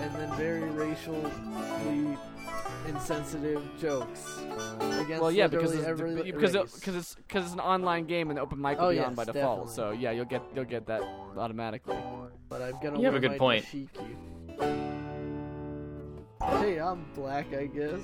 and 0.00 0.14
then 0.14 0.34
very 0.36 0.68
racially 0.70 1.30
insensitive 2.86 3.62
jokes 3.80 4.38
against 4.80 5.20
Well, 5.22 5.30
yeah, 5.30 5.46
because 5.46 5.74
it's, 5.74 5.84
every 5.86 6.22
because 6.22 6.54
it, 6.54 6.72
because 6.74 6.94
it's 6.96 7.14
because 7.14 7.44
it's 7.44 7.54
an 7.54 7.60
online 7.60 8.06
game 8.06 8.30
and 8.30 8.36
the 8.38 8.42
open 8.42 8.60
mic 8.60 8.78
will 8.78 8.86
Oh, 8.86 8.90
be 8.90 9.00
on 9.00 9.14
by 9.14 9.24
default. 9.24 9.66
definitely. 9.68 9.74
So 9.74 9.90
yeah, 9.90 10.10
you'll 10.12 10.24
get 10.24 10.42
you'll 10.54 10.64
get 10.64 10.86
that 10.86 11.02
automatically. 11.36 11.96
But 12.48 12.62
I'm 12.62 12.74
gonna 12.82 12.98
You 12.98 13.04
have 13.06 13.14
a 13.14 13.20
good 13.20 13.38
point. 13.38 13.64
dashiki. 13.64 14.16
Hey, 16.60 16.78
I'm 16.80 17.04
black, 17.14 17.52
I 17.52 17.66
guess. 17.66 18.00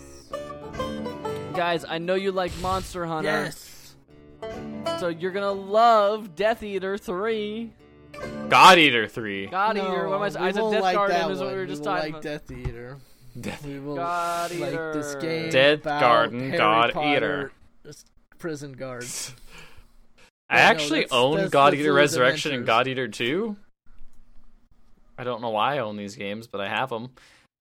Guys, 1.55 1.85
I 1.89 1.99
know 1.99 2.15
you 2.15 2.31
like 2.33 2.53
Monster 2.61 3.07
Hunter, 3.07 3.29
Yes. 3.45 3.97
so 4.99 5.09
you're 5.09 5.31
gonna 5.33 5.53
love 5.53 6.35
Death 6.35 6.63
Eater 6.63 6.99
Three. 6.99 7.73
God 8.49 8.79
Eater 8.79 9.09
Three. 9.09 9.47
God 9.47 9.77
no, 9.77 9.89
Eater. 9.93 10.09
What 10.09 10.17
am 10.17 10.23
I 10.23 10.25
we 10.27 10.31
saying? 10.31 10.45
I 10.47 10.53
said 10.53 10.61
won't 10.63 10.73
Death 10.75 10.83
like 10.83 10.95
Garden 10.97 11.17
that 11.19 11.31
is 11.31 11.39
what 11.39 11.45
one. 11.47 11.55
we 11.55 11.61
were 11.61 11.67
just 11.67 11.83
we 11.83 11.89
will 11.89 11.97
talking 11.97 12.13
like 12.15 12.23
about. 12.23 12.23
Death 12.23 12.51
Eater. 12.51 12.97
Death- 13.41 13.67
We 13.67 13.79
will 13.81 13.97
God 13.97 14.51
like 14.55 14.71
this 14.93 15.15
game. 15.17 15.51
Death 15.51 15.81
about 15.81 16.01
Garden, 16.01 16.41
Harry 16.41 16.57
God 16.59 16.93
Potter, 16.93 17.17
Eater. 17.17 17.53
just 17.85 18.07
Prison 18.39 18.73
guards. 18.73 19.35
I 20.51 20.59
Yeah, 20.59 20.65
no, 20.65 20.71
actually 20.71 21.01
that's- 21.01 21.13
own 21.19 21.33
that's- 21.35 21.51
God 21.51 21.73
that's 21.73 21.81
Eater 21.81 21.89
those 21.93 21.97
Resurrection 21.97 22.53
and. 22.55 22.67
God 22.67 22.87
Eater 22.87 23.09
2. 23.09 23.57
I 25.19 25.25
don't 25.25 25.41
know 25.43 25.51
why 25.51 25.77
I 25.77 25.79
own 25.79 25.97
these 25.97 26.17
games, 26.17 26.47
but 26.47 26.61
I 26.61 26.69
have 26.69 26.91
them. 26.91 27.11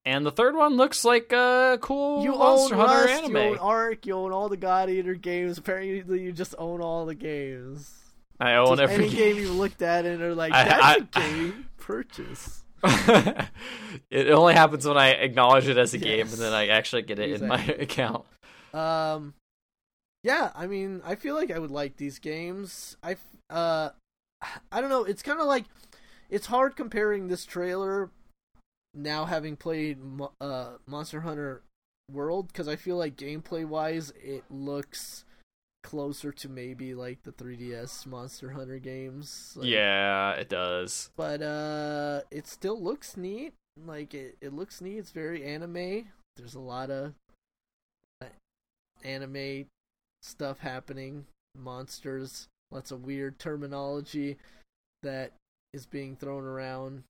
And 0.05 0.25
the 0.25 0.31
third 0.31 0.55
one 0.55 0.75
looks 0.75 1.05
like 1.05 1.31
a 1.31 1.77
cool 1.81 2.23
You 2.23 2.31
Monster 2.31 2.75
own 2.75 2.79
Hunter 2.87 3.05
Rust, 3.05 3.23
anime. 3.23 3.35
you 3.37 3.41
own 3.51 3.57
Ark, 3.59 4.05
you 4.05 4.13
own 4.15 4.31
all 4.33 4.49
the 4.49 4.57
God 4.57 4.89
Eater 4.89 5.13
games. 5.13 5.57
Apparently, 5.57 6.21
you 6.21 6.31
just 6.33 6.53
own 6.57 6.81
all 6.81 7.05
the 7.05 7.15
games. 7.15 7.89
I 8.43 8.55
own 8.55 8.77
Just 8.77 8.81
every 8.81 9.05
any 9.05 9.09
game 9.15 9.37
you 9.37 9.51
looked 9.51 9.81
at 9.81 10.05
and 10.05 10.21
are 10.21 10.35
like, 10.35 10.51
that's 10.51 10.83
I- 10.83 10.95
a 10.95 11.01
game 11.01 11.67
purchase. 11.77 12.63
it 14.11 14.31
only 14.31 14.53
happens 14.53 14.85
when 14.85 14.97
I 14.97 15.11
acknowledge 15.11 15.69
it 15.69 15.77
as 15.77 15.93
a 15.93 15.97
game 15.97 16.27
and 16.27 16.37
then 16.37 16.51
I 16.51 16.67
actually 16.67 17.03
get 17.03 17.17
it 17.17 17.41
in 17.41 17.47
my 17.47 17.63
account. 17.63 18.25
Um, 18.73 19.33
yeah, 20.23 20.51
I 20.53 20.67
mean, 20.67 21.01
I 21.05 21.15
feel 21.15 21.35
like 21.35 21.49
I 21.49 21.59
would 21.59 21.71
like 21.71 21.95
these 21.95 22.19
games. 22.19 22.97
I, 23.01 23.15
uh, 23.49 23.91
I 24.71 24.81
don't 24.81 24.89
know. 24.89 25.05
It's 25.05 25.21
kind 25.21 25.39
of 25.39 25.47
like 25.47 25.63
it's 26.29 26.47
hard 26.47 26.75
comparing 26.75 27.27
this 27.27 27.45
trailer 27.45 28.09
now 28.93 29.25
having 29.25 29.55
played 29.55 29.97
uh 30.41 30.71
Monster 30.85 31.21
Hunter 31.21 31.61
World 32.11 32.47
because 32.47 32.67
I 32.67 32.75
feel 32.75 32.97
like 32.97 33.15
gameplay 33.15 33.65
wise 33.65 34.11
it 34.21 34.43
looks 34.49 35.25
closer 35.83 36.31
to 36.31 36.49
maybe 36.49 36.95
like 36.95 37.21
the 37.23 37.31
3DS 37.31 38.05
Monster 38.07 38.51
Hunter 38.51 38.79
games. 38.79 39.53
Like, 39.55 39.67
yeah, 39.69 40.31
it 40.31 40.49
does. 40.49 41.11
but 41.15 41.41
uh, 41.41 42.21
it 42.31 42.47
still 42.47 42.81
looks 42.81 43.15
neat. 43.17 43.53
Like 43.85 44.13
it, 44.13 44.37
it 44.41 44.53
looks 44.53 44.81
neat. 44.81 44.97
It's 44.97 45.11
very 45.11 45.43
anime. 45.43 46.05
There's 46.37 46.55
a 46.55 46.59
lot 46.59 46.89
of 46.89 47.13
uh, 48.21 48.25
anime 49.03 49.65
stuff 50.21 50.59
happening. 50.59 51.25
Monsters. 51.57 52.47
Lots 52.71 52.89
of 52.91 53.03
weird 53.03 53.37
terminology 53.37 54.37
that 55.03 55.33
is 55.73 55.85
being 55.85 56.15
thrown 56.15 56.43
around. 56.43 57.03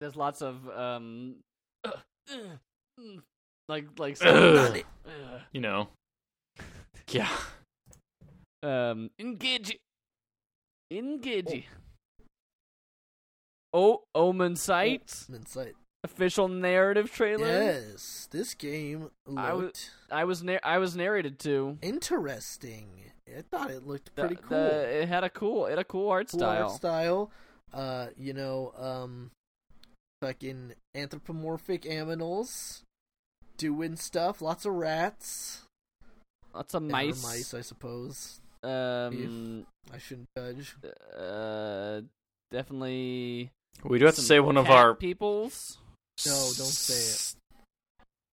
There's 0.00 0.16
lots 0.16 0.42
of 0.42 0.68
um, 0.70 1.36
like 3.68 3.84
like 3.98 4.16
Ugh. 4.22 4.82
You 5.52 5.60
know. 5.60 5.88
Yeah. 7.10 7.30
Um 8.62 9.10
engage 9.18 9.78
engage. 10.90 11.66
Oh, 13.72 14.02
Omen 14.14 14.56
Sight 14.56 15.26
Oh, 15.30 15.34
Insight. 15.34 15.74
official 16.02 16.48
narrative 16.48 17.12
trailer. 17.12 17.46
Yes, 17.46 18.26
this 18.30 18.54
game 18.54 19.10
I 19.36 19.52
was- 19.52 19.62
looked 19.64 19.90
I 20.10 20.24
was 20.24 20.42
na- 20.42 20.58
I 20.62 20.78
was 20.78 20.96
narrated 20.96 21.38
to. 21.40 21.78
interesting. 21.82 23.12
I 23.28 23.42
thought 23.42 23.70
it 23.70 23.86
looked 23.86 24.14
pretty 24.14 24.36
the- 24.36 24.40
cool. 24.42 24.56
it 24.56 25.06
had 25.08 25.22
a 25.22 25.28
cool 25.30 25.66
it 25.66 25.70
had 25.70 25.78
a 25.78 25.84
cool 25.84 26.08
art 26.08 26.28
cool 26.30 26.40
style. 26.40 26.68
art 26.68 26.76
style. 26.76 27.30
Uh, 27.74 28.08
you 28.16 28.32
know, 28.32 28.72
um, 28.76 29.30
fucking 30.22 30.74
anthropomorphic 30.94 31.82
aminals 31.82 32.80
doing 33.58 33.96
stuff. 33.96 34.40
Lots 34.40 34.64
of 34.64 34.72
rats. 34.72 35.64
Lots 36.54 36.72
of 36.72 36.84
mice. 36.84 37.22
mice, 37.22 37.52
I 37.52 37.60
suppose. 37.60 38.40
Um, 38.62 39.66
I 39.92 39.98
shouldn't 39.98 40.26
judge. 40.36 40.74
uh, 41.18 42.00
definitely. 42.50 43.50
We 43.84 43.98
do 43.98 44.06
have 44.06 44.14
to 44.16 44.20
say 44.22 44.40
one 44.40 44.56
of 44.56 44.68
our 44.70 44.94
peoples. 44.94 45.78
No, 46.26 46.32
don't 46.32 46.66
say 46.66 46.94
it. 46.94 47.34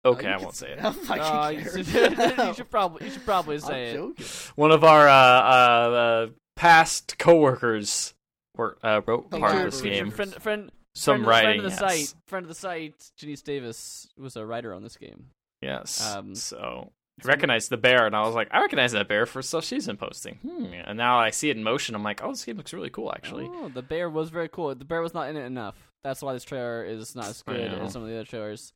Okay, 0.04 0.28
Oh, 0.28 0.30
I 0.32 0.36
won't 0.36 0.54
say 0.54 0.70
it. 0.72 0.78
I'm 0.84 0.92
fucking 0.94 1.22
Uh, 1.22 1.48
you, 1.48 1.64
should, 1.84 1.86
you 2.38 2.54
should 2.54 2.70
probably 2.70 3.06
you 3.06 3.12
should 3.14 3.24
probably 3.24 3.58
say 3.58 3.96
I'm 3.96 4.14
it. 4.18 4.24
One 4.56 4.70
of 4.72 4.82
our 4.84 5.08
uh, 5.08 5.12
uh, 5.12 5.90
uh, 5.90 6.26
past 6.56 7.16
coworkers 7.18 8.14
were 8.56 8.76
uh, 8.82 9.00
wrote 9.06 9.26
Oh, 9.32 9.38
part 9.38 9.54
wow. 9.54 9.58
of 9.64 9.70
this 9.72 9.80
game. 9.80 10.10
Friend, 10.10 10.34
friend, 10.34 10.72
Some 10.94 11.24
friend, 11.24 11.26
writing. 11.26 11.60
friend 11.60 11.72
of 11.72 11.78
the 11.78 11.86
yes. 11.86 12.08
site, 12.10 12.14
friend 12.28 12.44
of 12.44 12.48
the 12.48 12.54
site, 12.54 12.94
Janice 13.16 13.42
Davis 13.42 14.08
was 14.18 14.36
a 14.36 14.44
writer 14.44 14.72
on 14.74 14.82
this 14.82 14.96
game. 14.96 15.26
Yes. 15.60 16.04
Um, 16.04 16.34
so 16.34 16.90
I 17.24 17.28
recognized 17.28 17.70
the 17.70 17.76
bear, 17.76 18.06
and 18.06 18.14
I 18.16 18.22
was 18.22 18.34
like, 18.34 18.48
I 18.50 18.60
recognize 18.60 18.92
that 18.92 19.08
bear 19.08 19.26
for 19.26 19.42
stuff 19.42 19.64
she's 19.64 19.86
been 19.86 19.96
posting. 19.96 20.36
Hmm. 20.36 20.66
And 20.84 20.98
now 20.98 21.18
I 21.18 21.30
see 21.30 21.50
it 21.50 21.56
in 21.56 21.62
motion. 21.62 21.94
I'm 21.94 22.02
like, 22.02 22.22
oh, 22.22 22.30
this 22.30 22.44
game 22.44 22.56
looks 22.56 22.72
really 22.72 22.90
cool, 22.90 23.12
actually. 23.12 23.48
Oh, 23.48 23.68
the 23.68 23.82
bear 23.82 24.08
was 24.10 24.30
very 24.30 24.48
cool. 24.48 24.74
The 24.74 24.84
bear 24.84 25.02
was 25.02 25.14
not 25.14 25.28
in 25.28 25.36
it 25.36 25.44
enough. 25.44 25.76
That's 26.04 26.22
why 26.22 26.32
this 26.32 26.44
trailer 26.44 26.84
is 26.84 27.14
not 27.14 27.26
as 27.26 27.42
good 27.46 27.72
as 27.72 27.92
some 27.92 28.02
of 28.02 28.08
the 28.08 28.14
other 28.14 28.24
trailers. 28.24 28.72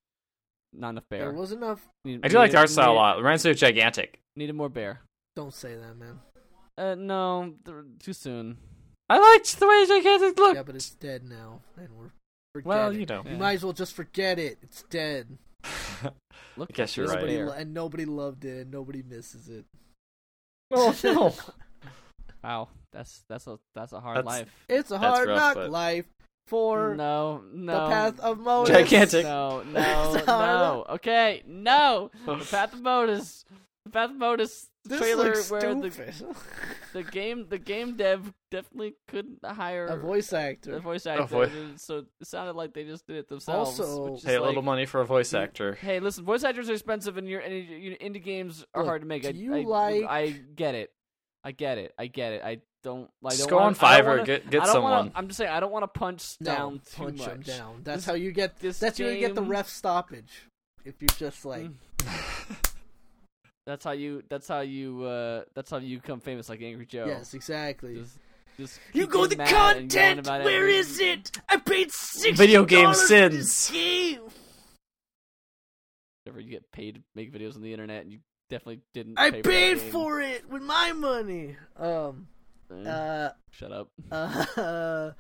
Not 0.73 0.91
enough 0.91 1.09
bear. 1.09 1.21
There 1.21 1.33
was 1.33 1.53
enough. 1.53 1.81
Need- 2.05 2.21
I 2.25 2.29
do 2.29 2.39
like 2.39 2.53
the 2.53 2.59
art 2.59 2.69
style 2.69 2.93
a 2.93 2.95
lot. 2.95 3.17
It 3.17 3.23
reminds 3.23 3.45
me 3.45 3.51
of 3.53 3.57
Gigantic. 3.57 4.21
Needed 4.37 4.55
more 4.55 4.69
bear. 4.69 5.01
Don't 5.35 5.55
say 5.55 5.75
that, 5.75 5.97
man. 5.97 6.19
Uh, 6.79 6.95
no, 6.95 7.55
too 8.01 8.13
soon. 8.13 8.59
I 9.09 9.19
liked 9.19 9.59
the 9.59 9.67
way 9.67 9.87
Gigantic 9.87 10.39
looked. 10.39 10.57
Yeah, 10.57 10.63
but 10.63 10.75
it's 10.75 10.91
dead 10.91 11.25
now, 11.25 11.61
and 11.77 11.89
we're 11.97 12.11
forget 12.53 12.67
well, 12.67 12.93
you 12.93 13.07
know. 13.07 13.23
Yeah. 13.25 13.33
You 13.33 13.39
might 13.39 13.53
as 13.55 13.65
well 13.65 13.73
just 13.73 13.95
forget 13.95 14.39
it. 14.39 14.59
It's 14.63 14.83
dead. 14.85 15.39
Look, 16.57 16.71
I 16.71 16.75
guess 16.75 16.93
at 16.93 16.97
you're 16.97 17.07
this 17.07 17.15
right. 17.17 17.23
Nobody 17.25 17.43
lo- 17.45 17.53
and 17.53 17.75
nobody 17.75 18.05
loved 18.07 18.45
it, 18.45 18.63
and 18.63 18.71
nobody 18.71 19.03
misses 19.03 19.49
it. 19.49 19.65
oh, 20.73 20.95
no. 21.05 21.35
Wow, 22.45 22.69
that's 22.93 23.25
that's 23.29 23.49
a 23.49 23.59
that's 23.75 23.93
a 23.93 23.99
hard 23.99 24.19
That's- 24.19 24.33
life. 24.41 24.65
It's 24.69 24.91
a 24.93 24.99
hard 24.99 25.29
rough, 25.29 25.37
knock 25.39 25.55
but- 25.57 25.71
life 25.71 26.07
for 26.47 26.95
No, 26.95 27.43
no. 27.53 27.73
the 27.73 27.89
path 27.91 28.21
of 28.21 28.39
Motus. 28.39 28.73
Gigantic. 28.77 29.25
No, 29.25 29.63
no, 29.67 30.23
no. 30.27 30.85
Okay, 30.91 31.43
no. 31.45 32.11
The 32.27 32.37
Path 32.37 32.75
of 32.75 32.83
Motus. 32.83 33.45
The 33.87 33.93
Path 33.93 34.11
of 34.11 34.17
Motus 34.17 34.69
trailer 34.89 35.33
where 35.49 35.61
the 35.75 36.25
the 36.93 37.03
game 37.05 37.47
the 37.49 37.59
game 37.59 37.97
dev 37.97 38.33
definitely 38.51 38.95
couldn't 39.07 39.39
hire 39.45 39.87
a 39.87 39.97
voice 39.97 40.33
actor. 40.33 40.75
a 40.75 40.81
voice 40.81 41.07
actor, 41.07 41.25
voice- 41.27 41.51
so 41.77 41.99
it 42.21 42.27
sounded 42.27 42.57
like 42.57 42.75
they 42.75 42.83
just 42.85 43.07
did 43.07 43.17
it 43.17 43.29
themselves. 43.29 43.79
Also- 43.81 44.11
which 44.11 44.19
is 44.21 44.25
Pay 44.25 44.35
a 44.35 44.41
like, 44.41 44.49
little 44.49 44.63
money 44.63 44.87
for 44.87 45.01
a 45.01 45.07
voice 45.07 45.33
actor. 45.35 45.75
Hey, 45.75 46.01
listen, 46.01 46.25
voice 46.25 46.43
actors 46.43 46.69
are 46.69 46.73
expensive, 46.73 47.17
and 47.17 47.29
your 47.29 47.39
and 47.41 47.65
your- 47.65 47.97
indie 47.99 48.23
games 48.23 48.67
are 48.75 48.83
Look, 48.83 48.89
hard 48.89 49.03
to 49.03 49.07
make. 49.07 49.23
do 49.23 49.29
I, 49.29 49.33
you 49.33 49.55
I, 49.55 49.63
like- 49.63 50.05
I 50.05 50.31
get 50.57 50.75
it. 50.75 50.93
I 51.45 51.53
get 51.53 51.79
it. 51.79 51.95
I 51.97 52.09
get 52.09 52.33
it. 52.33 52.43
I 52.45 52.59
don't 52.83 53.09
like. 53.23 53.37
Just 53.37 53.49
don't 53.49 53.59
go 53.59 53.65
wanna, 53.65 53.77
I 53.81 53.97
don't 53.99 54.05
Fiverr, 54.05 54.09
wanna- 54.09 54.25
get 54.25 54.51
get 54.51 54.67
someone. 54.67 54.91
Wanna, 54.93 55.13
I'm 55.15 55.29
just 55.29 55.39
saying, 55.39 55.51
I 55.53 55.61
don't 55.61 55.71
want 55.71 55.85
to 55.85 55.97
punch 55.97 56.37
no, 56.41 56.53
down 56.55 56.73
too 56.81 57.03
punch 57.05 57.19
much. 57.19 57.29
him 57.29 57.41
down. 57.43 57.81
That's 57.85 57.99
This- 57.99 58.07
how 58.07 58.15
you 58.15 58.33
get. 58.33 58.59
this 58.59 58.81
That's 58.81 58.99
how 58.99 59.05
you 59.07 59.21
get 59.21 59.37
the 59.37 59.43
game- 59.43 59.51
ref 59.51 59.69
stoppage. 59.69 60.33
If 60.85 61.01
you 61.03 61.09
just 61.19 61.45
like, 61.45 61.63
Mm. 61.65 62.73
That's 63.67 63.85
how 63.85 63.93
you. 63.93 64.23
That's 64.29 64.47
how 64.49 64.61
you. 64.61 65.03
Uh, 65.05 65.43
that's 65.55 65.71
how 65.71 65.79
you 65.79 65.99
become 66.01 66.21
famous, 66.21 66.49
like 66.49 66.63
Angry 66.63 66.87
Joe. 66.87 67.07
yes, 67.07 67.35
exactly. 67.35 67.97
Just, 67.97 68.19
just 68.57 68.81
you 68.93 69.07
go 69.07 69.27
the 69.27 69.37
mad 69.37 69.49
and 69.49 69.53
yelling 69.57 69.89
content. 69.89 70.21
about 70.21 70.45
Where 70.45 70.69
every- 70.69 70.77
it? 71.07 71.31
I 71.49 71.57
paid 71.57 71.91
sixty 71.93 72.33
Video 72.33 72.65
game 72.65 72.85
dollars 72.85 73.01
for 73.03 73.07
sins. 73.09 73.35
this 73.37 73.71
game. 73.71 74.21
Whenever 76.25 76.41
you 76.41 76.51
get 76.51 76.71
paid 76.73 76.95
to 76.97 77.01
make 77.15 77.33
videos 77.33 77.55
on 77.57 77.63
the 77.63 77.73
internet, 77.73 78.03
and 78.03 78.13
you 78.13 78.19
definitely 78.51 78.81
didn't. 78.95 79.19
I 79.19 79.31
pay 79.31 79.43
paid 79.43 79.81
for, 79.81 79.91
for 79.91 80.21
it 80.21 80.49
with 80.49 80.63
my 80.63 80.93
money. 80.93 81.57
Um. 81.77 82.29
Eh, 82.71 82.89
Uh. 82.89 83.31
Shut 83.51 83.73
up. 83.73 83.91
Uh. 84.13 85.11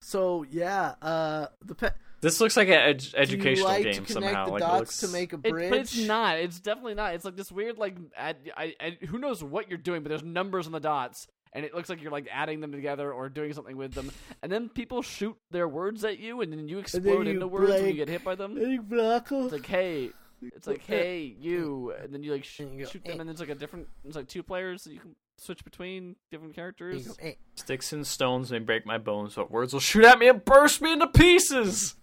So 0.00 0.44
yeah. 0.50 0.94
Uh. 1.02 1.46
The 1.64 1.74
pe- 1.74 1.90
This 2.20 2.40
looks 2.40 2.56
like 2.56 2.68
an 2.68 2.74
ed- 2.74 2.98
do 2.98 3.06
you 3.08 3.18
educational 3.22 3.68
like 3.68 3.84
game 3.84 3.92
to 3.92 4.00
connect 4.00 4.12
somehow. 4.12 4.46
the 4.46 4.50
Like 4.52 4.62
it 4.62 4.64
dots 4.66 4.78
looks... 4.80 5.00
to 5.00 5.08
make 5.08 5.32
a 5.32 5.36
It, 5.36 5.50
bridge. 5.50 5.70
but 5.70 5.78
it's 5.78 5.96
not. 5.98 6.38
It's 6.38 6.58
definitely 6.58 6.94
not. 6.94 7.14
It's 7.14 7.24
like 7.24 7.36
this 7.36 7.52
weird, 7.52 7.78
like, 7.78 7.94
add, 8.16 8.36
I, 8.56 8.74
I, 8.80 8.98
who 9.06 9.18
knows 9.18 9.42
what 9.44 9.68
you're 9.68 9.78
doing, 9.78 10.02
but 10.02 10.08
there's 10.08 10.24
numbers 10.24 10.66
on 10.66 10.72
the 10.72 10.80
dots, 10.80 11.28
and 11.52 11.64
it 11.64 11.74
looks 11.74 11.88
like 11.88 12.02
you're 12.02 12.10
like 12.10 12.26
adding 12.32 12.60
them 12.60 12.72
together 12.72 13.12
or 13.12 13.28
doing 13.28 13.52
something 13.52 13.76
with 13.76 13.92
them, 13.94 14.10
and 14.42 14.50
then 14.50 14.68
people 14.68 15.00
shoot 15.02 15.36
their 15.52 15.68
words 15.68 16.04
at 16.04 16.18
you, 16.18 16.40
and 16.40 16.52
then 16.52 16.66
you 16.68 16.78
explode 16.80 17.26
you 17.26 17.34
into 17.34 17.46
words 17.46 17.70
when 17.70 17.86
you 17.86 17.92
get 17.92 18.08
hit 18.08 18.24
by 18.24 18.34
them. 18.34 18.56
Hey, 18.56 18.78
Blanco. 18.78 19.44
It's 19.44 19.52
like, 19.52 19.66
hey, 19.66 20.10
it's 20.42 20.66
like, 20.66 20.82
hey, 20.86 21.36
you, 21.38 21.94
and 22.02 22.12
then 22.12 22.24
you 22.24 22.32
like 22.32 22.42
sh- 22.44 22.60
And 22.60 22.72
you 22.74 22.84
go, 22.84 22.90
shoot 22.90 23.04
them, 23.04 23.18
eh. 23.18 23.20
and 23.20 23.28
there's 23.28 23.38
like 23.40 23.48
a 23.48 23.54
different. 23.54 23.86
It's 24.04 24.16
like 24.16 24.26
two 24.26 24.42
players 24.42 24.82
that 24.84 24.92
you 24.92 24.98
can 24.98 25.14
switch 25.36 25.62
between 25.62 26.16
different 26.32 26.56
There 26.56 26.64
you 26.64 26.72
characters. 26.74 27.06
go. 27.06 27.14
Hey, 27.20 27.36
Sticks 27.54 27.92
and 27.92 28.04
stones 28.04 28.50
may 28.50 28.58
break 28.58 28.84
my 28.84 28.98
bones, 28.98 29.34
but 29.36 29.52
words 29.52 29.72
will 29.72 29.78
shoot 29.78 30.04
at 30.04 30.18
me 30.18 30.26
and 30.26 30.44
burst 30.44 30.82
me 30.82 30.92
into 30.94 31.06
pieces. 31.06 31.94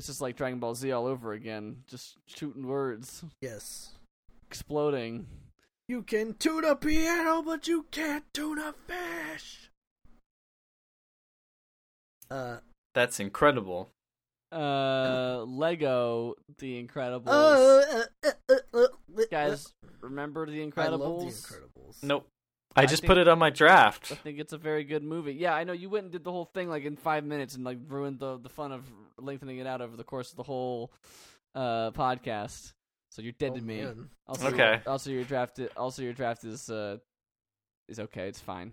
This 0.00 0.08
is 0.08 0.22
like 0.22 0.34
Dragon 0.34 0.58
Ball 0.58 0.74
Z 0.74 0.90
all 0.92 1.04
over 1.06 1.34
again, 1.34 1.82
just 1.86 2.16
shooting 2.24 2.66
words, 2.66 3.22
Yes. 3.42 3.90
exploding. 4.48 5.26
You 5.88 6.00
can 6.00 6.32
tune 6.38 6.64
a 6.64 6.74
piano, 6.74 7.42
but 7.42 7.68
you 7.68 7.82
can't 7.90 8.24
tune 8.32 8.58
a 8.58 8.72
fish. 8.72 9.70
Uh, 12.30 12.60
That's 12.94 13.20
incredible. 13.20 13.90
Uh, 14.50 15.42
Lego, 15.46 16.36
The 16.56 16.82
Incredibles. 16.82 17.26
uh, 17.26 18.04
uh, 18.24 18.30
uh, 18.48 18.54
uh, 18.72 18.78
uh, 19.18 19.22
Guys, 19.30 19.74
remember 20.00 20.46
The 20.46 20.66
Incredibles? 20.66 20.78
I 20.78 20.88
love 20.88 21.20
the 21.20 21.26
Incredibles. 21.26 22.02
Nope. 22.02 22.26
I 22.76 22.82
I 22.82 22.86
just 22.86 23.02
think- 23.02 23.08
put 23.08 23.18
it 23.18 23.26
on 23.28 23.38
my 23.38 23.50
draft. 23.50 24.12
I 24.12 24.14
think 24.14 24.38
it's 24.38 24.52
a 24.52 24.58
very 24.58 24.84
good 24.84 25.02
movie. 25.02 25.32
Yeah, 25.34 25.54
I 25.54 25.64
know 25.64 25.72
you 25.72 25.88
went 25.90 26.04
and 26.04 26.12
did 26.12 26.22
the 26.24 26.30
whole 26.32 26.44
thing 26.44 26.68
like 26.68 26.84
in 26.84 26.96
five 26.96 27.24
minutes 27.24 27.54
and 27.56 27.64
like 27.64 27.78
ruined 27.88 28.18
the 28.20 28.38
the 28.38 28.48
fun 28.48 28.72
of 28.72 28.84
lengthening 29.18 29.58
it 29.58 29.66
out 29.66 29.80
over 29.80 29.96
the 29.96 30.04
course 30.04 30.30
of 30.30 30.36
the 30.36 30.42
whole 30.44 30.92
uh 31.54 31.90
podcast. 31.92 32.72
So 33.10 33.22
you're 33.22 33.32
dead 33.32 33.52
Oh, 33.54 33.56
to 33.56 33.62
me. 33.62 33.82
man. 33.82 34.08
Also, 34.28 34.46
Okay. 34.48 34.80
Also, 34.86 35.10
your 35.10 35.24
draft. 35.24 35.58
Also, 35.76 36.02
your 36.02 36.12
draft 36.12 36.44
is 36.44 36.70
uh 36.70 36.98
is 37.88 37.98
okay. 37.98 38.28
It's 38.28 38.40
fine. 38.40 38.72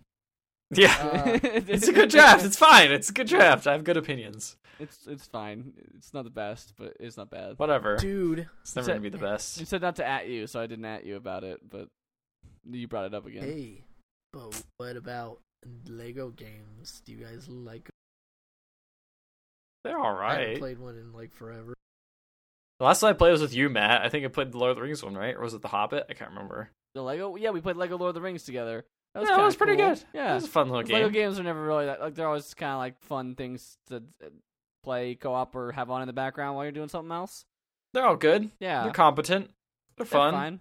Yeah. 0.70 0.94
Uh, 1.02 1.40
it's 1.44 1.88
a 1.88 1.94
good 1.94 2.10
draft. 2.10 2.46
It's 2.46 2.58
fine. 2.58 2.92
It's 2.92 3.10
a 3.10 3.14
good 3.14 3.28
draft. 3.28 3.66
I 3.68 3.72
have 3.72 3.84
good 3.84 3.98
opinions. 3.98 4.58
It's 4.80 5.08
it's 5.08 5.26
fine. 5.26 5.74
It's 5.96 6.14
not 6.14 6.24
the 6.24 6.30
best, 6.30 6.74
but 6.78 6.98
it's 7.00 7.18
not 7.18 7.32
bad. 7.32 7.58
Whatever. 7.58 7.98
Dude, 7.98 8.48
It's 8.62 8.76
never 8.76 8.86
Said- 8.86 8.92
gonna 8.92 9.02
be 9.02 9.10
the 9.10 9.18
best. 9.18 9.60
You 9.60 9.66
said 9.66 9.82
not 9.82 9.96
to 9.96 10.06
at 10.06 10.28
you, 10.28 10.46
so 10.46 10.60
I 10.62 10.68
didn't 10.68 10.86
at 10.86 11.04
you 11.04 11.16
about 11.16 11.44
it, 11.44 11.62
but 11.68 11.88
you 12.70 12.88
brought 12.88 13.06
it 13.06 13.14
up 13.14 13.26
again. 13.26 13.44
hey, 13.44 13.84
but 14.34 14.62
what 14.78 14.96
about 14.96 15.40
Lego 15.88 16.30
games? 16.30 17.02
Do 17.06 17.12
you 17.12 17.24
guys 17.24 17.48
like? 17.50 17.90
They're 19.84 19.98
all 19.98 20.14
right. 20.14 20.38
I 20.38 20.42
haven't 20.42 20.60
played 20.60 20.80
one 20.80 20.96
in 20.98 21.14
like 21.14 21.34
forever. 21.34 21.74
The 22.80 22.86
last 22.86 23.00
time 23.00 23.10
I 23.12 23.14
played 23.14 23.32
was 23.32 23.42
with 23.42 23.54
you, 23.56 23.70
Matt. 23.70 24.02
I 24.04 24.10
think 24.10 24.26
I 24.26 24.28
played 24.28 24.52
the 24.52 24.58
Lord 24.58 24.72
of 24.72 24.76
the 24.76 24.84
Rings 24.84 25.04
one, 25.04 25.16
right? 25.16 25.36
Or 25.36 25.42
was 25.42 25.54
it 25.54 25.62
the 25.62 25.68
Hobbit? 25.68 26.06
I 26.10 26.14
can't 26.14 26.30
remember. 26.30 26.70
The 26.94 27.02
Lego, 27.02 27.36
yeah, 27.36 27.50
we 27.50 27.62
played 27.62 27.76
Lego 27.76 27.98
Lord 27.98 28.10
of 28.10 28.16
the 28.16 28.22
Rings 28.22 28.44
together. 28.44 28.86
That 29.14 29.22
was, 29.22 29.30
yeah, 29.30 29.38
that 29.38 29.46
was 29.46 29.56
pretty 29.56 29.78
cool. 29.78 29.90
good. 29.90 30.04
Yeah, 30.14 30.32
it 30.32 30.36
was 30.36 30.44
a 30.44 30.50
fun 30.50 30.70
little 30.70 30.84
game. 30.84 30.96
Lego 30.96 31.10
games 31.10 31.40
are 31.40 31.44
never 31.44 31.64
really 31.64 31.86
that. 31.86 32.02
Like 32.02 32.14
they're 32.16 32.28
always 32.28 32.54
kind 32.54 32.74
of 32.74 32.78
like 32.78 33.02
fun 33.02 33.36
things 33.36 33.78
to 33.88 33.98
uh, 34.24 34.30
play 34.84 35.16
co-op 35.16 35.56
or 35.56 35.72
have 35.72 35.90
on 35.90 36.02
in 36.02 36.08
the 36.08 36.14
background 36.14 36.56
while 36.56 36.66
you're 36.66 36.72
doing 36.72 36.90
something 36.90 37.12
else. 37.12 37.46
They're 37.94 38.06
all 38.06 38.16
good. 38.16 38.52
Yeah, 38.60 38.84
They're 38.84 38.92
competent. 38.92 39.46
They're 39.96 40.06
they're 40.06 40.06
fun. 40.06 40.34
fine. 40.34 40.60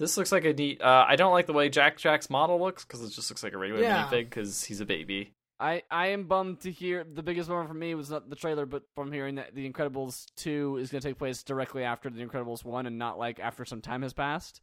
This 0.00 0.16
looks 0.16 0.32
like 0.32 0.44
a 0.44 0.52
neat. 0.52 0.80
Uh, 0.82 1.04
I 1.06 1.14
don't 1.16 1.32
like 1.32 1.46
the 1.46 1.52
way 1.52 1.68
Jack 1.68 1.98
Jack's 1.98 2.28
model 2.30 2.58
looks 2.58 2.84
because 2.84 3.02
it 3.02 3.10
just 3.10 3.30
looks 3.30 3.42
like 3.44 3.52
a 3.52 3.58
regular 3.58 3.82
Yeah. 3.82 4.06
minifig 4.06 4.24
because 4.24 4.64
he's 4.64 4.80
a 4.80 4.86
baby. 4.86 5.32
I, 5.60 5.82
I 5.90 6.06
am 6.08 6.24
bummed 6.24 6.60
to 6.60 6.72
hear 6.72 7.04
the 7.04 7.22
biggest 7.22 7.50
moment 7.50 7.68
for 7.68 7.74
me 7.74 7.94
was 7.94 8.10
not 8.10 8.30
the 8.30 8.34
trailer, 8.34 8.64
but 8.64 8.82
from 8.96 9.12
hearing 9.12 9.34
that 9.34 9.54
The 9.54 9.70
Incredibles 9.70 10.24
2 10.38 10.78
is 10.80 10.90
going 10.90 11.02
to 11.02 11.08
take 11.08 11.18
place 11.18 11.42
directly 11.42 11.84
after 11.84 12.08
The 12.08 12.24
Incredibles 12.24 12.64
1 12.64 12.86
and 12.86 12.98
not 12.98 13.18
like 13.18 13.38
after 13.38 13.66
some 13.66 13.82
time 13.82 14.00
has 14.00 14.14
passed. 14.14 14.62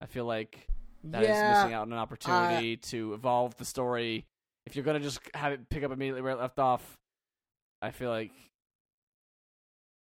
I 0.00 0.06
feel 0.06 0.24
like 0.24 0.68
that 1.02 1.22
is 1.24 1.28
yeah, 1.30 1.52
missing 1.52 1.74
out 1.74 1.82
on 1.82 1.92
an 1.92 1.98
opportunity 1.98 2.76
to 2.76 3.14
evolve 3.14 3.56
the 3.56 3.64
story. 3.64 4.24
If 4.66 4.76
you're 4.76 4.84
going 4.84 4.98
to 5.00 5.04
just 5.04 5.18
have 5.34 5.52
it 5.52 5.68
pick 5.68 5.82
up 5.82 5.90
immediately 5.90 6.22
where 6.22 6.32
it 6.32 6.38
left 6.38 6.60
off, 6.60 6.96
I 7.82 7.90
feel 7.90 8.10
like. 8.10 8.30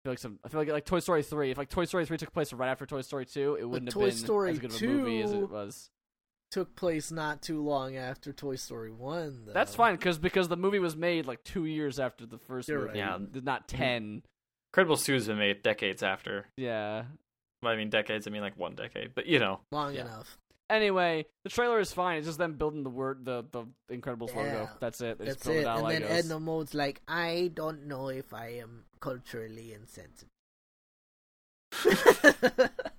I 0.08 0.10
feel 0.10 0.12
like 0.14 0.20
some. 0.20 0.40
I 0.46 0.50
feel 0.50 0.62
like 0.62 0.70
like 0.70 0.86
Toy 0.86 1.00
Story 1.00 1.24
three. 1.24 1.52
If 1.52 1.58
like 1.58 1.70
Toy 1.70 1.86
Story 1.86 2.06
three 2.06 2.18
took 2.18 2.32
place 2.32 2.54
right 2.54 2.70
after 2.70 2.86
Toy 2.86 3.02
Story 3.02 3.26
two, 3.26 3.58
it 3.60 3.66
wouldn't 3.66 3.92
Toy 3.92 4.06
have 4.06 4.10
been 4.12 4.18
Story 4.18 4.52
as 4.52 4.60
good 4.60 4.74
of 4.74 4.82
a 4.82 4.86
movie 4.86 5.22
as 5.22 5.34
it 5.34 5.50
was. 5.50 5.90
took 6.52 6.76
place 6.76 7.12
not 7.12 7.42
too 7.42 7.62
long 7.62 7.98
after 7.98 8.32
Toy 8.32 8.56
Story 8.56 8.92
One. 8.92 9.44
Though. 9.46 9.54
That's 9.54 9.76
fine 9.76 9.96
because 9.96 10.18
because 10.18 10.48
the 10.48 10.56
movie 10.56 10.80
was 10.80 10.96
made 10.96 11.26
like 11.26 11.44
two 11.44 11.66
years 11.66 12.00
after 12.00 12.26
the 12.26 12.38
1st 12.38 12.68
You're 12.70 12.80
movie. 12.80 13.00
right. 13.02 13.20
Yeah, 13.20 13.42
not 13.44 13.68
mm-hmm. 13.68 13.78
ten. 13.78 14.24
Incredibles 14.74 15.04
2 15.06 15.14
has 15.14 15.28
been 15.28 15.40
made 15.40 15.62
decades 15.64 16.04
after. 16.04 16.46
Yeah. 16.56 17.04
Well, 17.64 17.74
I 17.74 17.76
mean, 17.76 17.90
decades. 17.90 18.28
I 18.28 18.30
mean, 18.30 18.42
like 18.42 18.58
one 18.58 18.76
decade. 18.76 19.14
But 19.16 19.26
you 19.26 19.40
know, 19.40 19.60
long 19.72 19.94
Yeah. 19.94 20.02
enough. 20.02 20.38
Anyway, 20.70 21.26
the 21.44 21.50
trailer 21.50 21.80
is 21.80 21.94
fine. 21.94 22.18
It's 22.18 22.28
just 22.28 22.38
them 22.38 22.54
building 22.54 22.84
the 22.84 22.90
word 22.90 23.24
the 23.24 23.46
the 23.52 23.66
Incredibles 23.96 24.36
logo. 24.36 24.70
That's 24.80 25.00
it. 25.02 25.18
They 25.18 25.26
That's 25.26 25.48
it. 25.48 25.58
it 25.58 25.66
out 25.66 25.90
And 25.92 26.04
then. 26.04 26.12
Edna 26.12 26.40
Mode's 26.40 26.74
like, 26.74 27.02
I 27.08 27.52
don't 27.54 27.86
know 27.88 28.10
if 28.10 28.34
I 28.34 28.58
am 28.58 28.84
culturally 29.00 29.74
insensitive. 29.74 30.30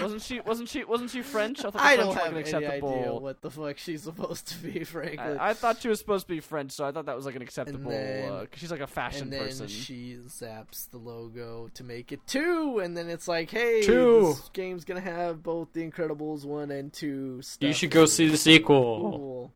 wasn't 0.00 0.22
she? 0.22 0.40
Wasn't 0.40 0.68
she? 0.68 0.84
Wasn't 0.84 1.10
she 1.10 1.22
French? 1.22 1.60
I 1.60 1.62
thought 1.64 1.72
the 1.74 1.82
I 1.82 1.96
French 1.96 2.00
don't 2.00 2.14
have 2.24 2.36
an 2.36 2.54
any 2.54 2.66
idea 2.66 3.12
what 3.14 3.40
the 3.42 3.50
fuck 3.50 3.78
she's 3.78 4.02
supposed 4.02 4.46
to 4.48 4.56
be, 4.58 4.84
frankly. 4.84 5.18
I, 5.18 5.50
I 5.50 5.54
thought 5.54 5.80
she 5.80 5.88
was 5.88 5.98
supposed 5.98 6.26
to 6.26 6.32
be 6.34 6.40
French, 6.40 6.72
so 6.72 6.84
I 6.84 6.92
thought 6.92 7.06
that 7.06 7.16
was 7.16 7.26
like 7.26 7.36
an 7.36 7.42
acceptable. 7.42 7.90
then- 7.90 8.30
uh 8.30 8.38
'cause 8.46 8.58
she's 8.60 8.70
like 8.70 8.80
a 8.80 8.86
fashion 8.86 9.22
and 9.24 9.32
then 9.32 9.44
person. 9.46 9.68
she 9.68 10.18
zaps 10.26 10.90
the 10.90 10.98
logo 10.98 11.68
to 11.74 11.84
make 11.84 12.12
it 12.12 12.20
two, 12.26 12.78
and 12.82 12.96
then 12.96 13.08
it's 13.08 13.28
like, 13.28 13.50
hey, 13.50 13.82
Two. 13.82 14.34
this 14.36 14.50
game's 14.52 14.84
gonna 14.84 15.00
have 15.00 15.42
both 15.42 15.72
the 15.72 15.88
Incredibles 15.88 16.44
one 16.44 16.70
and 16.70 16.92
two. 16.92 17.40
you 17.60 17.72
should 17.72 17.90
go 17.90 18.06
see 18.06 18.28
the 18.28 18.36
sequel. 18.36 19.00
Cool. 19.00 19.52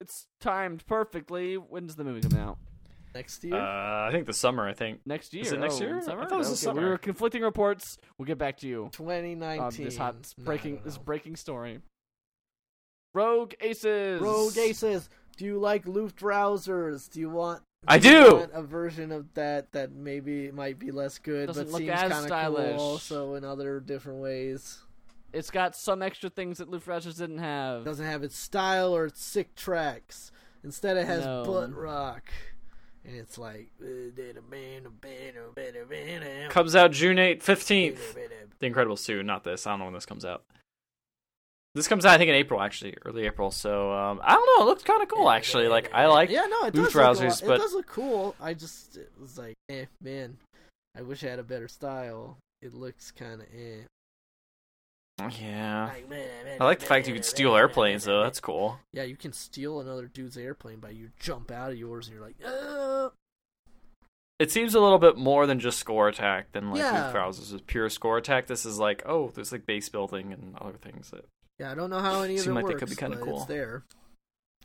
it's 0.00 0.26
timed 0.40 0.86
perfectly. 0.86 1.54
When's 1.54 1.96
the 1.96 2.04
movie 2.04 2.20
come 2.28 2.38
out? 2.38 2.58
Next 3.14 3.44
year. 3.44 3.54
Uh, 3.54 4.08
I 4.08 4.10
think 4.12 4.26
the 4.26 4.32
summer. 4.32 4.66
I 4.68 4.74
think. 4.74 5.00
Next 5.06 5.32
year. 5.32 5.42
Is 5.44 5.52
it 5.52 5.60
next 5.60 5.80
Oh, 5.80 5.84
year? 5.84 5.98
I 5.98 6.00
Summer? 6.00 6.24
thought 6.24 6.32
it 6.34 6.38
was 6.38 6.50
the 6.50 6.56
summer. 6.56 6.74
We 6.74 6.80
summer. 6.84 6.90
were 6.92 6.98
conflicting 6.98 7.42
reports. 7.42 7.98
We'll 8.18 8.26
get 8.26 8.38
back 8.38 8.56
to 8.58 8.66
you 8.68 8.88
2019. 8.92 9.60
on 9.60 9.72
this 9.84 9.96
hot 9.96 10.16
breaking 10.38 10.74
don't 10.76 10.84
this 10.84 10.98
breaking 10.98 11.36
story. 11.36 11.80
Rogue 13.14 13.54
Aces. 13.60 14.20
Rogue 14.20 14.58
Aces. 14.58 15.08
Do 15.36 15.44
you 15.44 15.58
like 15.58 15.84
Luftrausers? 15.84 17.08
Do 17.10 17.20
you 17.20 17.30
want? 17.30 17.62
I 17.86 17.98
do! 17.98 18.36
want 18.36 18.50
a 18.54 18.62
version 18.62 19.12
of 19.12 19.32
that 19.34 19.70
that 19.72 19.92
maybe 19.92 20.50
might 20.50 20.78
be 20.78 20.90
less 20.90 21.18
good, 21.18 21.46
Doesn't 21.48 21.66
but 21.66 21.72
look 21.72 21.80
seems 21.82 21.92
kind 22.00 22.12
of 22.12 22.22
stylish. 22.24 22.76
cool 22.76 22.80
also 22.84 23.34
in 23.34 23.44
other 23.44 23.78
different 23.78 24.20
ways. 24.20 24.78
It's 25.34 25.50
got 25.50 25.76
some 25.76 26.00
extra 26.00 26.30
things 26.30 26.58
that 26.58 26.70
Luftrausers 26.70 27.18
didn't 27.18 27.38
have. 27.38 27.84
doesn't 27.84 28.06
have 28.06 28.22
its 28.22 28.36
style 28.36 28.94
or 28.96 29.06
its 29.06 29.22
sick 29.22 29.54
tracks. 29.54 30.32
Instead, 30.62 30.96
it 30.96 31.06
has 31.06 31.24
No. 31.26 31.44
butt 31.44 31.74
rock, 31.74 32.22
and 33.04 33.16
it's 33.16 33.38
like. 33.38 33.70
Comes 36.50 36.74
out 36.76 36.92
June 36.92 37.16
8th, 37.16 37.42
15th. 37.42 37.98
The 38.60 38.70
Incredibles 38.70 39.04
2, 39.04 39.22
not 39.22 39.44
this. 39.44 39.66
I 39.66 39.70
don't 39.70 39.80
know 39.80 39.84
when 39.86 39.94
this 39.94 40.06
comes 40.06 40.24
out. 40.24 40.44
This 41.74 41.88
comes 41.88 42.06
out, 42.06 42.14
I 42.14 42.18
think, 42.18 42.28
in 42.28 42.36
April, 42.36 42.60
actually, 42.60 42.96
early 43.04 43.26
April. 43.26 43.50
So 43.50 43.92
um, 43.92 44.20
I 44.22 44.34
don't 44.34 44.46
know. 44.58 44.64
It 44.64 44.68
looks 44.68 44.84
kind 44.84 45.02
of 45.02 45.08
cool, 45.08 45.28
actually. 45.28 45.66
Like 45.66 45.92
I 45.92 46.06
like. 46.06 46.30
Yeah, 46.30 46.46
no, 46.48 46.66
it 46.66 46.72
does. 46.72 46.84
Look 46.84 46.94
lot- 46.94 47.00
trousers, 47.00 47.42
it 47.42 47.46
does 47.46 47.72
look 47.72 47.88
cool. 47.88 48.36
I 48.40 48.54
just 48.54 48.96
it 48.96 49.10
was 49.20 49.36
like, 49.36 49.54
eh, 49.68 49.86
man. 50.00 50.36
I 50.96 51.02
wish 51.02 51.24
I 51.24 51.28
had 51.30 51.40
a 51.40 51.44
better 51.44 51.66
style. 51.66 52.38
It 52.62 52.74
looks 52.74 53.10
kind 53.10 53.40
of 53.40 53.48
eh. 53.48 53.82
Yeah. 55.18 55.90
I 56.60 56.64
like 56.64 56.80
the 56.80 56.86
fact 56.86 57.06
you 57.06 57.14
can 57.14 57.22
steal 57.22 57.54
airplanes, 57.54 58.04
though. 58.04 58.22
That's 58.22 58.40
cool. 58.40 58.78
Yeah, 58.92 59.04
you 59.04 59.16
can 59.16 59.32
steal 59.32 59.80
another 59.80 60.06
dude's 60.06 60.36
airplane 60.36 60.80
by 60.80 60.90
you 60.90 61.10
jump 61.18 61.50
out 61.50 61.70
of 61.70 61.78
yours 61.78 62.08
and 62.08 62.16
you're 62.16 62.26
like, 62.26 62.36
uh 62.44 63.10
It 64.40 64.50
seems 64.50 64.74
a 64.74 64.80
little 64.80 64.98
bit 64.98 65.16
more 65.16 65.46
than 65.46 65.60
just 65.60 65.78
score 65.78 66.08
attack 66.08 66.52
than 66.52 66.70
like 66.70 66.80
Yeah. 66.80 67.10
Krause's 67.12 67.52
is 67.52 67.60
pure 67.62 67.88
score 67.88 68.18
attack. 68.18 68.46
This 68.48 68.66
is 68.66 68.78
like, 68.78 69.02
oh, 69.06 69.30
there's 69.34 69.52
like 69.52 69.66
base 69.66 69.88
building 69.88 70.32
and 70.32 70.56
other 70.58 70.76
things 70.78 71.10
that. 71.10 71.26
Yeah, 71.58 71.70
I 71.70 71.74
don't 71.76 71.90
know 71.90 72.00
how 72.00 72.22
any 72.22 72.36
of 72.36 72.46
it 72.46 72.52
like 72.52 72.64
works, 72.64 72.80
could 72.80 72.90
be 72.90 72.96
kinda 72.96 73.16
cool. 73.18 73.36
it's 73.38 73.46
there. 73.46 73.84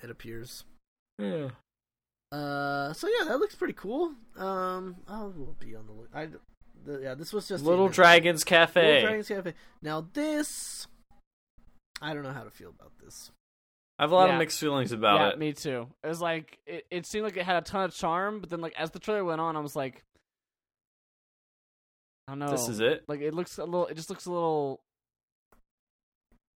It 0.01 0.09
appears. 0.09 0.63
Yeah. 1.19 1.49
Uh, 2.31 2.93
so 2.93 3.07
yeah, 3.07 3.25
that 3.27 3.39
looks 3.39 3.55
pretty 3.55 3.73
cool. 3.73 4.13
Um, 4.37 4.95
I 5.07 5.21
will 5.23 5.55
be 5.59 5.75
on 5.75 5.85
the 5.85 5.93
look. 5.93 6.09
I, 6.13 6.27
the, 6.85 6.99
yeah, 7.03 7.13
this 7.15 7.31
was 7.33 7.47
just 7.47 7.63
the 7.63 7.69
Little 7.69 7.85
announcement. 7.85 7.95
Dragons 7.95 8.43
Cafe. 8.43 8.81
Little 8.85 9.01
Dragons 9.01 9.27
Cafe. 9.27 9.53
Now 9.81 10.07
this, 10.13 10.87
I 12.01 12.13
don't 12.13 12.23
know 12.23 12.33
how 12.33 12.43
to 12.43 12.49
feel 12.51 12.69
about 12.69 12.91
this. 13.03 13.31
I 13.97 14.03
have 14.03 14.11
a 14.11 14.15
lot 14.15 14.27
Yeah. 14.29 14.33
of 14.35 14.39
mixed 14.39 14.59
feelings 14.59 14.91
about 14.93 15.19
yeah, 15.19 15.29
it. 15.29 15.39
me 15.39 15.51
too. 15.53 15.87
It 16.03 16.07
was 16.07 16.21
like 16.21 16.57
it, 16.65 16.85
it 16.89 17.05
seemed 17.05 17.25
like 17.25 17.35
it 17.37 17.43
had 17.45 17.57
a 17.57 17.61
ton 17.61 17.83
of 17.83 17.93
charm, 17.93 18.39
but 18.39 18.49
then 18.49 18.61
like 18.61 18.73
as 18.77 18.91
the 18.91 18.99
trailer 18.99 19.25
went 19.25 19.41
on, 19.41 19.57
I 19.57 19.59
was 19.59 19.75
like, 19.75 20.03
I 22.27 22.31
don't 22.31 22.39
know. 22.39 22.51
This 22.51 22.69
is 22.69 22.79
it. 22.79 23.03
Like 23.07 23.21
it 23.21 23.33
looks 23.33 23.57
a 23.57 23.65
little. 23.65 23.87
It 23.87 23.95
just 23.95 24.09
looks 24.09 24.25
a 24.25 24.31
little. 24.31 24.79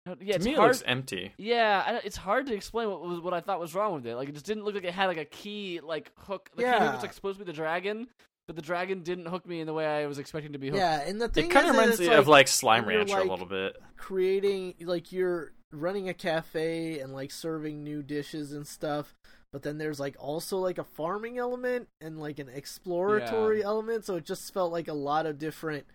Yeah, 0.08 0.16
to 0.16 0.36
it's 0.36 0.46
me, 0.46 0.54
it 0.56 0.60
looks 0.60 0.84
empty. 0.86 1.32
Yeah, 1.38 1.84
I, 1.86 1.94
it's 2.04 2.18
hard 2.18 2.48
to 2.48 2.54
explain 2.56 2.90
what 2.90 3.02
was 3.02 3.20
what 3.22 3.34
I 3.34 3.40
thought 3.40 3.60
was 3.60 3.74
wrong 3.76 3.94
with 3.94 4.06
it. 4.08 4.16
Like 4.16 4.30
it 4.30 4.34
just 4.34 4.46
didn't 4.46 4.64
look 4.66 4.74
like 4.76 4.84
it 4.84 4.94
had 4.94 5.06
like 5.08 5.18
a 5.18 5.26
key 5.26 5.80
like 5.82 6.12
hook. 6.18 6.50
The 6.56 6.64
key 6.64 6.70
hook 6.70 6.80
Yeah. 6.80 6.94
was 6.94 7.02
like 7.04 7.14
supposed 7.14 7.40
to 7.40 7.46
be 7.46 7.50
the 7.52 7.56
dragon, 7.56 8.08
but 8.52 8.58
the 8.58 8.62
dragon 8.62 9.02
didn't 9.02 9.28
hook 9.28 9.46
me 9.48 9.62
in 9.62 9.68
the 9.68 9.74
way 9.74 9.86
I 9.86 10.08
was 10.08 10.20
expecting 10.20 10.52
to 10.54 10.60
be 10.60 10.68
hooked. 10.68 10.78
Yeah, 10.78 11.02
and 11.02 11.22
the 11.22 11.30
thing 11.30 11.46
It 11.46 11.52
kind 11.52 11.68
of 11.70 11.76
reminds 11.76 12.00
me 12.00 12.08
of 12.08 12.28
like 12.28 12.42
like 12.42 12.48
Slime 12.50 12.86
Rancher 12.86 13.16
like, 13.16 13.26
a 13.26 13.30
little 13.30 13.46
bit. 13.46 13.78
creating 13.96 14.76
like 14.82 15.12
you're 15.14 15.54
running 15.72 16.10
a 16.10 16.14
cafe 16.14 17.00
and 17.00 17.14
like 17.14 17.32
serving 17.32 17.82
new 17.82 18.04
dishes 18.04 18.52
and 18.52 18.68
stuff. 18.68 19.14
But 19.54 19.64
then 19.64 19.78
there's 19.78 20.00
like 20.00 20.16
also 20.20 20.58
like 20.58 20.78
a 20.78 20.84
farming 20.84 21.38
element 21.38 21.88
and 22.02 22.20
like 22.20 22.40
an 22.40 22.50
exploratory 22.50 23.64
element, 23.64 24.06
so 24.06 24.16
it 24.16 24.26
just 24.26 24.54
felt 24.54 24.72
like 24.72 24.88
a 24.90 24.94
lot 24.94 25.26
of 25.26 25.38
different 25.40 25.86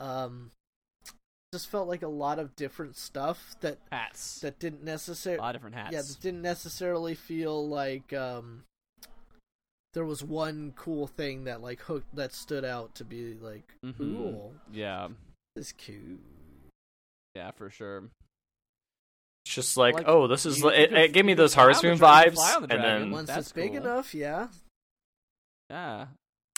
um 0.00 0.50
just 1.52 1.68
felt 1.70 1.86
like 1.86 2.02
a 2.02 2.08
lot 2.08 2.38
of 2.38 2.56
different 2.56 2.96
stuff 2.96 3.54
that 3.60 3.78
Hats. 3.90 4.40
that 4.40 4.58
didn't 4.58 4.82
a 4.82 4.84
necessarily 4.86 5.38
lot 5.40 5.54
of 5.54 5.60
different 5.60 5.76
hats. 5.76 5.92
yeah 5.92 6.00
that 6.00 6.18
didn't 6.22 6.40
necessarily 6.40 7.14
feel 7.14 7.68
like 7.68 8.12
um 8.14 8.64
there 9.94 10.04
was 10.04 10.22
one 10.24 10.72
cool 10.76 11.06
thing 11.06 11.44
that 11.44 11.60
like 11.60 11.80
hooked 11.82 12.14
that 12.16 12.32
stood 12.32 12.64
out 12.64 12.94
to 12.96 13.04
be 13.04 13.34
like 13.34 13.74
Mhm. 13.84 13.96
cool 13.98 14.54
Yeah. 14.72 15.08
this 15.54 15.66
is 15.66 15.72
cute 15.72 16.20
Yeah, 17.34 17.50
for 17.52 17.70
sure. 17.70 18.04
It's 19.46 19.54
just 19.54 19.76
like, 19.76 19.94
Like, 19.94 20.04
oh, 20.06 20.26
this 20.28 20.44
is. 20.46 20.60
you- 20.60 20.68
it, 20.68 20.92
it 20.92 21.12
gave 21.12 21.24
me 21.24 21.34
those 21.34 21.54
fly 21.54 21.62
Harvest 21.64 21.82
Moon 21.82 21.98
vibes, 21.98 22.36
the 22.68 22.74
and 22.74 22.84
then 22.84 23.10
once 23.10 23.26
That's 23.28 23.46
it's 23.48 23.52
big 23.52 23.72
cool. 23.72 23.80
enough 23.82 24.14
yeah 24.14 24.48
Yeah. 25.70 26.06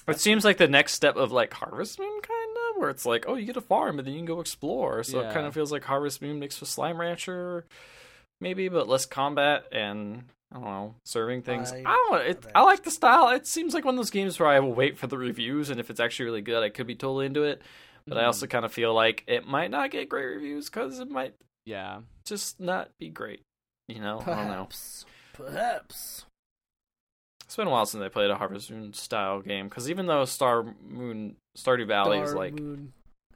it 0.08 0.20
seems 0.20 0.44
like 0.44 0.58
the 0.58 0.68
next 0.68 0.92
step 0.94 1.16
of 1.16 1.32
like 1.32 1.52
Harvest 1.54 1.98
Moon, 1.98 2.20
kind 2.20 2.50
of, 2.70 2.80
where 2.80 2.90
it's 2.90 3.06
like, 3.06 3.24
oh, 3.28 3.34
you 3.36 3.46
get 3.46 3.56
a 3.56 3.60
farm 3.62 3.98
and 3.98 4.06
then 4.06 4.12
you 4.14 4.18
can 4.20 4.26
go 4.26 4.40
explore. 4.40 5.02
So 5.02 5.20
it 5.20 5.32
kind 5.32 5.46
of 5.46 5.54
feels 5.54 5.72
like 5.72 5.84
Harvest 5.84 6.20
Moon 6.20 6.38
mixed 6.40 6.60
with 6.60 6.68
Slime 6.68 7.00
Rancher, 7.00 7.64
maybe, 8.40 8.68
but 8.68 8.86
less 8.88 9.06
combat 9.06 9.64
and 9.72 10.24
I 10.52 10.56
don't 10.56 10.64
know, 10.64 10.94
serving 11.04 11.42
things. 11.42 11.72
I, 11.72 11.78
I- 11.78 11.82
don't 11.82 12.12
know. 12.12 12.18
It, 12.18 12.46
I 12.54 12.62
like 12.62 12.82
the 12.84 12.90
style. 12.90 13.28
It 13.30 13.46
seems 13.46 13.74
like 13.74 13.84
one 13.84 13.94
of 13.94 13.98
those 13.98 14.10
games 14.10 14.38
where 14.38 14.48
I 14.48 14.60
will 14.60 14.72
wait 14.74 14.96
for 14.98 15.06
the 15.06 15.18
reviews, 15.18 15.70
and 15.70 15.80
if 15.80 15.90
it's 15.90 16.00
actually 16.00 16.26
really 16.26 16.42
good, 16.42 16.62
I 16.62 16.68
could 16.68 16.86
be 16.86 16.94
totally 16.94 17.26
into 17.26 17.42
it. 17.42 17.60
But 18.06 18.18
I 18.18 18.22
Mhm. 18.22 18.26
also 18.26 18.46
kind 18.46 18.64
of 18.64 18.72
feel 18.72 18.92
like 18.94 19.24
it 19.26 19.46
might 19.46 19.70
not 19.70 19.90
get 19.90 20.08
great 20.08 20.26
reviews 20.26 20.68
because 20.68 20.98
it 21.00 21.10
might 21.10 21.34
Yeah. 21.64 22.00
just 22.26 22.60
not 22.60 22.90
be 23.00 23.08
great. 23.08 23.40
You 23.88 24.00
know, 24.00 24.20
I 24.20 24.24
don't 24.26 24.48
know. 24.48 24.68
perhaps 24.68 25.06
perhaps 25.32 26.24
It's 27.44 27.56
been 27.56 27.66
a 27.66 27.70
while 27.70 27.86
since 27.86 28.02
I 28.02 28.08
played 28.08 28.30
a 28.30 28.36
Harvest 28.36 28.70
Moon 28.70 28.92
style 28.94 29.40
game 29.42 29.68
because 29.68 29.90
even 29.90 30.06
though 30.06 30.24
Star 30.24 30.62
Moon 30.82 31.36
Stardew 31.58 31.86
Valley 31.86 32.18
is 32.20 32.30
Star 32.30 32.38
like 32.38 32.54
Moon 32.54 32.92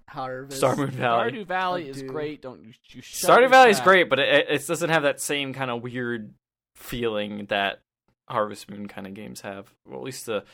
Harvest. 0.09 0.59
Star 0.59 0.77
Moon 0.77 0.91
Valley, 0.91 1.33
Stardew 1.33 1.47
Valley 1.47 1.87
I 1.87 1.89
is 1.89 2.03
great. 2.03 2.41
Don't 2.43 2.63
you, 2.65 2.73
you 2.91 3.03
shut 3.03 3.31
Stardew 3.31 3.41
your 3.41 3.49
Valley 3.51 3.71
is 3.71 3.81
great, 3.81 4.09
but 4.09 4.19
it, 4.19 4.47
it 4.49 4.67
doesn't 4.67 4.91
have 4.91 5.03
that 5.03 5.21
same 5.21 5.53
kind 5.53 5.71
of 5.71 5.83
weird 5.83 6.33
feeling 6.79 7.47
that 7.47 7.81
Harvest 8.29 8.71
Moon 8.71 8.87
kind 8.89 9.07
of 9.07 9.15
games 9.15 9.41
have. 9.43 9.73
Well, 9.87 9.99
at 9.99 10.05
least 10.05 10.27
the 10.27 10.45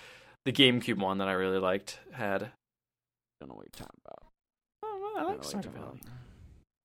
the 0.44 0.52
GameCube 0.52 0.98
one 0.98 1.18
that 1.18 1.28
I 1.28 1.32
really 1.32 1.58
liked 1.58 1.98
had. 2.12 2.50
Don't 3.40 3.48
know 3.50 3.56
what 3.56 3.66
you're 3.66 3.86
talking 3.86 4.00
about. 4.04 4.26
Oh, 4.82 5.14
I 5.16 5.20
Don't 5.20 5.28
like 5.30 5.38
know 5.38 5.44
what 5.44 5.52
you're 5.52 5.62
Stardew 5.62 5.64
talking 5.64 5.80
Valley. 5.80 6.00
about. 6.02 6.12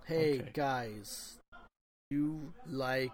Hey 0.05 0.39
Okay. 0.39 0.49
guys, 0.53 1.37
you 2.09 2.53
like 2.67 3.11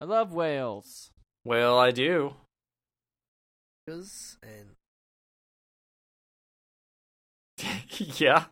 I 0.00 0.04
love 0.04 0.32
whales. 0.32 1.10
Well, 1.44 1.78
I 1.78 1.90
do. 1.90 2.34
and 3.86 4.70
yeah. 8.20 8.44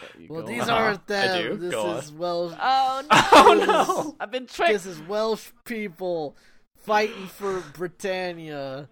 There 0.00 0.22
you 0.22 0.28
well, 0.28 0.42
go. 0.42 0.48
these 0.48 0.62
Uh-huh. 0.62 0.72
aren't 0.72 1.00
I 1.10 1.26
them. 1.28 1.42
do. 1.52 1.56
This 1.56 1.70
Go 1.72 1.96
is 1.96 2.12
Welsh. 2.12 2.54
Oh 2.60 3.02
no! 3.10 3.16
Oh 3.32 3.54
no! 4.06 4.16
I've 4.20 4.30
been 4.30 4.46
tricked. 4.46 4.72
This 4.72 4.86
is 4.86 5.00
Welsh 5.02 5.50
people 5.64 6.36
fighting 6.84 7.26
for 7.26 7.60
Britannia. 7.74 8.88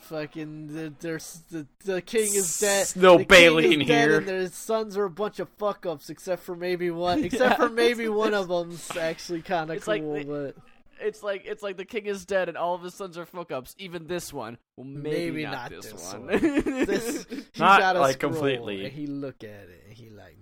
Fucking, 0.00 0.68
the, 0.68 0.92
there's 1.00 1.40
the 1.50 1.66
the 1.84 2.00
king 2.02 2.32
is 2.34 2.58
dead. 2.58 2.92
No 2.96 3.18
the 3.18 3.24
Bailey 3.24 3.72
in 3.74 3.80
here. 3.80 4.18
And 4.18 4.28
their 4.28 4.46
sons 4.48 4.96
are 4.96 5.04
a 5.04 5.10
bunch 5.10 5.40
of 5.40 5.48
fuck 5.58 5.84
ups, 5.86 6.10
except 6.10 6.42
for 6.42 6.54
maybe 6.54 6.90
one. 6.90 7.24
Except 7.24 7.56
for 7.56 7.68
maybe 7.68 8.08
one 8.08 8.32
of 8.34 8.46
them's 8.48 8.94
actually 8.96 9.42
kind 9.42 9.70
of 9.70 9.82
cool. 9.82 9.94
like 9.94 10.26
the- 10.26 10.54
but 10.54 10.62
It's 11.04 11.22
like 11.24 11.42
it's 11.46 11.62
like 11.62 11.76
the 11.76 11.84
king 11.86 12.06
is 12.06 12.24
dead 12.24 12.48
and 12.48 12.56
all 12.56 12.74
of 12.74 12.82
his 12.82 12.94
sons 12.94 13.18
are 13.18 13.24
fuck 13.26 13.50
ups. 13.50 13.74
Even 13.78 14.06
this 14.06 14.32
one. 14.32 14.58
Well, 14.76 14.86
maybe, 14.86 15.30
Maybe 15.30 15.42
not, 15.44 15.52
not 15.52 15.70
this, 15.70 15.90
this 15.92 16.12
one. 16.12 16.26
one. 16.26 16.40
this 16.86 17.26
he 17.30 17.44
Not, 17.58 17.80
got 17.80 17.96
a 17.96 18.00
like, 18.00 18.18
completely. 18.20 18.84
And 18.84 18.92
he 18.92 19.06
look 19.06 19.42
at 19.42 19.48
it. 19.50 19.84
And 19.88 19.96
he 19.96 20.10
like 20.10 20.36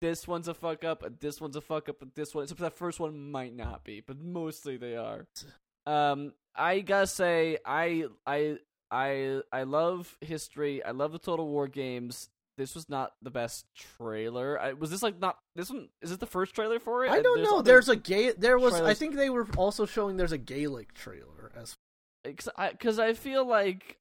this 0.00 0.28
one's 0.28 0.48
a 0.48 0.54
fuck 0.54 0.84
up. 0.84 1.04
This 1.20 1.40
one's 1.40 1.56
a 1.56 1.60
fuck 1.60 1.88
up. 1.88 1.96
This 2.14 2.34
one, 2.34 2.44
except 2.44 2.60
that 2.60 2.76
first 2.76 3.00
one 3.00 3.30
might 3.30 3.54
not 3.54 3.84
be, 3.84 4.00
but 4.00 4.18
mostly 4.18 4.76
they 4.76 4.96
are. 4.96 5.26
Um, 5.86 6.32
I 6.54 6.80
gotta 6.80 7.06
say, 7.06 7.58
I 7.64 8.06
I 8.26 8.58
I 8.90 9.40
I 9.52 9.62
love 9.64 10.16
history. 10.20 10.84
I 10.84 10.90
love 10.90 11.12
the 11.12 11.18
Total 11.18 11.46
War 11.46 11.68
games. 11.68 12.28
This 12.56 12.74
was 12.74 12.88
not 12.88 13.12
the 13.22 13.30
best 13.30 13.66
trailer. 13.74 14.60
I, 14.60 14.72
was 14.72 14.90
this 14.90 15.02
like 15.02 15.20
not 15.20 15.38
this 15.54 15.70
one? 15.70 15.88
Is 16.02 16.10
it 16.10 16.18
the 16.20 16.26
first 16.26 16.54
trailer 16.54 16.80
for 16.80 17.04
it? 17.04 17.10
I 17.10 17.22
don't 17.22 17.42
know. 17.42 17.62
There's 17.62 17.88
a 17.88 17.96
gay. 17.96 18.32
There 18.32 18.58
was. 18.58 18.74
I 18.74 18.94
think 18.94 19.14
they 19.14 19.30
were 19.30 19.46
also 19.56 19.86
showing. 19.86 20.16
There's 20.16 20.32
a 20.32 20.38
Gaelic 20.38 20.92
trailer 20.92 21.52
as 21.56 21.76
because 22.24 22.98
I, 22.98 23.08
I 23.08 23.14
feel 23.14 23.46
like 23.46 23.98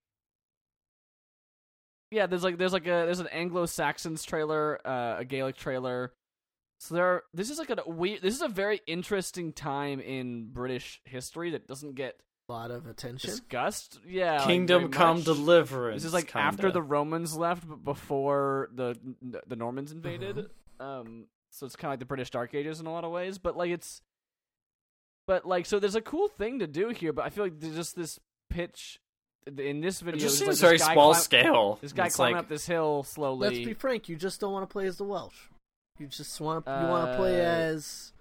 yeah 2.12 2.26
there's 2.26 2.44
like 2.44 2.58
there's 2.58 2.74
like 2.74 2.86
a 2.86 3.06
there's 3.06 3.20
an 3.20 3.28
anglo-saxons 3.28 4.24
trailer 4.24 4.80
uh, 4.88 5.18
a 5.20 5.26
gaelic 5.26 5.56
trailer 5.58 6.14
so 6.80 6.94
there 6.94 7.06
are, 7.06 7.24
this 7.34 7.50
is 7.50 7.58
like 7.58 7.72
a 7.72 7.78
weird. 7.88 8.22
this 8.22 8.36
is 8.36 8.42
a 8.42 8.48
very 8.48 8.82
interesting 8.88 9.52
time 9.52 10.00
in 10.00 10.50
british 10.52 11.02
history 11.06 11.52
that 11.52 11.68
doesn't 11.68 11.96
get 11.96 12.20
a 12.50 12.54
lot 12.54 12.72
of 12.72 12.86
attention. 12.88 13.30
discussed 13.30 14.00
yeah 14.08 14.46
Kingdom 14.46 14.84
very 14.84 14.92
Come 14.92 15.18
much. 15.18 15.26
Deliverance. 15.26 16.04
this 16.04 16.08
is 16.08 16.14
like 16.14 16.28
kinda. 16.28 16.46
after 16.48 16.72
the 16.72 16.82
romans 16.82 17.36
left 17.36 17.68
but 17.68 17.84
before 17.84 18.70
the 18.74 18.96
the 19.48 19.56
normans 19.56 19.92
invaded 19.92 20.38
Uh-huh. 20.80 20.86
um 21.02 21.26
so 21.52 21.66
it's 21.66 21.76
kind 21.76 21.90
of 21.90 21.94
like 21.94 22.00
the 22.00 22.06
british 22.06 22.30
dark 22.30 22.54
ages 22.54 22.80
in 22.80 22.86
a 22.86 22.92
lot 22.92 23.04
of 23.04 23.12
ways 23.12 23.38
but 23.38 23.58
like 23.58 23.72
it's 23.72 24.02
But 25.28 25.46
like, 25.46 25.66
so 25.66 25.78
there's 25.80 25.96
a 25.96 26.02
cool 26.02 26.30
thing 26.30 26.60
to 26.60 26.68
do 26.68 26.88
here, 26.90 27.12
but 27.12 27.26
I 27.26 27.30
feel 27.30 27.44
like 27.44 27.60
there's 27.60 27.76
just 27.76 27.98
this 27.98 28.18
pitch 28.50 29.02
in 29.58 29.82
this 29.82 30.02
video. 30.02 30.18
It 30.18 30.22
just 30.22 30.38
seems 30.40 30.62
like, 30.62 30.70
very 30.70 30.80
small 30.80 31.12
climb- 31.12 31.22
scale. 31.22 31.80
This 31.82 31.94
guy 31.94 32.08
It's 32.08 32.16
climbing 32.16 32.36
like, 32.36 32.44
up 32.44 32.50
this 32.50 32.66
hill 32.66 33.04
slowly. 33.04 33.48
Let's 33.50 33.66
be 33.66 33.74
frank. 33.74 34.10
You 34.10 34.16
just 34.16 34.40
don't 34.40 34.52
want 34.54 34.68
to 34.70 34.72
play 34.72 34.88
as 34.88 34.98
the 34.98 35.04
Welsh. 35.06 35.36
You 36.00 36.08
just 36.08 36.40
want 36.40 36.66
you 36.68 36.72
want 36.74 37.12
to 37.12 37.18
play 37.18 37.40
Uh, 37.42 37.50
as 37.50 38.14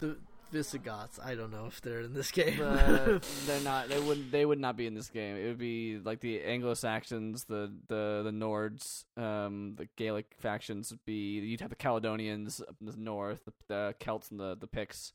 the 0.00 0.16
Visigoths. 0.52 1.20
I 1.22 1.36
don't 1.36 1.52
know 1.52 1.66
if 1.66 1.80
they're 1.80 2.00
in 2.00 2.12
this 2.12 2.30
game. 2.32 2.56
but 2.58 3.22
they're 3.46 3.60
not. 3.62 3.88
They 3.88 4.00
wouldn't. 4.00 4.32
They 4.32 4.44
would 4.44 4.58
not 4.58 4.76
be 4.76 4.86
in 4.86 4.94
this 4.94 5.08
game. 5.08 5.36
It 5.36 5.46
would 5.46 5.58
be 5.58 5.98
like 6.04 6.18
the 6.20 6.42
Anglo 6.42 6.74
Saxons, 6.74 7.44
the 7.44 7.72
the 7.88 8.22
the 8.24 8.32
Nords, 8.32 9.04
um, 9.16 9.76
the 9.76 9.88
Gaelic 9.96 10.26
factions 10.40 10.90
would 10.90 11.04
be. 11.06 11.38
You'd 11.38 11.60
have 11.60 11.70
the 11.70 11.76
Caledonians 11.76 12.60
up 12.60 12.74
in 12.80 12.86
the 12.88 12.96
north, 12.96 13.44
the, 13.44 13.52
the 13.68 13.94
Celts 14.00 14.30
and 14.30 14.40
the 14.40 14.56
the 14.56 14.66
Picts. 14.66 15.12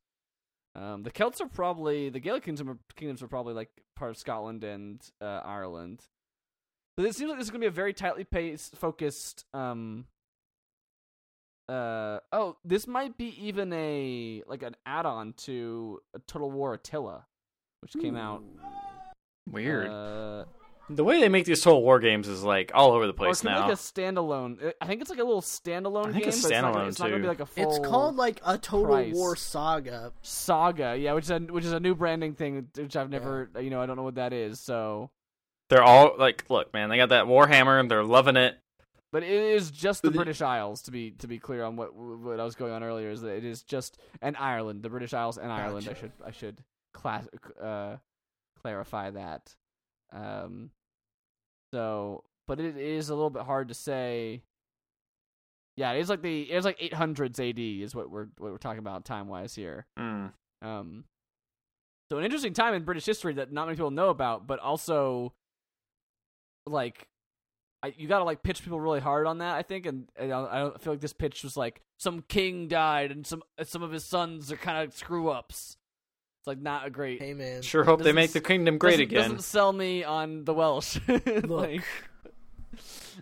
Um, 0.76 1.03
the 1.03 1.11
Celts 1.11 1.39
are 1.39 1.47
probably 1.47 2.10
the 2.10 2.19
Gaelic 2.19 2.43
kingdoms 2.43 2.69
are, 2.69 2.77
kingdoms 2.95 3.23
are 3.23 3.27
probably 3.27 3.53
like 3.53 3.69
part 3.95 4.11
of 4.11 4.18
Scotland 4.18 4.64
and 4.64 5.02
uh, 5.22 5.41
Ireland. 5.45 6.02
But 6.97 7.06
it 7.06 7.15
seems 7.15 7.30
like 7.30 7.39
this 7.39 7.47
is 7.47 7.52
going 7.52 7.61
to 7.61 7.65
be 7.65 7.69
a 7.69 7.72
very 7.72 7.93
tightly 7.93 8.23
paced, 8.23 8.76
focused. 8.76 9.45
Um, 9.53 10.06
uh 11.68 12.19
oh, 12.31 12.57
this 12.64 12.85
might 12.85 13.18
be 13.18 13.34
even 13.47 13.73
a 13.73 14.43
like 14.47 14.61
an 14.61 14.76
add-on 14.85 15.34
to 15.34 15.99
a 16.14 16.19
Total 16.19 16.52
War 16.52 16.76
Attila, 16.76 17.26
which 17.81 17.93
came 17.99 18.15
out 18.15 18.43
weird. 19.49 19.89
Uh, 19.89 20.45
the 20.90 21.03
way 21.03 21.20
they 21.20 21.30
make 21.30 21.45
these 21.45 21.62
Total 21.62 21.82
War 21.82 21.99
games 21.99 22.28
is 22.28 22.44
like 22.44 22.72
all 22.74 22.91
over 22.91 23.07
the 23.07 23.14
or 23.14 23.16
place 23.16 23.40
it 23.40 23.41
could 23.44 23.48
be 23.49 23.53
now. 23.56 23.62
like 23.68 23.74
a 23.74 23.76
standalone. 23.76 24.74
I 24.80 24.86
think 24.86 25.02
it's 25.02 25.10
like 25.10 25.20
a 25.20 25.24
little 25.24 25.41
standalone 25.41 26.07
I 26.07 26.12
think 26.12 26.24
game. 26.26 26.30
it's 26.30 26.41
but 26.41 26.52
it's 26.52 26.62
not, 26.62 26.74
gonna, 26.74 26.86
standalone, 26.86 26.88
it's 26.90 26.99
not 26.99 27.06
gonna 27.06 27.18
be 27.18 27.22
too. 27.24 27.28
like 27.30 27.40
a 27.40 27.45
full. 27.45 27.70
it's 27.70 27.88
called 27.88 28.16
like 28.16 28.41
a 28.45 28.57
Total 28.57 28.86
price. 28.88 29.14
War 29.16 29.36
Saga. 29.36 30.14
Saga, 30.22 30.95
yeah, 30.98 31.14
which 31.14 31.26
is 31.26 31.32
a, 31.32 31.40
which 31.40 31.66
is 31.66 31.72
a 31.72 31.80
new 31.80 31.95
branding 31.95 32.34
thing, 32.36 32.68
which 32.76 32.95
I've 32.95 33.10
never, 33.10 33.49
you 33.60 33.70
know, 33.70 33.82
I 33.82 33.86
don't 33.86 33.95
know 33.95 34.03
what 34.03 34.16
that 34.16 34.34
is. 34.34 34.60
So, 34.60 35.10
They're 35.70 35.84
all 35.84 36.16
like, 36.18 36.45
look, 36.49 36.74
man, 36.74 36.90
they 36.90 36.98
got 36.98 37.10
that 37.10 37.26
Warhammer, 37.26 37.80
and 37.80 37.90
they're 37.90 38.03
loving 38.03 38.36
it. 38.38 38.57
but 39.12 39.24
it 39.24 39.30
is 39.30 39.72
just 39.72 40.02
the 40.03 40.12
But 40.12 40.18
British 40.18 40.41
Isles 40.41 40.84
to 40.84 40.91
be 40.91 41.12
to 41.20 41.28
be 41.28 41.40
clear 41.40 41.64
on 41.64 41.78
what 41.78 41.95
what 41.95 42.40
I 42.40 42.44
was 42.44 42.56
going 42.56 42.74
on 42.74 42.84
earlier 42.84 43.10
is 43.10 43.22
that 43.22 43.36
it 43.38 43.45
is 43.45 43.64
just 43.64 43.98
and 44.22 44.38
Ireland, 44.38 44.84
the 44.84 44.90
British 44.90 45.14
Isles 45.14 45.38
and 45.38 45.52
Ireland. 45.52 45.88
I 45.90 45.94
should 45.94 46.12
I 46.26 46.32
should 46.32 46.60
class 46.94 47.26
uh 47.62 47.95
clarify 48.62 49.10
that. 49.12 49.56
Um, 50.15 50.71
so, 51.73 52.23
but 52.47 52.59
it 52.59 52.77
is 52.77 53.09
a 53.09 53.15
little 53.15 53.29
bit 53.29 53.43
hard 53.43 53.67
to 53.67 53.73
say. 53.73 54.41
Yeah, 55.77 55.91
it 55.91 55.99
is 55.99 56.09
like 56.09 56.21
the 56.21 56.43
it's 56.43 56.65
like 56.65 56.79
800s 56.79 57.49
AD 57.49 57.59
is 57.59 57.93
what 57.93 58.09
we're 58.09 58.27
what 58.37 58.51
we're 58.51 58.57
talking 58.57 58.79
about 58.79 59.03
time 59.03 59.27
wise 59.27 59.53
here. 59.53 59.85
Mm. 59.99 60.31
Um, 60.61 61.03
so 62.09 62.17
an 62.17 62.23
interesting 62.23 62.53
time 62.53 62.73
in 62.73 62.83
British 62.83 63.05
history 63.05 63.33
that 63.33 63.51
not 63.51 63.65
many 63.65 63.75
people 63.75 63.91
know 63.91 64.09
about, 64.09 64.47
but 64.47 64.59
also 64.59 65.33
like 66.65 67.09
I, 67.85 67.93
you 67.97 68.07
got 68.07 68.19
to 68.19 68.23
like 68.23 68.41
pitch 68.41 68.63
people 68.63 68.79
really 68.79 68.99
hard 68.99 69.27
on 69.27 69.39
that. 69.39 69.55
I 69.55 69.61
think, 69.61 69.85
and, 69.85 70.09
and 70.15 70.33
I, 70.33 70.47
I 70.49 70.59
don't 70.59 70.81
feel 70.81 70.93
like 70.93 71.01
this 71.01 71.13
pitch 71.13 71.43
was 71.43 71.55
like 71.55 71.81
some 71.99 72.23
king 72.27 72.67
died 72.67 73.11
and 73.11 73.27
some 73.27 73.43
some 73.63 73.83
of 73.83 73.91
his 73.91 74.03
sons 74.03 74.51
are 74.51 74.57
kind 74.57 74.83
of 74.83 74.95
screw 74.95 75.29
ups. 75.29 75.77
It's 76.45 76.47
like 76.47 76.61
not 76.61 76.85
a 76.85 76.91
great. 76.91 77.19
Hey 77.19 77.34
man, 77.34 77.63
Sure 77.63 77.84
hope 77.84 78.03
they 78.03 78.11
make 78.11 78.31
the 78.31 78.39
kingdom 78.39 78.77
great 78.77 78.91
doesn't, 78.91 79.03
again. 79.05 79.22
Doesn't 79.23 79.39
sell 79.41 79.73
me 79.73 80.03
on 80.03 80.45
the 80.45 80.53
Welsh. 80.53 80.99
look, 81.07 81.49
Like, 81.49 81.84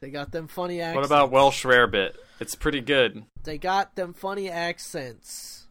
they 0.01 0.09
got 0.09 0.33
them 0.33 0.49
funny 0.49 0.81
accents. 0.81 0.95
What 0.97 1.05
about 1.05 1.31
Welsh 1.31 1.63
Rarebit? 1.63 2.15
It's 2.41 2.55
pretty 2.55 2.81
good. 2.81 3.23
They 3.45 3.57
got 3.57 3.95
them 3.95 4.13
funny 4.13 4.49
accents. 4.49 5.67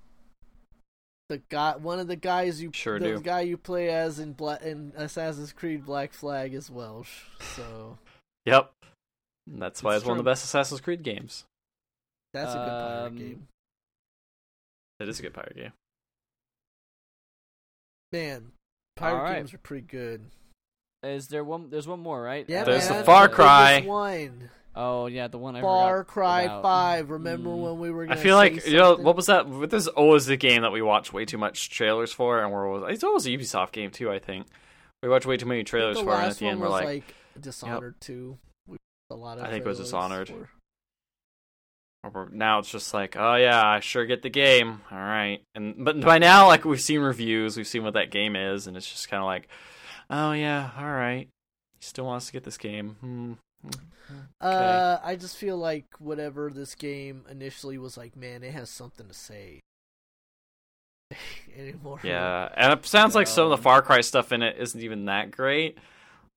The 1.29 1.43
guy, 1.51 1.77
one 1.77 1.99
of 2.01 2.09
the 2.09 2.17
guys 2.17 2.63
you, 2.63 2.71
Sure 2.73 2.99
the 2.99 3.17
do. 3.17 3.21
guy 3.21 3.43
you 3.43 3.59
play 3.59 3.91
as 3.91 4.19
in 4.19 4.33
Bla- 4.33 4.59
in 4.63 4.95
Assassin's 4.97 5.53
Creed 5.53 5.85
Black 5.85 6.15
Flag 6.15 6.55
is 6.55 6.71
Welsh. 6.71 7.11
So 7.57 7.99
Yep. 8.47 8.73
That's 9.47 9.83
why 9.83 9.93
It's 9.97 10.03
it's 10.05 10.09
one 10.09 10.17
of 10.17 10.25
the 10.25 10.31
best 10.31 10.43
Assassin's 10.45 10.81
Creed 10.81 11.03
games. 11.03 11.45
that's 12.33 12.55
a 12.55 12.57
good 12.57 12.67
pirate 12.67 13.07
Um, 13.09 13.17
game. 13.17 13.49
It 15.01 15.09
is 15.11 15.19
a 15.19 15.23
good 15.23 15.35
pirate 15.35 15.57
game. 15.57 15.73
Man, 18.13 18.53
pirate 18.97 19.17
Alright. 19.17 19.37
games 19.37 19.55
are 19.55 19.59
pretty 19.59 19.87
good. 19.87 20.23
is 21.03 21.29
there 21.29 21.43
one? 21.45 21.71
There's 21.71 21.89
one 21.89 22.01
more, 22.01 22.23
right? 22.23 22.45
Yeah, 22.49 22.65
There's 22.65 22.89
man, 22.89 22.99
the 22.99 23.05
Far 23.05 23.27
biggest 23.29 23.37
Cry. 23.37 23.81
One. 23.81 24.51
Oh 24.75 25.07
yeah, 25.07 25.29
the 25.29 25.39
one 25.39 25.57
I 25.57 25.61
Far 25.61 25.99
forgot 26.05 26.13
Cry 26.13 26.43
about. 26.43 26.63
Five. 26.63 27.11
Remember 27.11 27.51
Mm. 27.51 27.63
when 27.63 27.79
we 27.81 27.91
were? 27.91 28.05
I 28.05 28.09
Gonna 28.09 28.21
feel 28.21 28.37
like 28.37 28.61
say 28.61 28.71
you 28.71 28.77
know 28.79 28.95
what 28.97 29.17
was 29.17 29.27
that? 29.27 29.47
This 29.71 29.83
is 29.85 29.89
always 29.89 30.27
the 30.27 30.37
game 30.37 30.63
that 30.63 30.73
we 30.73 30.81
watch 30.83 31.13
way 31.13 31.25
too 31.25 31.39
much 31.39 31.71
trailers 31.71 32.13
for, 32.13 32.43
and 32.43 32.53
we're 32.53 32.67
always, 32.73 32.95
it's 32.95 33.05
always 33.05 33.27
a 33.27 33.31
Ubisoft 33.31 33.73
game 33.73 33.91
too. 33.91 34.11
I 34.11 34.19
think 34.19 34.47
we 35.03 35.09
watch 35.09 35.27
way 35.27 35.37
too 35.37 35.47
many 35.47 35.65
trailers 35.65 35.99
for, 35.99 36.11
it, 36.13 36.17
and 36.19 36.27
at 36.31 36.37
the 36.37 36.45
one 36.45 36.53
end 36.53 36.61
we're 36.61 36.69
was 36.69 36.83
like, 36.85 37.15
Dishonored 37.41 37.95
Two. 38.01 38.39
We- 38.67 38.77
A 39.11 39.15
lot 39.15 39.39
of 39.39 39.45
I 39.45 39.51
think 39.51 39.65
it 39.65 39.69
was 39.69 39.77
trailers 39.79 39.89
Dishonored. 39.91 40.29
for- 40.29 40.51
or 42.05 42.29
now 42.33 42.59
it's 42.59 42.71
just 42.71 42.93
like, 42.93 43.17
oh 43.17 43.37
yeah, 43.37 43.65
I 43.65 43.81
sure 43.81 44.05
get 44.07 44.23
the 44.23 44.31
game. 44.31 44.81
All 44.91 44.99
right, 44.99 45.41
and 45.55 45.85
but 45.85 46.01
by 46.01 46.19
now, 46.19 46.47
like 46.47 46.65
we've 46.65 46.81
seen 46.81 47.01
reviews, 47.01 47.57
we've 47.57 47.67
seen 47.67 47.85
what 47.85 47.95
that 47.95 48.11
game 48.11 48.37
is, 48.37 48.67
and 48.67 48.77
it's 48.77 48.91
just 48.91 49.09
kind 49.09 49.23
of 49.23 49.27
like, 49.27 49.49
oh 50.11 50.33
yeah, 50.33 50.71
all 50.77 50.91
right, 50.91 51.29
he 51.79 51.85
still 51.85 52.05
wants 52.05 52.27
to 52.27 52.33
get 52.33 52.45
this 52.45 52.59
game. 52.59 52.97
Hmm. 53.01 53.33
Uh, 54.41 54.99
I 55.03 55.15
just 55.17 55.37
feel 55.37 55.57
like 55.57 55.87
whatever 55.99 56.51
this 56.51 56.75
game 56.75 57.25
initially 57.31 57.79
was 57.79 57.97
like, 57.97 58.17
man, 58.17 58.43
it 58.43 58.53
has 58.53 58.69
something 58.69 59.07
to 59.07 59.15
say. 59.15 59.61
Anymore. 61.57 62.01
Yeah, 62.03 62.49
and 62.57 62.73
it 62.73 62.85
sounds 62.87 63.15
like 63.15 63.27
some 63.27 63.45
of 63.45 63.51
the 63.51 63.57
Um, 63.57 63.63
Far 63.63 63.83
Cry 63.83 64.01
stuff 64.01 64.33
in 64.33 64.43
it 64.43 64.57
isn't 64.59 64.81
even 64.81 65.05
that 65.05 65.31
great. 65.31 65.79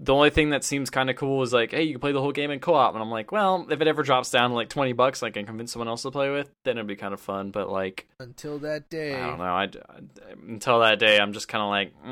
The 0.01 0.13
only 0.13 0.29
thing 0.29 0.49
that 0.49 0.65
seems 0.65 0.89
kind 0.89 1.09
of 1.09 1.15
cool 1.15 1.41
is 1.41 1.53
like, 1.53 1.71
hey, 1.71 1.83
you 1.83 1.93
can 1.93 2.01
play 2.01 2.11
the 2.11 2.19
whole 2.19 2.33
game 2.33 2.51
in 2.51 2.59
co-op, 2.59 2.93
and 2.95 3.01
I'm 3.01 3.09
like, 3.09 3.31
well, 3.31 3.65
if 3.69 3.79
it 3.79 3.87
ever 3.87 4.03
drops 4.03 4.29
down 4.29 4.49
to 4.49 4.55
like 4.55 4.67
twenty 4.67 4.91
bucks, 4.91 5.23
I 5.23 5.29
can 5.29 5.45
convince 5.45 5.71
someone 5.71 5.87
else 5.87 6.01
to 6.01 6.11
play 6.11 6.29
with, 6.29 6.51
then 6.65 6.77
it'd 6.77 6.85
be 6.87 6.97
kind 6.97 7.13
of 7.13 7.21
fun. 7.21 7.51
But 7.51 7.69
like, 7.69 8.05
Until 8.19 8.59
that 8.59 8.89
day, 8.89 9.15
I 9.15 9.25
don't 9.27 9.37
know. 9.37 9.45
I, 9.45 9.63
I- 9.63 9.69
until 10.49 10.81
that 10.81 10.99
day, 10.99 11.17
I'm 11.17 11.31
just 11.31 11.47
kind 11.47 11.61
of 11.63 11.69
like, 11.69 11.93
eh, 12.03 12.09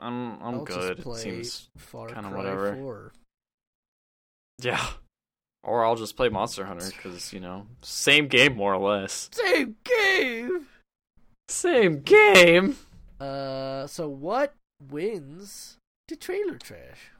I'm 0.00 0.42
I'm 0.42 0.54
I'll 0.54 0.64
good. 0.64 1.00
It 1.00 1.16
seems 1.16 1.68
kinda 1.92 2.30
whatever. 2.30 2.74
4. 2.74 3.12
yeah. 4.62 4.86
Or 5.64 5.84
I'll 5.84 5.96
just 5.96 6.16
play 6.16 6.30
Monster 6.30 6.64
Hunter 6.64 6.86
because 6.86 7.32
you 7.34 7.40
know, 7.40 7.66
same 7.82 8.28
game 8.28 8.56
more 8.56 8.72
or 8.74 8.90
less. 8.94 9.28
Same 9.32 9.76
game. 9.84 10.66
Same 11.48 12.00
game. 12.00 12.76
Uh, 13.20 13.86
so 13.86 14.08
what 14.08 14.54
wins 14.90 15.76
the 16.06 16.16
trailer 16.16 16.56
trash? 16.56 17.10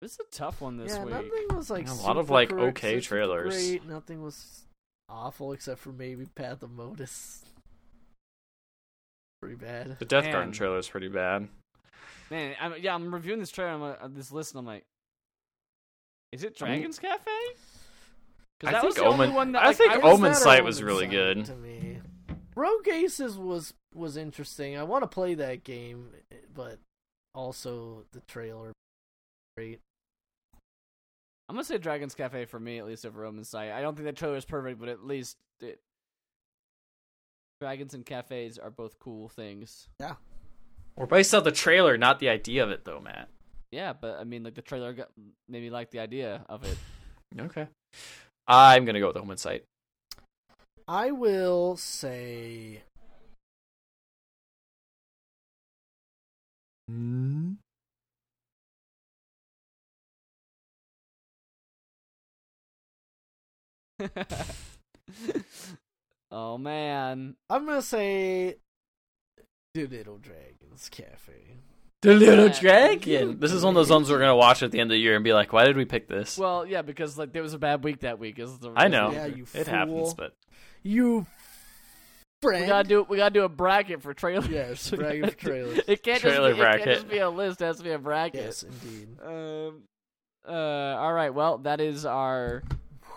This 0.00 0.12
is 0.12 0.20
a 0.20 0.30
tough 0.30 0.60
one 0.60 0.76
this 0.78 0.94
yeah, 0.94 1.04
week. 1.04 1.14
nothing 1.14 1.56
was 1.56 1.70
like 1.70 1.88
A 1.88 1.92
lot 1.94 2.16
of, 2.16 2.30
like, 2.30 2.48
correct, 2.48 2.78
okay 2.78 3.00
trailers. 3.00 3.54
Great. 3.54 3.86
Nothing 3.86 4.22
was 4.22 4.62
awful 5.08 5.52
except 5.52 5.80
for 5.80 5.90
maybe 5.92 6.24
Path 6.34 6.62
of 6.62 6.70
Motus. 6.70 7.44
Pretty 9.42 9.56
bad. 9.56 9.98
The 9.98 10.04
Death 10.04 10.24
Man. 10.24 10.32
Garden 10.32 10.52
trailer 10.52 10.78
is 10.78 10.88
pretty 10.88 11.08
bad. 11.08 11.48
Man, 12.30 12.54
I'm, 12.60 12.74
yeah, 12.80 12.94
I'm 12.94 13.12
reviewing 13.12 13.40
this 13.40 13.50
trailer. 13.50 13.72
I'm, 13.72 13.82
uh, 13.82 14.08
this 14.14 14.30
list, 14.30 14.52
and 14.52 14.60
I'm 14.60 14.66
like, 14.66 14.84
is 16.32 16.44
it 16.44 16.56
Dragon's 16.56 16.98
Cafe? 16.98 17.18
I 17.26 17.54
Because 18.60 18.72
that 18.74 18.84
was 18.84 18.94
think 18.94 19.04
the 19.06 19.10
only 19.12 19.24
Omen- 19.26 19.34
one 19.36 19.52
that 19.52 19.66
I 19.66 19.72
think 19.72 19.92
I 19.92 20.00
Omen 20.00 20.34
Sight 20.34 20.62
was 20.64 20.82
really 20.82 21.06
Sight 21.06 21.10
good. 21.10 21.44
to 21.46 21.56
me. 21.56 21.98
Rogue 22.54 22.88
Aces 22.88 23.36
was 23.36 23.74
was 23.94 24.16
interesting. 24.16 24.76
I 24.76 24.82
want 24.84 25.02
to 25.02 25.08
play 25.08 25.34
that 25.34 25.64
game, 25.64 26.10
but 26.54 26.78
also 27.34 28.04
the 28.12 28.20
trailer 28.28 28.72
great. 29.56 29.80
I'm 31.50 31.56
gonna 31.56 31.64
say 31.64 31.78
Dragon's 31.78 32.14
Cafe 32.14 32.44
for 32.44 32.60
me 32.60 32.78
at 32.78 32.86
least 32.86 33.04
over 33.04 33.24
Omen 33.24 33.42
Sight. 33.42 33.72
I 33.72 33.82
don't 33.82 33.96
think 33.96 34.04
that 34.04 34.14
trailer 34.14 34.36
is 34.36 34.44
perfect, 34.44 34.78
but 34.78 34.88
at 34.88 35.04
least 35.04 35.36
it. 35.60 35.80
Dragons 37.60 37.92
and 37.92 38.06
cafes 38.06 38.56
are 38.56 38.70
both 38.70 39.00
cool 39.00 39.28
things. 39.28 39.88
Yeah. 39.98 40.14
We're 40.94 41.06
based 41.06 41.34
off 41.34 41.42
the 41.42 41.50
trailer, 41.50 41.98
not 41.98 42.20
the 42.20 42.28
idea 42.28 42.62
of 42.62 42.70
it, 42.70 42.84
though, 42.84 43.00
Matt. 43.00 43.30
Yeah, 43.72 43.94
but 43.94 44.20
I 44.20 44.24
mean, 44.24 44.44
like 44.44 44.54
the 44.54 44.62
trailer 44.62 44.92
got 44.92 45.08
made 45.48 45.62
me 45.62 45.70
like 45.70 45.90
the 45.90 45.98
idea 45.98 46.44
of 46.48 46.62
it. 46.62 46.78
Okay. 47.40 47.66
I'm 48.46 48.84
gonna 48.84 49.00
go 49.00 49.08
with 49.08 49.16
Roman 49.16 49.36
Sight. 49.36 49.64
I 50.86 51.10
will 51.10 51.76
say 51.76 52.82
hmm? 56.88 57.54
oh 66.30 66.58
man, 66.58 67.36
I'm 67.48 67.66
gonna 67.66 67.82
say 67.82 68.56
Doolittle 69.74 70.18
Dragons 70.18 70.88
Cafe. 70.90 71.32
The 72.02 72.14
Little 72.14 72.46
Yeah. 72.46 72.60
Dragon. 72.60 73.40
This 73.40 73.52
is 73.52 73.62
one 73.62 73.72
of 73.72 73.76
those 73.76 73.90
ones 73.90 74.10
we're 74.10 74.18
gonna 74.18 74.34
watch 74.36 74.62
at 74.62 74.70
the 74.70 74.80
end 74.80 74.90
of 74.90 74.94
the 74.94 75.00
year 75.00 75.14
and 75.16 75.24
be 75.24 75.32
like, 75.34 75.52
"Why 75.52 75.64
did 75.64 75.76
we 75.76 75.84
pick 75.84 76.08
this?" 76.08 76.38
well, 76.38 76.64
yeah, 76.66 76.82
because 76.82 77.18
like 77.18 77.32
there 77.32 77.42
was 77.42 77.54
a 77.54 77.58
bad 77.58 77.84
week 77.84 78.00
that 78.00 78.18
week. 78.18 78.38
Is 78.38 78.58
the 78.58 78.72
I 78.74 78.88
know 78.88 79.12
Yeah, 79.12 79.26
you 79.26 79.42
it 79.42 79.48
fool. 79.48 79.64
happens, 79.64 80.14
but 80.14 80.34
You 80.82 81.26
friend. 82.40 82.62
We 82.62 82.68
gotta 82.68 82.88
do 82.88 83.02
we 83.06 83.18
gotta 83.18 83.34
do 83.34 83.44
a 83.44 83.50
bracket 83.50 84.00
for 84.00 84.14
trailers. 84.14 84.48
Yes, 84.48 84.88
bracket 84.90 85.32
for 85.32 85.36
trailers. 85.36 85.80
It 85.86 86.02
can't 86.02 86.22
Trailer 86.22 86.54
just 86.54 86.58
be, 86.58 86.64
It 86.64 86.84
can't 86.84 86.96
just 87.00 87.08
be 87.10 87.18
a 87.18 87.28
list. 87.28 87.60
It 87.60 87.64
has 87.66 87.76
to 87.78 87.82
be 87.84 87.90
a 87.90 87.98
bracket. 87.98 88.40
Yes, 88.44 88.62
indeed. 88.62 89.08
Um. 89.22 89.82
Uh. 90.48 90.52
All 90.52 91.12
right. 91.12 91.34
Well, 91.34 91.58
that 91.58 91.82
is 91.82 92.06
our 92.06 92.62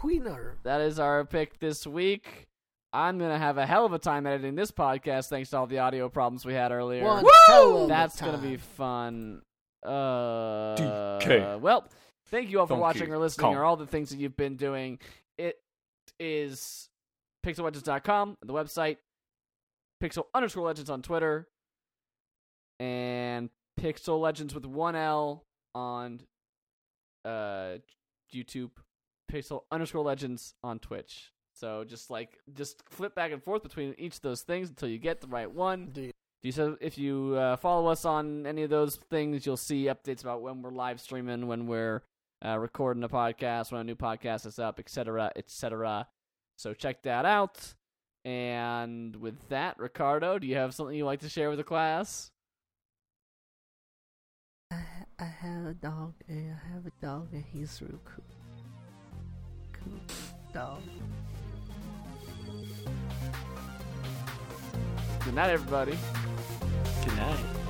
Winner. 0.03 0.57
that 0.63 0.81
is 0.81 0.99
our 0.99 1.25
pick 1.25 1.59
this 1.59 1.87
week. 1.87 2.47
I'm 2.91 3.17
gonna 3.17 3.39
have 3.39 3.57
a 3.57 3.65
hell 3.65 3.85
of 3.85 3.93
a 3.93 3.99
time 3.99 4.27
editing 4.27 4.55
this 4.55 4.69
podcast 4.71 5.29
thanks 5.29 5.49
to 5.49 5.57
all 5.57 5.67
the 5.67 5.79
audio 5.79 6.09
problems 6.09 6.45
we 6.45 6.53
had 6.53 6.71
earlier. 6.71 7.03
One 7.03 7.25
hell 7.47 7.83
of 7.83 7.89
That's 7.89 8.15
time. 8.17 8.31
gonna 8.31 8.47
be 8.47 8.57
fun. 8.57 9.41
Uh, 9.83 10.75
DK. 10.77 11.59
Well, 11.59 11.85
thank 12.27 12.49
you 12.49 12.59
all 12.59 12.67
for 12.67 12.73
Donkey 12.75 12.81
watching 12.81 13.13
or 13.13 13.17
listening 13.17 13.45
Kong. 13.45 13.55
or 13.55 13.63
all 13.63 13.77
the 13.77 13.87
things 13.87 14.09
that 14.11 14.19
you've 14.19 14.37
been 14.37 14.55
doing. 14.57 14.99
It 15.37 15.57
is 16.19 16.89
pixellegends.com, 17.45 18.37
the 18.45 18.53
website, 18.53 18.97
pixel 20.01 20.25
underscore 20.33 20.67
legends 20.67 20.89
on 20.89 21.01
Twitter, 21.01 21.47
and 22.79 23.49
pixel 23.79 24.21
legends 24.21 24.53
with 24.53 24.65
one 24.65 24.95
L 24.95 25.43
on 25.73 26.21
uh, 27.25 27.77
YouTube, 28.33 28.71
pixel 29.33 29.63
underscore 29.71 30.03
legends 30.03 30.53
on 30.63 30.79
Twitch. 30.79 31.31
So 31.53 31.83
just 31.83 32.09
like 32.09 32.39
just 32.53 32.83
flip 32.89 33.15
back 33.15 33.31
and 33.31 33.43
forth 33.43 33.63
between 33.63 33.95
each 33.97 34.15
of 34.15 34.21
those 34.21 34.41
things 34.41 34.69
until 34.69 34.89
you 34.89 34.97
get 34.97 35.21
the 35.21 35.27
right 35.27 35.51
one. 35.51 35.83
Indeed. 35.83 36.13
If 36.41 36.45
you 36.45 36.51
so 36.51 36.77
if 36.81 36.97
you 36.97 37.35
uh, 37.35 37.55
follow 37.57 37.89
us 37.89 38.05
on 38.05 38.45
any 38.45 38.63
of 38.63 38.69
those 38.69 38.95
things, 38.95 39.45
you'll 39.45 39.57
see 39.57 39.85
updates 39.85 40.21
about 40.21 40.41
when 40.41 40.61
we're 40.61 40.71
live 40.71 40.99
streaming, 40.99 41.47
when 41.47 41.67
we're 41.67 42.03
uh, 42.45 42.57
recording 42.57 43.03
a 43.03 43.09
podcast, 43.09 43.71
when 43.71 43.81
a 43.81 43.83
new 43.83 43.95
podcast 43.95 44.45
is 44.45 44.59
up, 44.59 44.79
etc., 44.79 45.31
etc. 45.35 46.07
So 46.57 46.73
check 46.73 47.03
that 47.03 47.25
out. 47.25 47.73
And 48.25 49.15
with 49.17 49.49
that, 49.49 49.77
Ricardo, 49.79 50.39
do 50.39 50.47
you 50.47 50.55
have 50.55 50.73
something 50.73 50.95
you'd 50.95 51.05
like 51.05 51.21
to 51.21 51.29
share 51.29 51.49
with 51.49 51.59
the 51.59 51.63
class? 51.63 52.31
I, 54.71 54.81
I 55.19 55.25
have 55.25 55.65
a 55.65 55.73
dog, 55.73 56.13
and 56.27 56.53
I 56.53 56.73
have 56.73 56.85
a 56.85 57.05
dog, 57.05 57.29
and 57.33 57.43
he's 57.43 57.81
real 57.81 57.99
cool. 58.05 58.32
Cool 59.83 59.99
dog. 60.53 60.81
Good 65.25 65.33
night, 65.35 65.49
everybody. 65.49 65.97
Good 67.05 67.15
night. 67.17 67.62